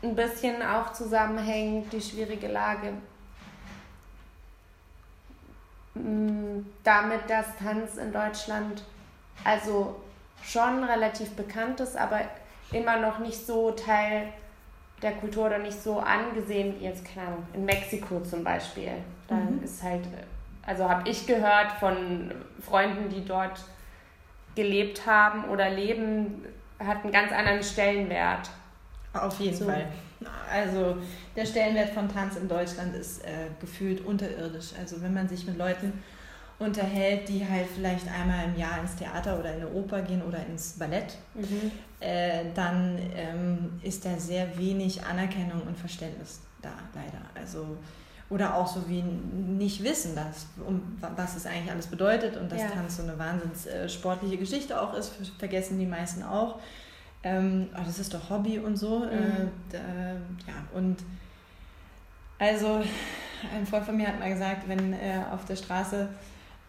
ein 0.00 0.14
bisschen 0.14 0.62
auch 0.62 0.92
zusammenhängt, 0.92 1.92
die 1.92 2.00
schwierige 2.00 2.46
Lage 2.46 2.92
mm, 5.94 6.60
damit, 6.84 7.28
dass 7.28 7.46
Tanz 7.58 7.96
in 7.96 8.12
Deutschland 8.12 8.84
also 9.42 9.96
schon 10.44 10.84
relativ 10.84 11.34
bekannt 11.34 11.80
ist, 11.80 11.96
aber 11.96 12.20
immer 12.70 12.98
noch 12.98 13.18
nicht 13.18 13.44
so 13.44 13.72
Teil 13.72 14.28
der 15.02 15.14
Kultur 15.14 15.46
oder 15.46 15.58
nicht 15.58 15.82
so 15.82 15.98
angesehen 15.98 16.76
wie 16.78 16.84
jetzt, 16.84 17.04
keine 17.04 17.26
Ahnung, 17.26 17.46
in 17.54 17.64
Mexiko 17.64 18.20
zum 18.20 18.44
Beispiel. 18.44 18.92
Dann 19.26 19.56
mhm. 19.56 19.64
ist 19.64 19.82
halt, 19.82 20.06
also 20.64 20.88
habe 20.88 21.10
ich 21.10 21.26
gehört 21.26 21.72
von 21.80 22.32
Freunden, 22.60 23.08
die 23.08 23.24
dort 23.24 23.58
gelebt 24.54 25.06
haben 25.06 25.44
oder 25.50 25.70
leben, 25.70 26.44
hat 26.78 27.02
einen 27.02 27.12
ganz 27.12 27.32
anderen 27.32 27.62
Stellenwert. 27.62 28.50
Auf 29.12 29.38
jeden 29.40 29.56
so. 29.56 29.66
Fall. 29.66 29.86
Also 30.50 30.96
der 31.36 31.46
Stellenwert 31.46 31.90
von 31.90 32.08
Tanz 32.08 32.36
in 32.36 32.48
Deutschland 32.48 32.94
ist 32.94 33.24
äh, 33.24 33.48
gefühlt 33.60 34.04
unterirdisch. 34.04 34.70
Also 34.78 35.02
wenn 35.02 35.12
man 35.12 35.28
sich 35.28 35.46
mit 35.46 35.58
Leuten 35.58 35.92
unterhält, 36.58 37.28
die 37.28 37.46
halt 37.46 37.66
vielleicht 37.74 38.06
einmal 38.08 38.44
im 38.44 38.56
Jahr 38.56 38.80
ins 38.80 38.96
Theater 38.96 39.38
oder 39.38 39.54
in 39.54 39.62
eine 39.62 39.70
Oper 39.70 40.02
gehen 40.02 40.22
oder 40.22 40.38
ins 40.46 40.78
Ballett, 40.78 41.16
mhm. 41.34 41.72
äh, 42.00 42.44
dann 42.54 42.98
ähm, 43.16 43.80
ist 43.82 44.04
da 44.04 44.16
sehr 44.18 44.56
wenig 44.56 45.02
Anerkennung 45.04 45.62
und 45.66 45.76
Verständnis 45.76 46.40
da, 46.60 46.70
leider. 46.94 47.22
Also 47.34 47.76
oder 48.32 48.54
auch 48.54 48.66
so 48.66 48.88
wie 48.88 49.02
nicht 49.02 49.84
wissen, 49.84 50.16
dass, 50.16 50.46
um, 50.66 50.80
was 51.16 51.36
es 51.36 51.46
eigentlich 51.46 51.70
alles 51.70 51.86
bedeutet 51.86 52.36
und 52.38 52.50
dass 52.50 52.62
ja. 52.62 52.68
Tanz 52.68 52.96
so 52.96 53.02
eine 53.02 53.18
wahnsinns 53.18 53.66
äh, 53.66 53.88
sportliche 53.88 54.38
Geschichte 54.38 54.80
auch 54.80 54.94
ist, 54.94 55.12
vergessen 55.38 55.78
die 55.78 55.86
meisten 55.86 56.22
auch. 56.22 56.58
Ähm, 57.22 57.68
oh, 57.74 57.82
das 57.84 57.98
ist 57.98 58.14
doch 58.14 58.30
Hobby 58.30 58.58
und 58.58 58.76
so. 58.76 59.00
Mhm. 59.00 59.10
Äh, 59.10 59.76
äh, 59.76 60.14
ja, 60.46 60.54
und 60.74 60.96
also 62.38 62.82
ein 63.54 63.66
Freund 63.66 63.84
von 63.84 63.96
mir 63.96 64.08
hat 64.08 64.18
mal 64.18 64.30
gesagt, 64.30 64.66
wenn 64.66 64.94
er 64.94 65.32
auf 65.32 65.44
der 65.44 65.56
Straße 65.56 66.08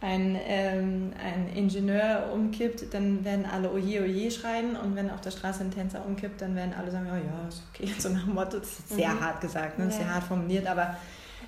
ein, 0.01 0.37
ähm, 0.45 1.13
ein 1.23 1.47
Ingenieur 1.55 2.29
umkippt, 2.33 2.93
dann 2.93 3.23
werden 3.23 3.45
alle 3.45 3.71
Oje, 3.71 4.01
Oje 4.01 4.29
schreien 4.29 4.75
und 4.75 4.97
wenn 4.97 5.09
auf 5.09 5.21
der 5.21 5.31
Straße 5.31 5.63
ein 5.63 5.71
Tänzer 5.71 6.05
umkippt, 6.05 6.41
dann 6.41 6.57
werden 6.57 6.73
alle 6.77 6.91
sagen, 6.91 7.07
oh 7.09 7.15
ja, 7.15 7.47
ist 7.47 7.63
okay, 7.73 7.89
so 7.97 8.09
nach 8.09 8.25
dem 8.25 8.33
Motto, 8.33 8.59
das 8.59 8.79
ist 8.79 8.89
sehr 8.89 9.09
mhm. 9.09 9.21
hart 9.21 9.39
gesagt, 9.39 9.79
ne? 9.79 9.85
Ja. 9.85 9.91
sehr 9.91 10.13
hart 10.13 10.25
formuliert, 10.25 10.67
aber 10.67 10.97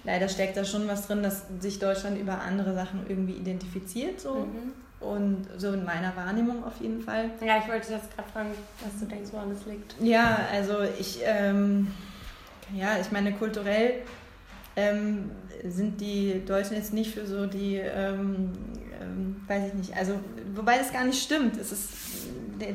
leider 0.05 0.29
steckt 0.29 0.55
da 0.57 0.63
schon 0.63 0.87
was 0.87 1.07
drin, 1.07 1.23
dass 1.23 1.43
sich 1.59 1.79
Deutschland 1.79 2.19
über 2.19 2.41
andere 2.41 2.73
Sachen 2.73 3.05
irgendwie 3.07 3.33
identifiziert, 3.33 4.21
so. 4.21 4.35
Mhm. 4.35 4.73
Und 5.01 5.47
so 5.57 5.73
in 5.73 5.83
meiner 5.83 6.15
Wahrnehmung 6.15 6.63
auf 6.63 6.79
jeden 6.79 7.01
Fall. 7.01 7.29
Ja, 7.45 7.59
ich 7.59 7.67
wollte 7.67 7.91
jetzt 7.91 8.15
gerade 8.15 8.29
fragen, 8.29 8.49
was 8.81 8.99
du 8.99 9.05
denkst, 9.05 9.29
woran 9.33 9.51
es 9.51 9.65
liegt. 9.65 9.93
Ja, 9.99 10.39
also 10.51 10.77
ich, 10.97 11.19
ähm, 11.23 11.91
ja, 12.73 12.97
ich 12.99 13.11
meine, 13.11 13.33
kulturell 13.33 14.01
ähm, 14.75 15.31
sind 15.67 16.01
die 16.01 16.43
Deutschen 16.45 16.75
jetzt 16.75 16.93
nicht 16.93 17.13
für 17.13 17.25
so 17.25 17.45
die, 17.45 17.75
ähm, 17.75 18.53
ähm, 19.01 19.41
weiß 19.47 19.67
ich 19.67 19.73
nicht, 19.73 19.97
also 19.97 20.19
wobei 20.55 20.77
das 20.77 20.91
gar 20.91 21.03
nicht 21.03 21.21
stimmt. 21.21 21.57
Es 21.57 21.71
ist, 21.71 21.89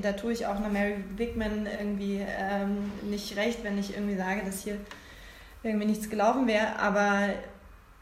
da 0.03 0.13
tue 0.13 0.33
ich 0.33 0.47
auch 0.47 0.57
einer 0.57 0.69
Mary 0.69 1.03
Bigman 1.17 1.67
irgendwie 1.67 2.21
ähm, 2.21 2.93
nicht 3.11 3.37
recht, 3.37 3.65
wenn 3.65 3.79
ich 3.79 3.97
irgendwie 3.97 4.17
sage, 4.17 4.43
dass 4.45 4.63
hier 4.63 4.77
irgendwie 5.63 5.87
nichts 5.87 6.09
gelaufen 6.09 6.47
wäre. 6.47 6.79
Aber 6.79 7.29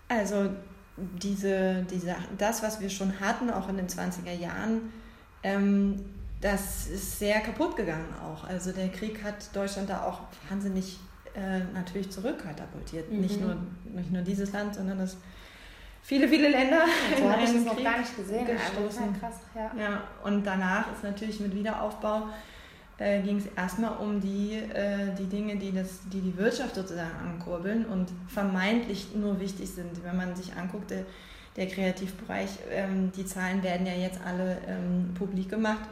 also 0.08 0.50
diese, 0.96 1.84
diese, 1.90 2.16
das, 2.36 2.62
was 2.62 2.80
wir 2.80 2.90
schon 2.90 3.20
hatten, 3.20 3.50
auch 3.50 3.68
in 3.68 3.76
den 3.76 3.88
20er 3.88 4.32
Jahren, 4.32 4.92
ähm, 5.42 6.04
das 6.40 6.86
ist 6.86 7.18
sehr 7.18 7.40
kaputt 7.40 7.76
gegangen 7.76 8.14
auch. 8.24 8.44
Also 8.44 8.72
der 8.72 8.88
Krieg 8.88 9.22
hat 9.24 9.54
Deutschland 9.54 9.90
da 9.90 10.04
auch 10.04 10.20
wahnsinnig 10.48 10.98
äh, 11.34 11.60
natürlich 11.74 12.10
zurückkatapultiert. 12.10 13.10
Mhm. 13.10 13.20
Nicht, 13.20 13.40
nur, 13.40 13.56
nicht 13.84 14.10
nur 14.12 14.22
dieses 14.22 14.52
Land, 14.52 14.74
sondern 14.74 14.98
das 14.98 15.16
viele, 16.02 16.28
viele 16.28 16.48
Länder. 16.48 16.84
So 17.16 17.24
in 17.24 17.32
habe 17.32 17.42
ich 17.42 17.52
das 17.52 17.64
noch 17.64 17.82
gar 17.82 17.98
nicht 17.98 18.16
gesehen. 18.16 18.46
Ja 18.46 18.54
krass, 19.20 19.36
ja. 19.54 19.70
ja. 19.78 20.02
Und 20.24 20.44
danach 20.44 20.92
ist 20.92 21.02
natürlich 21.02 21.40
mit 21.40 21.54
Wiederaufbau 21.54 22.28
äh, 22.98 23.22
ging 23.22 23.38
es 23.38 23.46
erstmal 23.56 23.96
um 23.98 24.20
die, 24.20 24.54
äh, 24.54 25.14
die 25.18 25.26
Dinge, 25.26 25.56
die, 25.56 25.72
das, 25.72 26.00
die 26.12 26.20
die 26.20 26.36
Wirtschaft 26.36 26.74
sozusagen 26.74 27.14
ankurbeln 27.24 27.86
und 27.86 28.08
vermeintlich 28.26 29.14
nur 29.14 29.40
wichtig 29.40 29.70
sind. 29.70 30.04
Wenn 30.04 30.16
man 30.16 30.34
sich 30.34 30.54
anguckt, 30.56 30.90
der, 30.90 31.04
der 31.56 31.68
Kreativbereich, 31.68 32.50
ähm, 32.70 33.12
die 33.16 33.24
Zahlen 33.24 33.62
werden 33.62 33.86
ja 33.86 33.94
jetzt 33.94 34.20
alle 34.24 34.58
ähm, 34.66 35.14
publik 35.14 35.48
gemacht 35.48 35.88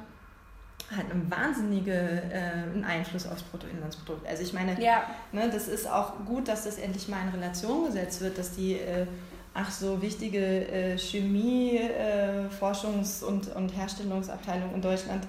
hat 0.94 1.10
einen 1.10 1.28
wahnsinnigen 1.30 1.92
äh, 1.92 2.84
Einfluss 2.86 3.26
aufs 3.26 3.42
Bruttoinlandsprodukt. 3.42 4.26
Also 4.26 4.42
ich 4.42 4.52
meine, 4.52 4.80
ja. 4.80 5.02
ne, 5.32 5.50
das 5.50 5.68
ist 5.68 5.90
auch 5.90 6.12
gut, 6.24 6.48
dass 6.48 6.64
das 6.64 6.78
endlich 6.78 7.08
mal 7.08 7.22
in 7.22 7.40
Relation 7.40 7.86
gesetzt 7.86 8.20
wird, 8.20 8.38
dass 8.38 8.52
die 8.54 8.74
äh, 8.74 9.06
ach 9.52 9.70
so 9.70 10.00
wichtige 10.00 10.38
äh, 10.38 10.98
Chemie, 10.98 11.78
äh, 11.78 12.46
Forschungs- 12.60 13.24
und, 13.24 13.48
und 13.56 13.70
Herstellungsabteilung 13.70 14.74
in 14.74 14.82
Deutschland, 14.82 15.26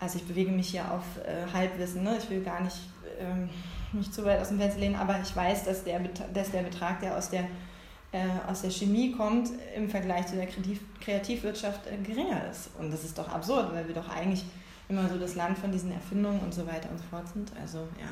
also 0.00 0.18
ich 0.18 0.26
bewege 0.26 0.50
mich 0.50 0.68
hier 0.68 0.90
auf 0.92 1.04
äh, 1.24 1.52
Halbwissen, 1.52 2.04
ne? 2.04 2.16
ich 2.18 2.30
will 2.30 2.42
gar 2.42 2.60
nicht 2.60 2.76
ähm, 3.18 3.48
mich 3.92 4.10
zu 4.12 4.24
weit 4.24 4.40
aus 4.40 4.48
dem 4.48 4.58
Fenster 4.58 4.80
lehnen, 4.80 4.96
aber 4.96 5.20
ich 5.20 5.34
weiß, 5.34 5.64
dass 5.64 5.84
der, 5.84 6.00
dass 6.32 6.50
der 6.50 6.62
Betrag, 6.62 7.00
der 7.00 7.16
aus 7.16 7.30
der 7.30 7.44
äh, 8.10 8.24
aus 8.48 8.62
der 8.62 8.70
Chemie 8.70 9.12
kommt, 9.12 9.50
im 9.76 9.90
Vergleich 9.90 10.26
zu 10.26 10.36
der 10.36 10.46
Kreativ 10.46 10.80
Kreativwirtschaft 11.00 11.86
äh, 11.86 11.96
geringer 11.98 12.48
ist. 12.50 12.70
Und 12.78 12.90
das 12.90 13.04
ist 13.04 13.18
doch 13.18 13.28
absurd, 13.28 13.74
weil 13.74 13.86
wir 13.86 13.94
doch 13.94 14.08
eigentlich 14.08 14.44
immer 14.88 15.08
so 15.08 15.18
das 15.18 15.34
Land 15.34 15.58
von 15.58 15.70
diesen 15.70 15.92
Erfindungen 15.92 16.40
und 16.40 16.54
so 16.54 16.66
weiter 16.66 16.88
und 16.90 16.96
so 16.98 17.04
fort 17.10 17.28
sind. 17.28 17.52
Also 17.60 17.80
ja. 18.00 18.08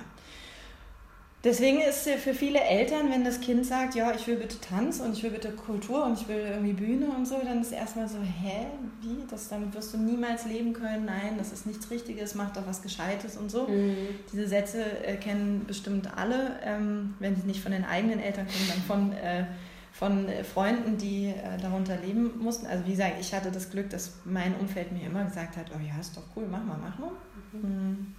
Deswegen 1.47 1.81
ist 1.81 2.09
für 2.09 2.35
viele 2.35 2.59
Eltern, 2.59 3.09
wenn 3.09 3.23
das 3.25 3.41
Kind 3.41 3.65
sagt, 3.65 3.95
ja, 3.95 4.13
ich 4.13 4.27
will 4.27 4.35
bitte 4.35 4.61
Tanz 4.61 4.99
und 4.99 5.13
ich 5.13 5.23
will 5.23 5.31
bitte 5.31 5.53
Kultur 5.53 6.05
und 6.05 6.21
ich 6.21 6.27
will 6.27 6.39
irgendwie 6.39 6.73
Bühne 6.73 7.07
und 7.07 7.25
so, 7.25 7.39
dann 7.39 7.61
ist 7.61 7.71
erstmal 7.71 8.09
so, 8.09 8.19
hä, 8.19 8.67
wie? 9.01 9.25
Das, 9.31 9.49
damit 9.49 9.73
wirst 9.73 9.95
du 9.95 9.99
niemals 9.99 10.45
leben 10.47 10.73
können. 10.73 11.05
Nein, 11.05 11.39
das 11.39 11.53
ist 11.53 11.65
nichts 11.65 11.89
Richtiges, 11.89 12.35
mach 12.35 12.53
doch 12.53 12.67
was 12.67 12.83
Gescheites 12.83 13.37
und 13.37 13.49
so. 13.49 13.69
Mhm. 13.69 13.97
Diese 14.33 14.49
Sätze 14.49 14.83
äh, 15.05 15.15
kennen 15.19 15.67
bestimmt 15.69 16.11
alle, 16.17 16.59
ähm, 16.65 17.15
wenn 17.21 17.37
sie 17.37 17.47
nicht 17.47 17.61
von 17.61 17.71
den 17.71 17.85
eigenen 17.85 18.19
Eltern 18.19 18.49
kommen, 18.49 18.69
dann 18.69 18.83
von 18.83 19.13
äh, 19.13 19.45
von 19.93 20.29
äh, 20.29 20.43
Freunden, 20.43 20.99
die 20.99 21.29
äh, 21.29 21.59
darunter 21.63 21.97
leben 21.97 22.39
mussten. 22.39 22.67
Also 22.67 22.85
wie 22.87 22.91
gesagt, 22.91 23.15
ich 23.21 23.33
hatte 23.33 23.53
das 23.53 23.71
Glück, 23.71 23.89
dass 23.89 24.17
mein 24.25 24.55
Umfeld 24.57 24.93
mir 24.93 25.07
immer 25.07 25.25
gesagt 25.25 25.57
hat, 25.57 25.71
oh 25.75 25.81
ja, 25.81 25.99
ist 25.99 26.17
doch 26.17 26.25
cool, 26.35 26.45
mach 26.51 26.63
mal, 26.65 26.77
mach 26.83 26.99
mal. 26.99 27.13
Mhm. 27.53 27.61
mhm. 27.61 28.15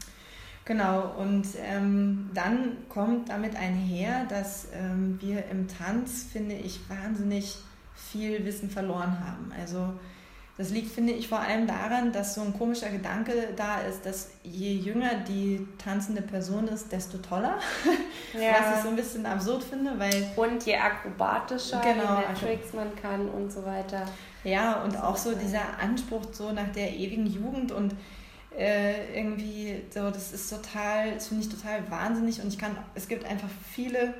Genau, 0.68 1.13
und 1.18 1.47
ähm, 1.63 2.30
dann 2.34 2.76
kommt 2.89 3.30
damit 3.30 3.55
einher, 3.55 4.26
dass 4.28 4.68
ähm, 4.74 5.18
wir 5.22 5.45
im 5.49 5.70
Tanz, 5.70 6.28
finde 6.30 6.55
ich, 6.55 6.82
wahnsinnig 6.89 7.55
viel 7.95 8.43
Wissen 8.43 8.70
verloren 8.70 9.18
haben. 9.26 9.53
Also 9.57 9.93
das 10.57 10.72
liegt, 10.72 10.91
finde 10.91 11.13
ich, 11.13 11.30
vor 11.30 11.39
allem 11.39 11.68
daran, 11.68 12.11
dass 12.11 12.36
so 12.36 12.41
ein 12.41 12.51
komischer 12.51 12.89
Gedanke 12.89 13.32
da 13.55 13.78
ist, 13.80 14.05
dass 14.05 14.32
je 14.43 14.74
jünger 14.74 15.11
die 15.26 15.65
tanzende 15.78 16.22
Person 16.22 16.68
ist, 16.68 16.91
desto 16.91 17.18
toller. 17.20 17.59
Ja. 18.34 18.55
Was 18.59 18.78
ich 18.78 18.84
so 18.84 18.89
ein 18.89 18.95
bisschen 18.97 19.26
absurd 19.26 19.63
finde, 19.63 19.97
weil. 19.97 20.28
Und 20.36 20.65
je 20.65 20.76
akrobatischer, 20.76 21.80
genau, 21.80 22.18
mehr 22.18 22.34
Tricks 22.38 22.74
man 22.74 22.93
kann 23.01 23.30
und 23.30 23.49
so 23.49 23.65
weiter. 23.65 24.05
Ja, 24.43 24.84
und 24.84 25.01
auch 25.01 25.15
so 25.15 25.34
dieser 25.34 25.61
Anspruch 25.82 26.24
so 26.34 26.51
nach 26.51 26.68
der 26.76 26.93
ewigen 26.93 27.26
Jugend 27.26 27.72
und 27.72 27.95
äh, 28.58 29.20
irgendwie 29.20 29.84
so, 29.89 30.10
das 30.10 30.34
ist 30.34 30.49
total, 30.49 31.14
das 31.14 31.28
finde 31.28 31.43
ich 31.43 31.49
total 31.49 31.89
wahnsinnig 31.91 32.41
und 32.41 32.47
ich 32.47 32.58
kann, 32.58 32.76
es 32.95 33.08
gibt 33.08 33.24
einfach 33.26 33.49
viele 33.72 34.15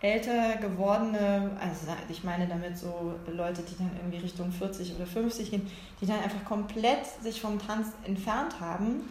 älter 0.00 0.56
gewordene, 0.56 1.50
also 1.60 1.86
ich 2.08 2.24
meine 2.24 2.46
damit 2.46 2.78
so 2.78 3.14
Leute, 3.26 3.62
die 3.62 3.76
dann 3.76 3.90
irgendwie 3.96 4.18
Richtung 4.18 4.50
40 4.52 4.94
oder 4.96 5.06
50 5.06 5.50
gehen, 5.50 5.70
die 6.00 6.06
dann 6.06 6.20
einfach 6.20 6.44
komplett 6.44 7.06
sich 7.22 7.40
vom 7.40 7.58
Tanz 7.58 7.88
entfernt 8.04 8.60
haben 8.60 9.08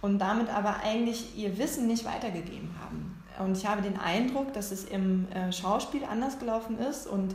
und 0.00 0.18
damit 0.18 0.48
aber 0.48 0.76
eigentlich 0.82 1.36
ihr 1.36 1.58
Wissen 1.58 1.86
nicht 1.86 2.04
weitergegeben 2.04 2.70
haben. 2.80 3.22
Und 3.44 3.56
ich 3.56 3.66
habe 3.66 3.82
den 3.82 3.98
Eindruck, 3.98 4.52
dass 4.52 4.70
es 4.70 4.84
im 4.84 5.30
äh, 5.32 5.52
Schauspiel 5.52 6.04
anders 6.04 6.38
gelaufen 6.38 6.78
ist 6.78 7.06
und 7.06 7.34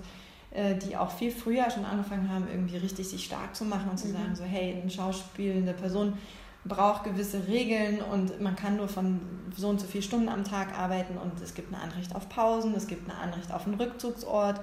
äh, 0.52 0.76
die 0.76 0.98
auch 0.98 1.12
viel 1.12 1.32
früher 1.32 1.70
schon 1.70 1.86
angefangen 1.86 2.30
haben, 2.30 2.48
irgendwie 2.52 2.78
richtig 2.78 3.08
sich 3.08 3.26
stark 3.26 3.56
zu 3.56 3.66
machen 3.66 3.90
und 3.90 3.98
zu 3.98 4.08
mhm. 4.08 4.14
sagen, 4.14 4.36
so 4.36 4.44
hey, 4.44 4.78
eine 4.80 4.90
schauspielende 4.90 5.74
Person 5.74 6.14
braucht 6.66 7.04
gewisse 7.04 7.48
Regeln 7.48 8.02
und 8.02 8.42
man 8.42 8.56
kann 8.56 8.78
nur 8.78 8.88
von 8.88 9.20
so 9.56 9.68
und 9.68 9.80
so 9.80 9.88
vielen 9.88 10.04
Stunden 10.04 10.30
am 10.30 10.44
Tag 10.44 10.78
arbeiten 10.78 11.18
und 11.18 11.42
es 11.42 11.54
gibt 11.54 11.72
ein 11.72 11.76
Anrecht 11.76 12.16
auf 12.16 12.30
Pausen, 12.30 12.74
es 12.76 12.88
gibt 12.88 13.08
ein 13.08 13.16
Anrecht 13.16 13.52
auf 13.52 13.66
einen 13.66 13.76
Rückzugsort, 13.76 14.62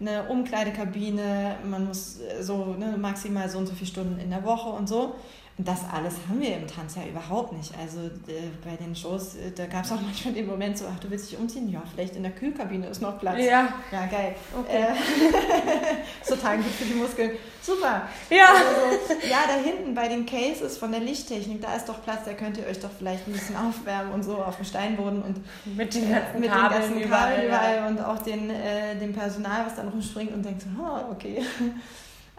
eine 0.00 0.24
Umkleidekabine, 0.24 1.56
man 1.64 1.86
muss 1.86 2.18
so 2.40 2.74
ne, 2.78 2.96
maximal 2.96 3.48
so 3.48 3.58
und 3.58 3.66
so 3.66 3.74
viele 3.74 3.90
Stunden 3.90 4.20
in 4.20 4.30
der 4.30 4.44
Woche 4.44 4.68
und 4.68 4.88
so. 4.88 5.14
Das 5.58 5.80
alles 5.92 6.14
haben 6.28 6.40
wir 6.40 6.56
im 6.56 6.66
Tanz 6.66 6.96
ja 6.96 7.02
überhaupt 7.04 7.52
nicht. 7.52 7.72
Also 7.78 8.00
äh, 8.00 8.48
bei 8.64 8.74
den 8.82 8.96
Shows, 8.96 9.34
äh, 9.34 9.50
da 9.54 9.66
gab 9.66 9.84
es 9.84 9.92
auch 9.92 10.00
manchmal 10.02 10.32
den 10.32 10.46
Moment 10.46 10.78
so, 10.78 10.86
ach, 10.90 10.98
du 10.98 11.10
willst 11.10 11.30
dich 11.30 11.38
umziehen? 11.38 11.68
Ja, 11.68 11.82
vielleicht 11.92 12.16
in 12.16 12.22
der 12.22 12.32
Kühlkabine 12.32 12.86
ist 12.86 13.02
noch 13.02 13.18
Platz. 13.18 13.38
Ja. 13.38 13.68
Ja, 13.90 14.06
geil. 14.06 14.34
Okay. 14.58 14.82
Äh, 14.82 14.94
so 16.24 16.36
Tagen 16.36 16.62
gut 16.62 16.72
für 16.72 16.86
die 16.86 16.94
Muskeln. 16.94 17.32
Super. 17.60 18.08
Ja. 18.30 18.46
Also, 18.46 19.26
ja, 19.28 19.40
da 19.46 19.62
hinten 19.62 19.94
bei 19.94 20.08
den 20.08 20.24
Cases 20.24 20.78
von 20.78 20.90
der 20.90 21.00
Lichttechnik, 21.00 21.60
da 21.60 21.74
ist 21.74 21.86
doch 21.86 22.02
Platz, 22.02 22.20
da 22.24 22.32
könnt 22.32 22.56
ihr 22.56 22.66
euch 22.66 22.80
doch 22.80 22.90
vielleicht 22.96 23.28
ein 23.28 23.32
bisschen 23.32 23.56
aufwärmen 23.56 24.12
und 24.14 24.22
so 24.22 24.36
auf 24.38 24.56
dem 24.56 24.64
Steinboden 24.64 25.20
und 25.20 25.36
Mit 25.76 25.94
den 25.94 26.10
ganzen 26.10 26.40
mit 26.40 26.50
Kabeln 26.50 26.80
den 26.80 26.90
ganzen 26.90 27.00
überall. 27.02 27.30
Kabeln 27.34 27.42
ja. 27.42 27.76
überall 27.76 27.90
und 27.90 28.00
auch 28.00 28.18
den, 28.22 28.48
äh, 28.48 28.96
dem 28.98 29.12
Personal, 29.12 29.66
was 29.66 29.76
dann 29.76 29.88
rumspringt 29.88 30.32
und 30.32 30.42
denkt 30.44 30.62
so, 30.62 30.68
oh, 30.82 31.12
okay. 31.12 31.42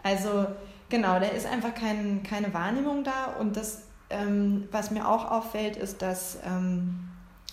Also 0.02 0.46
genau, 0.94 1.18
da 1.18 1.26
ist 1.26 1.44
einfach 1.44 1.74
kein, 1.74 2.22
keine 2.22 2.54
Wahrnehmung 2.54 3.02
da 3.02 3.34
und 3.40 3.56
das, 3.56 3.82
ähm, 4.10 4.68
was 4.70 4.92
mir 4.92 5.08
auch 5.08 5.28
auffällt, 5.28 5.76
ist, 5.76 6.02
dass 6.02 6.38
ähm, 6.46 7.08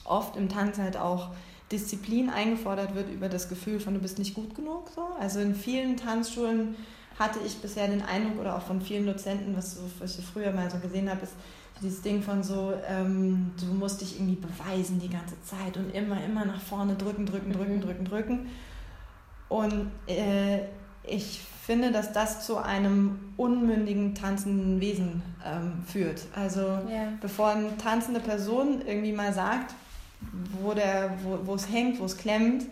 oft 0.05 0.35
im 0.35 0.47
Tanz 0.47 0.77
halt 0.77 0.95
auch 0.95 1.30
Disziplin 1.72 2.30
eingefordert 2.30 2.93
wird 2.93 3.09
über 3.09 3.30
das 3.30 3.49
Gefühl 3.49 3.80
von, 3.80 3.95
du 3.95 3.99
bist 3.99 4.19
nicht 4.19 4.35
gut 4.35 4.53
genug. 4.53 4.89
So. 4.93 5.01
Also 5.19 5.39
in 5.39 5.55
vielen 5.55 5.97
Tanzschulen 5.97 6.76
hatte 7.18 7.39
ich 7.43 7.57
bisher 7.57 7.88
den 7.88 8.03
Eindruck 8.03 8.41
oder 8.41 8.57
auch 8.57 8.61
von 8.61 8.80
vielen 8.80 9.07
Dozenten, 9.07 9.57
was, 9.57 9.76
so, 9.76 9.81
was 9.97 10.19
ich 10.19 10.26
früher 10.26 10.51
mal 10.51 10.69
so 10.69 10.77
gesehen 10.77 11.09
habe, 11.09 11.22
ist 11.23 11.34
dieses 11.81 12.03
Ding 12.03 12.22
von 12.22 12.43
so, 12.43 12.73
ähm, 12.88 13.51
du 13.59 13.73
musst 13.73 14.01
dich 14.01 14.18
irgendwie 14.18 14.35
beweisen 14.35 14.99
die 14.99 15.09
ganze 15.09 15.41
Zeit 15.41 15.77
und 15.77 15.95
immer, 15.95 16.23
immer 16.23 16.45
nach 16.45 16.61
vorne 16.61 16.93
drücken, 16.93 17.26
drücken, 17.26 17.51
drücken, 17.51 17.77
Mhm. 17.77 17.81
drücken, 17.81 18.05
drücken. 18.05 18.49
Und 19.49 19.91
äh, 20.07 20.59
ich 21.03 21.41
finde, 21.65 21.91
dass 21.91 22.11
das 22.11 22.45
zu 22.45 22.57
einem 22.57 23.33
unmündigen 23.38 24.15
tanzenden 24.15 24.79
Wesen 24.81 25.21
ähm, 25.45 25.83
führt. 25.88 26.21
Also 26.35 26.61
Ja. 26.61 27.07
bevor 27.21 27.49
eine 27.49 27.77
tanzende 27.77 28.19
Person 28.19 28.81
irgendwie 28.85 29.11
mal 29.11 29.31
sagt, 29.33 29.73
wo, 30.61 30.73
der, 30.73 31.11
wo, 31.23 31.39
wo 31.43 31.55
es 31.55 31.69
hängt, 31.71 31.99
wo 31.99 32.05
es 32.05 32.17
klemmt, 32.17 32.65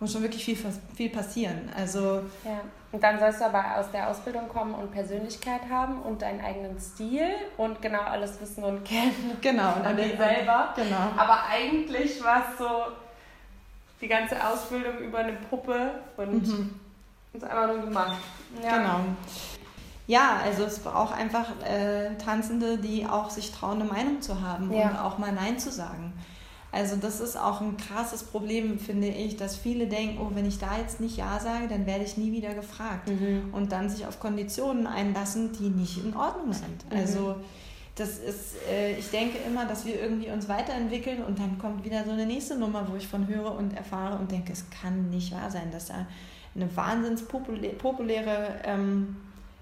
muss 0.00 0.12
schon 0.12 0.22
wirklich 0.22 0.44
viel, 0.44 0.56
viel 0.94 1.10
passieren. 1.10 1.70
Also 1.76 2.22
Ja. 2.44 2.60
Und 2.92 3.02
dann 3.02 3.18
sollst 3.18 3.40
du 3.40 3.44
aber 3.46 3.76
aus 3.78 3.90
der 3.92 4.08
Ausbildung 4.08 4.48
kommen 4.48 4.72
und 4.74 4.90
Persönlichkeit 4.92 5.60
haben 5.70 6.00
und 6.02 6.22
deinen 6.22 6.40
eigenen 6.40 6.78
Stil 6.80 7.26
und 7.56 7.82
genau 7.82 8.00
alles 8.00 8.40
wissen 8.40 8.62
und 8.64 8.84
kennen. 8.84 9.12
genau. 9.42 9.74
Und 9.74 9.86
Und 9.86 9.96
die 9.98 10.16
selber. 10.16 10.72
Genau. 10.76 11.10
Aber 11.16 11.44
eigentlich 11.50 12.22
war 12.24 12.44
es 12.50 12.58
so 12.58 12.68
die 14.00 14.08
ganze 14.08 14.36
Ausbildung 14.46 14.98
über 14.98 15.18
eine 15.18 15.32
Puppe 15.50 15.90
und 16.16 16.46
Mhm. 16.46 16.80
Uns 17.36 17.44
einfach 17.44 17.68
nur 17.68 17.84
gemacht. 17.84 18.16
Ja. 18.62 18.76
Genau. 18.78 19.00
Ja, 20.08 20.40
also 20.44 20.64
es 20.64 20.78
braucht 20.78 21.14
einfach 21.16 21.50
äh, 21.64 22.14
Tanzende, 22.16 22.78
die 22.78 23.06
auch 23.06 23.28
sich 23.28 23.50
trauen, 23.50 23.80
eine 23.80 23.90
Meinung 23.90 24.22
zu 24.22 24.40
haben 24.40 24.72
Ja. 24.72 24.90
und 24.90 24.96
auch 24.98 25.18
mal 25.18 25.32
Nein 25.32 25.58
zu 25.58 25.70
sagen. 25.70 26.12
Also 26.72 26.96
das 26.96 27.20
ist 27.20 27.36
auch 27.36 27.60
ein 27.60 27.76
krasses 27.76 28.22
Problem, 28.22 28.78
finde 28.78 29.08
ich, 29.08 29.36
dass 29.36 29.56
viele 29.56 29.86
denken, 29.86 30.18
oh, 30.20 30.30
wenn 30.34 30.46
ich 30.46 30.58
da 30.58 30.78
jetzt 30.78 31.00
nicht 31.00 31.16
Ja 31.16 31.40
sage, 31.40 31.68
dann 31.68 31.86
werde 31.86 32.04
ich 32.04 32.16
nie 32.18 32.32
wieder 32.32 32.54
gefragt. 32.54 33.08
Mhm. 33.08 33.48
Und 33.52 33.72
dann 33.72 33.88
sich 33.88 34.06
auf 34.06 34.20
Konditionen 34.20 34.86
einlassen, 34.86 35.52
die 35.52 35.70
nicht 35.70 36.04
in 36.04 36.14
Ordnung 36.14 36.52
sind. 36.52 36.84
Mhm. 36.90 36.98
Also 36.98 37.36
das 37.94 38.18
ist, 38.18 38.56
äh, 38.70 38.92
ich 38.98 39.10
denke 39.10 39.38
immer, 39.38 39.64
dass 39.64 39.86
wir 39.86 40.00
irgendwie 40.00 40.30
uns 40.30 40.48
weiterentwickeln 40.48 41.24
und 41.24 41.38
dann 41.38 41.58
kommt 41.58 41.82
wieder 41.82 42.04
so 42.04 42.10
eine 42.10 42.26
nächste 42.26 42.56
Nummer, 42.56 42.86
wo 42.90 42.94
ich 42.96 43.08
von 43.08 43.26
höre 43.26 43.56
und 43.56 43.74
erfahre 43.74 44.18
und 44.18 44.30
denke, 44.30 44.52
es 44.52 44.66
kann 44.70 45.08
nicht 45.08 45.32
wahr 45.32 45.50
sein, 45.50 45.70
dass 45.72 45.86
da 45.86 46.06
eine 46.56 46.74
wahnsinns 46.74 47.22
populä- 47.28 47.74
populäre 47.74 48.60
ähm, 48.64 49.16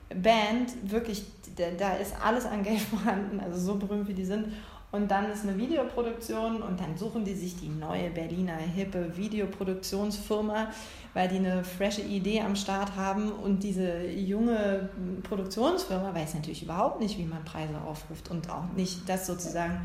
Band, 0.09 0.91
wirklich, 0.91 1.25
da, 1.57 1.65
da 1.77 1.95
ist 1.95 2.15
alles 2.25 2.47
an 2.47 2.63
Geld 2.63 2.81
vorhanden, 2.91 3.41
also 3.41 3.59
so 3.59 3.75
berühmt 3.77 4.09
wie 4.09 4.15
die 4.15 4.25
sind. 4.25 4.47
Und 4.93 5.11
dann 5.11 5.29
ist 5.29 5.43
eine 5.43 5.59
Videoproduktion 5.59 6.63
und 6.63 6.79
dann 6.79 6.97
suchen 6.97 7.25
die 7.25 7.35
sich 7.35 7.57
die 7.57 7.69
neue 7.69 8.11
Berliner 8.11 8.57
hippe 8.57 9.17
Videoproduktionsfirma, 9.17 10.69
weil 11.15 11.27
die 11.27 11.39
eine 11.39 11.65
frische 11.65 12.03
Idee 12.03 12.43
am 12.43 12.55
Start 12.55 12.95
haben 12.95 13.33
und 13.33 13.65
diese 13.65 14.07
junge 14.07 14.89
Produktionsfirma 15.25 16.15
weiß 16.15 16.35
natürlich 16.35 16.63
überhaupt 16.63 17.01
nicht, 17.01 17.19
wie 17.19 17.25
man 17.25 17.45
Preise 17.45 17.75
aufruft 17.85 18.31
und 18.31 18.49
auch 18.49 18.73
nicht 18.77 19.09
das 19.09 19.27
sozusagen, 19.27 19.81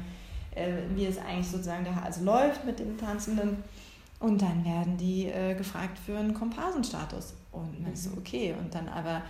äh, 0.54 0.74
wie 0.94 1.08
es 1.08 1.18
eigentlich 1.18 1.50
sozusagen 1.50 1.86
der 1.86 2.04
also 2.04 2.24
läuft 2.24 2.66
mit 2.66 2.78
den 2.78 2.96
Tanzenden. 2.96 3.64
Und 4.20 4.42
dann 4.42 4.66
werden 4.66 4.98
die 4.98 5.28
äh, 5.28 5.54
gefragt 5.56 5.98
für 5.98 6.18
einen 6.18 6.34
Komparsenstatus. 6.34 7.34
Und 7.52 7.84
dann 7.84 7.94
ist 7.94 8.04
so, 8.06 8.12
okay. 8.18 8.54
Und 8.60 8.74
dann 8.76 8.90
aber 8.90 9.22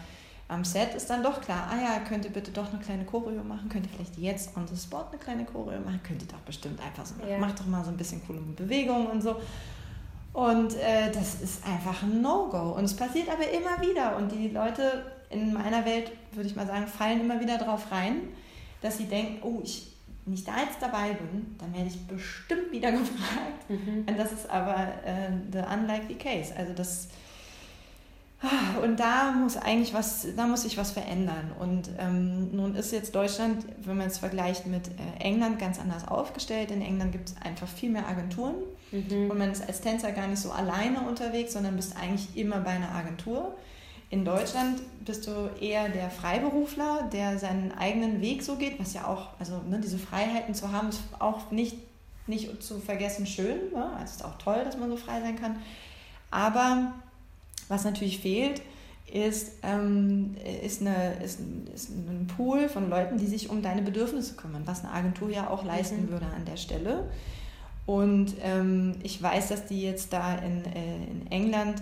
am 0.48 0.66
Set 0.66 0.96
ist 0.96 1.08
dann 1.10 1.22
doch 1.22 1.42
klar, 1.42 1.70
ah 1.72 1.76
ja, 1.80 2.00
könnt 2.00 2.26
ihr 2.26 2.32
bitte 2.32 2.50
doch 2.52 2.72
eine 2.74 2.82
kleine 2.82 3.06
Choreo 3.06 3.44
machen, 3.44 3.70
könnt 3.70 3.86
ihr 3.86 3.92
vielleicht 3.92 4.18
jetzt 4.18 4.58
on 4.58 4.68
the 4.68 4.76
spot 4.76 5.06
eine 5.12 5.20
kleine 5.20 5.46
Choreo 5.46 5.80
machen, 5.80 6.00
könnt 6.04 6.24
ihr 6.24 6.28
doch 6.28 6.40
bestimmt 6.40 6.80
einfach 6.84 7.06
so, 7.06 7.14
Ja. 7.30 7.38
macht 7.38 7.60
doch 7.60 7.68
mal 7.68 7.84
so 7.86 7.92
ein 7.92 7.98
bisschen 7.98 8.20
coole 8.26 8.40
Bewegungen 8.40 9.06
und 9.08 9.22
so. 9.22 9.36
Und 10.34 10.74
äh, 10.76 11.12
das 11.12 11.42
ist 11.42 11.64
einfach 11.66 12.02
ein 12.02 12.22
No-Go. 12.22 12.72
Und 12.76 12.84
es 12.86 12.96
passiert 12.96 13.30
aber 13.30 13.48
immer 13.50 13.80
wieder. 13.88 14.16
Und 14.18 14.32
die 14.32 14.48
Leute 14.50 15.06
in 15.30 15.54
meiner 15.54 15.86
Welt, 15.86 16.12
würde 16.32 16.50
ich 16.50 16.56
mal 16.56 16.66
sagen, 16.66 16.88
fallen 16.88 17.22
immer 17.22 17.40
wieder 17.40 17.58
drauf 17.60 17.92
rein, 17.92 18.22
dass 18.82 18.98
sie 18.98 19.06
denken, 19.06 19.40
oh, 19.44 19.60
ich, 19.64 19.89
wenn 20.30 20.36
ich 20.36 20.44
da 20.46 20.60
jetzt 20.62 20.80
dabei 20.80 21.14
bin, 21.14 21.56
dann 21.58 21.74
werde 21.74 21.88
ich 21.88 22.00
bestimmt 22.06 22.72
wieder 22.72 22.92
gefragt. 23.00 23.68
Mhm. 23.68 24.06
Und 24.08 24.18
das 24.20 24.32
ist 24.32 24.50
aber 24.50 24.76
äh, 25.06 25.32
the 25.52 25.60
unlikely 25.60 26.16
case. 26.16 26.54
Also 26.56 26.74
das 26.74 27.08
Ah, 28.42 28.80
und 28.82 28.98
da 29.02 29.34
muss 29.34 29.58
eigentlich 29.58 29.94
was, 29.94 30.26
da 30.38 30.48
muss 30.48 30.62
sich 30.62 30.78
was 30.78 30.92
verändern. 30.92 31.52
Und 31.60 31.90
ähm, 32.00 32.56
nun 32.56 32.74
ist 32.74 32.94
jetzt 32.94 33.14
Deutschland, 33.14 33.66
wenn 33.84 33.98
man 33.98 34.08
es 34.08 34.18
vergleicht 34.18 34.66
mit 34.66 34.88
äh, 34.88 35.22
England, 35.22 35.60
ganz 35.60 35.78
anders 35.78 36.08
aufgestellt. 36.08 36.72
In 36.72 36.82
England 36.82 37.12
gibt 37.12 37.28
es 37.32 37.36
einfach 37.44 37.68
viel 37.68 37.90
mehr 37.90 38.08
Agenturen 38.08 38.56
Mhm. 38.92 39.30
und 39.30 39.38
man 39.38 39.52
ist 39.52 39.68
als 39.68 39.82
Tänzer 39.82 40.12
gar 40.14 40.26
nicht 40.28 40.40
so 40.40 40.52
alleine 40.52 41.02
unterwegs, 41.02 41.54
sondern 41.54 41.76
bist 41.76 41.96
eigentlich 41.96 42.36
immer 42.36 42.60
bei 42.62 42.72
einer 42.72 42.92
Agentur. 42.96 43.54
In 44.12 44.26
Deutschland 44.26 44.80
bist 45.06 45.28
du 45.28 45.50
eher 45.62 45.88
der 45.90 46.10
Freiberufler, 46.10 47.10
der 47.14 47.38
seinen 47.38 47.72
eigenen 47.74 48.22
Weg 48.22 48.42
so 48.42 48.56
geht, 48.56 48.80
was 48.80 48.94
ja 48.94 49.06
auch, 49.06 49.28
also 49.40 49.62
ne, 49.70 49.80
diese 49.80 50.00
Freiheiten 50.00 50.56
zu 50.56 50.72
haben, 50.72 50.90
ist 50.90 51.02
auch 51.20 51.52
nicht, 51.52 51.78
nicht 52.26 52.64
zu 52.64 52.80
vergessen 52.80 53.28
schön. 53.28 53.72
Ne? 53.72 53.86
Also 53.94 54.06
es 54.06 54.12
ist 54.14 54.26
auch 54.26 54.38
toll, 54.40 54.64
dass 54.66 54.78
man 54.78 54.90
so 54.90 54.98
frei 54.98 55.22
sein 55.22 55.40
kann. 55.40 55.58
Aber 56.32 56.94
was 57.68 57.84
natürlich 57.84 58.20
fehlt, 58.20 58.62
ist, 59.12 59.54
ähm, 59.64 60.36
ist, 60.64 60.82
eine, 60.82 61.14
ist, 61.24 61.40
ein- 61.40 61.68
ist 61.74 61.90
ein 61.90 62.28
Pool 62.36 62.68
von 62.70 62.90
Leuten, 62.90 63.18
die 63.18 63.26
sich 63.28 63.50
um 63.50 63.62
deine 63.62 63.82
Bedürfnisse 63.84 64.36
kümmern, 64.36 64.64
was 64.66 64.84
eine 64.84 64.92
Agentur 64.94 65.30
ja 65.30 65.50
auch 65.50 65.64
leisten 65.64 66.04
Mhm. 66.06 66.10
würde 66.10 66.26
an 66.28 66.46
der 66.46 66.58
Stelle. 66.58 67.10
Und 67.86 68.36
ähm, 68.44 68.96
ich 69.04 69.22
weiß, 69.22 69.50
dass 69.50 69.66
die 69.66 69.82
jetzt 69.82 70.14
da 70.14 70.36
in, 70.36 70.64
äh, 70.66 70.96
in 71.10 71.28
England 71.32 71.82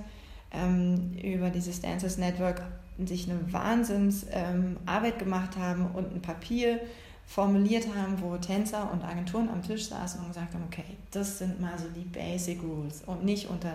über 1.21 1.49
dieses 1.49 1.81
Dancers 1.81 2.17
Network 2.17 2.61
sich 3.05 3.29
eine 3.29 3.51
Wahnsinns 3.53 4.25
ähm, 4.31 4.77
gemacht 5.19 5.57
haben 5.57 5.87
und 5.93 6.13
ein 6.13 6.21
Papier 6.21 6.79
formuliert 7.27 7.85
haben, 7.93 8.19
wo 8.21 8.37
Tänzer 8.37 8.89
und 8.91 9.03
Agenturen 9.03 9.49
am 9.49 9.61
Tisch 9.61 9.87
saßen 9.89 10.21
und 10.21 10.29
gesagt 10.29 10.53
haben, 10.53 10.63
okay, 10.65 10.85
das 11.11 11.39
sind 11.39 11.59
mal 11.59 11.77
so 11.77 11.85
die 11.89 12.05
Basic 12.05 12.63
Rules 12.63 13.03
und 13.05 13.25
nicht 13.25 13.49
unter, 13.49 13.73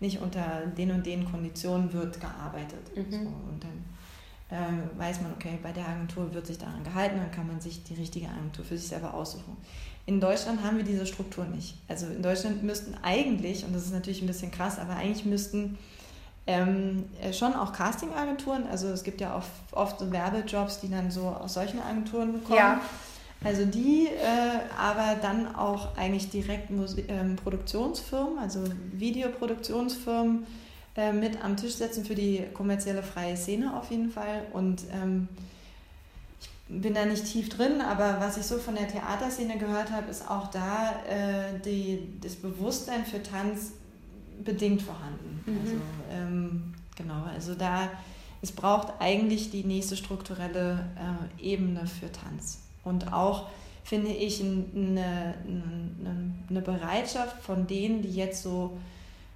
nicht 0.00 0.20
unter 0.20 0.66
den 0.76 0.90
und 0.92 1.04
den 1.04 1.30
Konditionen 1.30 1.92
wird 1.92 2.18
gearbeitet. 2.18 2.96
Mhm. 2.96 3.10
So, 3.10 3.18
und 3.18 3.62
dann 3.62 3.84
äh, 4.50 4.98
weiß 4.98 5.20
man, 5.20 5.32
okay, 5.34 5.58
bei 5.62 5.70
der 5.70 5.86
Agentur 5.86 6.32
wird 6.32 6.46
sich 6.46 6.56
daran 6.56 6.82
gehalten, 6.82 7.18
dann 7.18 7.30
kann 7.30 7.46
man 7.46 7.60
sich 7.60 7.84
die 7.84 7.94
richtige 7.94 8.28
Agentur 8.28 8.64
für 8.64 8.78
sich 8.78 8.88
selber 8.88 9.12
aussuchen. 9.12 9.56
In 10.06 10.20
Deutschland 10.20 10.62
haben 10.64 10.78
wir 10.78 10.84
diese 10.84 11.04
Struktur 11.04 11.44
nicht. 11.44 11.74
Also 11.86 12.06
in 12.06 12.22
Deutschland 12.22 12.62
müssten 12.62 12.94
eigentlich, 13.02 13.64
und 13.66 13.74
das 13.74 13.84
ist 13.84 13.92
natürlich 13.92 14.22
ein 14.22 14.26
bisschen 14.26 14.50
krass, 14.50 14.78
aber 14.78 14.96
eigentlich 14.96 15.26
müssten 15.26 15.76
ähm, 16.48 17.04
äh, 17.22 17.32
schon 17.34 17.54
auch 17.54 17.74
Castingagenturen, 17.74 18.66
also 18.68 18.88
es 18.88 19.04
gibt 19.04 19.20
ja 19.20 19.36
oft, 19.36 19.50
oft 19.72 19.98
so 20.00 20.10
Werbejobs, 20.10 20.80
die 20.80 20.90
dann 20.90 21.10
so 21.10 21.28
aus 21.28 21.54
solchen 21.54 21.78
Agenturen 21.78 22.42
kommen. 22.42 22.58
Ja. 22.58 22.80
Also 23.44 23.66
die, 23.66 24.06
äh, 24.06 24.60
aber 24.80 25.16
dann 25.20 25.54
auch 25.54 25.96
eigentlich 25.96 26.30
direkt 26.30 26.70
Musi 26.70 27.04
ähm, 27.06 27.36
Produktionsfirmen, 27.36 28.38
also 28.38 28.64
Videoproduktionsfirmen 28.92 30.46
äh, 30.96 31.12
mit 31.12 31.44
am 31.44 31.56
Tisch 31.56 31.74
setzen 31.74 32.04
für 32.06 32.14
die 32.14 32.42
kommerzielle 32.54 33.02
freie 33.02 33.36
Szene 33.36 33.76
auf 33.76 33.90
jeden 33.90 34.10
Fall. 34.10 34.46
Und 34.54 34.84
ähm, 34.92 35.28
ich 36.40 36.80
bin 36.80 36.94
da 36.94 37.04
nicht 37.04 37.26
tief 37.26 37.50
drin, 37.50 37.82
aber 37.82 38.16
was 38.20 38.38
ich 38.38 38.44
so 38.44 38.56
von 38.56 38.74
der 38.74 38.88
Theaterszene 38.88 39.58
gehört 39.58 39.92
habe, 39.92 40.10
ist 40.10 40.28
auch 40.28 40.48
da 40.48 40.94
äh, 41.08 41.60
die, 41.62 42.18
das 42.22 42.36
Bewusstsein 42.36 43.04
für 43.04 43.22
Tanz 43.22 43.72
bedingt 44.44 44.82
vorhanden. 44.82 45.42
Mhm. 45.46 45.58
Also, 45.62 45.74
ähm, 46.12 46.74
genau, 46.96 47.22
also 47.24 47.54
da, 47.54 47.88
es 48.42 48.52
braucht 48.52 48.92
eigentlich 49.00 49.50
die 49.50 49.64
nächste 49.64 49.96
strukturelle 49.96 50.84
äh, 51.40 51.42
Ebene 51.42 51.86
für 51.86 52.10
Tanz. 52.12 52.60
Und 52.84 53.12
auch, 53.12 53.48
finde 53.84 54.10
ich, 54.10 54.40
ein- 54.40 54.70
eine, 54.74 55.34
eine, 55.46 56.34
eine 56.48 56.60
Bereitschaft 56.62 57.42
von 57.42 57.66
denen, 57.66 58.02
die 58.02 58.10
jetzt 58.14 58.42
so, 58.42 58.78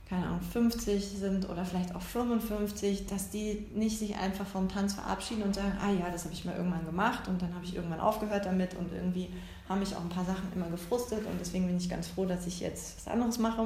keine 0.08 0.26
Ahnung, 0.26 0.40
50 0.42 1.04
sind 1.04 1.48
oder 1.48 1.64
vielleicht 1.64 1.94
auch 1.96 2.00
55, 2.02 3.06
dass 3.06 3.30
die 3.30 3.66
nicht 3.74 3.98
sich 3.98 4.14
einfach 4.16 4.46
vom 4.46 4.68
Tanz 4.68 4.94
verabschieden 4.94 5.42
und 5.42 5.54
sagen, 5.54 5.72
ah 5.80 5.90
ja, 5.90 6.10
das 6.10 6.24
habe 6.24 6.34
ich 6.34 6.44
mal 6.44 6.54
irgendwann 6.54 6.84
gemacht 6.84 7.28
und 7.28 7.40
dann 7.42 7.54
habe 7.54 7.64
ich 7.64 7.74
irgendwann 7.74 8.00
aufgehört 8.00 8.44
damit 8.46 8.74
und 8.74 8.92
irgendwie 8.92 9.28
haben 9.68 9.80
mich 9.80 9.94
auch 9.96 10.00
ein 10.02 10.10
paar 10.10 10.24
Sachen 10.26 10.52
immer 10.54 10.66
gefrustet 10.68 11.20
und 11.24 11.40
deswegen 11.40 11.66
bin 11.66 11.76
ich 11.78 11.88
ganz 11.88 12.08
froh, 12.08 12.26
dass 12.26 12.46
ich 12.46 12.60
jetzt 12.60 12.96
was 12.98 13.12
anderes 13.12 13.38
mache, 13.38 13.64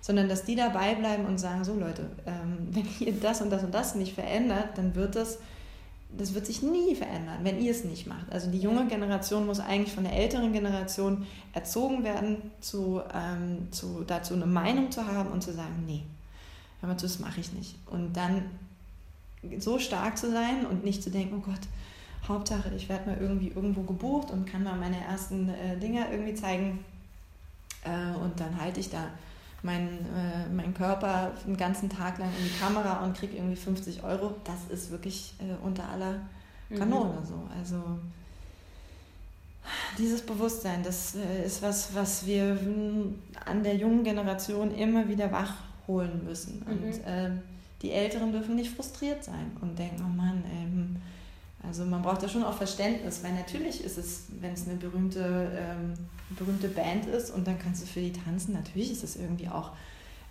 sondern 0.00 0.28
dass 0.28 0.44
die 0.44 0.56
dabei 0.56 0.94
bleiben 0.94 1.26
und 1.26 1.38
sagen, 1.38 1.64
so 1.64 1.74
Leute, 1.74 2.06
ähm, 2.26 2.68
wenn 2.70 2.86
ihr 3.00 3.12
das 3.20 3.40
und 3.42 3.50
das 3.50 3.62
und 3.62 3.74
das 3.74 3.94
nicht 3.94 4.14
verändert, 4.14 4.76
dann 4.76 4.94
wird 4.94 5.16
das 5.16 5.38
das 6.16 6.34
wird 6.34 6.46
sich 6.46 6.62
nie 6.62 6.94
verändern, 6.94 7.38
wenn 7.42 7.60
ihr 7.60 7.70
es 7.70 7.84
nicht 7.84 8.06
macht. 8.06 8.30
Also 8.32 8.50
die 8.50 8.58
junge 8.58 8.86
Generation 8.86 9.46
muss 9.46 9.60
eigentlich 9.60 9.94
von 9.94 10.04
der 10.04 10.14
älteren 10.14 10.52
Generation 10.52 11.26
erzogen 11.52 12.02
werden, 12.02 12.50
zu, 12.60 13.00
ähm, 13.14 13.68
zu, 13.70 14.04
dazu 14.06 14.34
eine 14.34 14.46
Meinung 14.46 14.90
zu 14.90 15.06
haben 15.06 15.30
und 15.30 15.42
zu 15.42 15.52
sagen, 15.52 15.84
nee, 15.86 16.02
hör 16.80 16.88
mal 16.88 16.96
zu, 16.96 17.06
das 17.06 17.20
mache 17.20 17.40
ich 17.40 17.52
nicht. 17.52 17.76
Und 17.86 18.14
dann 18.14 18.42
so 19.58 19.78
stark 19.78 20.18
zu 20.18 20.30
sein 20.30 20.66
und 20.66 20.84
nicht 20.84 21.02
zu 21.02 21.10
denken, 21.10 21.36
oh 21.38 21.40
Gott, 21.40 21.60
Hauptsache, 22.28 22.70
ich 22.76 22.88
werde 22.88 23.10
mal 23.10 23.18
irgendwie 23.20 23.48
irgendwo 23.48 23.82
gebucht 23.82 24.30
und 24.30 24.46
kann 24.46 24.62
mal 24.62 24.76
meine 24.76 25.00
ersten 25.02 25.48
äh, 25.48 25.78
Dinger 25.78 26.10
irgendwie 26.10 26.34
zeigen. 26.34 26.84
Äh, 27.84 28.16
und 28.18 28.38
dann 28.38 28.60
halte 28.60 28.80
ich 28.80 28.90
da 28.90 29.08
meinen 29.62 29.88
äh, 29.88 30.48
mein 30.54 30.74
Körper 30.74 31.32
einen 31.46 31.56
ganzen 31.56 31.88
Tag 31.88 32.18
lang 32.18 32.28
in 32.38 32.44
die 32.44 32.58
Kamera 32.58 33.04
und 33.04 33.16
kriege 33.16 33.36
irgendwie 33.36 33.56
50 33.56 34.02
Euro, 34.02 34.34
das 34.44 34.70
ist 34.70 34.90
wirklich 34.90 35.34
äh, 35.38 35.64
unter 35.64 35.88
aller 35.88 36.20
mhm. 36.68 36.78
Kanone 36.78 37.20
mhm. 37.20 37.26
so. 37.26 37.48
Also 37.58 37.82
dieses 39.98 40.22
Bewusstsein, 40.22 40.82
das 40.82 41.14
äh, 41.14 41.44
ist 41.44 41.62
was, 41.62 41.94
was 41.94 42.26
wir 42.26 42.58
an 43.44 43.62
der 43.62 43.76
jungen 43.76 44.04
Generation 44.04 44.74
immer 44.74 45.08
wieder 45.08 45.30
wachholen 45.30 46.24
müssen. 46.24 46.64
Mhm. 46.66 46.72
Und 46.72 47.00
ähm, 47.06 47.42
die 47.82 47.92
Älteren 47.92 48.32
dürfen 48.32 48.56
nicht 48.56 48.74
frustriert 48.74 49.24
sein 49.24 49.52
und 49.60 49.78
denken, 49.78 50.04
oh 50.06 50.16
Mann, 50.16 50.44
ähm, 50.52 50.96
also 51.66 51.84
man 51.84 52.02
braucht 52.02 52.22
da 52.22 52.28
schon 52.28 52.44
auch 52.44 52.54
Verständnis, 52.56 53.22
weil 53.22 53.34
natürlich 53.34 53.84
ist 53.84 53.98
es, 53.98 54.24
wenn 54.40 54.52
es 54.52 54.66
eine 54.66 54.76
berühmte, 54.76 55.50
ähm, 55.54 55.94
berühmte 56.30 56.68
Band 56.68 57.06
ist 57.06 57.30
und 57.30 57.46
dann 57.46 57.58
kannst 57.58 57.82
du 57.82 57.86
für 57.86 58.00
die 58.00 58.12
tanzen, 58.12 58.54
natürlich 58.54 58.90
ist 58.90 59.04
es 59.04 59.16
irgendwie 59.16 59.48
auch 59.48 59.72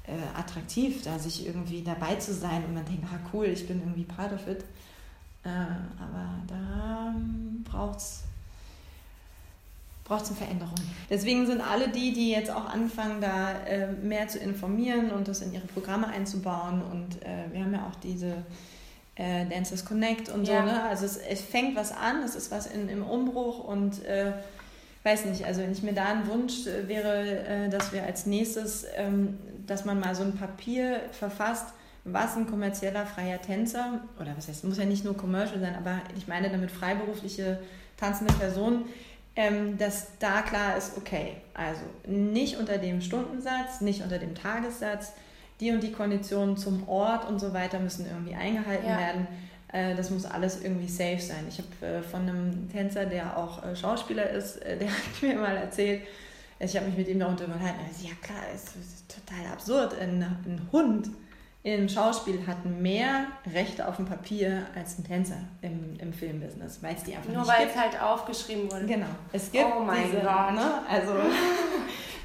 äh, 0.08 0.40
attraktiv, 0.40 1.04
da 1.04 1.20
sich 1.20 1.46
irgendwie 1.46 1.84
dabei 1.84 2.16
zu 2.16 2.34
sein 2.34 2.66
und 2.66 2.74
man 2.74 2.86
denkt, 2.86 3.04
ah 3.14 3.20
cool, 3.34 3.46
ich 3.46 3.68
bin 3.68 3.80
irgendwie 3.80 4.04
part 4.04 4.34
of 4.34 4.48
it. 4.48 4.64
Äh, 5.44 5.50
aber 5.50 6.30
da 6.48 7.14
ähm, 7.16 7.64
braucht 7.64 8.00
es 8.00 8.24
braucht 10.10 10.26
eine 10.26 10.36
Veränderung. 10.36 10.76
Deswegen 11.10 11.46
sind 11.46 11.62
alle 11.62 11.90
die, 11.90 12.14
die 12.14 12.32
jetzt 12.32 12.50
auch 12.50 12.66
anfangen, 12.66 13.22
da 13.22 13.52
äh, 13.68 13.92
mehr 13.92 14.28
zu 14.28 14.40
informieren 14.40 15.12
und 15.12 15.28
das 15.28 15.42
in 15.42 15.54
ihre 15.54 15.68
Programme 15.68 16.08
einzubauen 16.08 16.82
und 16.82 17.22
äh, 17.22 17.46
wir 17.54 17.64
haben 17.64 17.74
ja 17.74 17.86
auch 17.86 17.96
diese 18.02 18.44
äh, 19.20 19.46
Dancers 19.46 19.84
Connect 19.84 20.30
und 20.30 20.48
ja. 20.48 20.62
so. 20.62 20.66
Ne? 20.66 20.84
Also 20.84 21.06
es, 21.06 21.18
es, 21.18 21.42
fängt 21.42 21.76
was 21.76 21.92
an, 21.92 22.24
es 22.24 22.36
ist 22.36 22.52
was 22.52 22.68
in, 22.68 22.88
im 22.88 23.04
Umbruch 23.04 23.66
und 23.66 24.06
äh, 24.06 24.32
weiß 25.04 25.26
nicht, 25.26 25.46
also 25.46 25.62
wenn 25.62 25.74
ich 25.74 25.84
mir 25.84 25.94
da 25.94 26.06
ein 26.06 26.28
Wunsch 26.28 26.66
äh, 26.66 26.88
wäre, 26.88 27.46
äh, 27.46 27.70
dass 27.70 27.92
wir 27.92 28.04
als 28.04 28.26
nächstes, 28.26 28.86
ähm, 28.96 29.38
dass 29.68 29.84
man 29.84 30.00
mal 30.00 30.16
so 30.16 30.24
ein 30.24 30.36
Papier 30.38 31.02
verfasst, 31.12 31.66
was 32.06 32.38
ein 32.38 32.48
kommerzieller 32.48 33.06
freier 33.06 33.42
Tänzer, 33.42 34.00
oder 34.20 34.36
was 34.38 34.48
heißt, 34.48 34.64
muss 34.64 34.78
ja 34.78 34.86
nicht 34.86 35.04
nur 35.04 35.18
commercial 35.18 35.60
sein, 35.60 35.76
aber 35.76 36.00
ich 36.18 36.30
meine 36.30 36.50
damit 36.50 36.72
freiberufliche 36.72 37.60
tanzende 37.98 38.34
Personen, 38.36 38.86
ähm, 39.36 39.78
dass 39.78 40.18
da 40.20 40.42
klar 40.44 40.78
ist, 40.78 40.98
okay, 40.98 41.34
also 41.54 41.82
nicht 42.08 42.58
unter 42.58 42.78
dem 42.78 43.02
Stundensatz, 43.02 43.82
nicht 43.82 44.02
unter 44.02 44.18
dem 44.18 44.34
Tagessatz, 44.34 45.12
die 45.60 45.72
und 45.72 45.84
die 45.84 45.92
Konditionen 45.92 46.58
zum 46.58 46.88
Ort 46.88 47.28
und 47.28 47.40
so 47.40 47.54
weiter 47.54 47.80
müssen 47.80 48.06
irgendwie 48.06 48.36
eingehalten 48.36 48.88
ja. 48.88 48.98
werden. 48.98 49.28
Äh, 49.72 49.96
das 49.96 50.10
muss 50.10 50.26
alles 50.26 50.62
irgendwie 50.64 50.88
safe 50.88 51.20
sein. 51.20 51.46
Ich 51.48 51.60
habe 51.60 51.98
äh, 51.98 52.02
von 52.02 52.22
einem 52.22 52.70
Tänzer, 52.72 53.06
der 53.06 53.38
auch 53.38 53.64
äh, 53.64 53.76
Schauspieler 53.76 54.30
ist, 54.30 54.60
der 54.64 54.88
hat 54.88 55.22
mir 55.22 55.36
mal 55.36 55.58
erzählt, 55.58 56.04
ich 56.60 56.76
habe 56.76 56.88
mich 56.88 56.98
mit 56.98 57.08
ihm 57.08 57.20
darunter 57.20 57.46
unterhalten. 57.46 57.80
Also, 57.88 58.08
ja 58.08 58.14
klar, 58.22 58.44
es 58.54 58.64
ist 58.76 59.06
total 59.08 59.52
absurd. 59.52 59.98
Ein, 60.00 60.22
ein 60.22 60.68
Hund 60.72 61.10
im 61.64 61.90
Schauspiel 61.90 62.48
hat 62.48 62.66
mehr 62.66 63.28
Rechte 63.54 63.88
auf 63.88 63.98
dem 63.98 64.06
Papier 64.06 64.66
als 64.76 64.98
ein 64.98 65.04
Tänzer 65.04 65.38
im, 65.62 65.98
im 66.00 66.14
Filmbusiness, 66.14 66.82
weil 66.82 66.96
es 66.96 67.04
die 67.04 67.16
einfach 67.16 67.32
Nur 67.32 67.46
weil 67.48 67.68
es 67.68 67.76
halt 67.76 68.02
aufgeschrieben 68.02 68.72
wurde. 68.72 68.86
Genau. 68.86 69.08
Es 69.34 69.52
gibt 69.52 69.66
oh 69.66 69.82
mein 69.82 70.04
diese, 70.06 70.22
Gott. 70.22 70.54
Ne, 70.54 70.82
also 70.90 71.14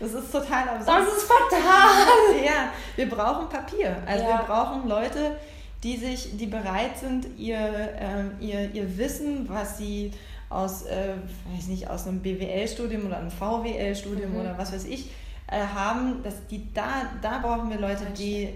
Das 0.00 0.12
ist 0.12 0.32
total 0.32 0.68
absurd. 0.68 0.88
Das 0.88 1.16
ist 1.16 1.22
fatal. 1.22 2.44
ja, 2.44 2.72
wir 2.96 3.08
brauchen 3.08 3.48
Papier. 3.48 3.96
Also 4.06 4.24
ja. 4.24 4.38
wir 4.38 4.44
brauchen 4.44 4.88
Leute, 4.88 5.36
die 5.82 5.96
sich, 5.96 6.36
die 6.36 6.46
bereit 6.46 6.98
sind, 6.98 7.26
ihr, 7.38 7.58
äh, 7.58 8.44
ihr, 8.44 8.74
ihr 8.74 8.98
Wissen, 8.98 9.48
was 9.48 9.78
sie 9.78 10.12
aus, 10.48 10.82
äh, 10.86 11.14
weiß 11.54 11.68
nicht, 11.68 11.88
aus 11.88 12.06
einem 12.06 12.20
BWL-Studium 12.20 13.06
oder 13.06 13.18
einem 13.18 13.30
VWL-Studium 13.30 14.32
mhm. 14.32 14.40
oder 14.40 14.58
was 14.58 14.72
weiß 14.72 14.84
ich, 14.84 15.10
haben, 15.52 16.22
dass 16.22 16.46
die 16.46 16.72
da, 16.72 17.10
da 17.20 17.38
brauchen 17.38 17.70
wir 17.70 17.78
Leute, 17.78 18.06
die 18.16 18.48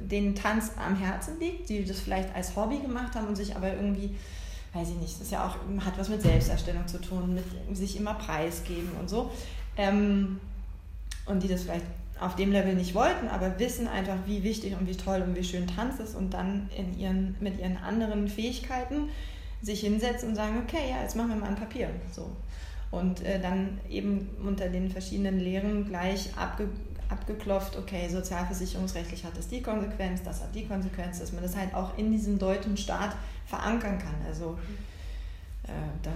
den 0.00 0.34
Tanz 0.34 0.72
am 0.76 0.96
Herzen 0.96 1.38
liegt, 1.38 1.68
die 1.68 1.84
das 1.84 2.00
vielleicht 2.00 2.34
als 2.34 2.56
Hobby 2.56 2.78
gemacht 2.78 3.14
haben 3.14 3.28
und 3.28 3.36
sich 3.36 3.54
aber 3.54 3.74
irgendwie, 3.74 4.16
weiß 4.72 4.88
ich 4.90 4.96
nicht, 4.96 5.14
das 5.14 5.22
ist 5.22 5.32
ja 5.32 5.46
auch, 5.46 5.56
hat 5.84 5.98
was 5.98 6.08
mit 6.08 6.22
Selbsterstellung 6.22 6.86
zu 6.86 7.00
tun, 7.00 7.34
mit 7.34 7.76
sich 7.76 7.96
immer 7.96 8.14
preisgeben 8.14 8.90
und 8.98 9.08
so. 9.08 9.30
Ähm, 9.76 10.40
und 11.26 11.42
die 11.42 11.48
das 11.48 11.62
vielleicht 11.62 11.86
auf 12.20 12.36
dem 12.36 12.52
Level 12.52 12.74
nicht 12.74 12.94
wollten, 12.94 13.28
aber 13.28 13.58
wissen 13.58 13.88
einfach, 13.88 14.16
wie 14.26 14.42
wichtig 14.42 14.76
und 14.78 14.88
wie 14.88 14.96
toll 14.96 15.22
und 15.22 15.34
wie 15.34 15.44
schön 15.44 15.66
Tanz 15.66 15.98
ist 15.98 16.14
und 16.14 16.32
dann 16.32 16.70
in 16.76 16.98
ihren, 16.98 17.36
mit 17.40 17.58
ihren 17.58 17.76
anderen 17.76 18.28
Fähigkeiten 18.28 19.08
sich 19.62 19.80
hinsetzen 19.80 20.30
und 20.30 20.34
sagen, 20.36 20.62
okay, 20.62 20.90
ja, 20.90 21.02
jetzt 21.02 21.16
machen 21.16 21.30
wir 21.30 21.36
mal 21.36 21.48
ein 21.48 21.56
Papier. 21.56 21.88
So. 22.12 22.30
Und 22.98 23.24
äh, 23.24 23.40
dann 23.40 23.80
eben 23.88 24.28
unter 24.44 24.68
den 24.68 24.90
verschiedenen 24.90 25.38
Lehren 25.38 25.86
gleich 25.86 26.30
abge, 26.36 26.68
abgeklopft, 27.08 27.76
okay, 27.76 28.08
sozialversicherungsrechtlich 28.08 29.24
hat 29.24 29.36
das 29.36 29.48
die 29.48 29.62
Konsequenz, 29.62 30.22
das 30.22 30.42
hat 30.42 30.54
die 30.54 30.66
Konsequenz, 30.66 31.18
dass 31.18 31.32
man 31.32 31.42
das 31.42 31.56
halt 31.56 31.74
auch 31.74 31.96
in 31.98 32.10
diesem 32.10 32.38
deutschen 32.38 32.76
Staat 32.76 33.16
verankern 33.46 33.98
kann. 33.98 34.14
Also 34.26 34.58
äh, 35.64 35.68
da 36.02 36.10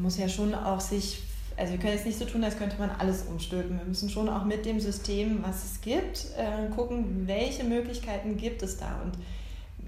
muss 0.00 0.18
ja 0.18 0.28
schon 0.28 0.54
auch 0.54 0.80
sich 0.80 1.22
also 1.56 1.72
wir 1.72 1.78
können 1.78 1.92
jetzt 1.92 2.06
nicht 2.06 2.18
so 2.18 2.24
tun, 2.24 2.42
als 2.42 2.58
könnte 2.58 2.76
man 2.78 2.90
alles 2.90 3.22
umstülpen. 3.22 3.78
Wir 3.78 3.86
müssen 3.86 4.10
schon 4.10 4.28
auch 4.28 4.44
mit 4.44 4.66
dem 4.66 4.80
System, 4.80 5.38
was 5.42 5.64
es 5.64 5.80
gibt, 5.80 6.26
äh, 6.36 6.68
gucken, 6.74 7.26
welche 7.26 7.64
Möglichkeiten 7.64 8.36
gibt 8.36 8.62
es 8.62 8.76
da. 8.76 9.00
Und 9.04 9.12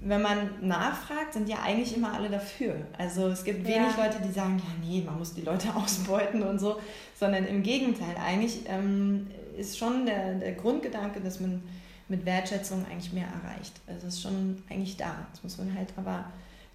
wenn 0.03 0.21
man 0.21 0.49
nachfragt, 0.61 1.33
sind 1.33 1.49
ja 1.49 1.57
eigentlich 1.63 1.95
immer 1.95 2.13
alle 2.13 2.29
dafür. 2.29 2.75
Also 2.97 3.27
es 3.27 3.43
gibt 3.43 3.65
wenig 3.65 3.95
ja. 3.97 4.05
Leute, 4.05 4.21
die 4.25 4.31
sagen, 4.31 4.57
ja 4.59 4.87
nee, 4.87 5.01
man 5.05 5.17
muss 5.17 5.33
die 5.33 5.41
Leute 5.41 5.67
ausbeuten 5.75 6.43
und 6.43 6.59
so, 6.59 6.79
sondern 7.19 7.45
im 7.45 7.63
Gegenteil, 7.63 8.15
eigentlich 8.23 8.61
ähm, 8.67 9.27
ist 9.57 9.77
schon 9.77 10.05
der, 10.05 10.35
der 10.35 10.53
Grundgedanke, 10.53 11.19
dass 11.19 11.39
man 11.39 11.63
mit 12.09 12.25
Wertschätzung 12.25 12.85
eigentlich 12.89 13.11
mehr 13.11 13.27
erreicht. 13.27 13.73
Also 13.87 14.07
es 14.07 14.15
ist 14.15 14.21
schon 14.21 14.63
eigentlich 14.69 14.97
da. 14.97 15.27
Das 15.31 15.43
muss 15.43 15.57
man 15.57 15.75
halt 15.75 15.89
aber 15.97 16.25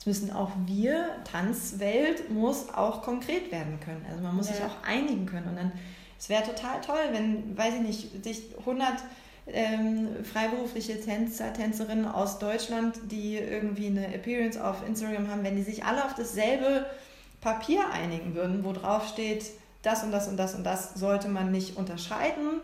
Jetzt 0.04 0.20
müssen 0.20 0.32
auch 0.32 0.50
wir, 0.66 1.10
Tanzwelt, 1.22 2.28
muss 2.28 2.74
auch 2.74 3.02
konkret 3.02 3.52
werden 3.52 3.78
können. 3.78 4.04
Also 4.10 4.20
man 4.20 4.34
muss 4.34 4.48
ja. 4.48 4.56
sich 4.56 4.64
auch 4.64 4.82
einigen 4.84 5.26
können. 5.26 5.46
Und 5.50 5.54
dann, 5.54 5.70
es 6.18 6.28
wäre 6.28 6.42
total 6.42 6.80
toll, 6.80 6.98
wenn, 7.12 7.56
weiß 7.56 7.74
ich 7.74 7.80
nicht, 7.82 8.24
sich 8.24 8.58
100 8.58 8.94
ähm, 9.46 10.08
freiberufliche 10.24 11.00
Tänzer, 11.00 11.52
Tänzerinnen 11.52 12.06
aus 12.06 12.38
Deutschland, 12.38 12.96
die 13.10 13.36
irgendwie 13.36 13.86
eine 13.86 14.14
Appearance 14.14 14.62
auf 14.62 14.86
Instagram 14.86 15.28
haben, 15.28 15.42
wenn 15.42 15.56
die 15.56 15.62
sich 15.62 15.84
alle 15.84 16.04
auf 16.04 16.14
dasselbe 16.14 16.86
Papier 17.40 17.80
einigen 17.92 18.34
würden, 18.34 18.64
wo 18.64 18.72
drauf 18.72 19.08
steht, 19.08 19.44
das 19.82 20.04
und 20.04 20.12
das 20.12 20.28
und 20.28 20.36
das 20.36 20.54
und 20.54 20.64
das 20.64 20.94
sollte 20.94 21.28
man 21.28 21.50
nicht 21.50 21.76
unterscheiden, 21.76 22.60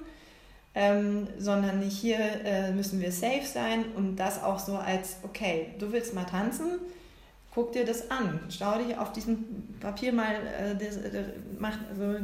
ähm, 0.75 1.27
sondern 1.39 1.81
hier 1.83 2.19
äh, 2.45 2.71
müssen 2.71 3.01
wir 3.01 3.11
safe 3.11 3.45
sein 3.45 3.85
und 3.97 4.17
das 4.17 4.43
auch 4.43 4.61
so 4.61 4.77
als, 4.77 5.17
okay, 5.25 5.75
du 5.81 5.91
willst 5.91 6.15
mal 6.15 6.25
tanzen, 6.25 6.79
guck 7.53 7.73
dir 7.73 7.85
das 7.85 8.09
an. 8.09 8.39
Schau 8.51 8.79
dich 8.79 8.97
auf 8.97 9.13
diesem 9.13 9.45
Papier 9.81 10.13
mal, 10.13 10.37
äh, 10.37 10.77
das, 10.77 11.03
das 11.03 11.27
macht, 11.59 11.81
also 11.91 12.21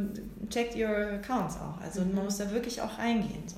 check 0.49 0.77
your 0.77 1.15
accounts 1.15 1.57
auch. 1.57 1.81
Also 1.83 2.03
mhm. 2.03 2.15
man 2.15 2.25
muss 2.27 2.37
da 2.37 2.49
wirklich 2.53 2.81
auch 2.81 2.99
reingehen. 2.99 3.43
So. 3.49 3.57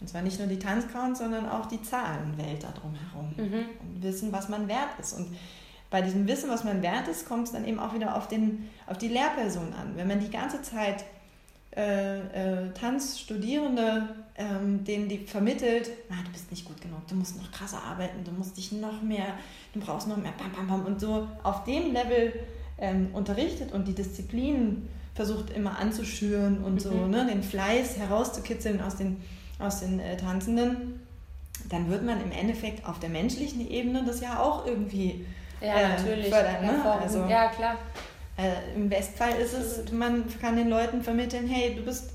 Und 0.00 0.08
zwar 0.08 0.22
nicht 0.22 0.38
nur 0.38 0.48
die 0.48 0.58
Tanzcounts, 0.58 1.20
sondern 1.20 1.48
auch 1.48 1.66
die 1.66 1.82
Zahlenwelt 1.82 2.62
da 2.62 2.72
drumherum. 2.72 3.32
Mhm. 3.36 3.64
Und 3.80 4.02
wissen, 4.02 4.32
was 4.32 4.48
man 4.48 4.68
wert 4.68 4.90
ist. 5.00 5.14
Und 5.14 5.34
bei 5.90 6.02
diesem 6.02 6.26
Wissen, 6.26 6.50
was 6.50 6.64
man 6.64 6.82
wert 6.82 7.08
ist, 7.08 7.26
kommt 7.26 7.46
es 7.46 7.52
dann 7.52 7.66
eben 7.66 7.78
auch 7.78 7.94
wieder 7.94 8.16
auf, 8.16 8.28
den, 8.28 8.68
auf 8.86 8.98
die 8.98 9.08
Lehrperson 9.08 9.72
an. 9.72 9.92
Wenn 9.94 10.08
man 10.08 10.20
die 10.20 10.30
ganze 10.30 10.60
Zeit 10.60 11.04
äh, 11.76 12.18
äh, 12.18 12.72
Tanzstudierende, 12.72 14.08
ähm, 14.36 14.82
denen 14.84 15.08
die 15.08 15.18
vermittelt, 15.18 15.90
ah, 16.10 16.22
du 16.24 16.32
bist 16.32 16.50
nicht 16.50 16.64
gut 16.64 16.80
genug, 16.80 17.06
du 17.06 17.14
musst 17.14 17.36
noch 17.36 17.50
krasser 17.52 17.82
arbeiten, 17.82 18.24
du 18.24 18.32
musst 18.32 18.56
dich 18.56 18.72
noch 18.72 19.02
mehr, 19.02 19.26
du 19.74 19.80
brauchst 19.80 20.08
noch 20.08 20.16
mehr, 20.16 20.32
pam, 20.32 20.52
pam, 20.52 20.66
pam, 20.66 20.86
und 20.86 21.00
so 21.00 21.28
auf 21.42 21.64
dem 21.64 21.92
Level 21.92 22.32
ähm, 22.78 23.10
unterrichtet 23.12 23.72
und 23.72 23.86
die 23.88 23.94
Disziplinen 23.94 24.88
versucht 25.14 25.50
immer 25.50 25.78
anzuschüren 25.78 26.64
und 26.64 26.74
mhm. 26.74 26.80
so, 26.80 27.06
ne, 27.06 27.26
den 27.26 27.42
Fleiß 27.42 27.98
herauszukitzeln 27.98 28.80
aus 28.80 28.96
den, 28.96 29.22
aus 29.58 29.80
den 29.80 30.00
äh, 30.00 30.16
Tanzenden, 30.16 31.00
dann 31.70 31.90
wird 31.90 32.04
man 32.04 32.20
im 32.22 32.32
Endeffekt 32.32 32.86
auf 32.86 32.98
der 33.00 33.08
menschlichen 33.08 33.68
Ebene 33.68 34.04
das 34.04 34.20
ja 34.20 34.38
auch 34.40 34.66
irgendwie 34.66 35.24
Ja, 35.60 35.74
äh, 35.74 35.88
natürlich. 35.88 36.28
fördern. 36.28 36.64
Ne? 36.66 36.84
Also, 37.02 37.24
ja, 37.26 37.48
klar. 37.48 37.76
äh, 38.36 38.74
Im 38.74 38.88
Bestfall 38.88 39.34
ist 39.40 39.54
es, 39.54 39.90
man 39.92 40.24
kann 40.40 40.56
den 40.56 40.68
Leuten 40.68 41.02
vermitteln, 41.02 41.46
hey, 41.48 41.74
du 41.74 41.82
bist, 41.82 42.10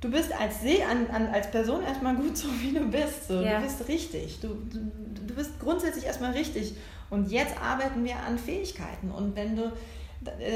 du 0.00 0.10
bist 0.10 0.32
als 0.32 0.62
See, 0.62 0.82
an, 0.82 1.06
an, 1.14 1.28
als 1.28 1.50
Person 1.50 1.82
erstmal 1.84 2.14
gut 2.16 2.36
so, 2.38 2.48
wie 2.60 2.72
du 2.72 2.84
bist. 2.90 3.28
So. 3.28 3.40
Ja. 3.42 3.58
Du 3.58 3.64
bist 3.66 3.86
richtig. 3.88 4.40
Du, 4.40 4.48
du, 4.48 4.90
du 5.26 5.34
bist 5.34 5.60
grundsätzlich 5.60 6.06
erstmal 6.06 6.32
richtig. 6.32 6.74
Und 7.10 7.30
jetzt 7.30 7.54
arbeiten 7.62 8.04
wir 8.04 8.16
an 8.26 8.38
Fähigkeiten. 8.38 9.10
Und 9.10 9.36
wenn 9.36 9.54
du, 9.54 9.70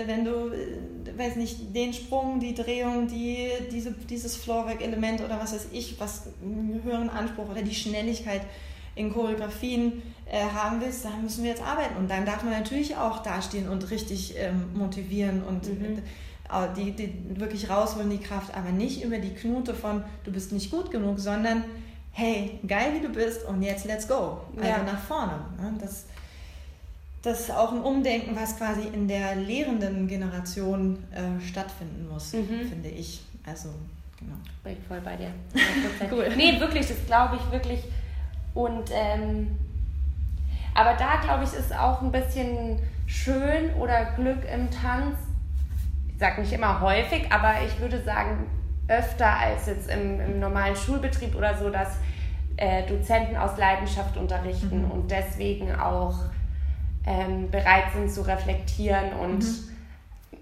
wenn 0.07 0.25
du, 0.25 0.51
äh, 0.53 1.19
weiß 1.19 1.37
nicht, 1.37 1.75
den 1.75 1.93
Sprung, 1.93 2.39
die 2.41 2.55
Drehung, 2.55 3.09
die, 3.09 3.49
diese, 3.73 3.93
dieses 3.93 4.37
Floorwork-Element 4.37 5.23
oder 5.23 5.39
was 5.41 5.53
weiß 5.53 5.69
ich, 5.73 5.99
was 6.01 6.29
einen 6.43 6.81
höheren 6.85 7.09
Anspruch 7.11 7.49
oder 7.51 7.63
die 7.63 7.75
Schnelligkeit 7.75 8.43
in 8.95 9.13
Choreografien 9.13 10.03
äh, 10.31 10.41
haben 10.55 10.81
willst, 10.81 11.05
dann 11.05 11.23
müssen 11.23 11.43
wir 11.45 11.51
jetzt 11.51 11.63
arbeiten. 11.63 11.97
Und 11.97 12.11
dann 12.11 12.25
darf 12.25 12.43
man 12.43 12.53
natürlich 12.53 12.97
auch 12.97 13.19
dastehen 13.23 13.69
und 13.69 13.91
richtig 13.91 14.35
ähm, 14.39 14.71
motivieren 14.75 15.43
und 15.43 15.69
Mhm. 15.69 15.99
äh, 16.51 16.69
die, 16.77 16.93
die 16.93 17.41
wirklich 17.41 17.69
rausholen, 17.69 18.09
die 18.09 18.19
Kraft, 18.19 18.55
aber 18.57 18.71
nicht 18.71 19.03
über 19.05 19.19
die 19.19 19.35
Knute 19.35 19.75
von 19.75 20.03
du 20.25 20.33
bist 20.33 20.53
nicht 20.53 20.71
gut 20.71 20.91
genug, 20.91 21.19
sondern 21.19 21.65
hey, 22.13 22.59
geil 22.67 22.93
wie 22.95 23.01
du 23.07 23.11
bist 23.13 23.45
und 23.45 23.63
jetzt 23.63 23.85
let's 23.85 24.09
go. 24.09 24.39
Also 24.57 24.67
Ja. 24.69 24.83
nach 24.83 25.01
vorne. 25.03 25.33
Ne? 25.61 25.75
Das, 25.79 26.07
das 27.27 27.41
ist 27.41 27.51
auch 27.51 27.73
ein 27.73 27.81
Umdenken, 27.83 28.37
was 28.37 28.57
quasi 28.57 28.83
in 28.93 29.09
der 29.09 29.35
lehrenden 29.37 30.07
Generation 30.09 30.99
äh, 31.13 31.41
stattfinden 31.45 32.09
muss, 32.09 32.33
Mhm. 32.33 32.69
finde 32.69 32.89
ich. 32.89 33.21
Also, 33.45 33.71
genau. 34.19 34.35
Bin 34.65 34.73
ich 34.75 34.79
voll 34.87 35.01
bei 35.01 35.17
dir. 35.17 35.31
100%. 36.09 36.13
Cool. 36.13 36.29
Nee, 36.37 36.59
wirklich, 36.61 36.87
das 36.87 37.05
glaube 37.07 37.37
ich 37.37 37.53
wirklich. 37.53 37.81
Und 38.55 38.91
ähm, 38.93 39.59
aber 40.75 40.95
da 40.95 41.17
glaube 41.23 41.45
ich, 41.45 41.53
ist 41.53 41.75
auch 41.77 42.01
ein 42.03 42.13
bisschen 42.13 42.79
schön 43.07 43.73
oder 43.81 44.05
Glück 44.17 44.45
im 44.53 44.71
Tanz. 44.71 45.17
Ich 46.09 46.19
sage 46.19 46.41
nicht 46.43 46.53
immer 46.53 46.81
häufig, 46.81 47.31
aber 47.31 47.55
ich 47.67 47.79
würde 47.81 48.03
sagen 48.03 48.47
öfter 48.89 49.31
als 49.39 49.67
jetzt 49.67 49.91
im, 49.91 50.21
im 50.21 50.39
normalen 50.41 50.77
Schulbetrieb 50.77 51.35
oder 51.35 51.57
so, 51.57 51.71
dass 51.71 51.97
äh, 52.57 52.87
Dozenten 52.87 53.37
aus 53.37 53.59
Leidenschaft 53.59 54.17
unterrichten 54.17 54.85
Mhm. 54.85 54.91
und 54.91 55.11
deswegen 55.11 55.75
auch 55.75 56.15
ähm, 57.07 57.51
bereit 57.51 57.85
sind 57.95 58.11
zu 58.11 58.23
reflektieren 58.23 59.13
und 59.21 59.45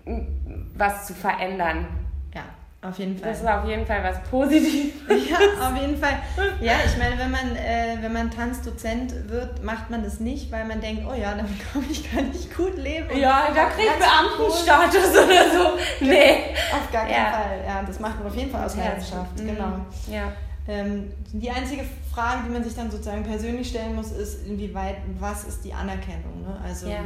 m- 0.06 0.70
was 0.76 1.06
zu 1.06 1.14
verändern. 1.14 1.86
Ja, 2.34 2.42
auf 2.88 2.98
jeden 2.98 3.16
Fall. 3.18 3.30
Das 3.30 3.40
ist 3.40 3.46
auf 3.46 3.64
jeden 3.66 3.86
Fall 3.86 4.02
was 4.02 4.20
Positives. 4.30 4.92
Ja, 5.30 5.68
auf 5.68 5.76
jeden 5.80 5.96
Fall. 5.96 6.18
Ja, 6.60 6.72
ich 6.84 6.96
meine, 6.98 7.18
wenn 7.18 7.30
man, 7.30 7.54
äh, 7.56 7.96
wenn 8.00 8.12
man 8.12 8.30
Tanzdozent 8.30 9.28
wird, 9.28 9.62
macht 9.62 9.90
man 9.90 10.02
das 10.02 10.20
nicht, 10.20 10.50
weil 10.50 10.64
man 10.64 10.80
denkt, 10.80 11.04
oh 11.08 11.14
ja, 11.14 11.34
damit 11.34 11.52
kann 11.72 11.84
ich 11.90 12.12
gar 12.12 12.22
nicht 12.22 12.54
gut 12.56 12.76
leben. 12.76 13.16
Ja, 13.16 13.48
da 13.54 13.66
kriegt 13.66 13.88
Herzlich 13.88 14.08
Beamtenstatus 14.08 15.10
oder 15.10 15.50
so. 15.50 15.78
Nee. 16.04 16.54
Auf 16.72 16.90
gar 16.90 17.02
keinen 17.04 17.12
Ja. 17.14 17.30
Fall. 17.30 17.64
Ja, 17.66 17.82
das 17.86 18.00
macht 18.00 18.18
man 18.18 18.28
auf 18.28 18.36
jeden 18.36 18.50
Fall 18.50 18.64
aus 18.64 18.76
Leidenschaft. 18.76 19.38
Mhm. 19.38 19.46
Genau. 19.46 19.72
Ja. 20.10 20.32
Ähm, 20.66 21.12
die 21.32 21.50
einzige 21.50 21.82
Frage, 22.12 22.44
die 22.46 22.52
man 22.52 22.64
sich 22.64 22.74
dann 22.74 22.90
sozusagen 22.90 23.22
persönlich 23.22 23.68
stellen 23.68 23.94
muss, 23.94 24.12
ist, 24.12 24.46
inwieweit, 24.46 24.96
was 25.18 25.44
ist 25.44 25.64
die 25.64 25.74
Anerkennung? 25.74 26.40
Ne? 26.42 26.58
Also 26.64 26.88
Ja. 26.88 27.00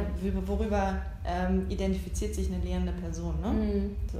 worüber 0.45 0.95
ähm, 1.25 1.65
identifiziert 1.69 2.33
sich 2.35 2.47
eine 2.51 2.63
lehrende 2.63 2.93
Person? 2.93 3.39
Ne? 3.41 3.47
Mhm. 3.49 3.95
So. 4.11 4.19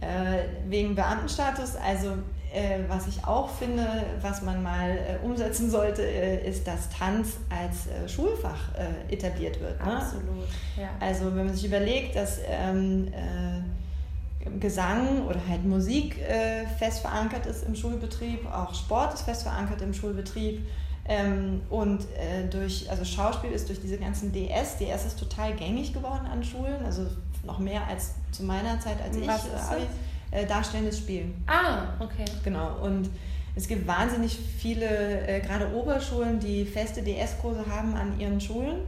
Äh, 0.00 0.68
wegen 0.68 0.94
Beamtenstatus, 0.94 1.76
also 1.76 2.08
äh, 2.52 2.80
was 2.88 3.06
ich 3.06 3.24
auch 3.24 3.48
finde, 3.48 3.86
was 4.20 4.42
man 4.42 4.62
mal 4.62 4.90
äh, 4.90 5.24
umsetzen 5.24 5.70
sollte, 5.70 6.02
äh, 6.02 6.46
ist, 6.46 6.66
dass 6.66 6.90
Tanz 6.90 7.38
als 7.48 7.86
äh, 7.86 8.06
Schulfach 8.08 8.74
äh, 8.74 9.12
etabliert 9.14 9.58
wird. 9.60 9.82
Ne? 9.84 9.96
Absolut. 9.96 10.48
Ja. 10.76 10.90
Also 11.00 11.26
wenn 11.26 11.46
man 11.46 11.54
sich 11.54 11.64
überlegt, 11.64 12.16
dass 12.16 12.40
ähm, 12.46 13.08
äh, 13.14 13.62
Gesang 14.60 15.26
oder 15.26 15.40
halt 15.48 15.64
Musik 15.64 16.18
äh, 16.18 16.66
fest 16.78 17.00
verankert 17.00 17.46
ist 17.46 17.64
im 17.64 17.74
Schulbetrieb, 17.74 18.46
auch 18.52 18.74
Sport 18.74 19.14
ist 19.14 19.22
fest 19.22 19.42
verankert 19.42 19.80
im 19.82 19.94
Schulbetrieb 19.94 20.66
ähm, 21.04 21.62
und 21.70 22.00
äh, 22.16 22.48
durch, 22.50 22.90
also 22.90 23.04
Schauspiel 23.04 23.50
ist 23.50 23.68
durch 23.68 23.80
diese 23.80 23.98
ganzen 23.98 24.32
DS, 24.32 24.78
DS 24.78 25.06
ist 25.06 25.18
total 25.18 25.54
gängig 25.54 25.92
geworden 25.92 26.26
an 26.26 26.44
Schulen, 26.44 26.84
also 26.84 27.06
noch 27.44 27.58
mehr 27.58 27.86
als 27.88 28.14
zu 28.30 28.44
meiner 28.44 28.78
Zeit, 28.80 29.00
als 29.02 29.16
ich 29.16 29.26
Was 29.26 29.46
äh, 29.46 29.54
ist 29.54 29.70
Abi, 29.70 29.82
äh, 30.30 30.46
darstellendes 30.46 30.98
Spiel. 30.98 31.32
Ah, 31.46 31.94
okay. 31.98 32.24
Genau. 32.44 32.78
Und 32.82 33.10
es 33.54 33.68
gibt 33.68 33.86
wahnsinnig 33.86 34.38
viele, 34.58 35.26
äh, 35.26 35.40
gerade 35.40 35.74
Oberschulen, 35.74 36.40
die 36.40 36.64
feste 36.64 37.02
DS-Kurse 37.02 37.66
haben 37.66 37.94
an 37.94 38.18
ihren 38.18 38.40
Schulen. 38.40 38.82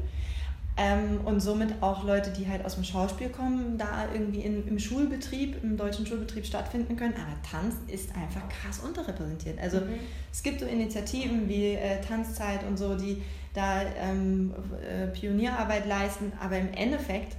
Ähm, 0.76 1.20
und 1.24 1.38
somit 1.38 1.82
auch 1.82 2.02
Leute, 2.04 2.30
die 2.30 2.48
halt 2.48 2.64
aus 2.64 2.74
dem 2.74 2.82
Schauspiel 2.82 3.28
kommen, 3.28 3.78
da 3.78 4.08
irgendwie 4.12 4.40
in, 4.40 4.66
im 4.66 4.78
Schulbetrieb, 4.80 5.62
im 5.62 5.76
deutschen 5.76 6.04
Schulbetrieb 6.04 6.44
stattfinden 6.44 6.96
können. 6.96 7.14
Aber 7.14 7.36
Tanz 7.48 7.76
ist 7.86 8.10
einfach 8.16 8.42
krass 8.48 8.80
unterrepräsentiert. 8.80 9.60
Also 9.60 9.78
Mhm. 9.78 10.00
es 10.32 10.42
gibt 10.42 10.58
so 10.58 10.66
Initiativen 10.66 11.48
wie 11.48 11.74
äh, 11.74 12.00
Tanzzeit 12.00 12.64
und 12.66 12.76
so, 12.76 12.96
die 12.96 13.22
da 13.54 13.82
ähm, 14.00 14.52
äh, 14.82 15.06
Pionierarbeit 15.06 15.86
leisten, 15.86 16.32
aber 16.40 16.58
im 16.58 16.72
Endeffekt, 16.72 17.36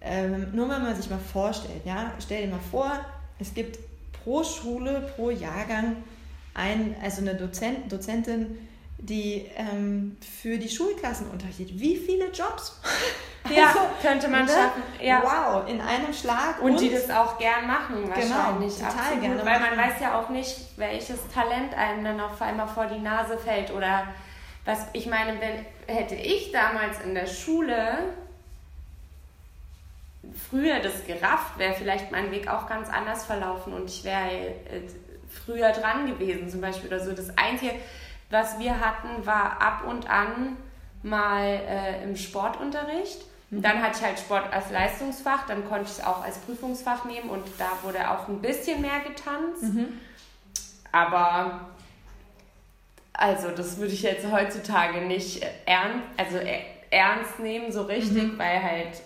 ähm, 0.00 0.46
nur 0.52 0.68
wenn 0.68 0.82
man 0.82 0.94
sich 0.94 1.10
mal 1.10 1.18
vorstellt, 1.18 1.84
ja, 1.84 2.12
stell 2.20 2.46
dir 2.46 2.52
mal 2.52 2.60
vor, 2.70 2.92
es 3.40 3.52
gibt 3.52 3.80
pro 4.22 4.44
Schule, 4.44 5.10
pro 5.16 5.30
Jahrgang 5.30 5.96
ein, 6.54 6.94
also 7.02 7.22
eine 7.22 7.34
Dozent, 7.34 7.90
Dozentin, 7.90 8.46
die 9.02 9.50
ähm, 9.56 10.16
für 10.40 10.58
die 10.58 10.68
Schulklassen 10.68 11.28
unterrichtet. 11.30 11.68
Wie 11.72 11.96
viele 11.96 12.26
Jobs? 12.30 12.80
Ja, 13.48 13.68
Also, 13.68 13.80
könnte 14.02 14.28
man 14.28 14.44
ne? 14.44 14.52
schaffen. 14.52 14.82
Ja. 15.00 15.22
Wow, 15.24 15.66
in 15.66 15.80
einem 15.80 16.12
Schlag. 16.12 16.60
Und 16.60 16.78
die 16.78 16.90
das 16.90 17.08
auch 17.08 17.38
gern 17.38 17.66
machen, 17.66 18.02
Genau, 18.02 18.34
wahrscheinlich. 18.36 18.74
total 18.74 18.90
Absolut, 18.90 19.20
gerne 19.22 19.46
Weil 19.46 19.60
man 19.60 19.78
weiß 19.78 19.94
ja 20.02 20.20
auch 20.20 20.28
nicht, 20.28 20.56
welches 20.76 21.26
Talent 21.32 21.74
einem 21.74 22.04
dann 22.04 22.20
auf 22.20 22.40
einmal 22.42 22.68
vor 22.68 22.84
die 22.86 22.98
Nase 23.00 23.38
fällt. 23.38 23.72
Oder 23.72 24.06
was, 24.66 24.86
ich 24.92 25.06
meine, 25.06 25.40
wenn 25.40 25.64
hätte 25.92 26.16
ich 26.16 26.52
damals 26.52 27.00
in 27.00 27.14
der 27.14 27.26
Schule 27.26 28.12
früher 30.50 30.80
das 30.80 31.06
gerafft, 31.06 31.58
wäre 31.58 31.74
vielleicht 31.74 32.12
mein 32.12 32.30
Weg 32.30 32.46
auch 32.46 32.68
ganz 32.68 32.88
anders 32.90 33.24
verlaufen 33.24 33.72
und 33.72 33.88
ich 33.88 34.04
wäre 34.04 34.28
äh, 34.30 34.82
früher 35.28 35.72
dran 35.72 36.06
gewesen, 36.06 36.48
zum 36.50 36.60
Beispiel 36.60 36.88
oder 36.88 37.02
so. 37.02 37.12
Das 37.12 37.36
Einzige, 37.38 37.72
was 38.30 38.58
wir 38.58 38.80
hatten, 38.80 39.26
war 39.26 39.60
ab 39.60 39.84
und 39.86 40.08
an 40.08 40.56
mal 41.02 41.44
äh, 41.44 42.02
im 42.04 42.16
Sportunterricht. 42.16 43.22
Dann 43.52 43.82
hatte 43.82 43.98
ich 43.98 44.06
halt 44.06 44.18
Sport 44.20 44.52
als 44.52 44.70
Leistungsfach, 44.70 45.44
dann 45.48 45.68
konnte 45.68 45.86
ich 45.86 45.98
es 45.98 46.04
auch 46.04 46.22
als 46.22 46.38
Prüfungsfach 46.38 47.04
nehmen 47.04 47.28
und 47.28 47.42
da 47.58 47.66
wurde 47.82 48.08
auch 48.08 48.28
ein 48.28 48.40
bisschen 48.40 48.80
mehr 48.80 49.00
getanzt. 49.00 49.64
Aber 50.92 51.60
also 53.12 53.48
das 53.50 53.76
würde 53.78 53.92
ich 53.92 54.02
jetzt 54.02 54.30
heutzutage 54.30 55.00
nicht 55.00 55.44
ernst, 55.66 56.04
also 56.16 56.36
äh, 56.38 56.60
ernst 56.90 57.40
nehmen 57.40 57.72
so 57.72 57.82
richtig, 57.82 58.38
weil 58.38 58.62
halt 58.62 59.02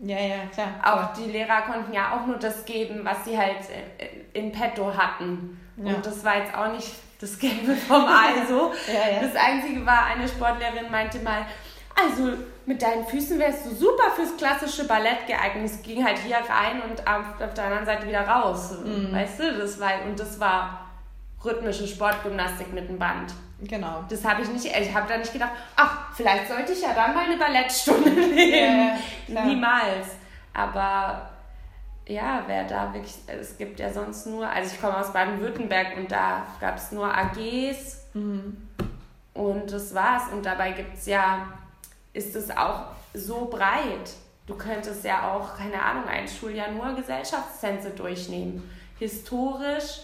Ja, 0.00 0.18
ja, 0.18 0.36
klar. 0.52 0.68
auch 0.82 1.12
die 1.14 1.30
Lehrer 1.30 1.62
konnten 1.62 1.92
ja 1.92 2.16
auch 2.16 2.26
nur 2.26 2.38
das 2.38 2.64
geben, 2.64 3.00
was 3.04 3.26
sie 3.26 3.36
halt 3.36 3.58
äh, 3.98 4.38
in 4.38 4.52
petto 4.52 4.96
hatten. 4.96 5.60
Ja. 5.76 5.94
Und 5.94 6.06
das 6.06 6.24
war 6.24 6.38
jetzt 6.38 6.54
auch 6.56 6.72
nicht 6.72 6.94
das 7.24 7.38
Gelbe 7.38 7.74
vom 7.74 8.04
Ei 8.04 8.44
so. 8.48 8.72
Ja, 8.86 9.10
ja. 9.14 9.20
Das 9.22 9.34
Einzige 9.34 9.84
war, 9.84 10.06
eine 10.06 10.28
Sportlehrerin 10.28 10.90
meinte 10.90 11.18
mal, 11.20 11.46
also 11.94 12.32
mit 12.66 12.82
deinen 12.82 13.06
Füßen 13.06 13.38
wärst 13.38 13.66
du 13.66 13.70
super 13.74 14.10
fürs 14.14 14.36
klassische 14.36 14.86
Ballett 14.86 15.26
geeignet. 15.26 15.70
Es 15.70 15.82
ging 15.82 16.04
halt 16.04 16.18
hier 16.18 16.36
rein 16.36 16.82
und 16.82 17.06
auf, 17.06 17.40
auf 17.40 17.54
der 17.54 17.64
anderen 17.64 17.86
Seite 17.86 18.06
wieder 18.06 18.26
raus. 18.26 18.72
Mhm. 18.84 19.12
Weißt 19.12 19.40
du, 19.40 19.52
das 19.58 19.80
war, 19.80 19.90
und 20.06 20.18
das 20.18 20.38
war 20.40 20.90
rhythmische 21.44 21.86
Sportgymnastik 21.86 22.72
mit 22.72 22.88
dem 22.88 22.98
Band. 22.98 23.32
Genau. 23.60 24.04
Das 24.08 24.24
habe 24.24 24.42
ich 24.42 24.48
nicht, 24.48 24.64
ich 24.64 24.94
habe 24.94 25.08
da 25.08 25.16
nicht 25.16 25.32
gedacht, 25.32 25.52
ach, 25.76 26.14
vielleicht 26.14 26.48
sollte 26.48 26.72
ich 26.72 26.82
ja 26.82 26.92
dann 26.94 27.14
mal 27.14 27.24
eine 27.24 27.36
Ballettstunde 27.36 28.10
nehmen. 28.34 28.98
Ja. 29.28 29.44
Niemals. 29.44 30.08
Aber 30.52 31.30
ja, 32.06 32.44
wer 32.46 32.64
da 32.64 32.92
wirklich, 32.92 33.14
es 33.26 33.56
gibt 33.56 33.80
ja 33.80 33.92
sonst 33.92 34.26
nur, 34.26 34.46
also 34.48 34.72
ich 34.72 34.80
komme 34.80 34.98
aus 34.98 35.12
Baden-Württemberg 35.12 35.96
und 35.96 36.12
da 36.12 36.46
gab 36.60 36.76
es 36.76 36.92
nur 36.92 37.06
AGs 37.06 38.06
und 39.32 39.72
das 39.72 39.94
war's. 39.94 40.32
Und 40.32 40.44
dabei 40.44 40.72
gibt 40.72 40.94
es 40.94 41.06
ja, 41.06 41.46
ist 42.12 42.36
es 42.36 42.50
auch 42.50 42.86
so 43.14 43.46
breit. 43.46 44.10
Du 44.46 44.54
könntest 44.54 45.04
ja 45.04 45.32
auch, 45.32 45.56
keine 45.56 45.82
Ahnung, 45.82 46.06
ein 46.06 46.28
Schuljahr 46.28 46.70
nur 46.70 46.94
Gesellschaftstänze 46.94 47.90
durchnehmen. 47.90 48.70
Historisch, 48.98 50.00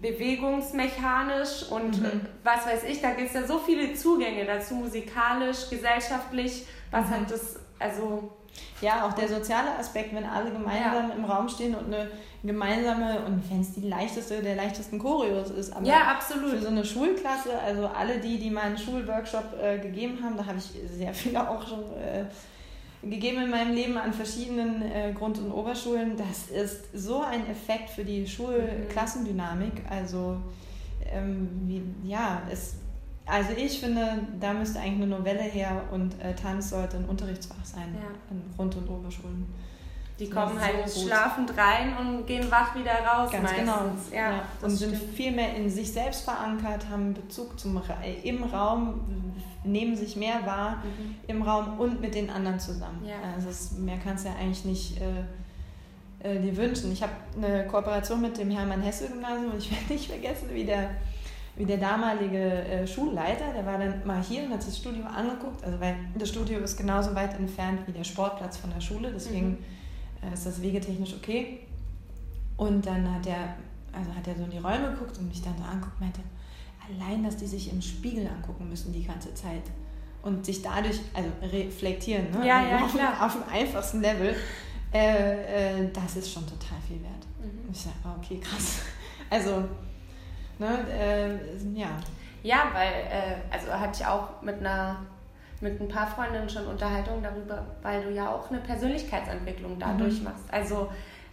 bewegungsmechanisch 0.00 1.70
und 1.70 2.04
äh, 2.04 2.10
was 2.44 2.66
weiß 2.66 2.84
ich, 2.84 3.00
da 3.00 3.12
gibt 3.12 3.28
es 3.28 3.34
ja 3.34 3.46
so 3.46 3.58
viele 3.58 3.94
Zugänge 3.94 4.44
dazu, 4.44 4.74
musikalisch, 4.74 5.70
gesellschaftlich, 5.70 6.66
was 6.90 7.08
halt 7.08 7.30
das, 7.30 7.56
also 7.78 8.30
Ja, 8.80 9.06
auch 9.06 9.12
der 9.12 9.28
soziale 9.28 9.76
Aspekt, 9.78 10.14
wenn 10.14 10.24
alle 10.24 10.50
gemeinsam 10.50 11.08
Ja. 11.10 11.14
im 11.16 11.24
Raum 11.24 11.48
stehen 11.48 11.74
und 11.74 11.92
eine 11.92 12.08
gemeinsame, 12.44 13.20
und 13.26 13.42
wenn 13.50 13.60
es 13.60 13.72
die 13.74 13.88
leichteste 13.88 14.40
der 14.42 14.54
leichtesten 14.54 14.98
Choreos 14.98 15.50
ist, 15.50 15.72
aber 15.74 15.84
Ja, 15.84 15.96
für 15.96 16.06
absolut. 16.34 16.62
so 16.62 16.68
eine 16.68 16.84
Schulklasse, 16.84 17.58
also 17.58 17.86
alle 17.88 18.18
die, 18.18 18.38
die 18.38 18.50
meinen 18.50 18.78
Schulworkshop 18.78 19.54
äh, 19.60 19.78
gegeben 19.78 20.18
haben, 20.22 20.36
da 20.36 20.46
habe 20.46 20.58
ich 20.58 20.70
sehr 20.96 21.12
viele 21.12 21.40
auch 21.50 21.66
schon 21.66 21.80
äh, 21.96 22.24
gegeben 23.02 23.42
in 23.42 23.50
meinem 23.50 23.74
Leben 23.74 23.96
an 23.98 24.12
verschiedenen 24.12 24.82
äh, 24.82 25.12
Grund- 25.12 25.38
und 25.38 25.50
Oberschulen. 25.52 26.16
Das 26.16 26.48
ist 26.48 26.84
so 26.94 27.22
ein 27.22 27.48
Effekt 27.50 27.90
für 27.90 28.04
die 28.04 28.26
Schulklassendynamik. 28.26 29.72
Also 29.90 30.36
ähm, 31.12 31.48
wie, 31.66 31.82
ja, 32.08 32.42
es, 32.50 32.74
also 33.30 33.50
ich 33.56 33.78
finde, 33.80 34.20
da 34.40 34.52
müsste 34.52 34.80
eigentlich 34.80 35.02
eine 35.02 35.16
Novelle 35.18 35.42
her 35.42 35.82
und 35.92 36.20
äh, 36.20 36.34
Tanz 36.34 36.70
sollte 36.70 36.96
ein 36.96 37.04
Unterrichtsfach 37.04 37.64
sein 37.64 37.94
Ja. 37.94 38.08
an 38.30 38.42
Grund- 38.56 38.76
und 38.76 38.88
Oberschulen. 38.88 39.46
Die 40.18 40.28
kommen 40.28 40.54
so 40.56 40.60
halt 40.60 40.84
gut. 40.84 40.92
schlafend 41.06 41.52
rein 41.56 41.96
und 41.96 42.26
gehen 42.26 42.50
wach 42.50 42.74
wieder 42.74 42.90
raus 42.90 43.30
Ganz 43.30 43.44
meistens. 43.44 43.60
genau. 43.60 43.80
Ja, 44.12 44.30
Ja, 44.32 44.42
das 44.60 44.72
und 44.72 44.76
sind 44.76 44.96
stimmt. 44.96 45.12
viel 45.14 45.30
mehr 45.32 45.54
in 45.54 45.70
sich 45.70 45.92
selbst 45.92 46.22
verankert, 46.24 46.88
haben 46.90 47.14
Bezug 47.14 47.58
zum 47.60 47.80
äh, 48.02 48.28
im 48.28 48.42
Raum, 48.42 49.00
nehmen 49.62 49.96
sich 49.96 50.16
mehr 50.16 50.44
wahr 50.44 50.82
Mhm. 50.82 51.14
im 51.28 51.42
Raum 51.42 51.78
und 51.78 52.00
mit 52.00 52.14
den 52.16 52.30
anderen 52.30 52.58
zusammen. 52.58 53.04
Ja. 53.06 53.14
Also 53.36 53.48
es, 53.50 53.72
mehr 53.72 53.98
kannst 54.02 54.24
du 54.24 54.30
ja 54.30 54.34
eigentlich 54.36 54.64
nicht 54.64 55.00
äh, 55.00 56.34
äh, 56.34 56.40
dir 56.40 56.56
wünschen. 56.56 56.90
Ich 56.92 57.00
habe 57.02 57.12
eine 57.36 57.64
Kooperation 57.68 58.20
mit 58.20 58.36
dem 58.38 58.50
Hermann-Hesse-Gymnasium 58.50 59.52
und 59.52 59.58
ich 59.58 59.70
werde 59.70 59.92
nicht 59.92 60.08
vergessen, 60.10 60.48
wie 60.52 60.64
der, 60.64 60.90
wie 61.58 61.64
der 61.66 61.76
damalige 61.78 62.38
äh, 62.38 62.86
Schulleiter, 62.86 63.52
der 63.52 63.66
war 63.66 63.76
dann 63.78 64.06
mal 64.06 64.22
hier 64.22 64.44
und 64.44 64.52
hat 64.52 64.62
sich 64.62 64.74
das 64.74 64.78
Studio 64.80 65.04
angeguckt, 65.04 65.62
also 65.64 65.78
weil 65.80 65.96
das 66.16 66.28
Studio 66.28 66.60
ist 66.60 66.76
genauso 66.76 67.14
weit 67.14 67.34
entfernt 67.38 67.80
wie 67.86 67.92
der 67.92 68.04
Sportplatz 68.04 68.56
von 68.56 68.70
der 68.70 68.80
Schule, 68.80 69.10
deswegen 69.12 69.50
Mhm. 69.50 70.28
äh, 70.30 70.32
ist 70.34 70.46
das 70.46 70.62
wegetechnisch 70.62 71.14
okay. 71.14 71.60
Und 72.56 72.86
dann 72.86 73.12
hat 73.12 73.26
er, 73.26 73.56
also 73.92 74.14
hat 74.14 74.26
er 74.28 74.36
so 74.36 74.44
in 74.44 74.50
die 74.50 74.58
Räume 74.58 74.90
geguckt 74.92 75.18
und 75.18 75.28
mich 75.28 75.42
dann 75.42 75.56
so 75.58 75.64
anguckt, 75.64 76.00
meinte, 76.00 76.20
allein, 76.88 77.22
dass 77.24 77.36
die 77.36 77.46
sich 77.46 77.72
im 77.72 77.82
Spiegel 77.82 78.26
angucken 78.26 78.68
müssen 78.68 78.92
die 78.92 79.04
ganze 79.04 79.34
Zeit 79.34 79.62
und 80.22 80.44
sich 80.46 80.62
dadurch, 80.62 81.00
also 81.14 81.28
reflektieren, 81.42 82.30
ne? 82.30 82.46
Ja, 82.46 82.66
ja, 82.68 82.84
auf, 82.84 82.92
klar. 82.94 83.24
auf 83.24 83.32
dem 83.34 83.42
einfachsten 83.52 84.00
Level, 84.00 84.34
äh, 84.94 85.82
äh, 85.82 85.90
das 85.92 86.16
ist 86.16 86.32
schon 86.32 86.44
total 86.46 86.78
viel 86.86 87.00
wert. 87.02 87.26
Mhm. 87.42 87.68
Ich 87.72 87.80
sage, 87.80 87.96
okay, 88.18 88.38
krass. 88.40 88.80
Also, 89.30 89.64
ne, 90.58 90.78
äh, 90.90 91.78
ja. 91.78 91.88
Ja, 92.42 92.58
weil, 92.72 92.92
äh, 93.10 93.34
also 93.52 93.72
hatte 93.72 94.00
ich 94.00 94.06
auch 94.06 94.42
mit 94.42 94.60
einer 94.60 94.96
mit 95.60 95.80
ein 95.80 95.88
paar 95.88 96.06
Freundinnen 96.06 96.48
schon 96.48 96.66
Unterhaltungen 96.68 97.20
darüber, 97.20 97.64
weil 97.82 98.00
du 98.04 98.10
ja 98.12 98.28
auch 98.30 98.48
eine 98.48 98.60
Persönlichkeitsentwicklung 98.60 99.76
dadurch 99.80 100.18
Mhm. 100.18 100.24
machst. 100.24 100.44
Also 100.52 100.88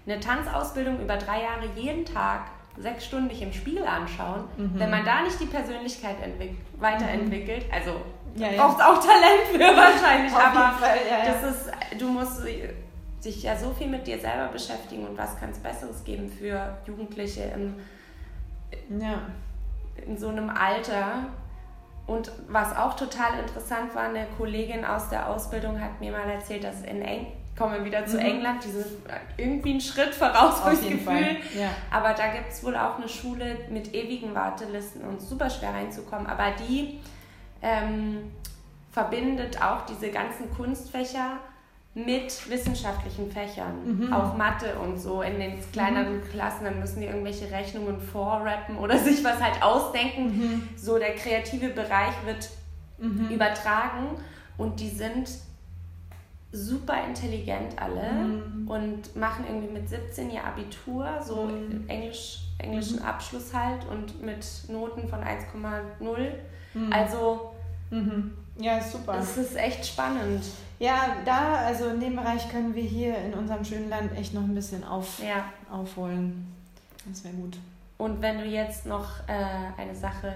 eine 0.07 0.19
Tanzausbildung 0.19 0.99
über 0.99 1.15
drei 1.17 1.43
Jahre 1.43 1.67
jeden 1.75 2.05
Tag 2.05 2.41
sechs 2.77 3.05
Stunden 3.05 3.29
dich 3.29 3.41
im 3.43 3.53
Spiegel 3.53 3.85
anschauen, 3.85 4.45
Mhm. 4.57 4.71
wenn 4.79 4.89
man 4.89 5.05
da 5.05 5.21
nicht 5.21 5.39
die 5.39 5.45
Persönlichkeit 5.45 6.15
entwick 6.23 6.57
weiterentwickelt, 6.79 7.65
also 7.71 8.01
Ja, 8.35 8.49
ja. 8.49 8.63
braucht 8.63 8.79
es 8.79 8.83
auch 8.85 8.99
Talent 8.99 9.43
für 9.51 9.59
wahrscheinlich, 9.59 10.33
aber 10.33 10.75
Fall, 10.77 10.97
ja. 11.09 11.31
das 11.31 11.51
ist, 11.55 11.71
du 11.99 12.09
musst 12.09 12.41
dich 13.23 13.43
ja 13.43 13.55
so 13.55 13.71
viel 13.73 13.87
mit 13.87 14.05
dir 14.07 14.19
selber 14.19 14.47
beschäftigen 14.51 15.07
und 15.07 15.17
was 15.17 15.39
kann 15.39 15.51
es 15.51 15.59
Besseres 15.59 16.03
geben 16.03 16.29
für 16.29 16.77
Jugendliche 16.85 17.43
im, 17.55 17.75
ja. 18.89 19.19
in 20.05 20.17
so 20.17 20.29
einem 20.29 20.49
Alter. 20.49 21.25
Und 22.07 22.31
was 22.47 22.75
auch 22.75 22.95
total 22.95 23.39
interessant 23.39 23.95
war, 23.95 24.03
eine 24.03 24.27
Kollegin 24.37 24.85
aus 24.85 25.09
der 25.09 25.27
Ausbildung 25.27 25.81
hat 25.81 25.99
mir 25.99 26.11
mal 26.11 26.29
erzählt, 26.29 26.63
dass 26.63 26.81
in 26.83 27.01
Eng 27.01 27.27
kommen 27.57 27.73
wir 27.73 27.85
wieder 27.85 28.05
zu 28.05 28.17
Mhm. 28.17 28.25
England, 28.25 28.63
die 28.65 28.69
sind 28.69 28.85
irgendwie 29.37 29.71
einen 29.71 29.81
Schritt 29.81 30.13
voraus, 30.13 30.61
Auf 30.61 30.71
Gefühl. 30.71 30.99
Fall. 30.99 31.37
Ja. 31.57 31.69
Aber 31.89 32.13
da 32.13 32.27
gibt 32.27 32.51
es 32.51 32.63
wohl 32.63 32.75
auch 32.75 32.97
eine 32.97 33.07
Schule 33.07 33.57
mit 33.69 33.93
ewigen 33.93 34.35
Wartelisten 34.35 35.01
und 35.03 35.21
super 35.21 35.49
schwer 35.49 35.73
reinzukommen. 35.73 36.27
Aber 36.27 36.51
die 36.67 36.99
ähm, 37.61 38.31
verbindet 38.91 39.61
auch 39.61 39.85
diese 39.85 40.11
ganzen 40.11 40.53
Kunstfächer 40.53 41.37
mit 41.95 42.49
wissenschaftlichen 42.49 43.31
Fächern. 43.31 43.73
Mhm. 44.07 44.13
Auch 44.13 44.35
Mathe 44.35 44.77
und 44.79 44.99
so 44.99 45.21
in 45.21 45.39
den 45.39 45.59
kleineren 45.71 46.21
Klassen. 46.29 46.65
Dann 46.65 46.79
müssen 46.79 46.99
die 46.99 47.07
irgendwelche 47.07 47.49
Rechnungen 47.49 47.99
vorrappen 47.99 48.77
oder 48.77 48.97
sich 49.03 49.23
was 49.23 49.41
halt 49.41 49.63
ausdenken. 49.63 50.25
Mhm. 50.37 50.69
So 50.75 50.99
der 50.99 51.15
kreative 51.15 51.69
Bereich 51.69 52.13
wird 52.25 52.49
Mhm. 52.97 53.27
übertragen 53.29 54.07
und 54.57 54.79
die 54.79 54.87
sind 54.89 55.27
super 56.51 56.95
intelligent 57.05 57.77
alle 57.77 58.09
Mhm. 58.13 58.67
und 58.69 59.15
machen 59.17 59.43
irgendwie 59.47 59.73
mit 59.73 59.89
17 59.89 60.31
ihr 60.31 60.43
Abitur, 60.45 61.05
so 61.21 61.43
Mhm. 61.43 61.83
Englisch, 61.89 62.39
englischen 62.57 63.01
Abschluss 63.01 63.53
halt 63.53 63.85
und 63.89 64.21
mit 64.21 64.45
Noten 64.69 65.07
von 65.09 65.19
1,0. 65.21 66.31
Mhm. 66.73 66.93
Also 66.93 67.51
Mhm. 67.89 68.33
Ja, 68.57 68.79
super. 68.81 69.17
es 69.19 69.35
ist 69.37 69.57
echt 69.57 69.85
spannend. 69.85 70.43
Ja, 70.79 71.15
da, 71.25 71.55
also 71.65 71.87
in 71.87 71.99
dem 71.99 72.15
Bereich 72.15 72.49
können 72.49 72.75
wir 72.75 72.83
hier 72.83 73.17
in 73.17 73.33
unserem 73.33 73.63
schönen 73.63 73.89
Land 73.89 74.11
echt 74.17 74.33
noch 74.33 74.43
ein 74.43 74.53
bisschen 74.55 74.83
auf, 74.83 75.19
Ja. 75.23 75.45
aufholen. 75.71 76.53
Das 77.07 77.23
wäre 77.23 77.33
gut. 77.35 77.57
Und 77.97 78.21
wenn 78.21 78.39
du 78.39 78.45
jetzt 78.45 78.85
noch 78.85 79.07
äh, 79.27 79.81
eine 79.81 79.95
Sache 79.95 80.33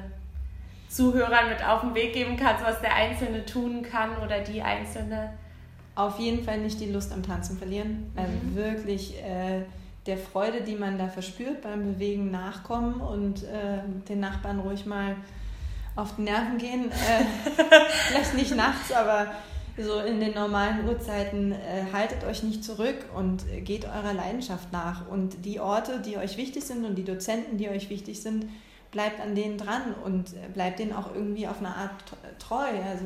Zuhörern 0.88 1.50
mit 1.50 1.64
auf 1.64 1.82
den 1.82 1.94
Weg 1.94 2.14
geben 2.14 2.36
kannst, 2.38 2.64
was 2.64 2.80
der 2.82 2.96
Einzelne 2.96 3.46
tun 3.46 3.84
kann 3.84 4.18
oder 4.26 4.40
die 4.40 4.62
Einzelne. 4.62 5.34
Auf 5.96 6.18
jeden 6.20 6.44
Fall 6.44 6.60
nicht 6.60 6.80
die 6.80 6.92
Lust 6.92 7.12
am 7.12 7.22
Tanzen 7.22 7.58
verlieren. 7.58 8.12
Also 8.16 8.32
Mhm. 8.32 8.56
wirklich 8.56 9.22
äh, 9.22 9.64
der 10.08 10.18
Freude, 10.18 10.62
die 10.62 10.76
man 10.76 10.98
da 10.98 11.08
verspürt 11.08 11.62
beim 11.62 11.94
Bewegen, 11.94 12.32
nachkommen 12.32 13.02
und 13.02 13.44
äh, 13.44 13.80
den 14.08 14.20
Nachbarn 14.22 14.60
ruhig 14.62 14.86
mal 14.86 15.16
auf 15.96 16.16
die 16.16 16.22
Nerven 16.24 16.58
gehen. 16.58 16.90
Äh, 16.90 17.26
vielleicht 18.08 18.34
nicht 18.36 18.56
nachts, 18.56 18.92
aber 18.92 19.28
so 19.78 20.00
in 20.00 20.20
den 20.20 20.34
normalen 20.34 20.88
Uhrzeiten 20.88 21.52
äh, 21.52 21.86
haltet 21.94 22.24
euch 22.24 22.44
nicht 22.44 22.64
zurück 22.64 22.98
und 23.16 23.48
äh, 23.50 23.62
geht 23.62 23.86
eurer 23.86 24.14
Leidenschaft 24.14 24.72
nach. 24.72 25.08
Und 25.08 25.46
die 25.46 25.60
Orte, 25.60 26.00
die 26.00 26.18
euch 26.18 26.38
wichtig 26.38 26.64
sind 26.64 26.86
und 26.86 26.96
die 26.96 27.04
Dozenten, 27.06 27.58
die 27.58 27.70
euch 27.70 27.90
wichtig 27.90 28.22
sind, 28.22 28.46
bleibt 28.92 29.20
an 29.22 29.36
denen 29.36 29.58
dran 29.58 29.94
und 30.04 30.34
äh, 30.34 30.50
bleibt 30.54 30.80
denen 30.80 30.94
auch 30.94 31.14
irgendwie 31.14 31.48
auf 31.48 31.60
eine 31.60 31.76
Art 31.76 31.92
treu. 32.40 32.68
Also 32.90 33.06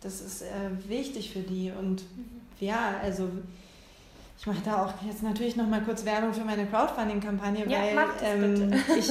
das 0.00 0.20
ist 0.20 0.42
äh, 0.42 0.88
wichtig 0.88 1.30
für 1.30 1.40
die. 1.40 1.70
Und 1.70 2.04
ja, 2.60 2.94
also 3.02 3.28
ich 4.38 4.46
mache 4.46 4.62
da 4.64 4.84
auch 4.84 4.92
jetzt 5.06 5.22
natürlich 5.22 5.56
noch 5.56 5.66
mal 5.66 5.82
kurz 5.82 6.04
Werbung 6.04 6.34
für 6.34 6.44
meine 6.44 6.66
Crowdfunding-Kampagne, 6.66 7.66
Ja, 7.68 7.78
weil 7.94 8.08
ähm, 8.22 8.72
ich, 8.98 9.10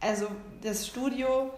also 0.00 0.26
das 0.62 0.86
Studio, 0.86 1.50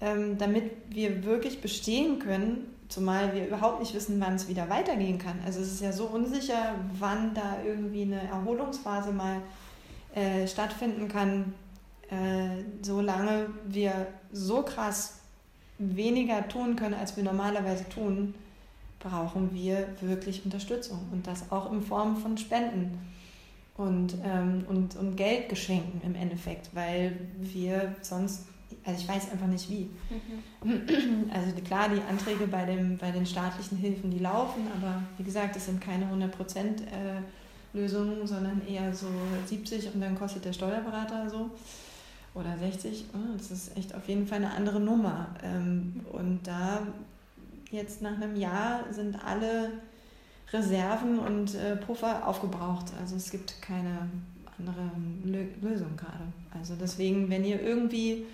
ähm, 0.00 0.36
damit 0.36 0.70
wir 0.90 1.24
wirklich 1.24 1.60
bestehen 1.60 2.18
können, 2.18 2.73
zumal 2.88 3.34
wir 3.34 3.46
überhaupt 3.46 3.80
nicht 3.80 3.94
wissen, 3.94 4.20
wann 4.20 4.34
es 4.34 4.48
wieder 4.48 4.68
weitergehen 4.68 5.18
kann. 5.18 5.38
Also 5.44 5.60
es 5.60 5.72
ist 5.72 5.80
ja 5.80 5.92
so 5.92 6.04
unsicher, 6.06 6.74
wann 6.98 7.34
da 7.34 7.58
irgendwie 7.64 8.02
eine 8.02 8.22
Erholungsphase 8.28 9.12
mal 9.12 9.40
äh, 10.14 10.46
stattfinden 10.46 11.08
kann, 11.08 11.54
äh, 12.10 12.62
solange 12.82 13.48
wir 13.66 14.06
so 14.32 14.62
krass 14.62 15.20
weniger 15.78 16.46
tun 16.48 16.76
können, 16.76 16.94
als 16.94 17.16
wir 17.16 17.24
normalerweise 17.24 17.88
tun, 17.88 18.34
brauchen 19.00 19.52
wir 19.52 19.88
wirklich 20.00 20.44
Unterstützung 20.44 20.98
und 21.12 21.26
das 21.26 21.50
auch 21.50 21.70
in 21.72 21.82
Form 21.82 22.16
von 22.16 22.38
Spenden 22.38 22.98
und, 23.76 24.14
ähm, 24.24 24.64
und, 24.68 24.96
und 24.96 25.16
Geldgeschenken 25.16 26.00
im 26.04 26.14
Endeffekt, 26.14 26.74
weil 26.74 27.16
wir 27.38 27.94
sonst, 28.00 28.46
also 28.84 29.00
ich 29.00 29.08
weiß 29.08 29.30
einfach 29.32 29.46
nicht 29.46 29.68
wie. 29.70 29.88
Also 31.32 31.52
die- 31.56 31.62
klar, 31.62 31.88
die 31.88 32.00
Anträge 32.08 32.46
bei, 32.46 32.64
dem, 32.64 32.96
bei 32.98 33.10
den 33.10 33.26
staatlichen 33.26 33.78
Hilfen, 33.78 34.10
die 34.10 34.18
laufen, 34.18 34.62
aber 34.80 35.02
wie 35.18 35.24
gesagt, 35.24 35.56
es 35.56 35.66
sind 35.66 35.80
keine 35.80 36.06
100% 36.06 36.82
äh, 36.82 37.20
Lösungen, 37.72 38.26
sondern 38.26 38.60
eher 38.66 38.94
so 38.94 39.06
70 39.46 39.94
und 39.94 40.00
dann 40.00 40.16
kostet 40.18 40.44
der 40.44 40.52
Steuerberater 40.52 41.28
so 41.28 41.50
oder 42.34 42.56
60. 42.58 43.04
Oh, 43.14 43.36
Das 43.36 43.50
ist 43.50 43.76
echt 43.76 43.94
auf 43.94 44.08
jeden 44.08 44.26
Fall 44.26 44.38
eine 44.38 44.52
andere 44.52 44.80
Nummer. 44.80 45.28
Ähm, 45.42 46.00
Und 46.12 46.40
da 46.44 46.86
jetzt 47.70 48.02
nach 48.02 48.20
einem 48.20 48.36
Jahr 48.36 48.80
sind 48.92 49.16
alle 49.24 49.70
Reserven 50.52 51.18
und 51.18 51.54
äh, 51.54 51.76
Puffer 51.76 52.26
aufgebraucht. 52.26 52.86
Also 53.00 53.16
es 53.16 53.30
gibt 53.30 53.60
keine 53.60 54.08
andere 54.58 54.90
Lö 55.24 55.44
Lösung 55.60 55.96
gerade. 55.96 56.24
Also 56.56 56.74
deswegen, 56.80 57.28
wenn 57.30 57.44
ihr 57.44 57.60
irgendwie, 57.60 58.24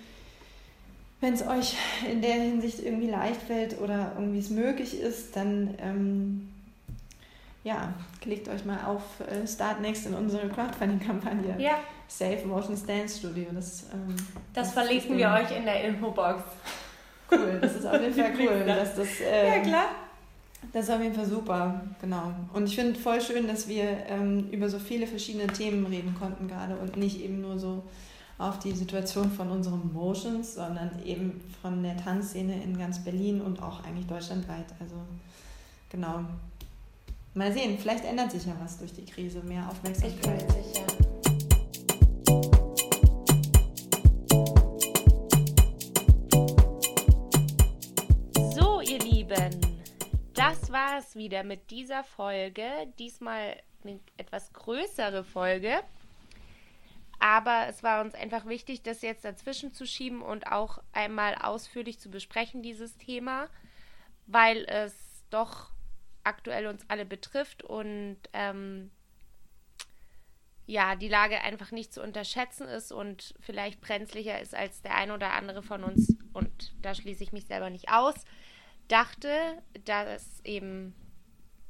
wenn 1.21 1.33
es 1.35 1.47
euch 1.47 1.77
in 2.09 2.21
der 2.21 2.33
Hinsicht 2.33 2.79
irgendwie 2.83 3.09
leicht 3.09 3.41
fällt 3.41 3.79
oder 3.79 4.13
irgendwie 4.15 4.39
es 4.39 4.49
möglich 4.49 4.99
ist, 4.99 5.35
dann 5.35 5.75
ähm, 5.79 6.49
ja, 7.63 7.93
klickt 8.21 8.49
euch 8.49 8.65
mal 8.65 8.79
auf 8.85 9.03
äh, 9.19 9.47
Start 9.47 9.81
Next 9.81 10.07
in 10.07 10.15
unsere 10.15 10.49
Crowdfunding-Kampagne. 10.49 11.55
Ja, 11.59 11.77
Safe 12.07 12.45
Motion 12.45 12.75
Stance 12.75 13.19
Studio. 13.19 13.45
Das, 13.53 13.85
ähm, 13.93 14.15
das 14.53 14.69
ist 14.69 14.73
verlinken 14.73 15.17
wir 15.17 15.29
euch 15.29 15.55
in 15.55 15.63
der 15.65 15.83
Infobox. 15.83 16.43
Cool, 17.31 17.59
das 17.61 17.75
ist 17.75 17.85
auf 17.85 18.01
jeden 18.01 18.13
Fall 18.13 18.31
cool, 18.39 18.65
dass 18.65 18.95
das, 18.95 19.07
ähm, 19.21 19.47
Ja, 19.47 19.59
klar. 19.59 19.85
Das 20.73 20.85
ist 20.85 20.91
auf 20.91 21.01
jeden 21.01 21.15
Fall 21.15 21.25
super, 21.25 21.81
genau. 21.99 22.33
Und 22.53 22.65
ich 22.65 22.75
finde 22.75 22.99
voll 22.99 23.19
schön, 23.19 23.47
dass 23.47 23.67
wir 23.67 24.05
ähm, 24.07 24.49
über 24.51 24.69
so 24.69 24.77
viele 24.79 25.07
verschiedene 25.07 25.47
Themen 25.47 25.85
reden 25.85 26.15
konnten 26.19 26.47
gerade 26.47 26.75
und 26.75 26.97
nicht 26.97 27.21
eben 27.21 27.41
nur 27.41 27.57
so 27.57 27.83
auf 28.41 28.57
die 28.59 28.71
Situation 28.71 29.31
von 29.31 29.51
unseren 29.51 29.93
Motions, 29.93 30.55
sondern 30.55 30.89
eben 31.05 31.39
von 31.61 31.83
der 31.83 31.95
Tanzszene 31.95 32.63
in 32.63 32.77
ganz 32.77 33.03
Berlin 33.03 33.39
und 33.39 33.61
auch 33.61 33.83
eigentlich 33.83 34.07
deutschlandweit. 34.07 34.65
Also 34.79 34.95
genau. 35.89 36.25
Mal 37.33 37.53
sehen, 37.53 37.77
vielleicht 37.77 38.03
ändert 38.03 38.31
sich 38.31 38.45
ja 38.45 38.53
was 38.61 38.79
durch 38.79 38.93
die 38.93 39.05
Krise, 39.05 39.41
mehr 39.41 39.69
Aufmerksamkeit. 39.69 40.41
Ich 40.41 40.47
bin 40.47 40.63
sicher. 40.63 40.85
So, 48.53 48.81
ihr 48.81 48.99
Lieben, 48.99 49.61
das 50.33 50.71
war 50.71 50.97
es 50.99 51.15
wieder 51.15 51.43
mit 51.43 51.69
dieser 51.69 52.03
Folge. 52.03 52.63
Diesmal 52.97 53.55
eine 53.83 53.99
etwas 54.17 54.51
größere 54.51 55.23
Folge. 55.23 55.81
Aber 57.21 57.67
es 57.69 57.83
war 57.83 58.01
uns 58.01 58.15
einfach 58.15 58.47
wichtig, 58.47 58.81
das 58.81 59.03
jetzt 59.03 59.23
dazwischen 59.23 59.73
zu 59.73 59.85
schieben 59.85 60.23
und 60.23 60.47
auch 60.47 60.79
einmal 60.91 61.35
ausführlich 61.35 61.99
zu 61.99 62.09
besprechen, 62.09 62.63
dieses 62.63 62.97
Thema, 62.97 63.47
weil 64.25 64.65
es 64.65 65.23
doch 65.29 65.69
aktuell 66.23 66.65
uns 66.65 66.83
alle 66.87 67.05
betrifft 67.05 67.61
und 67.61 68.17
ähm, 68.33 68.89
ja, 70.65 70.95
die 70.95 71.09
Lage 71.09 71.41
einfach 71.41 71.69
nicht 71.69 71.93
zu 71.93 72.01
unterschätzen 72.01 72.67
ist 72.67 72.91
und 72.91 73.35
vielleicht 73.39 73.81
brenzlicher 73.81 74.41
ist, 74.41 74.55
als 74.55 74.81
der 74.81 74.95
ein 74.95 75.11
oder 75.11 75.33
andere 75.33 75.61
von 75.61 75.83
uns, 75.83 76.17
und 76.33 76.73
da 76.81 76.95
schließe 76.95 77.23
ich 77.23 77.31
mich 77.31 77.45
selber 77.45 77.69
nicht 77.69 77.91
aus, 77.91 78.15
dachte, 78.87 79.61
dass 79.85 80.43
eben 80.43 80.95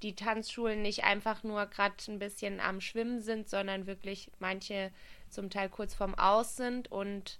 die 0.02 0.16
Tanzschulen 0.16 0.82
nicht 0.82 1.04
einfach 1.04 1.44
nur 1.44 1.66
gerade 1.66 1.96
ein 2.08 2.20
bisschen 2.20 2.62
am 2.62 2.80
Schwimmen 2.80 3.20
sind, 3.20 3.50
sondern 3.50 3.86
wirklich 3.86 4.32
manche 4.40 4.94
zum 5.32 5.50
Teil 5.50 5.70
kurz 5.70 5.94
vorm 5.94 6.16
Aus 6.16 6.56
sind 6.56 6.92
und 6.92 7.38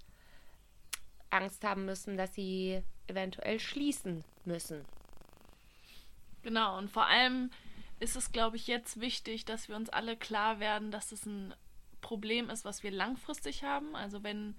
Angst 1.30 1.64
haben 1.64 1.84
müssen, 1.84 2.16
dass 2.16 2.34
sie 2.34 2.82
eventuell 3.06 3.58
schließen 3.58 4.24
müssen. 4.44 4.84
Genau, 6.42 6.76
und 6.78 6.90
vor 6.90 7.06
allem 7.06 7.50
ist 8.00 8.16
es, 8.16 8.32
glaube 8.32 8.56
ich, 8.56 8.66
jetzt 8.66 9.00
wichtig, 9.00 9.44
dass 9.44 9.68
wir 9.68 9.76
uns 9.76 9.88
alle 9.88 10.16
klar 10.16 10.60
werden, 10.60 10.90
dass 10.90 11.12
es 11.12 11.24
ein 11.24 11.54
Problem 12.00 12.50
ist, 12.50 12.64
was 12.64 12.82
wir 12.82 12.90
langfristig 12.90 13.62
haben. 13.62 13.94
Also 13.94 14.22
wenn 14.22 14.56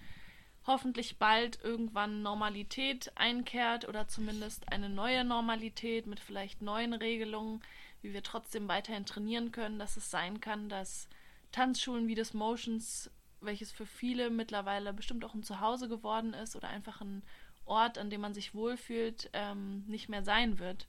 hoffentlich 0.66 1.18
bald 1.18 1.60
irgendwann 1.62 2.22
Normalität 2.22 3.12
einkehrt 3.16 3.88
oder 3.88 4.08
zumindest 4.08 4.72
eine 4.72 4.90
neue 4.90 5.26
Normalität 5.26 6.08
mit 6.08 6.22
vielleicht 6.22 6.62
neuen 6.62 6.94
Regelungen, 6.94 7.62
wie 8.02 8.14
wir 8.14 8.24
trotzdem 8.24 8.68
weiterhin 8.68 9.06
trainieren 9.06 9.52
können, 9.52 9.78
dass 9.78 9.98
es 9.98 10.10
sein 10.10 10.40
kann, 10.40 10.70
dass 10.70 11.10
Tanzschulen 11.52 12.08
wie 12.08 12.16
des 12.16 12.34
Motions 12.34 13.12
welches 13.44 13.72
für 13.72 13.86
viele 13.86 14.30
mittlerweile 14.30 14.94
bestimmt 14.94 15.26
auch 15.26 15.34
ein 15.34 15.44
Zuhause 15.44 15.90
geworden 15.90 16.34
ist 16.34 16.56
oder 16.56 16.70
einfach 16.70 17.02
ein 17.02 17.24
Ort, 17.66 17.98
an 17.98 18.10
dem 18.10 18.22
man 18.22 18.34
sich 18.34 18.54
wohlfühlt, 18.54 19.30
ähm, 19.34 19.84
nicht 19.88 20.10
mehr 20.10 20.24
sein 20.24 20.60
wird. 20.60 20.88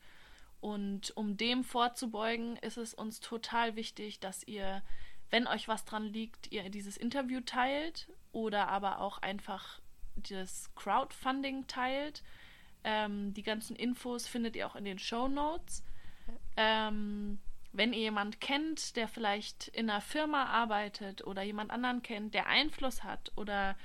Und 0.61 1.17
um 1.17 1.37
dem 1.37 1.63
vorzubeugen, 1.63 2.57
ist 2.57 2.79
es 2.79 2.95
uns 2.95 3.21
total 3.21 3.77
wichtig, 3.77 4.19
dass 4.19 4.43
ihr, 4.47 4.83
wenn 5.31 5.47
euch 5.47 5.69
was 5.69 5.85
dran 5.85 6.05
liegt, 6.05 6.51
ihr 6.53 6.71
dieses 6.71 6.97
Interview 6.97 7.41
teilt 7.41 8.09
oder 8.33 8.69
aber 8.69 9.01
auch 9.01 9.19
einfach 9.19 9.81
das 10.17 10.75
Crowdfunding 10.75 11.67
teilt. 11.67 12.23
Ähm, 12.83 13.35
die 13.35 13.43
ganzen 13.43 13.77
Infos 13.77 14.27
findet 14.27 14.57
ihr 14.57 14.67
auch 14.67 14.77
in 14.77 14.85
den 14.85 14.99
Show 14.99 15.29
Notes. 15.29 15.85
Ähm, 16.57 17.39
wenn 17.75 17.93
ihr 17.93 18.01
jemand 18.01 18.41
kennt, 18.41 18.97
der 18.97 19.09
vielleicht 19.09 19.69
in 19.69 19.91
einer 19.91 20.01
Firma 20.01 20.45
arbeitet 20.45 21.27
oder 21.27 21.43
jemand 21.43 21.73
anderen 21.73 22.03
kennt, 22.03 22.33
der 22.33 22.47
Einfluss 22.47 23.03
hat 23.03 23.33
oder 23.37 23.77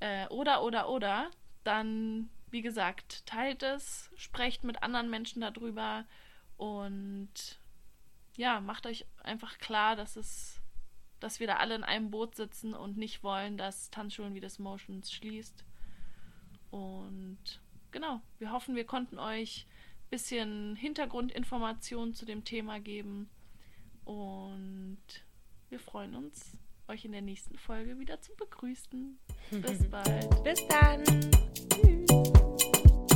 äh, 0.00 0.28
oder 0.28 0.62
oder 0.62 0.90
oder, 0.90 1.30
dann 1.64 2.28
wie 2.50 2.60
gesagt, 2.60 3.26
teilt 3.26 3.62
es, 3.62 4.10
sprecht 4.14 4.62
mit 4.62 4.82
anderen 4.82 5.08
Menschen 5.08 5.40
darüber 5.40 6.04
und 6.58 7.58
ja, 8.36 8.60
macht 8.60 8.86
euch 8.86 9.06
einfach 9.22 9.58
klar, 9.58 9.96
dass 9.96 10.16
es 10.16 10.60
dass 11.18 11.40
wir 11.40 11.46
da 11.46 11.56
alle 11.56 11.74
in 11.74 11.84
einem 11.84 12.10
Boot 12.10 12.34
sitzen 12.34 12.74
und 12.74 12.98
nicht 12.98 13.22
wollen, 13.22 13.56
dass 13.56 13.90
Tanzschulen 13.90 14.34
wie 14.34 14.40
das 14.40 14.58
Motions 14.58 15.10
schließt. 15.10 15.64
Und 16.70 17.62
genau, 17.92 18.20
wir 18.38 18.52
hoffen, 18.52 18.76
wir 18.76 18.84
konnten 18.84 19.18
euch 19.18 19.66
bisschen 20.14 20.76
Hintergrundinformationen 20.76 22.14
zu 22.14 22.24
dem 22.24 22.44
Thema 22.44 22.78
geben. 22.78 23.28
Und 24.04 25.02
wir 25.70 25.80
freuen 25.80 26.14
uns, 26.14 26.56
euch 26.86 27.04
in 27.04 27.10
der 27.10 27.20
nächsten 27.20 27.58
Folge 27.58 27.98
wieder 27.98 28.20
zu 28.20 28.32
begrüßen. 28.36 29.18
Bis 29.50 29.84
bald. 29.90 30.44
Bis 30.44 30.64
dann. 30.68 31.02
Tschüss. 31.68 33.13